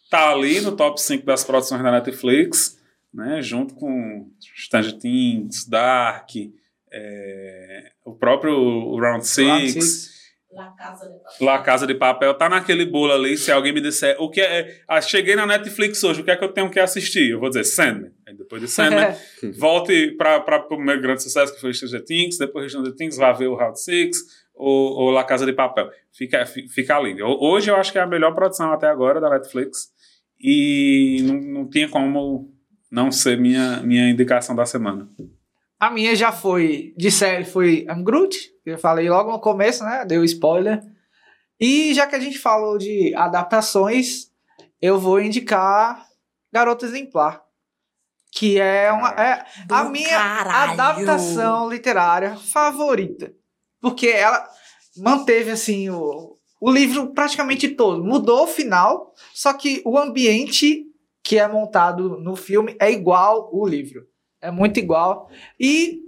tá 0.10 0.30
ali 0.30 0.62
no 0.62 0.76
top 0.76 1.02
5 1.02 1.26
das 1.26 1.44
produções 1.44 1.84
da 1.84 1.92
Netflix, 1.92 2.80
né, 3.14 3.42
junto 3.42 3.76
com 3.76 4.30
Stranger 4.56 4.98
Things, 4.98 5.68
Dark, 5.68 6.30
é, 6.96 7.92
o 8.06 8.16
próprio 8.16 8.96
Round 8.98 9.26
6, 9.28 9.48
Round 9.48 9.72
Six. 9.72 10.16
La 10.56 10.72
Casa 10.78 11.06
de 11.06 11.12
Papel. 11.20 11.46
La 11.46 11.60
Casa 11.64 11.88
de 11.88 11.96
Papel, 11.96 12.34
tá 12.36 12.48
naquele 12.48 12.86
bolo 12.86 13.12
ali. 13.12 13.38
Se 13.38 13.52
alguém 13.52 13.74
me 13.74 13.82
disser 13.82 14.16
o 14.20 14.30
que 14.30 14.40
é. 14.40 14.84
Ah, 14.88 15.02
cheguei 15.02 15.36
na 15.36 15.46
Netflix 15.46 16.02
hoje, 16.02 16.22
o 16.22 16.24
que 16.24 16.32
é 16.32 16.36
que 16.38 16.44
eu 16.46 16.54
tenho 16.54 16.70
que 16.70 16.80
assistir? 16.80 17.32
Eu 17.32 17.40
vou 17.42 17.50
dizer 17.50 17.66
Sandman. 17.66 18.12
Aí 18.26 18.34
depois 18.38 18.62
de 18.62 18.68
Sandman, 18.70 19.04
volte 19.60 20.12
para 20.18 20.66
o 20.72 20.78
meu 20.80 21.02
grande 21.02 21.22
sucesso, 21.24 21.54
que 21.54 21.60
foi 21.60 21.74
Stranger 21.74 22.06
Things. 22.06 22.38
Depois 22.38 22.66
de 22.68 22.72
Stranger 22.72 22.96
Things, 22.96 23.18
vá 23.18 23.34
ver 23.34 23.48
o 23.48 23.56
Round 23.56 23.78
6 23.82 24.16
ou, 24.54 24.94
ou 24.98 25.12
La 25.12 25.26
Casa 25.26 25.46
de 25.46 25.52
Papel. 25.52 25.90
Fica, 26.14 26.46
fi- 26.46 26.70
fica 26.70 26.96
ali. 26.96 27.22
Ho- 27.22 27.38
Hoje 27.42 27.70
eu 27.70 27.76
acho 27.76 27.92
que 27.92 27.98
é 27.98 28.02
a 28.02 28.08
melhor 28.08 28.34
produção 28.34 28.72
até 28.72 28.88
agora 28.88 29.20
da 29.20 29.30
Netflix. 29.30 29.90
E 30.40 31.22
não, 31.24 31.36
não 31.64 31.70
tinha 31.70 31.90
como 31.90 32.54
não 32.90 33.12
ser 33.12 33.38
minha, 33.38 33.82
minha 33.84 34.10
indicação 34.10 34.56
da 34.56 34.66
semana. 34.66 35.10
A 35.80 35.92
minha 35.92 36.16
já 36.16 36.32
foi 36.32 36.94
de 36.98 37.12
série, 37.12 37.44
foi 37.44 37.86
I'm 37.90 38.04
Groot, 38.04 38.38
que 38.64 38.72
eu 38.72 38.78
falei 38.78 39.10
logo 39.10 39.32
no 39.32 39.40
começo, 39.40 39.84
né? 39.84 40.06
Deu 40.06 40.24
spoiler. 40.24 40.82
E 41.60 41.94
já 41.94 42.08
que 42.08 42.16
a 42.16 42.20
gente 42.20 42.38
falou 42.38 42.78
de 42.78 43.14
adaptações, 43.16 44.32
eu 44.82 45.00
vou 45.00 45.22
indicar 45.22 46.06
Garota 46.52 46.86
Exemplar. 46.86 47.44
Que 48.32 48.60
é 48.60 48.92
uma. 48.92 49.10
É 49.12 49.46
a 49.70 49.84
minha 49.86 50.10
caralho. 50.10 50.74
adaptação 50.74 51.70
literária 51.70 52.36
favorita. 52.36 53.34
Porque 53.80 54.08
ela 54.08 54.46
manteve 54.98 55.52
assim 55.52 55.90
o, 55.90 56.38
o 56.60 56.72
livro 56.72 57.14
praticamente 57.14 57.70
todo. 57.70 58.04
Mudou 58.04 58.44
o 58.44 58.48
final, 58.48 59.14
só 59.34 59.54
que 59.54 59.82
o 59.86 59.98
ambiente 59.98 60.84
que 61.24 61.40
é 61.40 61.48
montado 61.48 62.20
no 62.20 62.36
filme 62.36 62.76
é 62.80 62.92
igual 62.92 63.50
o 63.54 63.66
livro. 63.66 64.06
É 64.46 64.52
muito 64.52 64.80
igual. 64.80 65.30
E, 65.60 66.02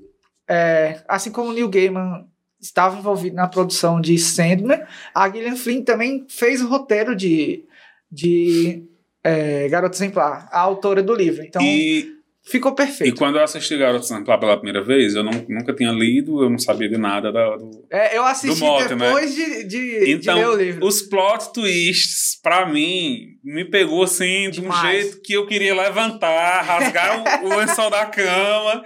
é, 0.47 1.01
assim 1.07 1.31
como 1.31 1.49
o 1.49 1.53
Neil 1.53 1.69
Gaiman 1.69 2.25
estava 2.59 2.97
envolvido 2.97 3.35
na 3.35 3.47
produção 3.47 4.01
de 4.01 4.17
Sandman, 4.17 4.81
a 5.13 5.29
Gillian 5.29 5.55
Flynn 5.55 5.83
também 5.83 6.25
fez 6.27 6.61
o 6.61 6.67
roteiro 6.67 7.15
de, 7.15 7.65
de 8.11 8.83
é, 9.23 9.67
Garota 9.69 9.95
Exemplar, 9.95 10.47
a 10.51 10.59
autora 10.59 11.03
do 11.03 11.13
livro. 11.13 11.43
Então, 11.43 11.61
e, 11.61 12.16
ficou 12.49 12.73
perfeito. 12.73 13.13
E 13.13 13.17
quando 13.17 13.37
eu 13.37 13.43
assisti 13.43 13.77
Garota 13.77 14.05
Exemplar 14.05 14.39
pela 14.39 14.55
primeira 14.57 14.83
vez, 14.83 15.15
eu 15.15 15.23
não, 15.23 15.31
nunca 15.47 15.73
tinha 15.73 15.91
lido, 15.91 16.43
eu 16.43 16.49
não 16.49 16.57
sabia 16.57 16.89
de 16.89 16.97
nada 16.97 17.31
da, 17.31 17.55
do 17.57 17.85
é, 17.91 18.17
Eu 18.17 18.25
assisti 18.25 18.59
mote, 18.59 18.95
né? 18.95 19.05
depois 19.05 19.37
né? 19.37 19.45
de, 19.45 19.63
de, 19.65 20.11
então, 20.11 20.35
de 20.35 20.39
ler 20.39 20.49
o 20.49 20.55
livro. 20.55 20.85
os 20.85 21.01
plot 21.01 21.53
twists, 21.53 22.39
pra 22.41 22.65
mim, 22.65 23.37
me 23.43 23.65
pegou 23.65 24.03
assim, 24.03 24.49
de 24.49 24.61
Demais. 24.61 24.79
um 24.79 24.87
jeito 24.87 25.21
que 25.21 25.33
eu 25.33 25.45
queria 25.45 25.75
levantar, 25.75 26.61
rasgar 26.61 27.43
o, 27.43 27.47
o 27.47 27.57
lençol 27.57 27.89
da 27.89 28.05
cama... 28.05 28.83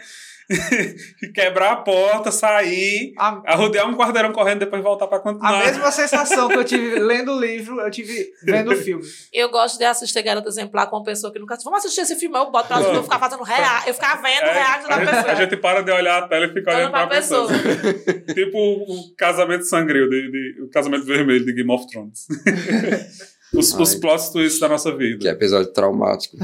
quebrar 1.34 1.72
a 1.72 1.76
porta, 1.78 2.32
sair, 2.32 3.14
a... 3.18 3.42
arrodear 3.46 3.88
um 3.88 3.96
quarteirão 3.96 4.32
correndo 4.32 4.60
depois 4.60 4.82
voltar 4.84 5.08
para 5.08 5.20
continuar. 5.20 5.62
A 5.62 5.66
mesma 5.66 5.92
sensação 5.92 6.48
que 6.48 6.56
eu 6.56 6.64
tive 6.64 7.00
lendo 7.00 7.34
o 7.34 7.40
livro, 7.40 7.80
eu 7.80 7.92
tive 7.92 8.32
vendo 8.44 8.72
o 8.72 8.76
filme. 8.76 9.04
Eu 9.34 9.50
gosto 9.50 9.78
de 9.78 9.86
assistir 9.86 10.22
Garota 10.22 10.50
Exemplar 10.50 10.90
com 10.90 10.98
uma 10.98 11.04
pessoa 11.04 11.32
que 11.32 11.40
nunca 11.40 11.54
assistiu. 11.54 11.72
Vamos 11.72 11.86
assistir 11.86 12.02
esse 12.02 12.16
filme, 12.16 12.38
eu 12.38 12.52
boto 12.52 12.68
pra 12.68 12.80
eu 12.82 13.04
ficar 13.04 13.20
fazendo 13.20 13.44
react, 13.44 13.88
eu 13.88 13.94
ficar 13.94 14.22
vendo 14.22 14.46
é, 14.46 14.54
react 14.54 14.90
da 14.90 14.98
pessoa. 15.00 15.32
A 15.32 15.36
gente 15.36 15.58
para 15.58 15.82
de 15.82 15.92
olhar 15.92 16.24
a 16.24 16.28
tela 16.28 16.46
e 16.46 16.54
fica 16.54 16.76
olhando 16.76 16.92
pra, 16.92 17.08
pra 17.08 17.18
pessoa. 17.18 17.48
pessoa. 17.48 18.14
tipo 18.34 18.58
o, 18.58 19.16
casamento 19.16 19.64
sangril, 19.66 20.10
de, 20.10 20.32
de, 20.32 20.62
o 20.64 20.70
casamento 20.70 21.06
vermelho 21.06 21.46
de 21.46 21.54
Game 21.54 21.72
of 21.72 21.88
Thrones. 21.88 22.28
os, 23.54 23.74
Ai, 23.74 23.82
os 23.82 23.96
plots 23.96 24.30
twists 24.30 24.60
da 24.60 24.68
nossa 24.68 24.96
vida. 24.96 25.20
Que 25.20 25.28
episódio 25.28 25.72
traumático. 25.72 26.38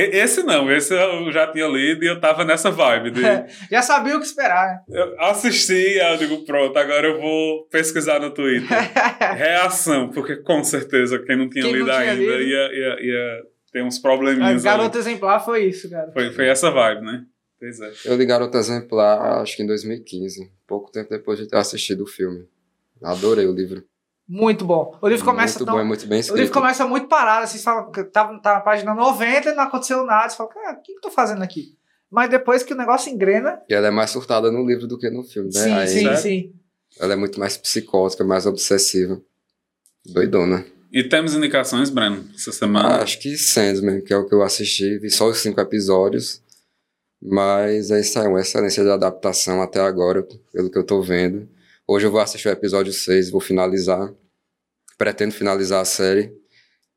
Esse 0.00 0.42
não, 0.44 0.70
esse 0.70 0.94
eu 0.94 1.32
já 1.32 1.50
tinha 1.50 1.66
lido 1.66 2.04
e 2.04 2.06
eu 2.06 2.20
tava 2.20 2.44
nessa 2.44 2.70
vibe. 2.70 3.10
De... 3.10 3.20
já 3.70 3.82
sabia 3.82 4.16
o 4.16 4.20
que 4.20 4.26
esperar, 4.26 4.84
né? 4.88 5.00
Eu 5.00 5.20
assisti, 5.20 5.96
eu 5.98 6.16
digo, 6.16 6.44
pronto, 6.44 6.76
agora 6.78 7.08
eu 7.08 7.20
vou 7.20 7.66
pesquisar 7.66 8.20
no 8.20 8.30
Twitter. 8.30 8.68
Reação, 9.36 10.10
porque 10.10 10.36
com 10.36 10.62
certeza 10.62 11.18
quem 11.18 11.36
não 11.36 11.48
tinha 11.48 11.64
quem 11.64 11.72
lido 11.72 11.86
não 11.86 11.94
tinha 11.98 12.12
ainda 12.12 12.22
lido. 12.22 12.42
Ia, 12.42 12.72
ia, 12.72 13.00
ia 13.00 13.42
ter 13.72 13.82
uns 13.82 13.98
probleminhas. 13.98 14.62
Garoto 14.62 14.96
Exemplar 14.98 15.44
foi 15.44 15.64
isso, 15.64 15.90
cara. 15.90 16.12
Foi, 16.12 16.30
foi 16.30 16.46
essa 16.46 16.70
vibe, 16.70 17.02
né? 17.02 17.24
Pois 17.58 17.80
é. 17.80 17.92
Eu 18.04 18.16
li 18.16 18.24
Garoto 18.24 18.56
Exemplar, 18.56 19.40
acho 19.42 19.56
que 19.56 19.62
em 19.64 19.66
2015, 19.66 20.48
pouco 20.66 20.92
tempo 20.92 21.10
depois 21.10 21.38
de 21.38 21.48
ter 21.48 21.56
assistido 21.56 22.04
o 22.04 22.06
filme. 22.06 22.46
Adorei 23.02 23.46
o 23.46 23.52
livro. 23.52 23.82
Muito 24.28 24.64
bom. 24.64 24.98
O 25.00 25.08
livro 25.08 25.24
começa 25.24 25.58
muito 25.58 25.64
tão, 25.64 25.74
bom, 25.74 25.80
é 25.80 25.84
muito 25.84 26.06
bem 26.06 26.20
escrito. 26.20 26.36
O 26.36 26.40
livro 26.40 26.52
começa 26.52 26.86
muito 26.86 27.08
parado, 27.08 27.44
assim, 27.44 27.56
você 27.56 27.64
fala, 27.64 27.90
tá, 28.12 28.38
tá 28.38 28.54
na 28.54 28.60
página 28.60 28.94
90 28.94 29.48
e 29.48 29.54
não 29.54 29.62
aconteceu 29.62 30.04
nada, 30.04 30.28
você 30.28 30.36
fala, 30.36 30.50
cara, 30.50 30.78
o 30.78 30.82
que 30.82 30.92
eu 30.92 31.00
tô 31.00 31.10
fazendo 31.10 31.42
aqui? 31.42 31.76
Mas 32.10 32.28
depois 32.28 32.62
que 32.62 32.74
o 32.74 32.76
negócio 32.76 33.10
engrena... 33.10 33.60
E 33.68 33.74
ela 33.74 33.86
é 33.86 33.90
mais 33.90 34.10
surtada 34.10 34.52
no 34.52 34.66
livro 34.66 34.86
do 34.86 34.98
que 34.98 35.08
no 35.08 35.22
filme, 35.22 35.50
né? 35.52 35.60
Sim, 35.60 35.72
Aí, 35.72 35.88
sim, 35.88 36.16
sim. 36.16 36.52
Ela 37.00 37.14
é 37.14 37.16
muito 37.16 37.40
mais 37.40 37.56
psicótica, 37.56 38.22
mais 38.22 38.44
obsessiva. 38.44 39.20
Doidona. 40.04 40.64
E 40.92 41.02
temos 41.04 41.34
indicações, 41.34 41.90
Breno, 41.90 42.24
essa 42.34 42.52
semana? 42.52 42.88
Ah, 42.88 43.02
acho 43.02 43.18
que 43.18 43.36
Sandman, 43.36 44.00
que 44.00 44.12
é 44.12 44.16
o 44.16 44.26
que 44.26 44.34
eu 44.34 44.42
assisti, 44.42 44.98
vi 44.98 45.10
só 45.10 45.28
os 45.28 45.38
cinco 45.38 45.60
episódios, 45.60 46.42
mas 47.22 47.90
é 47.90 48.00
isso 48.00 48.18
aí, 48.18 48.26
uma 48.26 48.40
excelência 48.40 48.82
de 48.82 48.90
adaptação 48.90 49.60
até 49.60 49.80
agora, 49.80 50.26
pelo 50.52 50.70
que 50.70 50.78
eu 50.78 50.84
tô 50.84 51.02
vendo. 51.02 51.48
Hoje 51.90 52.06
eu 52.06 52.10
vou 52.10 52.20
assistir 52.20 52.46
o 52.48 52.50
episódio 52.50 52.92
6, 52.92 53.30
vou 53.30 53.40
finalizar. 53.40 54.12
Pretendo 54.98 55.32
finalizar 55.32 55.80
a 55.80 55.86
série. 55.86 56.30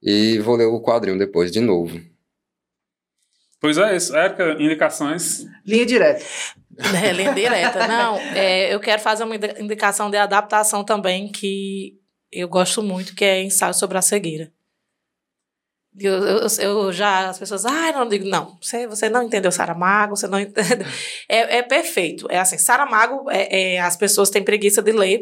E 0.03 0.37
vou 0.39 0.57
ler 0.57 0.65
o 0.65 0.81
quadrinho 0.81 1.17
depois, 1.17 1.49
de 1.49 1.61
novo. 1.61 1.97
Pois 3.57 3.77
é 3.77 3.95
isso. 3.95 4.13
Érica, 4.13 4.57
indicações? 4.59 5.45
Linha 5.65 5.85
direta. 5.85 6.25
É, 7.05 7.11
linha 7.13 7.33
direta. 7.33 7.85
Não, 7.87 8.17
é, 8.17 8.73
eu 8.73 8.79
quero 8.79 9.01
fazer 9.01 9.23
uma 9.23 9.35
indicação 9.35 10.09
de 10.09 10.17
adaptação 10.17 10.83
também 10.83 11.31
que 11.31 11.99
eu 12.31 12.47
gosto 12.47 12.81
muito, 12.81 13.13
que 13.13 13.23
é 13.23 13.43
ensaio 13.43 13.73
sobre 13.73 13.97
a 13.97 14.01
cegueira. 14.01 14.51
Eu, 15.99 16.13
eu, 16.13 16.47
eu, 16.59 16.93
já, 16.93 17.27
as 17.27 17.37
pessoas, 17.37 17.65
ah, 17.65 17.91
não 17.91 18.07
digo, 18.07 18.25
não, 18.25 18.57
você, 18.61 18.87
você 18.87 19.09
não 19.09 19.23
entendeu 19.23 19.51
Saramago, 19.51 20.15
você 20.15 20.25
não 20.25 20.39
entende. 20.41 20.85
É, 21.27 21.57
é 21.57 21.61
perfeito. 21.61 22.27
É 22.29 22.39
assim, 22.39 22.57
Saramago, 22.57 23.29
é, 23.29 23.75
é, 23.75 23.79
as 23.79 23.97
pessoas 23.97 24.29
têm 24.29 24.43
preguiça 24.43 24.81
de 24.81 24.93
ler, 24.93 25.19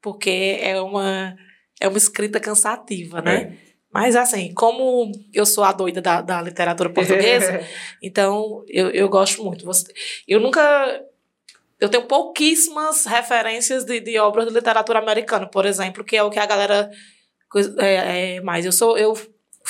porque 0.00 0.58
é 0.62 0.80
uma, 0.80 1.36
é 1.78 1.86
uma 1.86 1.98
escrita 1.98 2.40
cansativa, 2.40 3.20
né? 3.20 3.58
É. 3.66 3.70
Mas, 3.92 4.14
assim, 4.14 4.54
como 4.54 5.10
eu 5.34 5.44
sou 5.44 5.64
a 5.64 5.72
doida 5.72 6.00
da, 6.00 6.22
da 6.22 6.40
literatura 6.40 6.88
portuguesa, 6.88 7.60
então 8.00 8.64
eu, 8.68 8.88
eu 8.90 9.08
gosto 9.08 9.42
muito. 9.42 9.68
Eu 10.26 10.40
nunca. 10.40 11.04
Eu 11.78 11.88
tenho 11.88 12.04
pouquíssimas 12.04 13.04
referências 13.04 13.84
de, 13.84 14.00
de 14.00 14.18
obras 14.18 14.46
de 14.46 14.54
literatura 14.54 15.00
americana, 15.00 15.46
por 15.46 15.66
exemplo, 15.66 16.04
que 16.04 16.16
é 16.16 16.22
o 16.22 16.30
que 16.30 16.38
a 16.38 16.46
galera. 16.46 16.90
É, 17.78 18.36
é 18.36 18.40
mais. 18.40 18.64
Eu 18.64 18.70
sou. 18.70 18.96
Eu 18.96 19.14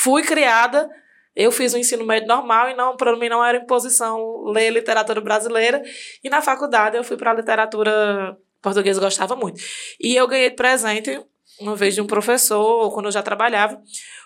Fui 0.03 0.23
criada, 0.23 0.89
eu 1.37 1.53
fiz 1.53 1.75
o 1.75 1.79
ensino 1.79 2.07
médio 2.07 2.27
normal 2.27 2.71
e 2.71 2.75
não 2.75 2.97
para 2.97 3.17
mim 3.17 3.29
não 3.29 3.45
era 3.45 3.59
imposição 3.59 4.45
ler 4.45 4.71
literatura 4.71 5.21
brasileira. 5.21 5.83
E 6.25 6.31
na 6.31 6.41
faculdade 6.41 6.97
eu 6.97 7.05
fui 7.05 7.17
para 7.17 7.31
a 7.31 7.35
literatura 7.35 8.37
portuguesa, 8.63 9.01
gostava 9.01 9.37
muito. 9.37 9.61
E 10.01 10.17
eu 10.17 10.27
ganhei 10.27 10.51
de 10.51 10.57
presente, 10.57 11.23
uma 11.61 11.77
vez 11.77 11.95
de 11.95 12.01
um 12.01 12.07
professor, 12.07 12.93
quando 12.93 13.07
eu 13.07 13.13
já 13.13 13.23
trabalhava, 13.23 13.81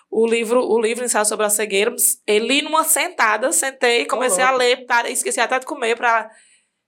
o 0.09 0.25
livro, 0.25 0.65
o 0.65 0.79
livro 0.79 1.03
Ensaio 1.03 1.25
sobre 1.25 1.45
a 1.45 1.49
Cegueira. 1.49 1.93
Eu 2.25 2.39
li 2.39 2.61
numa 2.61 2.83
sentada, 2.85 3.51
sentei, 3.51 4.05
comecei 4.05 4.43
oh, 4.43 4.47
a 4.47 4.51
ler, 4.51 4.85
esqueci 5.07 5.41
até 5.41 5.59
de 5.59 5.65
comer 5.65 5.97
para 5.97 6.29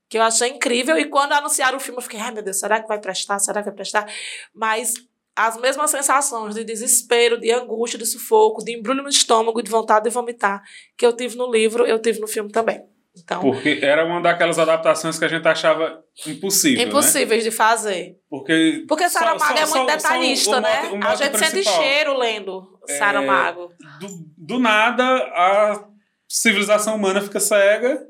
que 0.08 0.16
eu 0.16 0.22
achei 0.22 0.48
incrível. 0.48 0.96
E 0.96 1.04
quando 1.04 1.32
anunciaram 1.32 1.76
o 1.76 1.80
filme, 1.80 1.98
eu 1.98 2.02
fiquei, 2.02 2.20
ai 2.20 2.32
meu 2.32 2.42
Deus, 2.42 2.58
será 2.58 2.80
que 2.80 2.88
vai 2.88 2.98
prestar? 2.98 3.38
Será 3.38 3.60
que 3.60 3.68
vai 3.68 3.74
prestar? 3.74 4.10
Mas 4.54 4.94
as 5.38 5.56
mesmas 5.56 5.88
sensações 5.92 6.56
de 6.56 6.64
desespero, 6.64 7.38
de 7.38 7.52
angústia, 7.52 7.96
de 7.96 8.04
sufoco, 8.04 8.64
de 8.64 8.76
embrulho 8.76 9.04
no 9.04 9.08
estômago, 9.08 9.62
de 9.62 9.70
vontade 9.70 10.04
de 10.04 10.10
vomitar 10.10 10.60
que 10.96 11.06
eu 11.06 11.12
tive 11.12 11.36
no 11.36 11.48
livro, 11.48 11.86
eu 11.86 12.00
tive 12.00 12.18
no 12.18 12.26
filme 12.26 12.50
também. 12.50 12.82
Então, 13.16 13.40
Porque 13.40 13.78
era 13.80 14.04
uma 14.04 14.20
daquelas 14.20 14.58
adaptações 14.58 15.16
que 15.16 15.24
a 15.24 15.28
gente 15.28 15.46
achava 15.46 16.02
impossível. 16.26 16.78
Né? 16.78 16.88
Impossíveis 16.88 17.44
né? 17.44 17.50
de 17.50 17.56
fazer. 17.56 18.16
Porque, 18.28 18.84
Porque 18.88 19.08
Saramago 19.08 19.58
é 19.58 19.66
muito 19.66 19.86
detalhista, 19.86 20.60
né? 20.60 20.90
a 21.04 21.14
gente 21.14 21.30
principal. 21.30 21.62
sente 21.62 21.68
cheiro 21.68 22.18
lendo 22.18 22.78
Saramago. 22.98 23.70
É, 23.72 23.98
do, 24.00 24.08
do 24.36 24.58
nada, 24.58 25.04
a 25.04 25.84
civilização 26.28 26.96
humana 26.96 27.20
fica 27.20 27.38
cega 27.38 28.00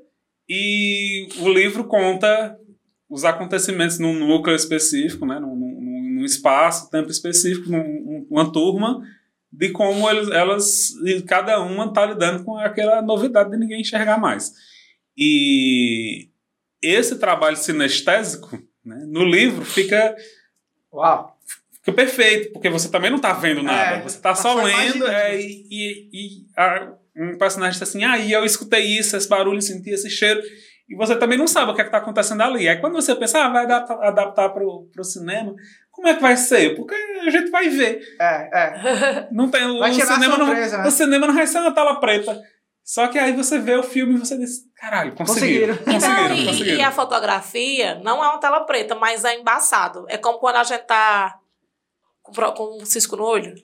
e 0.49 1.29
o 1.41 1.49
livro 1.49 1.85
conta 1.85 2.57
os 3.09 3.25
acontecimentos 3.25 3.99
num 3.99 4.15
núcleo 4.15 4.57
específico, 4.57 5.27
né? 5.27 5.39
num, 5.39 5.53
um 5.53 5.78
espaço, 6.31 6.91
tempo 6.91 7.11
específico, 7.11 7.71
num, 7.71 8.27
uma 8.31 8.53
turma, 8.53 9.01
de 9.53 9.71
como 9.71 10.09
eles, 10.11 10.31
elas, 10.31 10.93
cada 11.27 11.61
uma 11.61 11.87
está 11.87 12.05
lidando 12.05 12.45
com 12.45 12.57
aquela 12.57 13.01
novidade 13.03 13.51
de 13.51 13.57
ninguém 13.57 13.81
enxergar 13.81 14.19
mais. 14.19 14.53
E 15.17 16.29
esse 16.83 17.19
trabalho 17.19 17.57
sinestésico, 17.57 18.57
né, 18.85 19.05
no 19.07 19.25
livro, 19.25 19.65
fica. 19.65 20.15
Uau! 20.93 21.37
Fica 21.73 21.93
perfeito, 21.93 22.53
porque 22.53 22.69
você 22.69 22.91
também 22.91 23.11
não 23.11 23.17
está 23.17 23.33
vendo 23.33 23.63
nada, 23.63 23.97
é, 23.97 24.03
você 24.03 24.17
está 24.17 24.35
só, 24.35 24.55
só 24.55 24.63
lendo 24.63 25.07
é, 25.07 25.41
e, 25.41 25.67
e, 25.71 26.11
e 26.13 26.47
a, 26.57 26.93
um 27.17 27.37
personagem 27.37 27.79
diz 27.79 27.89
assim: 27.89 28.05
ah, 28.05 28.19
e 28.19 28.31
eu 28.31 28.45
escutei 28.45 28.85
isso, 28.85 29.17
esse 29.17 29.29
barulho, 29.29 29.61
senti 29.61 29.91
esse 29.91 30.09
cheiro. 30.09 30.41
E 30.89 30.97
você 30.97 31.17
também 31.17 31.37
não 31.37 31.47
sabe 31.47 31.71
o 31.71 31.75
que 31.75 31.83
é 31.83 31.85
está 31.85 31.99
acontecendo 31.99 32.43
ali. 32.43 32.67
Aí 32.69 32.81
quando 32.81 32.95
você 32.95 33.15
pensa, 33.15 33.45
ah, 33.45 33.51
vai 33.51 33.65
adaptar, 33.65 34.03
adaptar 34.03 34.49
para 34.49 34.65
o 34.65 35.05
cinema, 35.05 35.55
como 35.99 36.07
é 36.07 36.15
que 36.15 36.23
vai 36.23 36.37
ser? 36.37 36.77
Porque 36.77 36.95
a 36.95 37.29
gente 37.29 37.51
vai 37.51 37.69
ver. 37.69 38.01
É, 38.21 38.51
é. 38.55 39.29
Não 39.33 39.51
tem, 39.51 39.79
vai 39.81 39.91
o, 39.91 39.95
cinema 39.95 40.37
surpresa, 40.37 40.77
não, 40.77 40.85
né? 40.85 40.89
o 40.89 40.93
cinema 40.93 41.27
não 41.27 41.35
vai 41.35 41.47
ser 41.47 41.59
uma 41.59 41.75
tela 41.75 41.99
preta. 41.99 42.41
Só 42.85 43.09
que 43.09 43.19
aí 43.19 43.33
você 43.33 43.59
vê 43.59 43.75
o 43.75 43.83
filme 43.83 44.15
e 44.15 44.19
você 44.19 44.39
diz, 44.39 44.61
caralho, 44.77 45.13
conseguiram. 45.17 45.77
Conseguiram, 45.77 46.01
conseguiram, 46.01 46.37
não, 46.37 46.47
conseguiram. 46.47 46.79
E, 46.79 46.83
a 46.83 46.93
fotografia 46.93 47.97
não 47.97 48.25
é 48.25 48.29
uma 48.29 48.39
tela 48.39 48.61
preta, 48.61 48.95
mas 48.95 49.25
é 49.25 49.35
embaçado. 49.35 50.07
É 50.09 50.17
como 50.17 50.39
quando 50.39 50.57
a 50.57 50.63
gente 50.63 50.85
tá 50.85 51.37
com, 52.23 52.33
com 52.33 52.81
um 52.81 52.87
cisco 52.87 53.17
no 53.17 53.25
olho. 53.25 53.55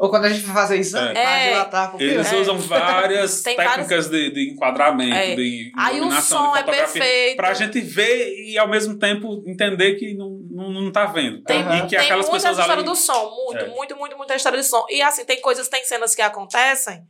Ou 0.00 0.08
quando 0.08 0.24
a 0.24 0.28
gente 0.30 0.46
vai 0.46 0.54
fazer 0.54 0.78
isso, 0.78 0.96
é. 0.96 1.12
é. 1.14 1.48
dilatar 1.50 1.94
Eles 1.98 2.32
usam 2.32 2.56
várias 2.56 3.42
técnicas 3.44 3.86
vários... 3.86 4.10
de, 4.10 4.30
de 4.30 4.50
enquadramento, 4.50 5.14
é. 5.14 5.34
de 5.34 5.70
Aí 5.76 6.00
o 6.00 6.10
som 6.22 6.56
é 6.56 6.62
perfeito. 6.62 7.36
Pra 7.36 7.52
gente 7.52 7.82
ver 7.82 8.34
e 8.46 8.56
ao 8.56 8.66
mesmo 8.66 8.98
tempo 8.98 9.44
entender 9.46 9.96
que 9.96 10.14
não, 10.14 10.40
não, 10.50 10.70
não 10.70 10.90
tá 10.90 11.04
vendo. 11.04 11.42
Tem, 11.42 11.60
e 11.60 11.82
que 11.82 11.88
tem 11.88 11.98
aquelas 11.98 12.30
muita 12.30 12.48
pessoas 12.48 12.58
história 12.58 12.80
ali... 12.80 12.84
do 12.84 12.96
som, 12.96 13.30
muito, 13.44 13.62
é. 13.62 13.68
muito, 13.68 13.96
muito, 13.96 14.16
muita 14.16 14.34
história 14.34 14.58
do 14.58 14.64
som. 14.64 14.86
E 14.88 15.02
assim, 15.02 15.26
tem 15.26 15.38
coisas, 15.42 15.68
tem 15.68 15.84
cenas 15.84 16.14
que 16.14 16.22
acontecem 16.22 17.04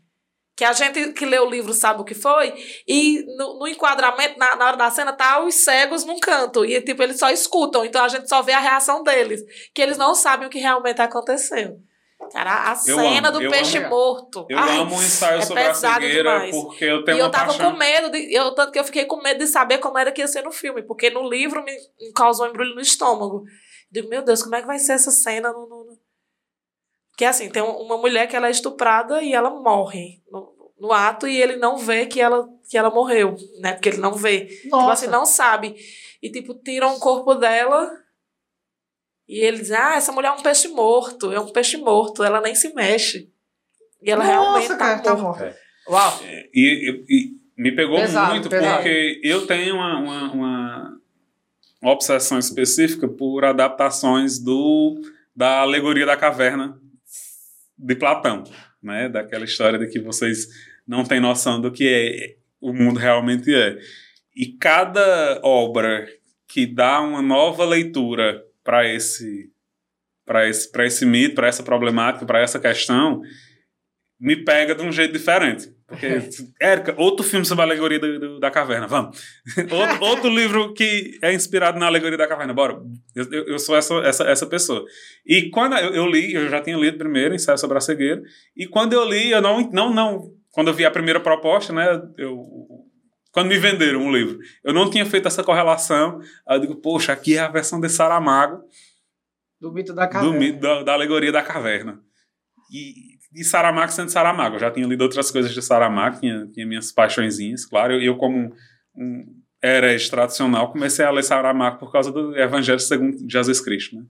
que 0.57 0.65
a 0.65 0.73
gente 0.73 1.13
que 1.13 1.25
lê 1.25 1.39
o 1.39 1.49
livro 1.49 1.73
sabe 1.73 2.03
o 2.03 2.05
que 2.05 2.13
foi, 2.13 2.53
e 2.87 3.25
no, 3.39 3.61
no 3.61 3.67
enquadramento, 3.67 4.39
na, 4.39 4.57
na, 4.57 4.67
hora 4.67 4.77
da 4.77 4.91
cena, 4.91 5.11
tá 5.11 5.43
os 5.43 5.55
cegos 5.55 6.05
num 6.05 6.19
canto, 6.19 6.67
e 6.67 6.79
tipo, 6.83 7.03
eles 7.03 7.19
só 7.19 7.31
escutam, 7.31 7.83
então 7.83 8.05
a 8.05 8.09
gente 8.09 8.29
só 8.29 8.43
vê 8.43 8.53
a 8.53 8.61
reação 8.61 9.03
deles, 9.03 9.41
que 9.73 9.81
eles 9.81 9.97
não 9.97 10.15
sabem 10.15 10.47
o 10.47 10.51
que 10.51 10.59
realmente 10.59 11.01
aconteceu. 11.01 11.81
Cara, 12.33 12.71
a 12.71 12.77
cena 12.77 13.29
amo, 13.29 13.39
do 13.41 13.51
peixe 13.51 13.79
amo, 13.79 13.89
morto. 13.89 14.47
Eu 14.49 14.59
Ai, 14.59 14.79
amo 14.79 14.97
o 14.97 15.03
ensaio 15.03 15.39
é 15.39 15.43
sobre 15.43 15.63
a 15.63 15.75
cegueira 15.75 16.33
demais. 16.33 16.51
porque 16.55 16.85
eu 16.85 17.03
tenho 17.05 17.17
E 17.17 17.21
eu 17.21 17.31
tava 17.31 17.47
paixão. 17.47 17.73
com 17.73 17.77
medo, 17.79 18.11
de, 18.11 18.33
eu, 18.33 18.55
tanto 18.55 18.73
que 18.73 18.79
eu 18.79 18.85
fiquei 18.85 19.05
com 19.05 19.21
medo 19.23 19.39
de 19.39 19.47
saber 19.47 19.79
como 19.79 19.99
era 19.99 20.13
que 20.13 20.21
ia 20.21 20.29
ser 20.29 20.43
no 20.43 20.53
filme, 20.53 20.83
porque 20.83 21.11
no 21.11 21.29
livro 21.29 21.65
me, 21.65 21.73
me 21.99 22.13
causou 22.13 22.47
um 22.47 22.51
embrulho 22.51 22.75
no 22.75 22.81
estômago. 22.81 23.45
Digo, 23.91 24.09
meu 24.09 24.23
Deus, 24.23 24.43
como 24.43 24.55
é 24.55 24.61
que 24.61 24.67
vai 24.67 24.79
ser 24.79 24.93
essa 24.93 25.11
cena 25.11 25.51
no. 25.53 25.67
no... 25.67 25.99
Porque 27.11 27.25
assim, 27.25 27.51
tem 27.51 27.63
uma 27.63 27.97
mulher 27.99 28.29
que 28.29 28.37
ela 28.37 28.47
é 28.49 28.51
estuprada 28.51 29.21
e 29.23 29.35
ela 29.35 29.51
morre 29.51 30.23
no, 30.31 30.73
no 30.79 30.93
ato 30.93 31.27
e 31.27 31.37
ele 31.41 31.57
não 31.57 31.77
vê 31.77 32.07
que 32.07 32.21
ela, 32.21 32.49
que 32.69 32.79
ela 32.79 32.91
morreu, 32.91 33.35
né? 33.59 33.73
Porque 33.73 33.89
ele 33.89 33.99
não 33.99 34.13
vê. 34.13 34.49
Nossa. 34.67 34.83
Tipo 34.83 34.91
assim, 34.93 35.07
não 35.09 35.27
sabe. 35.27 35.75
E 36.23 36.31
tipo, 36.31 36.55
tiram 36.55 36.95
o 36.95 37.01
corpo 37.01 37.35
dela 37.35 37.91
e 39.31 39.39
ele 39.45 39.59
diz: 39.59 39.71
Ah, 39.71 39.95
essa 39.97 40.11
mulher 40.13 40.29
é 40.29 40.33
um 40.33 40.43
peixe 40.43 40.69
morto, 40.69 41.31
é 41.33 41.41
um 41.41 41.49
peixe 41.53 41.77
morto, 41.77 42.25
ela 42.25 42.41
nem 42.41 42.55
se 42.55 42.75
mexe. 42.75 43.31
E 44.03 44.11
ela 44.11 44.25
Nossa, 44.25 44.33
realmente 44.33 44.69
cara, 44.79 44.99
tá 44.99 45.15
tá 45.15 45.17
morta. 45.17 45.45
morta. 45.45 45.59
Uau. 45.89 46.21
E, 46.53 47.05
e- 47.05 47.05
e 47.09 47.41
me 47.63 47.73
pegou 47.73 47.97
Pesado, 48.01 48.31
muito 48.33 48.49
pesado. 48.49 48.77
porque 48.77 49.21
eu 49.23 49.47
tenho 49.47 49.75
uma, 49.77 49.99
uma, 50.01 50.33
uma 51.83 51.93
obsessão 51.93 52.39
específica 52.39 53.07
por 53.09 53.45
adaptações 53.45 54.39
do 54.39 55.01
da 55.37 55.61
alegoria 55.61 56.05
da 56.07 56.17
caverna 56.17 56.79
de 57.79 57.95
Platão, 57.95 58.45
né? 58.83 59.09
Daquela 59.09 59.45
história 59.45 59.79
de 59.79 59.87
que 59.89 59.99
vocês 60.01 60.47
não 60.87 61.05
têm 61.05 61.21
noção 61.21 61.61
do 61.61 61.71
que 61.71 61.87
é, 61.89 62.37
o 62.61 62.73
mundo 62.73 62.99
realmente 62.99 63.55
é. 63.55 63.79
E 64.35 64.47
cada 64.59 65.41
obra 65.43 66.07
que 66.49 66.67
dá 66.67 67.01
uma 67.01 67.23
nova 67.23 67.65
leitura 67.65 68.45
para 68.65 68.87
esse 68.89 69.51
para 70.27 70.49
esse 70.49 70.71
para 70.71 70.87
esse 70.87 71.05
mito, 71.07 71.35
para 71.35 71.49
essa 71.49 71.63
problemática, 71.63 72.25
para 72.27 72.41
essa 72.41 72.59
questão, 72.61 73.21
me 74.21 74.37
pega 74.45 74.75
de 74.75 74.83
um 74.83 74.93
jeito 74.93 75.13
diferente. 75.13 75.69
Porque, 75.89 76.07
Érica, 76.61 76.95
outro 76.97 77.25
filme 77.25 77.45
sobre 77.45 77.63
a 77.63 77.67
alegoria 77.67 77.99
do- 77.99 78.21
do- 78.21 78.39
da 78.39 78.51
caverna, 78.51 78.87
vamos. 78.87 79.19
outro, 79.73 80.05
outro 80.05 80.29
livro 80.31 80.73
que 80.75 81.19
é 81.23 81.33
inspirado 81.33 81.79
na 81.81 81.87
alegoria 81.87 82.17
da 82.19 82.29
caverna, 82.29 82.55
bora. 82.55 82.79
Eu, 83.17 83.25
eu- 83.33 83.47
eu 83.47 83.59
sou 83.59 83.77
essa, 83.77 83.95
essa, 84.01 84.25
essa 84.25 84.47
pessoa. 84.47 84.85
E 85.27 85.51
quando 85.51 85.77
eu, 85.79 85.95
eu 85.95 86.07
li, 86.07 86.33
eu 86.33 86.49
já 86.49 86.61
tinha 86.61 86.77
lido 86.77 86.99
primeiro, 86.99 87.35
ensaio 87.35 87.59
sobre 87.59 87.79
a 87.79 87.81
cegueira, 87.81 88.23
e 88.57 88.69
quando 88.69 88.93
eu 88.93 89.05
li, 89.09 89.31
eu 89.33 89.41
não, 89.43 89.69
não, 89.73 89.93
não, 89.93 90.31
quando 90.53 90.69
eu 90.69 90.75
vi 90.75 90.85
a 90.85 90.91
primeira 90.93 91.19
proposta, 91.19 91.73
né, 91.73 91.87
eu, 92.19 92.47
quando 93.33 93.49
me 93.49 93.59
venderam 93.59 94.01
um 94.01 94.13
livro, 94.13 94.39
eu 94.65 94.73
não 94.73 94.91
tinha 94.91 95.07
feito 95.07 95.29
essa 95.29 95.45
correlação, 95.45 96.21
aí 96.47 96.57
eu 96.57 96.61
digo, 96.61 96.77
poxa, 96.77 97.13
aqui 97.13 97.37
é 97.37 97.41
a 97.41 97.49
versão 97.49 97.81
de 97.81 97.89
Saramago, 97.89 98.63
Do 99.61 99.73
mito 99.73 99.93
da 99.93 100.07
do 100.07 100.13
caverna. 100.13 100.39
mito 100.39 100.61
da, 100.61 100.83
da 100.83 100.93
alegoria 100.93 101.31
da 101.31 101.43
caverna. 101.43 102.01
E, 102.73 103.19
e 103.35 103.45
Saramago 103.45 103.93
sendo 103.93 104.11
Saramago. 104.11 104.57
Eu 104.57 104.61
já 104.61 104.71
tinha 104.71 104.87
lido 104.87 105.03
outras 105.03 105.31
coisas 105.31 105.53
de 105.53 105.63
Saramago, 105.63 106.21
tinha, 106.21 106.47
tinha 106.49 106.67
minhas 106.67 106.91
paixõezinhas, 106.93 107.65
claro. 107.67 107.95
Eu, 107.95 108.03
eu 108.03 108.17
como 108.17 108.53
um, 108.97 109.25
herege 109.63 110.11
tradicional, 110.11 110.73
comecei 110.73 111.05
a 111.05 111.11
ler 111.11 111.23
Saramago 111.23 111.79
por 111.79 111.93
causa 111.93 112.11
do 112.11 112.37
Evangelho 112.37 112.81
segundo 112.81 113.17
Jesus 113.31 113.61
Cristo, 113.61 113.97
né? 113.97 114.03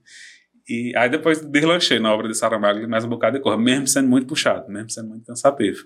E 0.69 0.93
aí 0.95 1.09
depois 1.09 1.41
deslanchei 1.41 1.99
na 1.99 2.13
obra 2.13 2.27
de 2.29 2.37
Saramago, 2.37 2.87
mais 2.87 3.03
um 3.03 3.09
bocado 3.09 3.35
de 3.37 3.43
cor, 3.43 3.57
mesmo 3.57 3.87
sendo 3.87 4.07
muito 4.07 4.27
puxado, 4.27 4.71
mesmo 4.71 4.89
sendo 4.89 5.09
muito 5.09 5.25
cansativo. 5.25 5.85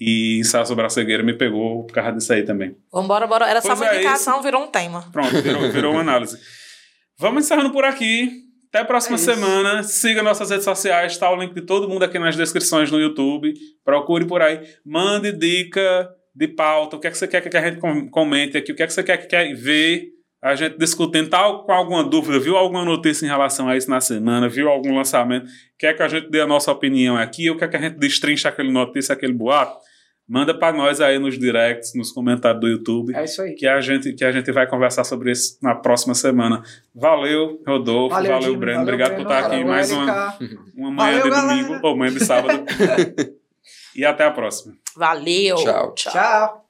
E 0.00 0.38
ensaio 0.38 0.66
sobre 0.66 0.84
a 0.84 0.88
cegueira 0.88 1.22
me 1.22 1.32
pegou 1.34 1.84
por 1.84 1.92
causa 1.92 2.12
disso 2.12 2.32
aí 2.32 2.44
também. 2.44 2.76
Vambora, 2.92 3.26
bora. 3.26 3.46
Era 3.48 3.60
só 3.60 3.68
Pois 3.68 3.80
uma 3.80 3.90
é, 3.90 3.94
indicação, 3.96 4.40
virou 4.42 4.62
um 4.62 4.68
tema. 4.68 5.08
Pronto, 5.12 5.40
virou, 5.42 5.70
virou 5.70 5.92
uma 5.92 6.00
análise. 6.02 6.38
Vamos 7.18 7.44
encerrando 7.44 7.70
por 7.72 7.84
aqui. 7.84 8.30
Até 8.68 8.80
a 8.80 8.84
próxima 8.84 9.16
É 9.16 9.20
isso. 9.20 9.24
semana. 9.34 9.82
Siga 9.82 10.22
nossas 10.22 10.50
redes 10.50 10.64
sociais, 10.64 11.16
tá 11.16 11.30
o 11.30 11.36
link 11.40 11.54
de 11.54 11.62
todo 11.62 11.88
mundo 11.88 12.02
aqui 12.04 12.18
nas 12.18 12.36
descrições 12.36 12.90
no 12.90 13.00
YouTube. 13.00 13.52
Procure 13.84 14.26
por 14.26 14.42
aí. 14.42 14.60
Mande 14.84 15.32
dica 15.32 16.08
de 16.34 16.46
pauta. 16.48 16.96
O 16.96 17.00
que 17.00 17.06
é 17.06 17.10
que 17.10 17.18
você 17.18 17.26
quer 17.26 17.40
que 17.40 17.56
a 17.56 17.60
gente 17.68 17.80
com- 17.80 18.08
comente 18.10 18.56
aqui? 18.58 18.70
O 18.70 18.76
que 18.76 18.82
é 18.82 18.86
que 18.86 18.92
você 18.92 19.02
quer 19.02 19.16
que 19.16 19.26
quer 19.26 19.52
ver? 19.54 20.08
A 20.40 20.54
gente 20.54 20.78
discutindo, 20.78 21.28
tal 21.28 21.64
com 21.64 21.72
alguma 21.72 22.04
dúvida, 22.04 22.38
viu 22.38 22.56
alguma 22.56 22.84
notícia 22.84 23.26
em 23.26 23.28
relação 23.28 23.68
a 23.68 23.76
isso 23.76 23.90
na 23.90 24.00
semana, 24.00 24.48
viu 24.48 24.68
algum 24.68 24.94
lançamento, 24.94 25.46
quer 25.76 25.94
que 25.96 26.02
a 26.02 26.06
gente 26.08 26.30
dê 26.30 26.40
a 26.40 26.46
nossa 26.46 26.70
opinião 26.70 27.16
aqui, 27.16 27.50
ou 27.50 27.56
quer 27.56 27.68
que 27.68 27.76
a 27.76 27.80
gente 27.80 27.96
destrinche 27.98 28.46
aquele 28.46 28.70
notícia, 28.70 29.12
aquele 29.14 29.32
boato, 29.32 29.76
manda 30.28 30.54
para 30.56 30.76
nós 30.76 31.00
aí 31.00 31.18
nos 31.18 31.36
directs, 31.38 31.92
nos 31.96 32.12
comentários 32.12 32.60
do 32.60 32.68
YouTube 32.68 33.14
É 33.16 33.24
isso 33.24 33.42
aí. 33.42 33.54
que 33.54 33.66
a 33.66 33.80
gente 33.80 34.12
que 34.12 34.24
a 34.24 34.30
gente 34.30 34.52
vai 34.52 34.66
conversar 34.68 35.02
sobre 35.02 35.32
isso 35.32 35.58
na 35.60 35.74
próxima 35.74 36.14
semana. 36.14 36.62
Valeu, 36.94 37.60
Rodolfo, 37.66 38.14
valeu, 38.14 38.40
Jimmy, 38.42 38.56
Breno, 38.58 38.78
valeu, 38.78 38.94
obrigado 38.94 39.08
Breno, 39.14 39.24
por 39.24 39.32
estar 39.32 39.46
aqui 39.46 39.56
valeu, 39.56 39.66
mais 39.66 39.90
uma, 39.90 40.38
uma 40.76 40.90
manhã 40.92 41.18
Valeu, 41.18 41.22
de 41.24 41.30
galera. 41.30 41.62
domingo 41.64 41.86
ou 41.86 41.96
manhã 41.96 42.12
de 42.12 42.24
sábado. 42.24 42.64
e 43.96 44.04
até 44.04 44.24
a 44.24 44.30
próxima. 44.30 44.74
Valeu. 44.96 45.56
Tchau. 45.56 45.94
Tchau. 45.94 46.67